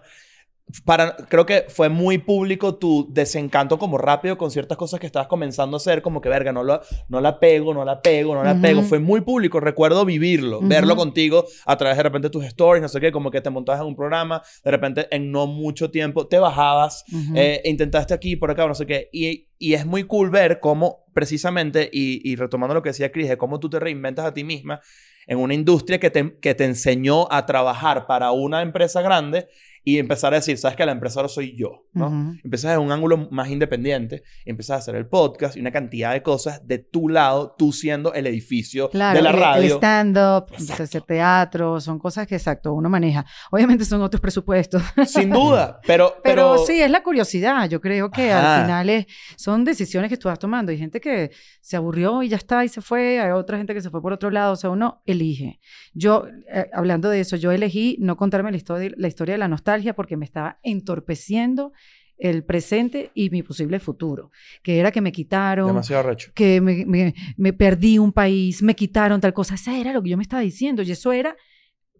Para, 0.86 1.16
creo 1.16 1.48
que 1.48 1.66
fue 1.68 1.90
muy 1.90 2.20
público 2.20 2.76
tu 2.76 3.08
desencanto 3.12 3.80
como 3.80 3.98
rápido 3.98 4.38
con 4.38 4.52
ciertas 4.52 4.78
cosas 4.78 5.00
que 5.00 5.08
estabas 5.08 5.28
comenzando 5.28 5.76
a 5.76 5.80
hacer, 5.80 6.04
como 6.04 6.22
que 6.22 6.30
verga, 6.30 6.52
no, 6.52 6.64
la- 6.64 6.82
no 7.08 7.22
la 7.22 7.40
pego, 7.40 7.74
no 7.74 7.84
la 7.84 8.02
pego, 8.04 8.36
no 8.36 8.44
la 8.44 8.52
Ujú. 8.54 8.62
pego. 8.62 8.84
Fue 8.84 9.00
muy 9.00 9.22
público, 9.22 9.60
recuerdo 9.60 10.06
vivirlo, 10.06 10.60
Ujú. 10.60 10.68
verlo 10.68 10.96
contigo 10.96 11.46
a 11.66 11.76
través 11.76 11.98
de 11.98 12.04
repente 12.04 12.30
tus 12.30 12.46
stories, 12.46 12.84
no 12.84 12.88
sé 12.88 13.00
qué, 13.02 13.12
como 13.12 13.32
que 13.32 13.42
te 13.42 13.50
montabas 13.50 13.82
en 13.82 13.88
un 13.88 13.96
programa, 13.96 14.44
de 14.64 14.70
repente 14.72 15.08
en 15.10 15.32
no 15.32 15.48
mucho 15.48 15.90
tiempo 15.90 16.28
te 16.28 16.38
bajabas, 16.38 17.04
Ujú. 17.12 17.34
eh, 17.36 17.62
intentaste 17.66 18.14
aquí, 18.14 18.36
por 18.36 18.52
acá, 18.52 18.68
no 18.68 18.76
sé 18.76 18.86
qué. 18.86 19.10
Y, 19.12 19.48
y 19.58 19.74
es 19.74 19.88
muy 19.88 20.04
cool 20.04 20.30
ver 20.30 20.60
cómo, 20.60 21.06
precisamente, 21.14 21.90
y, 21.92 22.22
y 22.30 22.36
retomando 22.36 22.76
lo 22.76 22.84
que 22.84 22.90
decía 22.90 23.12
Chris, 23.12 23.28
de 23.28 23.38
cómo 23.38 23.60
tú 23.60 23.72
te 23.72 23.80
reinventas 23.80 24.24
a 24.26 24.34
ti 24.36 24.44
misma 24.44 24.82
en 25.26 25.38
una 25.40 25.54
industria 25.54 26.00
que 26.00 26.10
te, 26.10 26.38
que 26.40 26.54
te 26.56 26.66
enseñó 26.66 27.28
a 27.32 27.46
trabajar 27.46 28.06
para 28.08 28.32
una 28.32 28.62
empresa 28.62 29.02
grande 29.02 29.48
y 29.96 30.00
empezar 30.00 30.34
a 30.34 30.38
decir, 30.38 30.58
sabes 30.58 30.76
que 30.78 30.86
la 30.86 30.92
empresa 30.92 31.20
ahora 31.20 31.30
soy 31.30 31.56
yo, 31.58 31.86
¿no? 31.94 32.08
Ujú. 32.08 32.38
Empiezas 32.44 32.74
en 32.76 32.80
un 32.82 32.92
ángulo 32.92 33.28
más 33.32 33.50
independiente, 33.50 34.24
empiezas 34.46 34.76
a 34.76 34.80
hacer 34.80 34.96
el 34.96 35.08
podcast 35.08 35.56
y 35.58 35.60
una 35.62 35.72
cantidad 35.72 36.14
de 36.14 36.22
cosas 36.24 36.66
de 36.68 36.80
tu 36.80 37.10
lado, 37.10 37.56
tú 37.58 37.72
siendo 37.72 38.14
el 38.14 38.28
edificio 38.28 38.90
Claro, 38.90 39.18
de 39.18 39.22
la 39.24 39.30
el- 39.30 39.36
el 39.36 39.42
radio. 39.42 39.76
stand-up, 39.76 40.46
hacer 40.82 41.02
teatro, 41.04 41.80
son 41.82 42.00
cosas 42.00 42.28
que, 42.28 42.36
exacto, 42.36 42.74
uno 42.74 42.90
maneja. 42.90 43.26
Obviamente 43.52 43.86
son 43.86 44.02
otros 44.02 44.22
presupuestos, 44.22 44.82
Sin 45.08 45.30
duda, 45.30 45.80
pero, 45.88 46.16
pero, 46.24 46.54
pero, 46.54 46.58
sí, 46.66 46.82
es 46.82 46.92
la 46.92 47.02
curiosidad. 47.04 47.70
Yo 47.70 47.82
creo 47.82 48.10
que 48.12 48.32
Ajá. 48.32 48.56
al 48.58 48.62
final 48.64 48.90
es, 48.90 49.06
son 49.38 49.64
decisiones 49.66 50.10
que 50.10 50.18
tú 50.18 50.28
vas 50.28 50.40
tomando. 50.40 50.72
Hay 50.72 50.78
gente 50.78 51.00
que 51.02 51.32
se 51.62 51.76
aburrió 51.78 52.22
y 52.24 52.30
ya 52.30 52.38
está 52.38 52.64
y 52.66 52.70
se 52.70 52.82
fue. 52.82 53.20
Hay 53.20 53.32
otra 53.32 53.58
gente 53.58 53.74
que 53.74 53.82
se 53.82 53.90
fue 53.90 54.02
por 54.02 54.14
otro 54.14 54.30
lado. 54.30 54.54
O 54.54 54.56
sea, 54.56 54.70
uno 54.70 55.02
elige. 55.06 55.60
Yo, 55.94 56.26
eh, 56.52 56.70
hablando 56.74 57.10
de 57.10 57.20
eso, 57.22 57.36
yo 57.36 57.52
elegí 57.52 57.98
no 58.00 58.18
contarme 58.18 58.52
la 58.52 58.58
historia, 58.58 58.92
la 58.98 59.08
historia 59.08 59.34
de 59.36 59.40
la 59.40 59.48
nostalgia 59.48 59.79
porque 59.96 60.18
me 60.18 60.26
estaba 60.26 60.60
entorpeciendo 60.64 61.72
el 62.18 62.44
presente 62.44 63.12
y 63.14 63.30
mi 63.30 63.44
posible 63.44 63.80
futuro, 63.80 64.32
que 64.62 64.78
era 64.80 64.92
que 64.92 65.00
me 65.02 65.12
quitaron, 65.12 65.68
Demasiado 65.68 66.04
recho. 66.04 66.32
que 66.36 66.60
me, 66.60 66.86
me- 66.86 67.14
me 67.38 67.54
perdí 67.54 67.98
un 67.98 68.12
país, 68.12 68.62
me 68.62 68.76
quitaron 68.76 69.22
tal 69.22 69.34
cosa. 69.34 69.56
Esa 69.56 69.78
era 69.78 69.94
lo 69.94 70.04
que 70.04 70.10
yo 70.10 70.18
me 70.18 70.24
estaba 70.24 70.42
diciendo 70.42 70.82
y 70.82 70.92
eso 70.92 71.12
era 71.14 71.36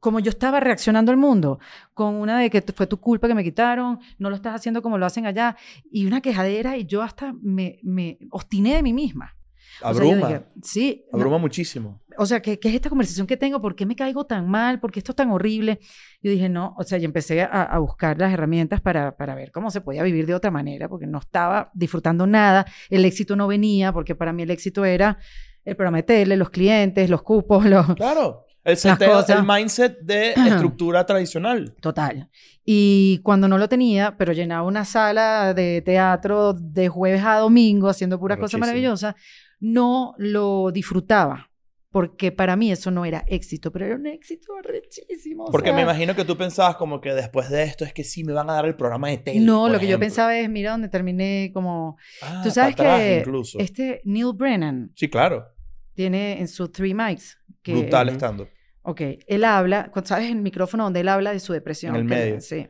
como 0.02 0.20
yo 0.22 0.30
estaba 0.30 0.60
reaccionando 0.62 1.12
al 1.12 1.18
mundo, 1.18 1.60
con 1.94 2.16
una 2.16 2.40
de 2.40 2.50
que 2.50 2.62
fue 2.74 2.88
tu 2.88 3.00
culpa 3.02 3.28
que 3.28 3.36
me 3.36 3.44
quitaron, 3.44 4.00
no 4.18 4.30
lo 4.30 4.36
estás 4.38 4.56
haciendo 4.56 4.82
como 4.82 4.98
lo 4.98 5.06
hacen 5.06 5.26
allá, 5.26 5.58
y 5.92 6.06
una 6.06 6.22
quejadera 6.22 6.78
y 6.78 6.86
yo 6.86 7.02
hasta 7.02 7.34
me, 7.42 7.80
me 7.84 8.18
obstiné 8.32 8.76
de 8.76 8.84
mí 8.84 8.94
misma. 8.94 9.36
O 9.82 9.94
sea, 9.94 10.04
yo 10.04 10.10
Abruma. 10.12 10.28
dije, 10.28 10.42
sí, 10.64 11.06
no, 11.12 11.18
Abruma 11.20 11.38
muchísimo. 11.38 12.02
o 12.18 12.26
sea, 12.26 12.42
¿qué, 12.42 12.60
qué 12.60 12.70
es 12.70 12.76
esta 12.76 12.90
conversación 12.90 13.26
que 13.28 13.38
tengo? 13.38 13.62
¿Por 13.62 13.76
qué 13.76 13.86
me 13.86 13.96
caigo 13.96 14.26
tan 14.26 14.48
mal? 14.50 14.80
¿Por 14.80 14.92
qué 14.92 15.00
esto 15.00 15.12
es 15.12 15.16
tan 15.16 15.32
horrible? 15.32 15.80
Yo 16.22 16.32
dije, 16.32 16.50
no, 16.50 16.76
o 16.78 16.84
sea, 16.84 16.98
y 16.98 17.06
empecé 17.06 17.42
a, 17.44 17.46
a 17.64 17.80
buscar 17.80 18.18
las 18.20 18.34
herramientas 18.34 18.82
para, 18.82 19.16
para 19.16 19.36
ver 19.36 19.52
cómo 19.52 19.72
se 19.72 19.82
podía 19.82 20.04
vivir 20.04 20.26
de 20.26 20.34
otra 20.36 20.52
manera, 20.52 20.90
porque 20.90 21.08
no 21.08 21.20
estaba 21.20 21.72
disfrutando 21.74 22.28
nada, 22.28 22.66
el 22.90 23.06
éxito 23.06 23.36
no 23.36 23.48
venía, 23.48 23.94
porque 23.94 24.16
para 24.16 24.34
mí 24.34 24.44
el 24.44 24.52
éxito 24.52 24.84
era 24.86 25.18
el 25.66 26.04
tele, 26.06 26.36
los 26.38 26.50
clientes, 26.50 27.10
los 27.10 27.22
cupos, 27.22 27.66
los... 27.70 27.96
Claro. 27.96 28.46
El, 28.62 28.76
seteo- 28.76 29.24
el 29.30 29.44
mindset 29.46 30.00
de 30.02 30.32
estructura 30.48 31.06
tradicional. 31.06 31.74
Total. 31.82 32.30
Y 32.66 33.20
cuando 33.24 33.48
no 33.48 33.58
lo 33.58 33.70
tenía, 33.70 34.16
pero 34.18 34.34
llenaba 34.34 34.64
una 34.68 34.84
sala 34.86 35.54
de 35.54 35.82
teatro 35.82 36.54
de 36.54 36.90
jueves 36.90 37.24
a 37.24 37.38
domingo 37.38 37.88
haciendo 37.88 38.20
pura 38.20 38.36
cosa 38.36 38.58
Arrechísimo. 38.58 38.66
maravillosa, 38.66 39.16
no 39.60 40.14
lo 40.18 40.72
disfrutaba. 40.72 41.50
Porque 41.92 42.32
para 42.32 42.56
mí 42.56 42.72
eso 42.72 42.92
no 42.92 43.04
era 43.04 43.24
éxito, 43.28 43.72
pero 43.72 43.88
era 43.88 43.96
un 43.96 44.06
éxito 44.06 44.54
arrechísimo. 44.60 45.46
o 45.46 45.52
Porque 45.52 45.74
me 45.74 45.82
imagino 45.82 46.16
que 46.16 46.24
tú 46.24 46.38
pensabas 46.38 46.76
como 46.76 47.02
que 47.02 47.16
después 47.16 47.50
de 47.50 47.64
esto 47.64 47.84
es 47.84 47.94
que 47.94 48.04
sí 48.04 48.24
me 48.24 48.32
van 48.32 48.48
a 48.52 48.54
dar 48.54 48.66
el 48.66 48.76
programa 48.76 49.10
de 49.10 49.18
tele. 49.18 49.40
No, 49.40 49.68
lo 49.70 49.80
que 49.80 49.88
yo 49.88 49.98
pensaba 49.98 50.38
es, 50.38 50.48
mira 50.50 50.70
dónde 50.72 50.90
terminé 50.90 51.50
como... 51.52 51.98
Ah, 52.22 52.42
Tú 52.44 52.52
sabes 52.52 52.76
que 52.76 53.18
incluso. 53.26 53.58
este 53.58 54.02
Neil 54.06 54.34
Brennan 54.36 54.92
Sí, 54.96 55.10
claro. 55.10 55.48
tiene 55.96 56.40
en 56.40 56.48
su 56.48 56.70
Three 56.70 56.94
Mics... 56.94 57.40
Que, 57.64 57.74
Brutal 57.74 58.10
estando. 58.10 58.48
Ok, 58.84 59.02
él 59.28 59.44
habla, 59.44 59.92
¿sabes 60.06 60.30
el 60.30 60.42
micrófono 60.42 60.84
donde 60.84 61.00
él 61.00 61.08
habla 61.08 61.32
de 61.32 61.40
su 61.40 61.54
depresión? 61.54 61.96
En 61.96 62.02
el 62.02 62.08
medio. 62.08 62.40
Sí. 62.40 62.68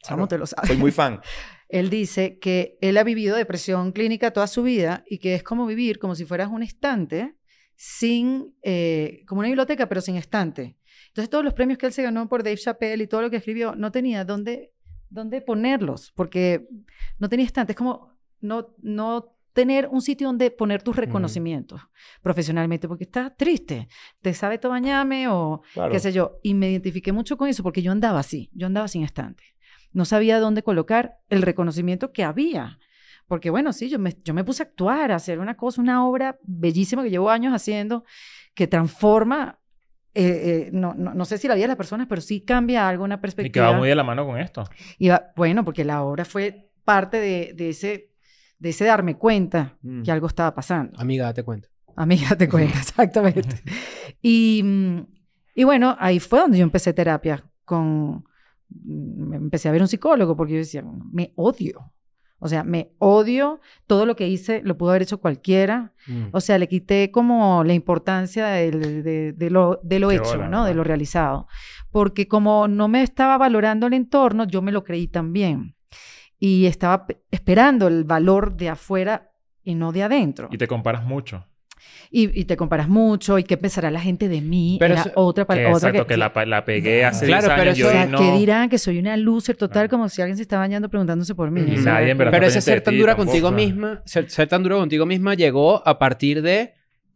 Claro. 0.00 0.16
¿Cómo 0.16 0.28
te 0.28 0.38
lo 0.38 0.46
sabes? 0.46 0.68
Soy 0.68 0.76
muy 0.76 0.92
fan. 0.92 1.20
Él 1.74 1.90
dice 1.90 2.38
que 2.38 2.78
él 2.80 2.96
ha 2.98 3.02
vivido 3.02 3.36
depresión 3.36 3.90
clínica 3.90 4.30
toda 4.30 4.46
su 4.46 4.62
vida 4.62 5.02
y 5.08 5.18
que 5.18 5.34
es 5.34 5.42
como 5.42 5.66
vivir 5.66 5.98
como 5.98 6.14
si 6.14 6.24
fueras 6.24 6.48
un 6.48 6.62
estante 6.62 7.34
sin, 7.74 8.54
eh, 8.62 9.24
como 9.26 9.40
una 9.40 9.48
biblioteca, 9.48 9.88
pero 9.88 10.00
sin 10.00 10.14
estante. 10.14 10.76
Entonces 11.08 11.28
todos 11.28 11.42
los 11.44 11.52
premios 11.52 11.76
que 11.76 11.86
él 11.86 11.92
se 11.92 12.04
ganó 12.04 12.28
por 12.28 12.44
Dave 12.44 12.58
Chappelle 12.58 13.02
y 13.02 13.06
todo 13.08 13.22
lo 13.22 13.30
que 13.30 13.38
escribió, 13.38 13.74
no 13.74 13.90
tenía 13.90 14.24
dónde, 14.24 14.72
dónde 15.10 15.40
ponerlos, 15.40 16.12
porque 16.14 16.68
no 17.18 17.28
tenía 17.28 17.44
estante. 17.44 17.72
Es 17.72 17.76
como 17.76 18.16
no, 18.40 18.72
no 18.80 19.34
tener 19.52 19.88
un 19.88 20.00
sitio 20.00 20.28
donde 20.28 20.52
poner 20.52 20.80
tus 20.82 20.94
reconocimientos 20.94 21.80
profesionalmente, 22.22 22.86
porque 22.86 23.04
estás 23.04 23.36
triste, 23.36 23.88
te 24.20 24.32
sabe 24.32 24.58
todo 24.58 24.70
bañame 24.70 25.26
o 25.28 25.62
Claro. 25.72 25.90
qué 25.92 25.98
sé 25.98 26.12
yo. 26.12 26.38
Y 26.44 26.54
me 26.54 26.70
identifiqué 26.70 27.10
mucho 27.12 27.36
con 27.36 27.48
eso 27.48 27.64
porque 27.64 27.82
yo 27.82 27.90
andaba 27.90 28.20
así, 28.20 28.48
yo 28.52 28.68
andaba 28.68 28.86
sin 28.86 29.02
estante. 29.02 29.53
No 29.94 30.04
sabía 30.04 30.38
dónde 30.38 30.62
colocar 30.62 31.16
el 31.30 31.40
reconocimiento 31.40 32.12
que 32.12 32.22
había. 32.24 32.78
Porque 33.26 33.48
bueno, 33.48 33.72
sí, 33.72 33.88
yo 33.88 33.98
me, 33.98 34.14
yo 34.22 34.34
me 34.34 34.44
puse 34.44 34.62
a 34.62 34.66
actuar, 34.66 35.10
a 35.10 35.14
hacer 35.16 35.38
una 35.38 35.56
cosa, 35.56 35.80
una 35.80 36.06
obra 36.06 36.38
bellísima 36.42 37.02
que 37.02 37.08
llevo 37.10 37.30
años 37.30 37.54
haciendo, 37.54 38.04
que 38.54 38.66
transforma, 38.66 39.58
eh, 40.12 40.66
eh, 40.66 40.70
no, 40.72 40.92
no, 40.94 41.14
no 41.14 41.24
sé 41.24 41.38
si 41.38 41.48
la 41.48 41.54
vida 41.54 41.64
de 41.64 41.68
las 41.68 41.76
personas, 41.78 42.06
pero 42.06 42.20
sí 42.20 42.42
cambia 42.42 42.86
algo, 42.86 43.02
una 43.04 43.14
Y 43.14 43.18
que 43.18 43.22
perspectiva. 43.22 43.70
va 43.70 43.78
muy 43.78 43.88
de 43.88 43.94
la 43.94 44.04
mano 44.04 44.26
con 44.26 44.38
esto. 44.38 44.64
Y 44.98 45.08
va- 45.08 45.32
bueno, 45.36 45.64
porque 45.64 45.84
la 45.84 46.02
obra 46.02 46.24
fue 46.26 46.70
parte 46.84 47.16
de, 47.18 47.54
de 47.54 47.70
ese, 47.70 48.10
de 48.58 48.68
ese 48.68 48.84
darme 48.84 49.16
cuenta 49.16 49.78
Mm. 49.80 50.02
que 50.02 50.12
algo 50.12 50.26
estaba 50.26 50.54
pasando. 50.54 51.00
Amiga, 51.00 51.24
date 51.24 51.42
cuenta. 51.44 51.68
Amiga, 51.96 52.36
te 52.36 52.48
cuenta, 52.48 52.78
exactamente. 52.78 53.62
Y, 54.20 54.60
mm, 54.62 54.98
y 55.54 55.64
bueno, 55.64 55.96
ahí 55.98 56.20
fue 56.20 56.40
donde 56.40 56.58
yo 56.58 56.64
empecé 56.64 56.92
terapia 56.92 57.42
con... 57.64 58.24
mm, 58.70 59.34
Empecé 59.34 59.68
a 59.68 59.72
ver 59.72 59.82
un 59.82 59.88
psicólogo 59.88 60.36
porque 60.36 60.52
yo 60.54 60.58
decía, 60.58 60.84
me 61.12 61.32
odio. 61.36 61.92
O 62.40 62.48
sea, 62.48 62.62
me 62.64 62.90
odio. 62.98 63.60
Todo 63.86 64.04
lo 64.04 64.16
que 64.16 64.28
hice 64.28 64.60
lo 64.62 64.76
pudo 64.76 64.90
haber 64.90 65.02
hecho 65.02 65.18
cualquiera. 65.18 65.92
Mm. 66.06 66.26
O 66.32 66.40
sea, 66.40 66.58
le 66.58 66.68
quité 66.68 67.10
como 67.10 67.64
la 67.64 67.72
importancia 67.72 68.46
del- 68.48 69.02
de, 69.02 69.32
de 69.32 69.50
lo, 69.50 69.80
de 69.82 69.98
lo 69.98 70.08
Qué 70.10 70.16
hecho, 70.16 70.24
bola, 70.32 70.48
¿no? 70.48 70.64
De 70.66 70.74
lo 70.74 70.84
realizado. 70.84 71.46
Porque 71.90 72.28
como 72.28 72.68
no 72.68 72.88
me 72.88 73.02
estaba 73.02 73.38
valorando 73.38 73.86
el 73.86 73.94
entorno, 73.94 74.44
yo 74.44 74.60
me 74.60 74.72
lo 74.72 74.84
creí 74.84 75.06
también. 75.08 75.76
Y 76.38 76.66
estaba 76.66 77.06
pe- 77.06 77.22
esperando 77.30 77.86
el 77.86 78.04
valor 78.04 78.56
de 78.56 78.68
afuera 78.68 79.30
y 79.62 79.74
no 79.76 79.92
de 79.92 80.02
adentro. 80.02 80.48
Y 80.50 80.58
te 80.58 80.66
comparas 80.68 81.04
mucho. 81.04 81.46
Y, 82.10 82.38
y 82.40 82.44
te 82.44 82.56
comparas 82.56 82.88
mucho 82.88 83.38
y 83.38 83.44
qué 83.44 83.56
pensará 83.56 83.90
la 83.90 84.00
gente 84.00 84.28
de 84.28 84.40
mí. 84.40 84.76
Pero 84.78 84.94
Era 84.94 85.00
eso- 85.02 85.12
otra, 85.16 85.46
pa- 85.46 85.54
Que, 85.56 85.66
otra 85.66 85.88
exacto, 85.90 86.06
que, 86.06 86.16
la, 86.16 86.32
pa- 86.32 86.46
la 86.46 86.64
pegué 86.64 87.04
hace 87.04 87.26
Claro, 87.26 87.48
10 87.48 87.52
pero 87.58 87.62
años 87.70 87.78
y 87.78 87.80
eso- 87.80 87.88
o 87.88 87.92
sea, 87.92 88.06
no. 88.06 88.18
que 88.18 88.38
dirán 88.38 88.68
que 88.68 88.78
soy 88.78 88.98
una 88.98 89.16
loser 89.16 89.56
total, 89.56 89.88
como 89.88 90.08
si 90.08 90.22
alguien 90.22 90.36
se 90.36 90.42
está 90.42 90.58
bañando 90.58 90.88
preguntándose 90.88 91.34
por 91.34 91.50
mí. 91.50 91.62
Y 91.66 91.74
O 91.78 91.82
sea, 91.82 91.94
nadie 91.94 92.10
en 92.10 92.18
verdad 92.18 92.32
Pero 92.32 92.46
ese 92.46 92.60
ser 92.60 92.80
tan 92.82 92.96
dura 92.96 93.12
tampoco, 93.16 93.26
contigo 93.30 93.50
misma, 93.50 94.02
ser, 94.04 94.30
ser 94.30 94.46
tan 94.48 94.62
duro 94.62 94.78
contigo 94.78 95.06
misma 95.06 95.34
llegó 95.34 95.86
a 95.86 95.98
partir 95.98 96.40
de 96.42 96.74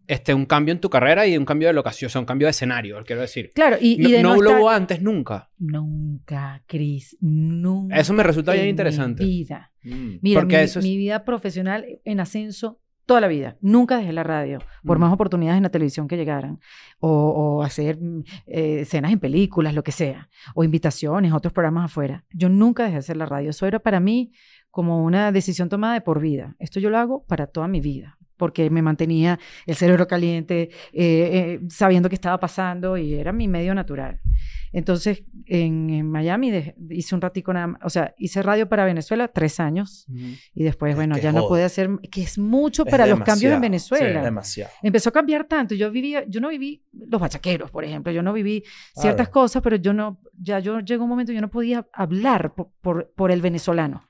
este, 0.08 0.32
un 0.32 0.46
cambio 0.46 0.72
en 0.72 0.80
tu 0.80 0.88
carrera 0.88 1.26
y 1.26 1.36
un 1.36 1.44
cambio 1.44 1.68
de 1.68 1.74
locación, 1.74 2.06
o 2.06 2.10
sea, 2.10 2.20
un 2.20 2.26
cambio 2.26 2.46
de 2.46 2.52
escenario, 2.52 2.96
quiero 3.06 3.20
decir. 3.20 3.52
Claro, 3.54 3.76
y, 3.78 3.92
y 3.92 3.98
No, 4.04 4.08
de 4.08 4.22
no 4.22 4.28
no, 4.36 4.42
lo 4.42 4.50
estar- 4.50 4.60
hubo 4.62 4.70
antes 4.70 5.02
nunca. 5.02 5.50
Nunca, 5.58 6.62
Cris, 6.66 7.16
nunca. 7.20 7.96
Eso 7.96 8.12
me 8.14 8.22
resulta 8.22 8.52
bien 8.52 8.64
en 8.64 8.70
interesante. 8.70 9.22
Mi 9.22 9.28
vida. 9.30 9.70
Mm. 9.84 10.10
Mira, 10.22 10.44
mi, 10.44 10.54
eso 10.54 10.78
es- 10.78 10.84
mi 10.84 10.96
vida 10.96 11.24
profesional 11.24 11.84
en 12.04 12.20
ascenso 12.20 12.80
toda 13.08 13.22
la 13.22 13.26
vida. 13.28 13.56
Nunca 13.62 13.96
dejé 13.96 14.12
la 14.12 14.22
radio, 14.22 14.58
por 14.84 14.98
Mm. 14.98 15.00
más 15.00 15.12
oportunidades 15.14 15.56
en 15.56 15.62
la 15.62 15.70
televisión 15.70 16.06
que 16.06 16.16
llegaran. 16.18 16.60
O, 17.00 17.08
o 17.10 17.62
hacer 17.62 17.98
eh, 18.46 18.80
escenas 18.82 19.10
en 19.12 19.18
películas, 19.18 19.72
lo 19.74 19.82
que 19.82 19.92
sea. 19.92 20.28
O 20.54 20.62
invitaciones, 20.62 21.32
otros 21.32 21.52
programas 21.54 21.86
afuera. 21.86 22.24
Yo 22.32 22.48
nunca 22.50 22.82
dejé 22.84 22.94
de 22.96 22.98
hacer 22.98 23.16
la 23.16 23.24
radio. 23.26 23.48
Eso 23.50 23.66
era 23.66 23.78
para 23.78 23.98
mí 23.98 24.30
como 24.70 25.02
una 25.02 25.32
decisión 25.32 25.68
tomada 25.70 25.94
de 25.94 26.02
por 26.02 26.20
vida. 26.20 26.54
Esto 26.58 26.80
yo 26.80 26.90
lo 26.90 26.98
hago 26.98 27.24
para 27.26 27.46
toda 27.46 27.66
mi 27.66 27.80
vida. 27.80 28.18
Porque 28.36 28.68
me 28.70 28.82
mantenía 28.82 29.38
el 29.66 29.74
cerebro 29.74 30.06
caliente, 30.06 30.70
eh, 30.92 31.30
eh, 31.32 31.60
sabiendo 31.70 32.08
qué 32.08 32.14
estaba 32.14 32.38
pasando 32.38 32.96
y 32.96 33.14
era 33.14 33.32
mi 33.32 33.48
medio 33.48 33.74
natural. 33.74 34.20
Entonces, 34.72 35.24
en, 35.46 35.90
en 35.90 36.10
Miami 36.10 36.50
de- 36.50 36.74
hice 36.90 37.14
un 37.14 37.20
ratico 37.20 37.52
nada 37.52 37.68
más, 37.68 37.80
o 37.84 37.90
sea, 37.90 38.14
hice 38.18 38.42
radio 38.42 38.68
para 38.68 38.84
Venezuela 38.84 39.28
tres 39.28 39.60
años 39.60 40.06
y 40.54 40.62
después, 40.64 40.90
Es 40.90 40.96
bueno, 40.96 41.14
que 41.14 41.22
ya 41.22 41.32
no 41.32 41.40
joda. 41.40 41.48
pude 41.48 41.64
hacer, 41.64 41.88
que 42.10 42.22
es 42.22 42.38
mucho 42.38 42.84
Es 42.84 42.90
para 42.90 43.06
los 43.06 43.20
cambios 43.20 43.52
en 43.54 43.60
Venezuela. 43.60 44.20
sí, 44.20 44.24
demasiado. 44.24 44.70
Empezó 44.82 45.08
a 45.08 45.12
cambiar 45.12 45.44
tanto. 45.44 45.74
Yo 45.74 45.90
vivía, 45.90 46.24
yo 46.28 46.40
no 46.40 46.48
viví 46.50 46.84
los 46.92 47.20
bachaqueros, 47.20 47.70
por 47.70 47.84
ejemplo. 47.84 48.12
Yo 48.12 48.22
no 48.22 48.32
viví 48.32 48.62
ciertas 48.94 49.28
cosas, 49.30 49.62
pero 49.62 49.76
yo 49.76 49.92
no, 49.92 50.20
ya 50.38 50.58
yo 50.58 50.80
llegó 50.80 51.04
un 51.04 51.10
momento 51.10 51.32
yo 51.32 51.40
no 51.40 51.50
podía 51.50 51.86
hablar 51.92 52.54
por, 52.54 52.70
por, 52.80 53.12
por 53.14 53.30
el 53.30 53.40
venezolano. 53.40 54.08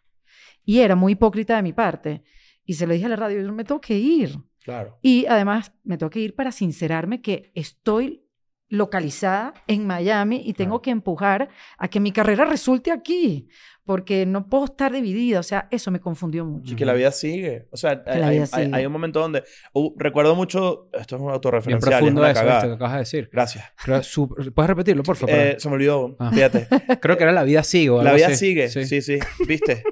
Y 0.64 0.80
era 0.80 0.96
muy 0.96 1.12
hipócrita 1.12 1.56
de 1.56 1.62
mi 1.62 1.72
parte. 1.72 2.22
Y 2.64 2.74
se 2.74 2.86
lo 2.86 2.92
dije 2.92 3.06
a 3.06 3.08
la 3.08 3.16
radio, 3.16 3.40
yo 3.40 3.52
me 3.52 3.64
tengo 3.64 3.80
que 3.80 3.96
ir. 3.98 4.36
Claro. 4.62 4.98
Y 5.00 5.24
además 5.26 5.72
me 5.84 5.96
tengo 5.96 6.10
que 6.10 6.20
ir 6.20 6.34
para 6.34 6.52
sincerarme 6.52 7.22
que 7.22 7.50
estoy 7.54 8.22
localizada 8.68 9.54
en 9.66 9.86
Miami 9.86 10.42
y 10.44 10.52
tengo 10.52 10.70
Claro. 10.76 10.82
que 10.82 10.90
empujar 10.90 11.48
a 11.78 11.88
que 11.88 12.00
mi 12.00 12.12
carrera 12.12 12.44
resulte 12.44 12.90
aquí, 12.92 13.48
porque 13.84 14.26
no 14.26 14.46
puedo 14.50 14.66
estar 14.66 14.92
dividida. 14.92 15.40
O 15.40 15.42
sea, 15.42 15.66
eso 15.70 15.90
me 15.90 15.98
confundió 16.00 16.44
mucho. 16.44 16.74
Y 16.74 16.76
que 16.76 16.84
la 16.84 16.92
vida 16.92 17.10
sigue. 17.10 17.66
O 17.70 17.76
sea, 17.78 18.02
hay, 18.06 18.20
hay- 18.22 18.46
sigue. 18.46 18.70
hay 18.74 18.84
un 18.84 18.92
momento 18.92 19.20
donde... 19.20 19.42
uh, 19.72 19.94
recuerdo 19.96 20.34
mucho... 20.34 20.90
Esto 20.92 21.16
es 21.16 21.20
un 21.20 21.26
Bien 21.28 21.34
autorreferencial. 21.34 21.92
es 21.94 21.98
profundo 21.98 22.20
una 22.20 22.30
eso, 22.30 22.40
cagada. 22.40 22.60
que 22.66 22.72
acabas 22.74 22.92
de 22.92 22.98
decir. 22.98 23.30
Gracias. 23.32 23.64
Creo- 23.82 24.02
su- 24.02 24.28
¿Puedes 24.28 24.68
repetirlo, 24.68 25.02
por 25.02 25.16
favor? 25.16 25.34
Eh, 25.34 25.56
se 25.58 25.68
me 25.70 25.74
olvidó. 25.76 26.14
Ah. 26.18 26.30
Fíjate. 26.32 26.68
Creo 27.00 27.16
que 27.16 27.22
era 27.22 27.32
La 27.32 27.44
vida 27.44 27.62
sigue 27.62 27.88
o 27.90 28.02
La 28.02 28.12
vida 28.12 28.26
así. 28.26 28.36
sigue. 28.36 28.68
Sí. 28.68 29.00
sí, 29.00 29.18
¿Viste? 29.46 29.82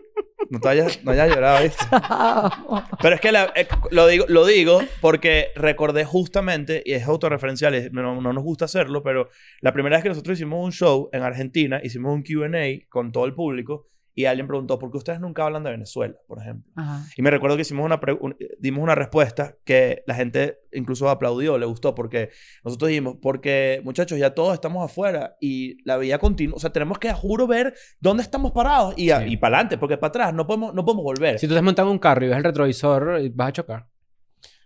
No 0.57 0.61
te 0.61 0.69
hayas, 0.71 1.05
no 1.05 1.11
hayas 1.13 1.29
llorado, 1.35 1.63
¿viste? 1.63 1.85
Pero 3.03 3.15
es 3.15 3.21
que 3.21 3.33
la- 3.33 3.53
eh, 3.55 3.67
lo, 3.91 4.07
digo, 4.07 4.25
lo 4.29 4.47
digo 4.47 4.81
porque 5.01 5.49
recordé 5.55 6.05
justamente, 6.05 6.83
y 6.85 6.93
es 6.93 7.05
autorreferencial, 7.05 7.75
y 7.75 7.89
no, 7.93 8.21
no 8.21 8.33
nos 8.33 8.43
gusta 8.43 8.65
hacerlo, 8.65 9.03
pero 9.03 9.29
la 9.61 9.73
primera 9.73 9.97
vez 9.97 10.03
que 10.03 10.09
nosotros 10.09 10.39
hicimos 10.39 10.65
un 10.65 10.73
show 10.73 11.09
en 11.13 11.23
Argentina, 11.23 11.81
hicimos 11.83 12.15
un 12.15 12.23
QA 12.23 12.87
con 12.89 13.13
todo 13.13 13.27
el 13.27 13.35
público 13.35 13.89
y 14.17 14.25
alguien 14.25 14.49
preguntó, 14.49 14.79
¿por 14.79 14.91
qué 14.91 14.97
ustedes 14.97 15.21
nunca 15.21 15.45
hablan 15.45 15.63
de 15.63 15.71
Venezuela, 15.71 16.15
por 16.27 16.41
ejemplo? 16.41 16.73
Ajá. 16.75 17.05
Y 17.17 17.23
me 17.23 17.31
recuerdo 17.31 17.55
que 17.55 17.63
hicimos 17.63 17.85
una 17.85 18.01
un- 18.21 18.35
dimos 18.59 18.83
una 18.83 18.95
respuesta 18.97 19.55
que 19.65 20.03
la 20.07 20.15
gente 20.15 20.59
incluso 20.73 21.09
aplaudió, 21.11 21.59
le 21.59 21.67
gustó, 21.67 21.95
porque 21.95 22.31
nosotros 22.65 22.89
dijimos, 22.89 23.17
porque 23.21 23.81
muchachos, 23.85 24.19
ya 24.19 24.35
todos 24.35 24.55
estamos 24.55 24.83
afuera 24.85 25.37
y 25.41 25.81
la 25.87 25.99
vida 25.99 26.19
continúa, 26.19 26.57
o 26.57 26.59
sea, 26.59 26.71
tenemos 26.73 26.99
que, 26.99 27.11
a 27.11 27.15
juro, 27.15 27.47
ver 27.47 27.75
dónde 28.01 28.23
estamos 28.23 28.53
parados 28.53 28.95
y, 28.97 29.11
Sí. 29.11 29.15
y 29.27 29.37
para 29.37 29.57
adelante, 29.59 29.79
porque 29.79 29.99
para 29.99 30.09
atrás 30.09 30.35
no 30.35 30.47
podemos, 30.47 30.73
no 30.75 30.85
podemos 30.85 31.05
volver. 31.05 31.39
Si 31.39 31.47
tú 31.47 31.55
te 31.55 31.61
montas 31.63 31.85
en 31.85 31.93
un 31.93 31.99
carro 31.99 32.25
y 32.25 32.29
ves 32.29 32.39
el 32.39 32.45
retrovisor, 32.45 33.21
vas 33.35 33.49
a 33.49 33.53
chocar. 33.53 33.87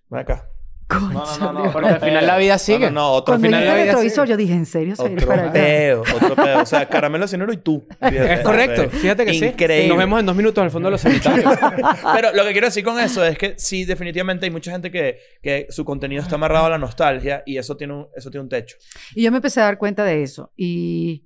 Ven 0.08 0.20
acá. 0.20 0.48
Cónchale, 0.90 1.70
Porque 1.72 1.88
al 1.88 2.00
final 2.00 2.26
la 2.26 2.36
vida 2.36 2.58
sigue. 2.58 2.86
No, 2.86 2.90
no, 2.90 3.00
no, 3.00 3.10
otro 3.12 3.32
Cuando 3.32 3.46
final 3.46 3.64
la 3.64 3.74
vida 3.74 3.84
retrovisor, 3.84 4.26
sigue. 4.26 4.30
yo 4.32 4.36
dije, 4.36 4.54
¿en 4.54 4.66
serio? 4.66 4.94
Otro 4.98 5.26
para 5.26 5.52
peo, 5.52 6.02
otro 6.14 6.34
peo. 6.34 6.62
O 6.62 6.66
sea, 6.66 6.86
Caramelo 6.86 7.28
Cianuro 7.28 7.52
y 7.52 7.58
tú. 7.58 7.86
Fíjate. 7.88 8.34
Es 8.34 8.40
correcto. 8.40 8.90
Fíjate 8.90 9.24
que 9.24 9.34
sí. 9.34 9.46
Increíble. 9.46 9.88
Nos 9.88 9.98
vemos 9.98 10.20
en 10.20 10.26
dos 10.26 10.36
minutos 10.36 10.62
al 10.62 10.70
fondo 10.70 10.88
de 10.88 10.92
los 10.92 11.00
sanitarios. 11.00 11.54
Pero 12.14 12.32
lo 12.34 12.44
que 12.44 12.52
quiero 12.52 12.66
decir 12.66 12.84
con 12.84 12.98
eso 12.98 13.24
es 13.24 13.38
que 13.38 13.54
sí, 13.56 13.84
definitivamente 13.84 14.46
hay 14.46 14.50
mucha 14.50 14.72
gente 14.72 14.90
que, 14.90 15.18
que 15.42 15.66
su 15.70 15.84
contenido 15.84 16.22
está 16.22 16.34
amarrado 16.34 16.66
a 16.66 16.70
la 16.70 16.78
nostalgia 16.78 17.42
y 17.46 17.56
eso 17.56 17.76
tiene 17.76 17.94
un, 17.94 18.08
eso 18.16 18.30
tiene 18.30 18.42
un 18.42 18.48
techo. 18.48 18.76
Y 19.14 19.22
yo 19.22 19.30
me 19.30 19.38
empecé 19.38 19.60
a 19.60 19.64
dar 19.64 19.78
cuenta 19.78 20.04
de 20.04 20.22
eso. 20.22 20.52
Y, 20.56 21.24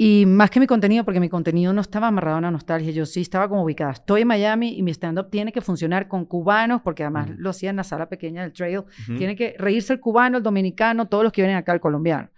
y 0.00 0.24
más 0.26 0.48
que 0.50 0.60
mi 0.60 0.66
contenido, 0.68 1.04
porque 1.04 1.18
mi 1.18 1.28
contenido 1.28 1.72
no 1.72 1.80
estaba 1.80 2.06
amarrado 2.06 2.36
a 2.36 2.38
una 2.38 2.50
nostalgia, 2.52 2.92
yo 2.92 3.04
sí 3.04 3.20
estaba 3.20 3.48
como 3.48 3.64
ubicada. 3.64 3.90
Estoy 3.90 4.20
en 4.22 4.28
Miami 4.28 4.78
y 4.78 4.82
mi 4.82 4.92
stand-up 4.92 5.28
tiene 5.28 5.50
que 5.50 5.60
funcionar 5.60 6.06
con 6.06 6.24
cubanos, 6.24 6.82
porque 6.82 7.02
además 7.02 7.30
lo 7.36 7.50
hacía 7.50 7.70
en 7.70 7.76
la 7.76 7.82
sala 7.84 8.08
pequeña 8.08 8.42
del 8.42 8.52
trail. 8.52 8.84
Tiene 9.18 9.34
que 9.34 9.56
reírse 9.58 9.92
el 9.92 9.98
cubano, 10.00 10.36
el 10.38 10.44
dominicano, 10.44 11.08
todos 11.08 11.24
los 11.24 11.32
que 11.32 11.42
vienen 11.42 11.56
acá, 11.56 11.72
el 11.72 11.80
colombiano. 11.80 12.30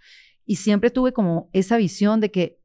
Y 0.43 0.55
siempre 0.55 0.89
tuve 0.89 1.13
como 1.13 1.49
esa 1.53 1.77
visión 1.77 2.19
de 2.19 2.31
que, 2.31 2.59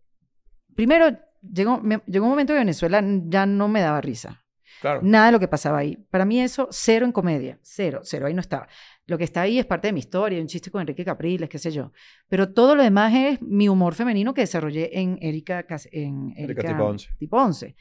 primero, 0.75 1.17
llegó, 1.43 1.79
me- 1.79 2.01
llegó 2.07 2.25
un 2.25 2.31
momento 2.31 2.55
que 2.55 2.59
Venezuela 2.61 3.05
ya 3.27 3.45
no 3.45 3.69
me 3.69 3.83
daba 3.83 4.01
risa. 4.01 4.43
Claro. 4.81 5.01
Nada 5.03 5.27
de 5.27 5.33
lo 5.33 5.41
que 5.41 5.49
pasaba 5.49 5.79
ahí. 5.79 5.97
Para 6.11 6.25
mí 6.25 6.41
eso, 6.41 6.69
cero 6.71 7.05
en 7.07 7.13
comedia. 7.13 7.59
Cero, 7.63 8.01
cero, 8.03 8.27
ahí 8.27 8.35
no 8.35 8.41
estaba. 8.41 8.67
Lo 9.07 9.17
que 9.19 9.25
está 9.25 9.43
ahí 9.43 9.59
es 9.59 9.67
parte 9.67 9.89
de 9.89 9.93
mi 9.93 10.01
historia, 10.01 10.41
un 10.41 10.49
chiste 10.49 10.71
con 10.71 10.81
Enrique 10.81 11.05
Capriles, 11.05 11.49
qué 11.49 11.59
sé 11.59 11.71
yo. 11.71 11.93
Pero 12.29 12.53
todo 12.53 12.75
lo 12.75 12.83
demás 12.83 13.15
es 13.15 13.41
mi 13.43 13.69
humor 13.69 13.95
femenino 13.95 14.35
que 14.35 14.41
desarrollé 14.41 14.99
en 14.99 15.19
Erika, 15.21 15.65
en 15.93 16.33
Erika 16.37 16.43
Erika 16.63 16.69
tipo 16.69 16.85
11. 16.85 17.09
tipo 17.19 17.37
11. 17.37 17.77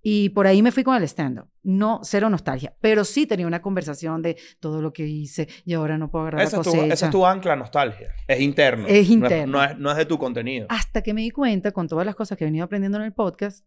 Y 0.00 0.28
por 0.28 0.46
ahí 0.46 0.62
me 0.62 0.70
fui 0.70 0.84
con 0.84 0.94
el 0.96 1.02
stand-up. 1.04 1.48
No, 1.64 2.00
cero 2.04 2.30
nostalgia. 2.30 2.74
Pero 2.80 3.04
sí 3.04 3.26
tenía 3.26 3.46
una 3.46 3.60
conversación 3.60 4.22
de 4.22 4.36
todo 4.60 4.80
lo 4.80 4.92
que 4.92 5.04
hice 5.06 5.48
y 5.64 5.72
ahora 5.74 5.98
no 5.98 6.08
puedo 6.10 6.22
agarrar 6.22 6.42
Esa 6.42 6.56
la 6.58 6.60
es, 6.62 6.66
tu, 6.66 6.72
cosecha. 6.72 6.94
esa 6.94 7.06
es 7.06 7.12
tu 7.12 7.26
ancla 7.26 7.56
nostalgia. 7.56 8.08
Es 8.28 8.40
interno. 8.40 8.86
Es 8.86 9.08
No 9.08 9.14
interno. 9.14 9.52
No 9.58 9.64
es, 9.64 9.78
no 9.78 9.90
es 9.90 9.96
de 9.96 10.04
tu 10.06 10.16
contenido. 10.18 10.66
Hasta 10.70 11.02
que 11.02 11.12
me 11.14 11.22
di 11.22 11.30
cuenta, 11.30 11.72
con 11.72 11.88
todas 11.88 12.06
las 12.06 12.14
cosas 12.14 12.38
que 12.38 12.44
he 12.44 12.46
venido 12.46 12.64
aprendiendo 12.64 12.98
en 12.98 13.04
el 13.04 13.12
podcast, 13.12 13.66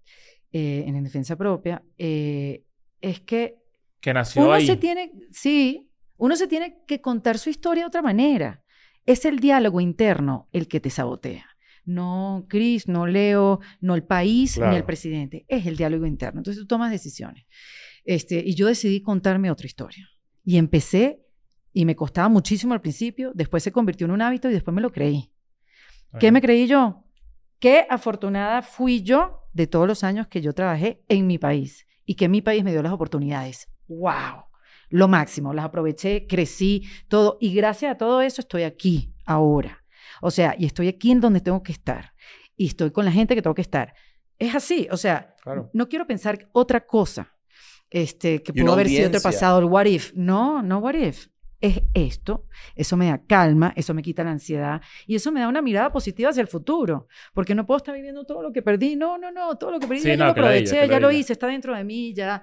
eh, 0.53 0.83
en 0.87 1.03
defensa 1.03 1.35
propia, 1.35 1.83
eh, 1.97 2.63
es 3.01 3.19
que 3.21 3.55
Que 3.99 4.13
nació 4.13 4.43
uno 4.43 4.53
ahí. 4.53 4.65
se 4.65 4.77
tiene, 4.77 5.11
sí, 5.31 5.90
uno 6.21 6.35
se 6.35 6.47
tiene 6.47 6.77
que 6.85 7.01
contar 7.01 7.39
su 7.39 7.49
historia 7.49 7.81
de 7.81 7.87
otra 7.87 8.03
manera. 8.03 8.63
Es 9.07 9.25
el 9.25 9.39
diálogo 9.39 9.81
interno 9.81 10.47
el 10.51 10.67
que 10.67 10.79
te 10.79 10.91
sabotea. 10.91 11.47
No 11.83 12.45
Chris, 12.47 12.87
no 12.87 13.07
Leo, 13.07 13.59
no 13.79 13.95
el 13.95 14.03
país, 14.03 14.59
ni 14.59 14.75
el 14.75 14.83
presidente. 14.83 15.45
Es 15.47 15.65
el 15.65 15.77
diálogo 15.77 16.05
interno. 16.05 16.41
Entonces 16.41 16.61
tú 16.61 16.67
tomas 16.67 16.91
decisiones. 16.91 17.47
Este, 18.05 18.35
y 18.45 18.53
yo 18.53 18.67
decidí 18.67 19.01
contarme 19.01 19.49
otra 19.49 19.65
historia. 19.65 20.07
Y 20.43 20.57
empecé, 20.57 21.25
y 21.73 21.85
me 21.85 21.95
costaba 21.95 22.29
muchísimo 22.29 22.75
al 22.75 22.81
principio, 22.81 23.31
después 23.33 23.63
se 23.63 23.71
convirtió 23.71 24.05
en 24.05 24.11
un 24.11 24.21
hábito 24.21 24.47
y 24.47 24.53
después 24.53 24.75
me 24.75 24.81
lo 24.81 24.91
creí. 24.91 25.31
¿Qué 26.19 26.31
me 26.31 26.39
creí 26.39 26.67
yo? 26.67 27.03
Qué 27.57 27.87
afortunada 27.89 28.61
fui 28.61 29.01
yo 29.01 29.47
de 29.53 29.65
todos 29.65 29.87
los 29.87 30.03
años 30.03 30.27
que 30.27 30.41
yo 30.41 30.53
trabajé 30.53 31.03
en 31.09 31.25
mi 31.25 31.39
país 31.39 31.87
y 32.05 32.13
que 32.13 32.29
mi 32.29 32.43
país 32.43 32.63
me 32.63 32.71
dio 32.71 32.83
las 32.83 32.93
oportunidades. 32.93 33.69
¡Wow! 33.87 34.50
Lo 34.91 35.07
máximo, 35.07 35.53
las 35.53 35.65
aproveché, 35.65 36.27
crecí, 36.27 36.83
todo. 37.07 37.37
Y 37.41 37.53
gracias 37.55 37.93
a 37.93 37.97
todo 37.97 38.21
eso 38.21 38.41
estoy 38.41 38.63
aquí, 38.63 39.13
ahora. 39.25 39.83
O 40.21 40.29
sea, 40.29 40.53
y 40.57 40.65
estoy 40.65 40.87
aquí 40.87 41.11
en 41.11 41.19
donde 41.19 41.41
tengo 41.41 41.63
que 41.63 41.71
estar. 41.71 42.13
Y 42.55 42.67
estoy 42.67 42.91
con 42.91 43.05
la 43.05 43.11
gente 43.11 43.33
que 43.33 43.41
tengo 43.41 43.55
que 43.55 43.61
estar. 43.63 43.93
Es 44.37 44.53
así, 44.53 44.87
o 44.91 44.97
sea, 44.97 45.35
Claro. 45.41 45.69
no 45.73 45.87
quiero 45.89 46.05
pensar 46.05 46.47
otra 46.51 46.85
cosa. 46.85 47.33
Este, 47.89 48.41
que 48.43 48.53
pudo 48.53 48.73
haber 48.73 48.87
sido 48.87 49.07
otro 49.09 49.21
pasado, 49.21 49.59
el 49.59 49.65
what 49.65 49.85
if. 49.85 50.13
No, 50.13 50.61
no 50.61 50.77
what 50.79 50.93
if. 50.95 51.27
Es 51.59 51.79
esto, 51.93 52.47
eso 52.75 52.97
me 52.97 53.07
da 53.07 53.21
calma, 53.23 53.71
eso 53.75 53.93
me 53.93 54.01
quita 54.01 54.23
la 54.23 54.31
ansiedad 54.31 54.81
y 55.05 55.13
eso 55.13 55.31
me 55.31 55.41
da 55.41 55.47
una 55.47 55.61
mirada 55.61 55.91
positiva 55.91 56.31
hacia 56.31 56.41
el 56.41 56.47
futuro, 56.47 57.07
porque 57.35 57.53
no 57.53 57.67
puedo 57.67 57.77
estar 57.77 57.93
viviendo 57.93 58.25
todo 58.25 58.41
lo 58.41 58.51
que 58.51 58.63
perdí. 58.63 58.95
No, 58.95 59.19
no, 59.19 59.31
no, 59.31 59.55
todo 59.59 59.69
lo 59.69 59.79
que 59.79 59.85
perdí 59.85 60.01
Sí, 60.01 60.07
ya 60.07 60.17
no, 60.17 60.25
lo 60.25 60.31
aproveché, 60.31 60.81
que 60.81 60.87
ya 60.87 60.99
lo 60.99 61.11
hice, 61.11 61.33
está 61.33 61.45
dentro 61.45 61.75
de 61.75 61.83
mí, 61.83 62.15
ya 62.15 62.41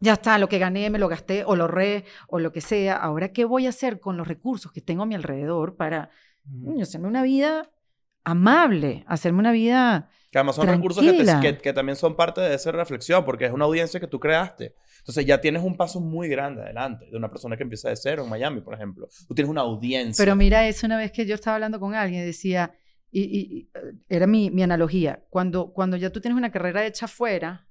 ya 0.00 0.14
está, 0.14 0.38
lo 0.38 0.48
que 0.48 0.58
gané 0.58 0.90
me 0.90 0.98
lo 0.98 1.08
gasté 1.08 1.44
o 1.44 1.56
lo 1.56 1.64
ahorré 1.64 2.04
o 2.28 2.38
lo 2.38 2.52
que 2.52 2.60
sea. 2.60 2.96
Ahora, 2.96 3.32
¿qué 3.32 3.44
voy 3.44 3.66
a 3.66 3.70
hacer 3.70 4.00
con 4.00 4.16
los 4.16 4.28
recursos 4.28 4.72
que 4.72 4.80
tengo 4.80 5.02
a 5.02 5.06
mi 5.06 5.14
alrededor 5.14 5.76
para 5.76 6.10
coño, 6.64 6.82
hacerme 6.82 7.08
una 7.08 7.22
vida 7.22 7.70
amable, 8.24 9.04
hacerme 9.06 9.38
una 9.38 9.52
vida 9.52 10.10
Que 10.30 10.38
además 10.38 10.56
son 10.56 10.66
recursos 10.68 11.02
que, 11.02 11.12
te- 11.12 11.24
Tranquila. 11.24 11.56
que, 11.56 11.58
que 11.62 11.72
también 11.72 11.96
son 11.96 12.14
parte 12.16 12.40
de 12.40 12.54
esa 12.54 12.72
reflexión, 12.72 13.24
porque 13.24 13.46
es 13.46 13.52
una 13.52 13.64
audiencia 13.64 13.98
que 14.00 14.06
tú 14.06 14.20
creaste. 14.20 14.74
Entonces 14.98 15.24
ya 15.24 15.40
tienes 15.40 15.62
un 15.62 15.76
paso 15.76 16.00
muy 16.00 16.28
grande 16.28 16.62
adelante 16.62 17.06
de 17.10 17.16
una 17.16 17.30
persona 17.30 17.56
que 17.56 17.62
empieza 17.62 17.88
de 17.88 17.96
cero 17.96 18.24
en 18.24 18.28
Miami, 18.28 18.60
por 18.60 18.74
ejemplo. 18.74 19.08
Tú 19.26 19.34
tienes 19.34 19.50
una 19.50 19.62
audiencia. 19.62 20.22
Pero 20.22 20.36
mira, 20.36 20.66
eso 20.68 20.84
una 20.86 20.98
vez 20.98 21.12
que 21.12 21.24
yo 21.24 21.34
estaba 21.34 21.54
hablando 21.54 21.80
con 21.80 21.94
alguien, 21.94 22.26
decía, 22.26 22.74
y, 23.10 23.68
eh, 23.74 23.80
era 24.08 24.26
mi, 24.26 24.50
mi 24.50 24.62
analogía, 24.62 25.24
cuando, 25.30 25.72
cuando 25.72 25.96
ya 25.96 26.10
tú 26.10 26.20
tienes 26.20 26.36
una 26.36 26.50
carrera 26.50 26.84
hecha 26.84 27.06
afuera, 27.06 27.66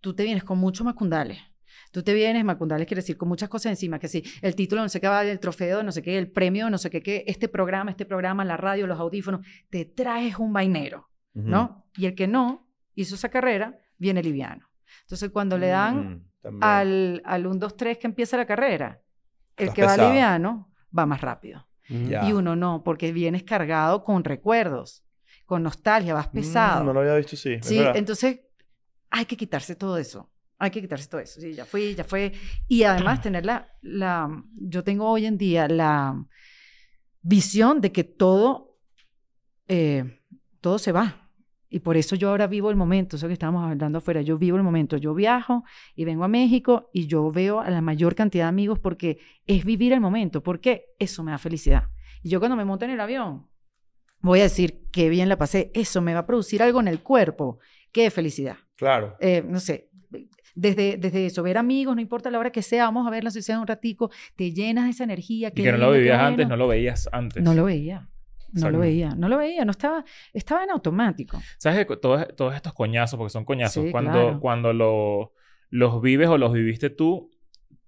tú 0.00 0.14
te 0.14 0.24
vienes 0.24 0.44
con 0.44 0.58
muchos 0.58 0.84
macundales. 0.84 1.38
Tú 1.92 2.02
te 2.02 2.14
vienes, 2.14 2.44
macundales 2.44 2.86
quiere 2.86 3.00
decir 3.00 3.16
con 3.16 3.28
muchas 3.28 3.48
cosas 3.48 3.70
encima, 3.70 3.98
que 3.98 4.08
sí, 4.08 4.22
el 4.42 4.54
título 4.54 4.82
no 4.82 4.88
sé 4.88 5.00
qué 5.00 5.08
vale, 5.08 5.30
el 5.30 5.40
trofeo, 5.40 5.82
no 5.82 5.92
sé 5.92 6.02
qué, 6.02 6.18
el 6.18 6.30
premio, 6.30 6.68
no 6.70 6.78
sé 6.78 6.90
qué, 6.90 7.02
qué, 7.02 7.24
este 7.26 7.48
programa, 7.48 7.90
este 7.90 8.04
programa, 8.04 8.44
la 8.44 8.56
radio, 8.56 8.86
los 8.86 8.98
audífonos, 8.98 9.46
te 9.70 9.84
traes 9.84 10.38
un 10.38 10.52
vainero. 10.52 11.08
¿no? 11.34 11.86
Y 11.96 12.06
el 12.06 12.14
que 12.14 12.26
no 12.26 12.66
hizo 12.94 13.14
esa 13.14 13.28
carrera, 13.28 13.78
viene 13.98 14.22
liviano. 14.22 14.70
Entonces, 15.02 15.28
cuando 15.28 15.58
le 15.58 15.66
dan 15.66 16.26
Mm, 16.50 16.62
al, 16.62 17.22
al 17.24 17.46
1, 17.46 17.58
2, 17.58 17.76
3 17.76 17.98
que 17.98 18.06
empieza 18.06 18.36
la 18.36 18.46
carrera, 18.46 19.02
el 19.56 19.68
Estás 19.68 19.74
que 19.74 19.82
va 19.82 19.88
pesado. 19.90 20.08
liviano 20.08 20.72
va 20.96 21.06
más 21.06 21.20
rápido. 21.20 21.66
Ya. 21.88 22.24
Y 22.24 22.32
uno 22.32 22.56
no, 22.56 22.82
porque 22.82 23.12
vienes 23.12 23.44
cargado 23.44 24.02
con 24.02 24.24
recuerdos, 24.24 25.04
con 25.44 25.62
nostalgia, 25.62 26.14
vas 26.14 26.28
pesado. 26.28 26.82
Mm, 26.82 26.86
no 26.86 26.92
lo 26.92 27.00
había 27.00 27.14
visto, 27.14 27.36
sí. 27.36 27.58
sí, 27.62 27.80
entonces 27.94 28.40
hay 29.10 29.24
que 29.24 29.36
quitarse 29.36 29.76
todo 29.76 29.96
eso. 29.98 30.30
Hay 30.58 30.70
que 30.70 30.80
quitarse 30.80 31.08
todo 31.08 31.20
eso. 31.20 31.40
Sí, 31.40 31.52
ya 31.52 31.64
fui, 31.64 31.94
ya 31.94 32.04
fue. 32.04 32.32
Y 32.66 32.82
además 32.84 33.20
tener 33.20 33.44
la, 33.44 33.68
la... 33.82 34.44
Yo 34.54 34.82
tengo 34.82 35.08
hoy 35.08 35.26
en 35.26 35.36
día 35.36 35.68
la 35.68 36.24
visión 37.20 37.80
de 37.80 37.92
que 37.92 38.04
todo, 38.04 38.78
eh, 39.68 40.22
todo 40.60 40.78
se 40.78 40.92
va. 40.92 41.30
Y 41.68 41.80
por 41.80 41.96
eso 41.96 42.14
yo 42.14 42.30
ahora 42.30 42.46
vivo 42.46 42.70
el 42.70 42.76
momento, 42.76 43.16
eso 43.16 43.26
que 43.26 43.32
estábamos 43.32 43.68
hablando 43.68 43.98
afuera, 43.98 44.22
yo 44.22 44.38
vivo 44.38 44.56
el 44.56 44.62
momento, 44.62 44.96
yo 44.96 45.14
viajo 45.14 45.64
y 45.96 46.04
vengo 46.04 46.22
a 46.22 46.28
México 46.28 46.90
y 46.92 47.06
yo 47.06 47.30
veo 47.32 47.60
a 47.60 47.68
la 47.70 47.80
mayor 47.80 48.14
cantidad 48.14 48.44
de 48.44 48.48
amigos 48.48 48.78
porque 48.78 49.18
es 49.46 49.64
vivir 49.64 49.92
el 49.92 50.00
momento, 50.00 50.42
porque 50.42 50.94
eso 50.98 51.24
me 51.24 51.32
da 51.32 51.38
felicidad. 51.38 51.88
Y 52.22 52.30
yo 52.30 52.38
cuando 52.38 52.56
me 52.56 52.64
monto 52.64 52.84
en 52.84 52.92
el 52.92 53.00
avión, 53.00 53.48
voy 54.20 54.40
a 54.40 54.44
decir 54.44 54.86
qué 54.92 55.08
bien 55.08 55.28
la 55.28 55.36
pasé, 55.36 55.72
eso 55.74 56.00
me 56.00 56.14
va 56.14 56.20
a 56.20 56.26
producir 56.26 56.62
algo 56.62 56.80
en 56.80 56.88
el 56.88 57.00
cuerpo, 57.02 57.58
qué 57.90 58.10
felicidad. 58.10 58.56
Claro. 58.76 59.16
Eh, 59.20 59.44
no 59.46 59.58
sé, 59.58 59.90
desde, 60.56 60.96
desde 60.96 61.26
eso, 61.26 61.42
ver 61.44 61.56
amigos, 61.58 61.94
no 61.94 62.00
importa 62.00 62.30
la 62.30 62.38
hora 62.40 62.50
que 62.50 62.62
sea, 62.62 62.84
vamos 62.86 63.06
a 63.06 63.10
verla 63.10 63.30
si 63.30 63.42
sea 63.42 63.60
un 63.60 63.66
ratico, 63.68 64.10
te 64.34 64.52
llenas 64.52 64.86
de 64.86 64.90
esa 64.90 65.04
energía. 65.04 65.48
Y 65.54 65.62
que 65.62 65.70
no 65.70 65.78
lo 65.78 65.92
vivías 65.92 66.18
antes, 66.18 66.48
no 66.48 66.56
lo 66.56 66.66
veías 66.66 67.08
antes. 67.12 67.42
No 67.44 67.54
lo 67.54 67.64
veía. 67.66 68.08
No 68.52 68.70
lo 68.70 68.78
veía, 68.78 69.10
no 69.14 69.28
lo 69.28 69.36
veía, 69.36 69.64
no 69.66 69.72
estaba, 69.72 70.02
estaba 70.32 70.64
en 70.64 70.70
automático. 70.70 71.38
¿Sabes 71.58 71.84
que 71.86 71.96
todos, 71.98 72.26
todos 72.36 72.54
estos 72.54 72.72
coñazos, 72.72 73.18
porque 73.18 73.30
son 73.30 73.44
coñazos, 73.44 73.84
Sí, 73.84 73.90
cuando, 73.90 74.12
claro. 74.12 74.40
cuando 74.40 74.72
lo- 74.72 75.32
los 75.68 76.00
vives 76.00 76.28
o 76.28 76.38
los 76.38 76.52
viviste 76.54 76.88
tú, 76.88 77.30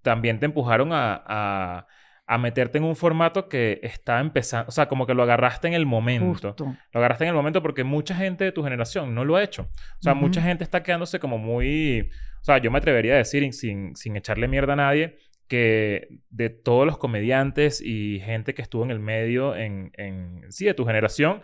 también 0.02 0.38
te 0.38 0.46
empujaron 0.46 0.92
a, 0.92 1.22
a- 1.26 1.86
a 2.30 2.36
meterte 2.36 2.76
en 2.76 2.84
un 2.84 2.94
formato 2.94 3.48
que 3.48 3.80
está 3.82 4.20
empezando, 4.20 4.68
o 4.68 4.70
sea, 4.70 4.86
como 4.86 5.06
que 5.06 5.14
lo 5.14 5.22
agarraste 5.22 5.66
en 5.66 5.72
el 5.72 5.86
momento. 5.86 6.52
Justo. 6.52 6.76
Lo 6.92 7.00
agarraste 7.00 7.24
en 7.24 7.30
el 7.30 7.34
momento 7.34 7.62
porque 7.62 7.84
mucha 7.84 8.14
gente 8.14 8.44
de 8.44 8.52
tu 8.52 8.62
generación 8.62 9.14
no 9.14 9.24
lo 9.24 9.36
ha 9.36 9.42
hecho. 9.42 9.62
O 9.62 10.02
sea, 10.02 10.12
mucha 10.12 10.42
gente 10.42 10.62
está 10.62 10.82
quedándose 10.82 11.18
como 11.20 11.38
muy... 11.38 12.10
O 12.42 12.44
sea, 12.44 12.58
yo 12.58 12.70
me 12.70 12.76
atrevería 12.76 13.14
a 13.14 13.16
decir, 13.16 13.50
sin, 13.54 13.96
sin 13.96 14.14
echarle 14.14 14.46
mierda 14.46 14.74
a 14.74 14.76
nadie, 14.76 15.16
que 15.48 16.20
de 16.28 16.50
todos 16.50 16.84
los 16.84 16.98
comediantes 16.98 17.80
y 17.80 18.20
gente 18.20 18.52
que 18.52 18.60
estuvo 18.60 18.84
en 18.84 18.90
el 18.90 19.00
medio, 19.00 19.56
en, 19.56 19.90
en 19.94 20.52
sí, 20.52 20.66
de 20.66 20.74
tu 20.74 20.84
generación, 20.84 21.40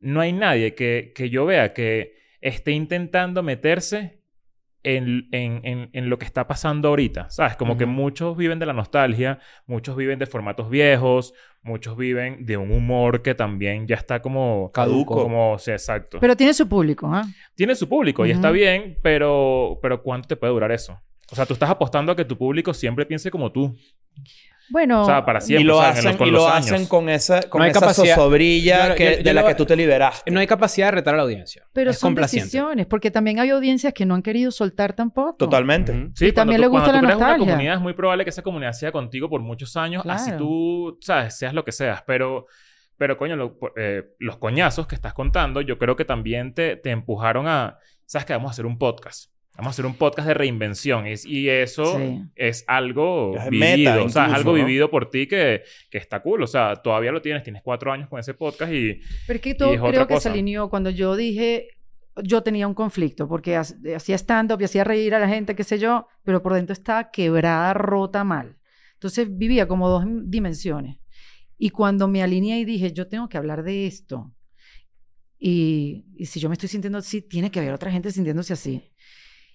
no 0.00 0.20
hay 0.20 0.34
nadie 0.34 0.74
que, 0.74 1.12
que 1.14 1.30
yo 1.30 1.46
vea 1.46 1.72
que 1.72 2.14
esté 2.42 2.72
intentando 2.72 3.42
meterse 3.42 4.19
en, 4.82 5.28
en, 5.32 5.60
en, 5.64 5.90
en 5.92 6.10
lo 6.10 6.18
que 6.18 6.24
está 6.24 6.46
pasando 6.46 6.88
ahorita. 6.88 7.30
¿Sabes? 7.30 7.56
Como 7.56 7.76
que 7.76 7.86
muchos 7.86 8.36
viven 8.36 8.58
de 8.58 8.66
la 8.66 8.72
nostalgia, 8.72 9.38
muchos 9.66 9.96
viven 9.96 10.18
de 10.18 10.26
formatos 10.26 10.70
viejos, 10.70 11.34
muchos 11.62 11.96
viven 11.96 12.46
de 12.46 12.56
un 12.56 12.72
humor 12.72 13.22
que 13.22 13.34
también 13.34 13.86
ya 13.86 13.96
está 13.96 14.22
como... 14.22 14.70
Caduco. 14.72 15.22
Como, 15.22 15.58
sí, 15.58 15.70
exacto. 15.70 16.18
Pero 16.20 16.36
tiene 16.36 16.54
su 16.54 16.68
público, 16.68 17.10
¿ah? 17.12 17.24
Tiene 17.54 17.74
su 17.74 17.88
público 17.88 18.24
y 18.26 18.30
está 18.30 18.50
bien, 18.50 18.98
pero, 19.02 19.78
pero 19.82 20.02
¿cuánto 20.02 20.28
te 20.28 20.36
puede 20.36 20.52
durar 20.52 20.72
eso? 20.72 21.00
O 21.30 21.36
sea, 21.36 21.46
tú 21.46 21.52
estás 21.52 21.70
apostando 21.70 22.10
a 22.10 22.16
que 22.16 22.24
tu 22.24 22.36
público 22.36 22.74
siempre 22.74 23.06
piense 23.06 23.30
como 23.30 23.52
tú. 23.52 23.76
Bueno, 24.70 25.02
O 25.02 25.04
sea, 25.04 25.24
para 25.24 25.40
siempre. 25.40 25.62
y 25.62 25.66
lo 25.66 25.80
hacen, 25.80 26.04
los- 26.04 26.16
con 26.16 26.28
y 26.28 26.30
los 26.30 26.42
lo 26.44 26.48
años. 26.48 26.70
hacen 26.72 26.86
con 26.86 27.08
esa, 27.08 27.42
con 27.48 27.58
No 27.58 27.64
hay 27.64 27.70
esa 27.72 27.80
capacidad- 27.80 28.14
zozobrilla 28.14 28.88
Yo- 28.90 28.94
que- 28.94 29.04
yo- 29.04 29.16
yo 29.18 29.22
de 29.24 29.34
la 29.34 29.40
lo- 29.42 29.48
que 29.48 29.54
tú 29.56 29.66
te 29.66 29.76
liberaste. 29.76 30.30
No 30.30 30.40
hay 30.40 30.46
capacidad 30.46 30.86
de 30.86 30.90
retar 30.92 31.14
a 31.14 31.16
la 31.16 31.22
audiencia. 31.24 31.64
pero 31.72 31.90
es 31.90 31.98
son 31.98 32.08
complaciente. 32.10 32.44
decisiones, 32.46 32.86
porque 32.86 33.10
también 33.10 33.40
hay 33.40 33.50
audiencias 33.50 33.92
que 33.92 34.06
no 34.06 34.14
han 34.14 34.22
querido 34.22 34.50
soltar 34.50 34.92
tampoco. 34.94 35.34
Totalmente. 35.36 35.92
Ujú. 35.92 36.12
Sí, 36.14 36.26
Y 36.26 36.32
también 36.32 36.34
cuando 36.34 36.52
le 36.60 36.66
tú- 36.66 36.70
gusta 36.70 36.84
cuando 36.90 37.02
la 37.08 37.12
tú 37.14 37.18
nostalgia. 37.18 37.42
una 37.44 37.52
comunidad 37.52 37.74
es 37.74 37.80
muy 37.80 37.92
probable 37.94 38.24
que 38.24 38.30
esa 38.30 38.42
comunidad 38.42 38.72
sea 38.72 38.92
contigo 38.92 39.28
por 39.28 39.40
muchos 39.40 39.76
años, 39.76 40.04
así 40.08 40.30
tú, 40.38 40.98
sabes, 41.00 41.36
seas 41.36 41.52
lo 41.52 41.64
que 41.64 41.72
seas. 41.72 42.02
Pero, 42.06 42.46
pero 42.96 43.16
coño, 43.16 43.34
lo- 43.36 43.56
eh, 43.76 44.04
los 44.18 44.36
coñazos 44.36 44.86
que 44.86 44.94
estás 44.94 45.14
contando, 45.14 45.60
yo 45.62 45.78
creo 45.78 45.96
que 45.96 46.04
también 46.04 46.54
te, 46.54 46.76
te 46.76 46.90
empujaron 46.90 47.48
a, 47.48 47.78
sabes 48.06 48.26
que 48.26 48.32
vamos 48.34 48.50
a 48.50 48.52
hacer 48.52 48.66
un 48.66 48.78
podcast. 48.78 49.30
Vamos 49.60 49.68
a 49.68 49.70
hacer 49.76 49.86
un 49.86 49.94
podcast 49.94 50.26
de 50.28 50.34
reinvención. 50.34 51.06
Y, 51.06 51.14
y 51.26 51.48
eso 51.48 51.84
Sí. 51.98 52.22
es 52.36 52.64
algo 52.66 53.36
Es 53.36 53.50
vivido. 53.50 53.76
meta, 53.76 54.02
o 54.02 54.08
sea, 54.08 54.26
es 54.26 54.32
algo 54.34 54.52
¿no? 54.56 54.64
vivido 54.64 54.90
por 54.90 55.10
ti 55.10 55.26
que, 55.26 55.62
que 55.90 55.98
está 55.98 56.20
cool. 56.22 56.42
O 56.42 56.46
sea, 56.46 56.76
todavía 56.76 57.12
lo 57.12 57.20
tienes. 57.22 57.42
Tienes 57.42 57.62
cuatro 57.62 57.92
años 57.92 58.08
con 58.08 58.18
ese 58.18 58.34
podcast 58.34 58.72
y... 58.72 59.00
Pero 59.26 59.36
es 59.36 59.40
que 59.42 59.54
todo 59.54 59.72
es 59.72 59.80
creo 59.80 60.06
que 60.06 60.14
se 60.14 60.18
cosa. 60.18 60.30
alineó 60.32 60.68
cuando 60.70 60.90
yo 60.90 61.14
dije, 61.16 61.68
yo 62.22 62.42
tenía 62.42 62.66
un 62.66 62.74
conflicto, 62.74 63.28
porque 63.28 63.56
ha- 63.56 63.64
hacía 63.94 64.16
stand-up 64.16 64.60
y 64.60 64.64
hacía 64.64 64.82
reír 64.84 65.14
a 65.14 65.18
la 65.18 65.28
gente, 65.28 65.54
qué 65.54 65.64
sé 65.64 65.78
yo, 65.78 66.06
pero 66.24 66.42
por 66.42 66.54
dentro 66.54 66.72
estaba 66.72 67.10
quebrada, 67.10 67.72
rota, 67.74 68.24
mal. 68.24 68.56
Entonces 68.94 69.28
vivía 69.36 69.68
como 69.68 69.88
dos 69.88 70.04
dimensiones. 70.24 70.96
Y 71.56 71.70
cuando 71.70 72.08
me 72.08 72.22
alineé 72.22 72.60
y 72.60 72.64
dije, 72.64 72.92
yo 72.92 73.06
tengo 73.08 73.28
que 73.28 73.36
hablar 73.38 73.62
de 73.62 73.86
esto, 73.86 74.32
y, 75.38 76.04
y 76.16 76.26
si 76.26 76.38
yo 76.40 76.48
me 76.48 76.54
estoy 76.54 76.68
sintiendo 76.68 76.98
así, 76.98 77.22
tiene 77.22 77.50
que 77.50 77.60
haber 77.60 77.72
otra 77.72 77.90
gente 77.90 78.10
sintiéndose 78.10 78.52
así. 78.52 78.90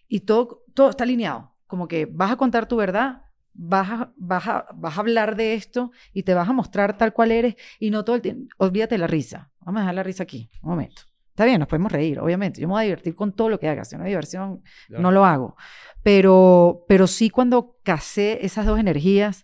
Y 0.08 0.22
todo, 0.22 0.64
todo 0.74 0.90
está 0.90 1.04
alineado. 1.04 1.54
Como 1.68 1.88
que 1.88 2.06
vas 2.06 2.32
a 2.32 2.38
contar 2.38 2.68
tu 2.68 2.76
verdad, 2.78 3.24
vas 3.54 3.90
a, 3.90 4.14
vas, 4.18 4.48
a, 4.48 4.66
vas 4.76 4.98
a 4.98 5.00
hablar 5.00 5.36
de 5.36 5.54
esto 5.56 5.92
y 6.14 6.24
te 6.24 6.34
vas 6.34 6.48
a 6.48 6.54
mostrar 6.54 6.98
tal 6.98 7.14
cual 7.14 7.32
eres 7.32 7.56
y 7.80 7.90
no 7.90 8.04
todo 8.06 8.16
el 8.16 8.22
tiempo. 8.22 8.48
Olvídate 8.58 8.98
la 8.98 9.08
risa. 9.08 9.52
Vamos 9.62 9.80
a 9.80 9.82
dejar 9.82 9.96
la 9.96 10.04
risa 10.04 10.24
aquí, 10.24 10.50
un 10.62 10.70
momento. 10.72 11.02
Está 11.30 11.44
bien, 11.46 11.60
nos 11.60 11.68
podemos 11.68 11.92
reír, 11.92 12.20
obviamente. 12.20 12.62
Yo 12.62 12.68
me 12.68 12.74
voy 12.76 12.82
a 12.82 12.86
divertir 12.86 13.14
con 13.14 13.34
todo 13.34 13.50
lo 13.50 13.60
que 13.60 13.68
haga. 13.68 13.84
Si 13.84 13.98
no 13.98 14.04
hay 14.04 14.10
diversión, 14.10 14.62
Ya. 14.90 15.00
no 15.00 15.12
lo 15.12 15.26
hago. 15.26 15.58
Pero, 16.04 16.86
pero 16.88 17.08
sí 17.08 17.30
cuando 17.30 17.78
casé 17.84 18.46
esas 18.46 18.66
dos 18.66 18.80
energías, 18.80 19.44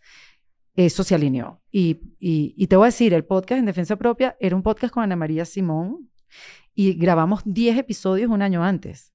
eso 0.75 1.03
se 1.03 1.15
alineó. 1.15 1.61
Y, 1.71 1.99
y, 2.19 2.53
y 2.55 2.67
te 2.67 2.75
voy 2.77 2.85
a 2.85 2.87
decir, 2.93 3.13
el 3.13 3.25
podcast 3.25 3.59
en 3.59 3.65
defensa 3.65 3.95
propia 3.97 4.37
era 4.39 4.55
un 4.55 4.63
podcast 4.63 4.93
con 4.93 5.03
Ana 5.03 5.15
María 5.17 5.43
Simón 5.43 6.09
y 6.73 6.93
grabamos 6.93 7.41
10 7.45 7.79
episodios 7.79 8.29
un 8.29 8.41
año 8.41 8.63
antes. 8.63 9.11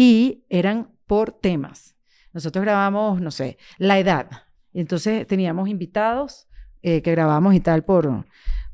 Y 0.00 0.44
eran 0.48 0.92
por 1.08 1.32
temas. 1.32 1.96
Nosotros 2.32 2.62
grabamos, 2.64 3.20
no 3.20 3.32
sé, 3.32 3.58
la 3.78 3.98
edad. 3.98 4.28
Y 4.72 4.80
entonces 4.80 5.26
teníamos 5.26 5.68
invitados 5.68 6.46
eh, 6.82 7.02
que 7.02 7.10
grabamos 7.10 7.52
y 7.54 7.60
tal 7.60 7.84
por, 7.84 8.24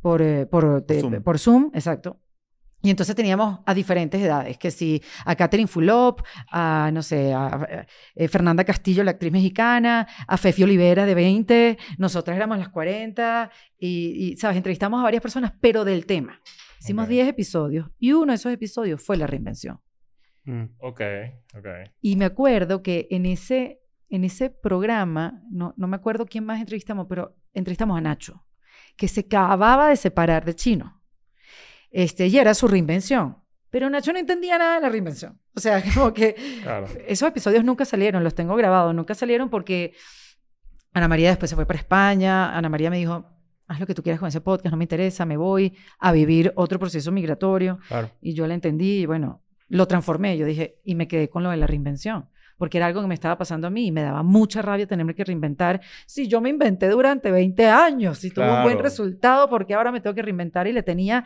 por, 0.02 0.20
eh, 0.20 0.44
por, 0.44 0.82
te- 0.82 1.00
Zoom. 1.00 1.22
por 1.22 1.38
Zoom, 1.38 1.70
exacto. 1.72 2.20
Y 2.82 2.90
entonces 2.90 3.16
teníamos 3.16 3.60
a 3.64 3.72
diferentes 3.72 4.20
edades, 4.20 4.58
que 4.58 4.70
si 4.70 5.02
a 5.24 5.34
Catherine 5.34 5.66
Fulop, 5.66 6.20
a, 6.52 6.90
no 6.92 7.00
sé, 7.02 7.32
a, 7.32 7.86
eh, 8.14 8.28
Fernanda 8.28 8.62
Castillo, 8.64 9.02
la 9.02 9.12
actriz 9.12 9.32
mexicana, 9.32 10.06
a 10.28 10.36
Fefi 10.36 10.64
Olivera 10.64 11.06
de 11.06 11.14
20, 11.14 11.78
nosotras 11.96 12.36
éramos 12.36 12.58
las 12.58 12.68
40, 12.68 13.50
y, 13.78 14.32
y, 14.32 14.36
¿sabes? 14.36 14.58
Entrevistamos 14.58 15.00
a 15.00 15.04
varias 15.04 15.22
personas, 15.22 15.54
pero 15.62 15.86
del 15.86 16.04
tema. 16.04 16.38
Hicimos 16.78 17.04
Ok. 17.04 17.10
10 17.12 17.28
episodios, 17.28 17.88
y 17.98 18.12
uno 18.12 18.32
de 18.32 18.36
esos 18.36 18.52
episodios 18.52 19.02
fue 19.02 19.16
la 19.16 19.26
reinvención. 19.26 19.80
Mm. 20.44 20.64
Ok, 20.78 21.00
ok. 21.56 21.66
Y 22.00 22.16
me 22.16 22.24
acuerdo 22.26 22.82
que 22.82 23.06
en 23.10 23.26
ese, 23.26 23.80
en 24.08 24.24
ese 24.24 24.50
programa, 24.50 25.42
no, 25.50 25.74
no 25.76 25.86
me 25.88 25.96
acuerdo 25.96 26.26
quién 26.26 26.44
más 26.44 26.60
entrevistamos, 26.60 27.06
pero 27.08 27.36
entrevistamos 27.52 27.96
a 27.96 28.00
Nacho, 28.00 28.44
que 28.96 29.08
se 29.08 29.20
acababa 29.20 29.88
de 29.88 29.96
separar 29.96 30.44
de 30.44 30.54
Chino. 30.54 31.00
Este, 31.90 32.26
y 32.26 32.38
era 32.38 32.54
su 32.54 32.66
reinvención. 32.68 33.38
Pero 33.70 33.90
Nacho 33.90 34.12
no 34.12 34.18
entendía 34.18 34.58
nada 34.58 34.76
de 34.76 34.80
la 34.82 34.88
reinvención. 34.88 35.40
O 35.56 35.60
sea, 35.60 35.82
como 35.94 36.12
que 36.12 36.34
Claro. 36.62 36.86
esos 37.06 37.28
episodios 37.28 37.64
nunca 37.64 37.84
salieron, 37.84 38.22
los 38.22 38.34
tengo 38.34 38.54
grabados, 38.56 38.94
nunca 38.94 39.14
salieron 39.14 39.48
porque 39.50 39.94
Ana 40.92 41.08
María 41.08 41.30
después 41.30 41.50
se 41.50 41.56
fue 41.56 41.66
para 41.66 41.78
España. 41.78 42.56
Ana 42.56 42.68
María 42.68 42.90
me 42.90 42.98
dijo, 42.98 43.24
haz 43.66 43.80
lo 43.80 43.86
que 43.86 43.94
tú 43.94 44.02
quieras 44.02 44.20
con 44.20 44.28
ese 44.28 44.40
podcast, 44.40 44.70
no 44.72 44.76
me 44.76 44.84
interesa, 44.84 45.24
me 45.24 45.36
voy 45.36 45.76
a 45.98 46.12
vivir 46.12 46.52
otro 46.56 46.78
proceso 46.78 47.10
migratorio. 47.10 47.78
Claro. 47.88 48.10
Y 48.20 48.34
yo 48.34 48.46
la 48.46 48.54
entendí 48.54 49.00
y 49.00 49.06
bueno, 49.06 49.42
lo 49.74 49.86
transformé. 49.86 50.36
Yo 50.38 50.46
dije, 50.46 50.80
y 50.84 50.94
me 50.94 51.08
quedé 51.08 51.28
con 51.28 51.42
lo 51.42 51.50
de 51.50 51.56
la 51.56 51.66
reinvención. 51.66 52.28
Porque 52.56 52.78
era 52.78 52.86
algo 52.86 53.00
que 53.00 53.08
me 53.08 53.14
estaba 53.14 53.36
pasando 53.36 53.66
a 53.66 53.70
mí 53.70 53.88
y 53.88 53.90
me 53.92 54.02
daba 54.02 54.22
mucha 54.22 54.62
rabia 54.62 54.86
tenerme 54.86 55.14
que 55.16 55.24
reinventar. 55.24 55.80
Si 56.06 56.28
yo 56.28 56.40
me 56.40 56.50
inventé 56.50 56.88
durante 56.88 57.32
20 57.32 57.66
años 57.66 58.22
y 58.24 58.30
tuve 58.30 58.44
un 58.44 58.62
buen 58.62 58.74
Claro. 58.76 58.82
resultado, 58.82 59.50
porque 59.50 59.74
ahora 59.74 59.90
me 59.90 60.00
tengo 60.00 60.14
que 60.14 60.22
reinventar? 60.22 60.68
Y 60.68 60.72
le 60.72 60.84
tenía 60.84 61.24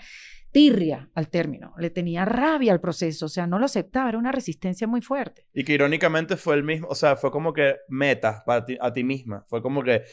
tirria 0.51 1.11
al 1.15 1.29
término, 1.29 1.75
le 1.79 1.91
tenía 1.91 2.25
rabia 2.25 2.73
al 2.73 2.81
proceso, 2.81 3.27
o 3.27 3.29
sea, 3.29 3.47
no 3.47 3.59
lo 3.59 3.67
aceptaba, 3.67 4.09
era 4.09 4.17
una 4.19 4.33
resistencia 4.33 4.87
muy 4.87 5.03
fuerte. 5.03 5.45
Y 5.53 5.63
que 5.65 5.75
irónicamente 5.75 6.39
fue 6.39 6.55
el 6.55 6.63
mismo, 6.65 6.89
o 6.89 6.95
sea, 6.95 7.17
fue 7.17 7.31
como 7.31 7.53
que 7.53 7.77
meta 7.89 8.43
para 8.47 8.65
ti, 8.65 8.79
a 8.81 8.91
ti 8.91 9.05
misma. 9.05 9.45
Fue 9.49 9.61
como 9.61 9.83
que 9.83 10.05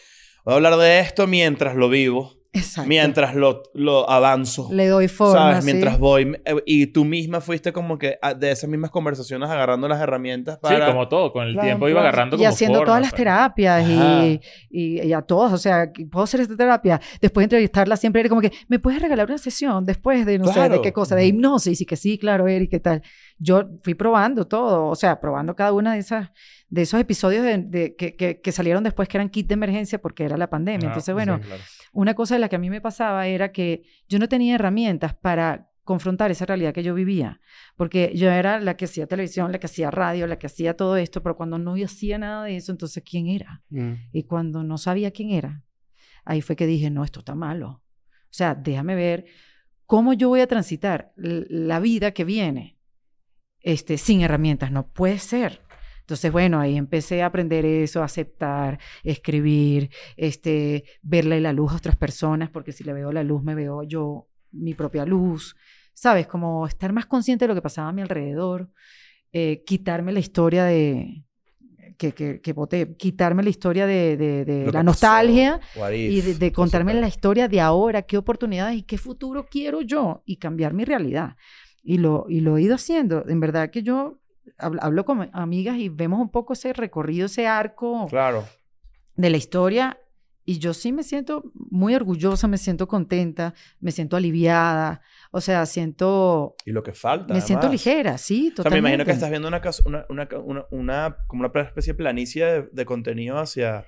voy 0.44 0.54
a 0.54 0.56
hablar 0.58 0.76
de 0.76 1.00
esto 1.00 1.26
mientras 1.28 1.76
lo 1.76 1.88
vivo, 1.88 2.34
Exacto. 2.56 2.88
mientras 2.88 3.36
lo, 3.36 3.64
lo 3.74 4.10
avanzo. 4.10 4.70
le 4.72 4.88
doy 4.88 5.08
forma, 5.08 5.52
¿Sabes? 5.52 5.66
¿sí? 5.66 5.72
Mientras 5.72 6.00
voy. 6.00 6.38
eh, 6.46 6.56
Y 6.66 6.88
tú 6.88 7.06
misma 7.06 7.42
fuiste 7.42 7.72
como 7.74 7.98
que 7.98 8.18
ah, 8.22 8.34
de 8.34 8.52
esas 8.52 8.70
mismas 8.70 8.92
conversaciones 8.92 9.50
agarrando 9.50 9.88
las 9.88 10.02
herramientas 10.02 10.58
para. 10.58 10.86
Sí, 10.88 10.92
como 10.92 11.08
todo. 11.08 11.32
Con 11.32 11.46
el 11.46 11.54
Plan, 11.54 11.66
tiempo 11.66 11.90
iba 11.90 12.00
agarrando 12.02 12.36
y 12.36 12.40
como 12.40 12.50
haciendo 12.50 12.80
forma, 12.80 12.86
todas 12.88 13.02
las 13.02 13.12
pues. 13.12 13.18
terapias 13.20 13.88
y, 13.90 14.40
y, 14.70 15.02
y 15.02 15.14
a 15.14 15.22
todas, 15.22 15.54
o 15.54 15.58
sea, 15.58 15.92
puedo 16.12 16.24
hacer 16.24 16.40
esta 16.42 16.56
terapia. 16.56 17.00
Después 17.22 17.42
de 17.44 17.46
entrevistarla 17.46 17.98
siempre 17.98 18.22
era 18.22 18.30
como 18.30 18.42
que, 18.42 18.52
¿me 18.68 18.80
puedes 18.80 19.02
regalar 19.02 19.28
una 19.28 19.38
sesión 19.38 19.86
después 19.86 20.26
de, 20.26 20.40
no 20.40 20.48
sé, 20.48 20.54
Claro. 20.54 20.74
de 20.76 20.82
qué 20.82 20.94
cosa? 20.94 21.16
De 21.16 21.26
hipnosis 21.26 21.82
y 21.82 21.86
que 21.86 21.96
sí, 21.96 22.18
claro, 22.18 22.48
Eric, 22.48 22.72
¿qué 22.72 22.80
tal? 22.80 23.02
Yo 23.38 23.64
fui 23.84 23.94
probando 23.96 24.48
todo, 24.48 24.86
o 24.88 24.96
sea, 24.96 25.20
probando 25.20 25.56
cada 25.56 25.74
una 25.74 25.94
de 25.94 26.00
esas 26.00 26.30
de 26.68 26.82
esos 26.82 27.00
episodios 27.00 27.44
de, 27.44 27.58
de- 27.60 27.96
que, 27.96 28.16
que, 28.16 28.42
que 28.42 28.52
salieron 28.52 28.84
después 28.84 29.08
que 29.08 29.18
eran 29.18 29.30
kit 29.30 29.48
de 29.48 29.54
emergencia 29.54 30.00
porque 30.02 30.24
era 30.26 30.36
la 30.36 30.50
pandemia. 30.50 30.88
Ah, 30.90 30.92
Entonces, 30.92 31.06
sí, 31.06 31.14
bueno, 31.14 31.40
claro. 31.40 31.62
Una 31.96 32.14
cosa 32.14 32.36
de 32.36 32.40
la 32.40 32.50
que 32.50 32.58
a 32.58 32.60
mí 32.60 32.70
me 32.70 32.82
pasaba 32.82 33.26
era 33.28 33.52
que 33.54 33.84
yo 34.10 34.20
no 34.20 34.28
tenía 34.28 34.56
herramientas 34.56 35.16
para 35.16 35.72
confrontar 35.84 36.30
esa 36.30 36.46
realidad 36.46 36.74
que 36.74 36.84
yo 36.84 36.94
vivía, 36.94 37.40
porque 37.78 38.12
yo 38.16 38.30
era 38.30 38.60
la 38.60 38.76
que 38.76 38.86
hacía 38.86 39.08
televisión, 39.08 39.52
la 39.52 39.60
que 39.60 39.68
hacía 39.68 39.92
radio, 39.92 40.28
la 40.28 40.38
que 40.38 40.48
hacía 40.48 40.76
todo 40.76 40.98
esto, 40.98 41.24
pero 41.24 41.38
cuando 41.38 41.58
no 41.58 41.76
hacía 41.76 42.18
nada 42.18 42.44
de 42.44 42.58
eso, 42.58 42.72
entonces 42.72 43.02
¿quién 43.10 43.28
era? 43.28 43.64
Mm. 43.70 43.94
Y 44.12 44.24
cuando 44.24 44.64
no 44.64 44.78
sabía 44.78 45.12
quién 45.12 45.30
era, 45.30 45.64
ahí 46.26 46.42
fue 46.42 46.56
que 46.56 46.68
dije, 46.68 46.90
no, 46.90 47.04
esto 47.06 47.20
está 47.20 47.34
malo. 47.34 47.82
O 48.10 48.38
sea, 48.38 48.56
déjame 48.56 48.96
ver 48.96 49.26
cómo 49.86 50.12
yo 50.14 50.28
voy 50.28 50.42
a 50.42 50.48
transitar 50.48 51.14
la 51.16 51.80
vida 51.80 52.12
que 52.12 52.26
viene 52.26 52.78
este, 53.62 53.98
sin 53.98 54.22
herramientas. 54.22 54.72
No 54.72 54.88
puede 54.88 55.20
ser. 55.20 55.62
Entonces, 56.06 56.32
bueno, 56.32 56.60
ahí 56.60 56.78
empecé 56.78 57.24
a 57.24 57.26
aprender 57.26 57.66
eso, 57.66 58.02
a 58.02 58.06
aceptar, 58.06 58.78
escribir, 59.04 59.90
este, 60.18 60.84
verle 61.02 61.42
la 61.42 61.52
luz 61.52 61.72
a 61.72 61.78
otras 61.78 61.96
personas, 61.96 62.52
porque 62.52 62.72
si 62.72 62.84
le 62.84 62.94
veo 62.94 63.12
la 63.12 63.24
luz, 63.24 63.42
me 63.44 63.56
veo 63.56 63.82
yo 63.82 64.28
mi 64.52 64.76
propia 64.76 65.04
luz. 65.04 65.56
¿Sabes? 65.96 66.28
Como 66.28 66.68
estar 66.68 66.94
más 66.94 67.08
consciente 67.08 67.46
de 67.46 67.48
lo 67.50 67.56
que 67.56 67.62
pasaba 67.64 67.90
a 67.90 67.92
mi 67.94 68.02
alrededor, 68.04 68.70
eh, 69.32 69.64
quitarme 69.66 70.12
la 70.12 70.20
historia 70.20 70.64
de... 70.66 71.24
Que, 71.98 72.12
que, 72.12 72.42
que 72.42 72.52
boté, 72.52 72.96
quitarme 72.98 73.42
la 73.42 73.50
historia 73.50 73.88
de, 73.88 74.18
de- 74.18 74.46
la 74.74 74.84
nostalgia 74.84 75.62
y 76.12 76.20
de, 76.22 76.36
de 76.36 76.52
contarme 76.52 76.94
la 76.94 77.08
historia 77.08 77.48
de 77.48 77.62
ahora, 77.62 78.02
qué 78.02 78.18
oportunidades 78.18 78.78
y 78.78 78.84
qué 78.84 78.98
futuro 78.98 79.48
quiero 79.50 79.82
yo 79.82 80.22
y 80.26 80.36
cambiar 80.36 80.74
mi 80.74 80.84
realidad. 80.84 81.38
Y 81.82 81.98
lo, 82.00 82.26
y 82.28 82.42
lo 82.42 82.58
he 82.58 82.64
ido 82.64 82.76
haciendo. 82.76 83.24
En 83.30 83.40
verdad 83.40 83.70
que 83.70 83.82
yo 83.82 84.20
hablo, 84.58 85.06
con 85.06 85.30
amigas 85.34 85.78
y 85.78 85.90
vemos 85.90 86.20
un 86.20 86.30
poco 86.30 86.54
ese 86.54 86.74
recorrido, 86.74 87.26
ese 87.28 87.48
arco 87.48 88.08
Claro. 88.10 88.46
de 89.16 89.30
la 89.30 89.38
historia 89.38 90.00
y 90.48 90.60
yo 90.60 90.76
sí 90.76 90.92
me 90.92 91.02
siento 91.02 91.52
muy 91.56 91.96
orgullosa, 91.96 92.48
me 92.48 92.60
siento 92.60 92.88
contenta, 92.88 93.56
me 93.80 93.92
siento 93.92 94.16
aliviada, 94.16 95.02
o 95.32 95.42
sea, 95.42 95.66
siento, 95.66 96.56
Y 96.66 96.72
lo 96.72 96.84
que 96.84 96.94
falta. 96.94 97.34
me 97.34 97.42
siento 97.42 97.68
ligera, 97.68 98.18
sí, 98.20 98.34
O 98.34 98.42
sea, 98.42 98.50
me 98.50 98.56
totalmente. 98.56 98.80
imagino 98.80 99.06
que 99.06 99.12
estás 99.12 99.30
viendo 99.32 99.48
una, 99.48 99.62
una, 99.86 100.28
una, 100.44 100.66
una- 100.70 101.18
como 101.28 101.46
una 101.48 101.62
especie 101.64 101.94
de 101.94 101.98
planicie 101.98 102.46
de, 102.46 102.70
de 102.72 102.86
contenido 102.86 103.40
hacia, 103.40 103.86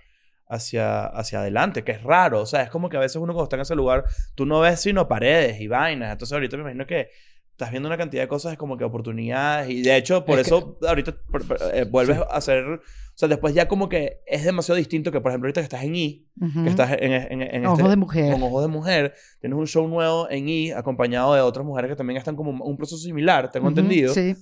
hacia, 0.47 1.05
hacia 1.05 1.41
adelante, 1.41 1.83
que 1.83 1.91
es 1.91 2.01
raro. 2.01 2.41
O 2.41 2.45
sea, 2.47 2.63
es 2.63 2.71
como 2.71 2.89
que 2.89 2.97
a 2.97 3.01
veces 3.01 3.17
uno 3.17 3.33
cuando 3.33 3.43
está 3.43 3.57
en 3.57 3.61
ese 3.61 3.75
lugar, 3.75 4.05
tú 4.33 4.47
no 4.47 4.59
ves 4.61 4.79
sino 4.81 5.07
paredes 5.07 5.61
y 5.61 5.67
vainas. 5.67 6.11
Entonces 6.11 6.33
ahorita 6.33 6.57
me 6.57 6.63
imagino 6.63 6.87
que 6.87 7.09
estás 7.57 7.71
viendo 7.71 7.89
una 7.89 7.97
cantidad 7.97 8.21
de 8.21 8.27
cosas 8.27 8.55
como 8.55 8.77
que 8.77 8.83
oportunidades. 8.83 9.69
Y 9.71 9.81
de 9.81 9.97
hecho, 9.97 10.23
por 10.25 10.37
Es 10.37 10.47
que- 10.47 10.55
eso 10.55 10.77
ahorita 10.87 11.15
por- 11.31 11.47
por- 11.47 11.57
eh, 11.73 11.85
vuelves 11.85 12.19
a 12.19 12.21
hacer... 12.37 12.63
O 12.65 12.79
sea, 13.19 13.27
después 13.27 13.55
ya 13.55 13.67
como 13.67 13.89
que 13.89 14.21
es 14.27 14.43
demasiado 14.43 14.77
distinto 14.77 15.11
que, 15.11 15.19
por 15.21 15.31
ejemplo, 15.31 15.47
ahorita 15.47 15.61
que 15.61 15.63
estás 15.65 15.83
en 15.83 15.95
I, 15.95 16.27
Ujú. 16.39 16.63
que 16.65 16.69
estás 16.69 16.91
en, 16.99 17.11
en, 17.13 17.41
en 17.41 17.65
Ojos 17.65 17.79
este- 17.79 17.89
de 17.89 17.95
mujer. 17.95 18.31
con 18.33 18.43
Ojos 18.43 18.61
de 18.61 18.67
Mujer, 18.67 19.13
tienes 19.41 19.57
un 19.57 19.65
show 19.65 19.87
nuevo 19.87 20.29
en 20.29 20.47
I, 20.47 20.71
acompañado 20.71 21.33
de 21.33 21.41
otras 21.41 21.65
mujeres 21.65 21.89
que 21.89 21.95
también 21.95 22.17
están 22.17 22.35
como 22.35 22.63
un 22.63 22.77
proceso 22.77 22.99
similar, 23.01 23.49
tengo 23.51 23.65
Ujú, 23.69 23.79
entendido 23.79 24.13
Sí. 24.13 24.35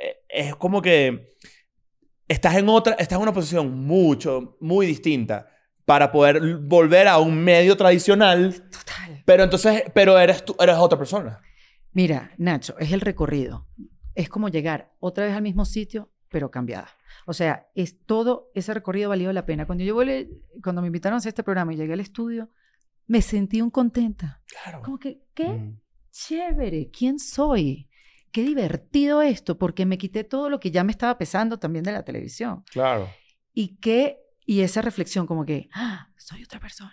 eh, 0.00 0.16
es 0.28 0.56
como 0.56 0.82
que 0.82 1.36
estás 2.26 2.56
en 2.56 2.68
otra, 2.68 2.94
estás 2.98 3.16
en 3.18 3.22
una 3.22 3.32
posición 3.32 3.72
mucho, 3.84 4.56
muy 4.60 4.84
distinta. 4.86 5.48
para 5.84 6.10
poder 6.10 6.56
volver 6.62 7.06
a 7.06 7.18
un 7.18 7.36
medio 7.38 7.76
tradicional. 7.76 8.52
Total. 8.72 9.22
Pero 9.24 9.44
entonces, 9.44 9.84
pero 9.94 10.18
eres 10.18 10.44
tú, 10.44 10.56
eres 10.58 10.74
otra 10.74 10.98
persona. 10.98 11.40
Mira, 11.96 12.34
Nacho, 12.36 12.76
es 12.78 12.92
el 12.92 13.00
recorrido. 13.00 13.66
Es 14.14 14.28
como 14.28 14.50
llegar 14.50 14.92
otra 15.00 15.24
vez 15.24 15.34
al 15.34 15.40
mismo 15.40 15.64
sitio, 15.64 16.12
pero 16.28 16.50
cambiada. 16.50 16.90
O 17.24 17.32
sea, 17.32 17.68
es 17.74 18.04
todo 18.04 18.50
ese 18.54 18.74
recorrido 18.74 19.08
valió 19.08 19.32
la 19.32 19.46
pena. 19.46 19.64
Cuando 19.64 19.82
yo 19.82 19.94
volé, 19.94 20.28
cuando 20.62 20.82
me 20.82 20.88
invitaron 20.88 21.14
a 21.14 21.18
hacer 21.20 21.30
este 21.30 21.42
programa 21.42 21.72
y 21.72 21.76
llegué 21.78 21.94
al 21.94 22.00
estudio, 22.00 22.50
me 23.06 23.22
sentí 23.22 23.62
un 23.62 23.70
contenta. 23.70 24.42
Claro. 24.46 24.82
Como 24.82 24.98
que, 24.98 25.22
qué 25.32 25.48
Mm. 25.48 25.80
chévere, 26.10 26.90
¿quién 26.90 27.18
soy? 27.18 27.88
Qué 28.30 28.42
divertido 28.42 29.22
esto, 29.22 29.56
porque 29.56 29.86
me 29.86 29.96
quité 29.96 30.22
todo 30.22 30.50
lo 30.50 30.60
que 30.60 30.70
ya 30.70 30.84
me 30.84 30.92
estaba 30.92 31.16
pesando 31.16 31.58
también 31.58 31.82
de 31.82 31.92
la 31.92 32.02
televisión. 32.04 32.62
Claro. 32.70 33.08
Y 33.54 33.78
que, 33.78 34.18
y 34.44 34.60
esa 34.60 34.82
reflexión 34.82 35.26
como 35.26 35.46
que, 35.46 35.70
ah, 35.72 36.10
soy 36.18 36.42
otra 36.44 36.60
persona. 36.60 36.92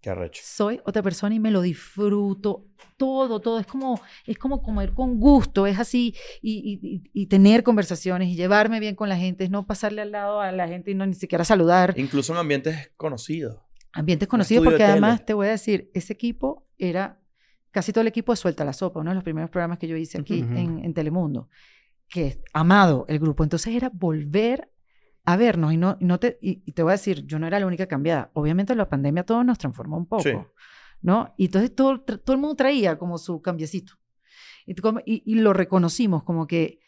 Qué 0.00 0.08
arrecho. 0.10 0.40
Soy 0.44 0.80
otra 0.86 1.02
persona 1.02 1.34
y 1.34 1.40
me 1.40 1.50
lo 1.50 1.60
disfruto 1.60 2.64
todo, 2.96 3.40
todo. 3.40 3.58
Es 3.60 3.66
como, 3.66 4.00
es 4.26 4.38
como 4.38 4.62
comer 4.62 4.92
con 4.94 5.20
gusto, 5.20 5.66
es 5.66 5.78
así. 5.78 6.14
Y, 6.40 7.02
y- 7.12 7.26
tener 7.26 7.62
conversaciones 7.62 8.28
y 8.28 8.34
llevarme 8.34 8.80
bien 8.80 8.94
con 8.94 9.08
la 9.10 9.16
gente, 9.18 9.44
es 9.44 9.50
no 9.50 9.66
pasarle 9.66 10.00
al 10.02 10.12
lado 10.12 10.40
a 10.40 10.52
la 10.52 10.66
gente 10.68 10.90
y 10.90 10.94
no 10.94 11.04
ni 11.06 11.14
siquiera 11.14 11.44
saludar. 11.44 11.92
Incluso 11.98 12.32
en 12.32 12.38
ambientes 12.38 12.92
conocidos. 12.96 13.58
Ambientes 13.92 14.26
conocidos, 14.28 14.64
porque 14.64 14.84
de 14.84 14.90
además 14.90 15.26
te 15.26 15.34
voy 15.34 15.48
a 15.48 15.50
decir, 15.50 15.90
ese 15.94 16.12
equipo 16.12 16.66
era 16.78 17.20
casi 17.70 17.92
todo 17.92 18.00
el 18.02 18.08
equipo 18.08 18.32
de 18.32 18.36
Suelta 18.36 18.64
la 18.64 18.72
Sopa, 18.72 19.00
uno 19.00 19.10
de 19.10 19.16
los 19.16 19.24
primeros 19.24 19.50
programas 19.50 19.78
que 19.78 19.86
yo 19.88 19.96
hice 19.96 20.18
aquí 20.18 20.40
en, 20.40 20.84
en 20.84 20.94
Telemundo, 20.94 21.48
que 22.08 22.26
es 22.28 22.38
amado 22.52 23.04
el 23.08 23.18
grupo. 23.18 23.42
Entonces 23.44 23.74
era 23.74 23.90
volver 23.92 24.70
a 25.32 25.36
vernos 25.36 25.72
y 25.72 25.76
no, 25.76 25.96
y 26.00 26.04
no 26.04 26.18
te, 26.18 26.38
y, 26.40 26.62
y 26.66 26.72
te 26.72 26.82
voy 26.82 26.90
a 26.90 26.94
decir, 26.94 27.24
yo 27.26 27.38
no 27.38 27.46
era 27.46 27.58
la 27.60 27.66
única 27.66 27.86
cambiada. 27.86 28.30
Obviamente 28.34 28.74
la 28.74 28.88
pandemia 28.88 29.24
todo 29.24 29.42
nos 29.44 29.58
transformó 29.58 29.96
un 29.96 30.06
poco, 30.06 30.22
Sí. 30.22 30.32
¿no? 31.02 31.34
Y 31.36 31.46
entonces 31.46 31.74
todo, 31.74 32.00
todo 32.02 32.34
el 32.34 32.40
mundo 32.40 32.56
traía 32.56 32.98
como 32.98 33.18
su 33.18 33.40
cambiecito. 33.42 33.94
Y, 34.66 35.22
y 35.24 35.34
lo 35.36 35.52
reconocimos 35.52 36.22
como 36.22 36.46
que, 36.46 36.80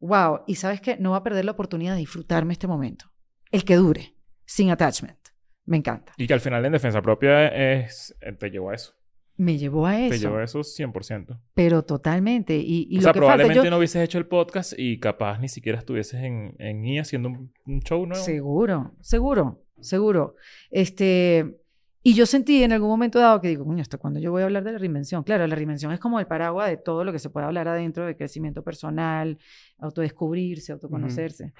wow, 0.00 0.40
y 0.46 0.56
sabes 0.56 0.80
que 0.80 0.96
no 0.98 1.12
va 1.12 1.18
a 1.18 1.22
perder 1.22 1.44
la 1.44 1.52
oportunidad 1.52 1.94
de 1.94 1.98
disfrutarme 2.00 2.52
este 2.52 2.66
momento. 2.66 3.06
El 3.50 3.64
que 3.64 3.76
dure, 3.76 4.14
sin 4.44 4.70
attachment. 4.70 5.18
Me 5.64 5.76
encanta. 5.78 6.12
Y 6.18 6.26
que 6.26 6.34
al 6.34 6.40
final 6.40 6.64
en 6.64 6.72
defensa 6.72 7.00
propia 7.00 7.48
es... 7.48 8.14
eh, 8.20 8.32
Te 8.32 8.50
llevó 8.50 8.70
a 8.70 8.74
eso. 8.74 8.92
Me 9.36 9.58
llevó 9.58 9.86
a 9.86 9.96
Te 9.96 10.06
eso, 10.08 10.14
llevó 10.28 10.36
a 10.36 10.44
eso 10.44 10.60
100%. 10.60 11.40
pero 11.54 11.82
totalmente. 11.84 12.56
Y, 12.56 12.86
y 12.88 12.96
o 12.96 13.00
lo 13.00 13.02
sea, 13.02 13.12
que 13.12 13.18
falta, 13.18 13.34
probablemente 13.34 13.64
yo, 13.64 13.70
no 13.70 13.78
hubieses 13.78 14.02
hecho 14.02 14.18
el 14.18 14.26
podcast 14.26 14.74
y 14.78 14.98
capaz 15.00 15.38
ni 15.40 15.48
siquiera 15.48 15.78
estuvieses 15.78 16.22
en, 16.22 16.54
en 16.58 16.84
I 16.84 16.98
haciendo 17.00 17.28
un, 17.30 17.52
un 17.66 17.80
show 17.82 18.06
nuevo. 18.06 18.24
Seguro, 18.24 18.94
seguro, 19.00 19.64
seguro. 19.80 20.36
Este, 20.70 21.56
y 22.04 22.14
yo 22.14 22.26
sentí 22.26 22.62
en 22.62 22.72
algún 22.72 22.88
momento 22.90 23.18
dado 23.18 23.40
que 23.40 23.48
digo, 23.48 23.64
coño, 23.64 23.80
¿hasta 23.82 23.98
cuándo 23.98 24.20
yo 24.20 24.30
voy 24.30 24.42
a 24.42 24.44
hablar 24.44 24.62
de 24.62 24.72
la 24.72 24.78
reinvención? 24.78 25.24
Claro, 25.24 25.46
la 25.46 25.56
reinvención 25.56 25.90
es 25.90 25.98
como 25.98 26.20
el 26.20 26.26
paraguas 26.26 26.68
de 26.68 26.76
todo 26.76 27.02
lo 27.02 27.10
que 27.12 27.18
se 27.18 27.30
puede 27.30 27.46
hablar 27.46 27.66
adentro 27.66 28.06
de 28.06 28.16
crecimiento 28.16 28.62
personal, 28.62 29.38
autodescubrirse, 29.78 30.70
autoconocerse. 30.72 31.52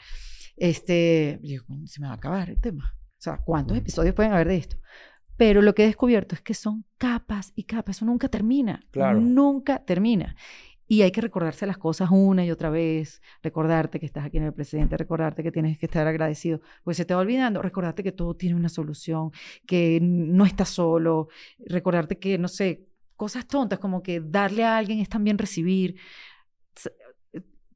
Este, 0.57 1.39
yo 1.43 1.49
digo, 1.49 1.65
"Coño, 1.67 1.87
se 1.87 2.01
me 2.01 2.07
va 2.07 2.13
a 2.13 2.17
acabar 2.17 2.51
el 2.51 2.61
tema. 2.61 2.95
O 2.97 3.23
sea, 3.25 3.39
¿cuántos 3.39 3.77
episodios 3.79 4.15
pueden 4.15 4.33
haber 4.33 4.49
de 4.49 4.57
esto? 4.59 4.77
Pero 5.37 5.63
lo 5.63 5.75
que 5.75 5.85
he 5.85 5.87
descubierto 5.87 6.35
es 6.35 6.41
que 6.41 6.55
son 6.55 6.85
capas 6.99 7.53
y 7.57 7.65
capas, 7.65 7.97
eso 7.97 8.05
nunca 8.05 8.29
termina. 8.29 8.81
Claro. 8.91 9.21
Nunca 9.21 9.85
termina. 9.85 10.37
Y 10.87 11.01
hay 11.03 11.11
que 11.13 11.23
recordarse 11.23 11.67
las 11.67 11.79
cosas 11.79 12.11
una 12.13 12.45
y 12.45 12.51
otra 12.51 12.69
vez, 12.69 13.23
recordarte 13.43 13.99
que 13.99 14.07
estás 14.07 14.25
aquí 14.27 14.37
en 14.37 14.45
el 14.45 14.53
presente, 14.53 14.97
recordarte 14.99 15.43
que 15.43 15.51
tienes 15.51 15.79
que 15.79 15.87
estar 15.87 16.07
agradecido, 16.07 16.61
pues 16.85 16.99
se 16.99 17.07
te 17.07 17.15
va 17.15 17.21
olvidando, 17.21 17.63
recordarte 17.63 18.03
que 18.03 18.13
todo 18.13 18.35
tiene 18.37 18.55
una 18.55 18.69
solución, 18.69 19.31
que 19.67 19.99
no 20.03 20.45
estás 20.45 20.69
solo, 20.69 21.29
recordarte 21.67 22.19
que, 22.19 22.37
no 22.37 22.49
sé, 22.49 22.87
cosas 23.17 23.47
tontas 23.47 23.79
como 23.79 24.03
que 24.03 24.21
darle 24.21 24.63
a 24.65 24.77
alguien 24.77 24.99
es 24.99 25.09
también 25.09 25.39
recibir, 25.39 25.97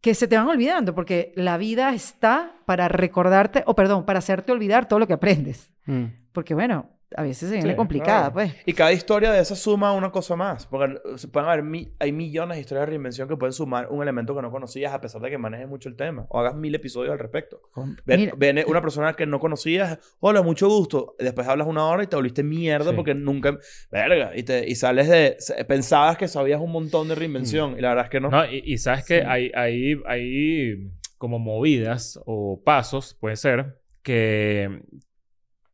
que 0.01 0.15
se 0.15 0.29
te 0.29 0.37
van 0.37 0.47
olvidando, 0.47 0.95
porque 0.95 1.33
la 1.35 1.57
vida 1.59 1.93
está 1.95 2.57
para 2.67 2.89
recordarte, 2.89 3.65
o 3.67 3.75
perdón, 3.75 4.05
para 4.05 4.21
hacerte 4.21 4.53
olvidar 4.53 4.87
todo 4.87 4.99
lo 4.99 5.07
que 5.07 5.15
aprendes, 5.15 5.73
Mm. 5.87 6.05
porque 6.33 6.53
bueno, 6.55 6.91
a 7.17 7.23
veces 7.23 7.49
se 7.49 7.55
viene 7.57 7.71
Sí, 7.71 7.77
complicada, 7.77 8.31
claro. 8.31 8.33
pues. 8.35 8.55
Y 8.67 8.73
cada 8.75 8.93
historia 8.93 9.33
de 9.33 9.41
esa 9.41 9.57
suma 9.57 9.93
una 9.93 10.11
cosa 10.13 10.37
más. 10.37 10.67
Porque 10.67 11.01
se 11.17 11.27
pueden 11.29 11.49
haber 11.49 11.63
mi- 11.65 11.93
hay 11.99 12.13
millones 12.13 12.57
de 12.57 12.61
historias 12.61 12.83
de 12.83 12.87
reinvención 12.91 13.29
que 13.29 13.37
pueden 13.37 13.53
sumar 13.55 13.89
un 13.91 14.03
elemento 14.03 14.35
que 14.37 14.43
no 14.43 14.51
conocías 14.51 14.93
a 14.93 15.01
pesar 15.01 15.21
de 15.23 15.31
que 15.31 15.39
manejes 15.39 15.67
mucho 15.69 15.89
el 15.89 15.97
tema. 15.97 16.27
O 16.29 16.39
hagas 16.39 16.55
mil 16.55 16.75
episodios 16.75 17.13
al 17.13 17.19
respecto. 17.19 17.61
Ven- 18.05 18.33
viene 18.37 18.65
una 18.67 18.81
persona 18.83 19.15
que 19.15 19.27
no 19.27 19.41
conocías, 19.41 19.99
hola, 20.21 20.43
mucho 20.43 20.69
gusto. 20.69 21.17
Después 21.19 21.49
hablas 21.49 21.67
una 21.67 21.87
hora 21.87 22.03
y 22.03 22.07
te 22.09 22.17
volviste 22.17 22.43
mierda 22.43 22.91
Sí. 22.91 22.97
porque 22.97 23.15
nunca. 23.15 23.57
Verga. 23.91 24.33
Y, 24.37 24.43
te, 24.43 24.69
y 24.69 24.75
sales 24.75 25.09
de. 25.09 25.37
Pensabas 25.67 26.19
que 26.19 26.29
sabías 26.29 26.61
un 26.61 26.73
montón 26.73 27.09
de 27.09 27.15
reinvención 27.15 27.77
y 27.79 27.81
la 27.81 27.89
verdad 27.91 28.05
es 28.05 28.11
que 28.11 28.21
no. 28.21 28.29
No, 28.31 28.45
y, 28.45 28.63
y 28.67 28.77
sabes 28.79 29.05
que 29.07 29.21
Sí. 29.21 29.27
hay, 29.27 29.51
hay, 29.55 29.95
hay 30.07 30.91
como 31.17 31.39
movidas 31.39 32.21
o 32.27 32.63
pasos, 32.65 33.17
puede 33.19 33.37
ser, 33.37 33.79
que, 34.03 34.83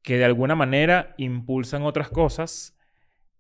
que 0.05 0.19
de 0.19 0.25
alguna 0.25 0.55
manera 0.55 1.15
impulsan 1.17 1.83
otras 1.83 2.11
cosas 2.11 2.79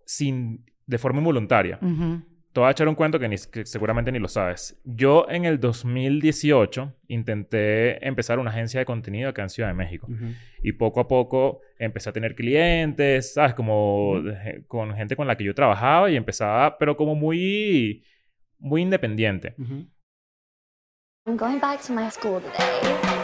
sin, 0.06 0.64
de 0.86 0.98
forma 0.98 1.18
involuntaria. 1.18 1.78
ujú, 1.80 2.22
Te 2.52 2.60
voy 2.60 2.68
a 2.68 2.70
echar 2.70 2.88
un 2.88 2.94
cuento 2.94 3.18
que, 3.18 3.28
ni, 3.28 3.36
que 3.52 3.66
seguramente 3.66 4.10
ni 4.10 4.18
lo 4.18 4.28
sabes. 4.28 4.80
Yo 4.84 5.26
en 5.28 5.44
el 5.44 5.60
2018 5.60 6.94
intenté 7.08 8.06
empezar 8.06 8.38
una 8.38 8.50
agencia 8.50 8.80
de 8.80 8.86
contenido 8.86 9.28
acá 9.28 9.42
en 9.42 9.50
Ciudad 9.50 9.68
de 9.68 9.74
México. 9.74 10.08
Y 10.62 10.72
poco 10.72 11.00
a 11.00 11.06
poco 11.06 11.60
empecé 11.78 12.08
a 12.08 12.12
tener 12.12 12.34
clientes, 12.34 13.34
¿sabes? 13.34 13.54
Como 13.54 14.22
con 14.66 14.94
gente 14.94 15.16
con 15.16 15.26
la 15.26 15.36
que 15.36 15.44
yo 15.44 15.54
trabajaba 15.54 16.10
y 16.10 16.16
empezaba, 16.16 16.78
pero 16.78 16.96
como 16.96 17.14
muy, 17.14 18.04
muy 18.58 18.80
independiente. 18.82 19.54
I'm 21.26 21.36
going 21.36 21.58
back 21.58 21.82
to 21.86 21.92
my 21.92 22.10
school 22.10 22.40
today. 22.40 23.23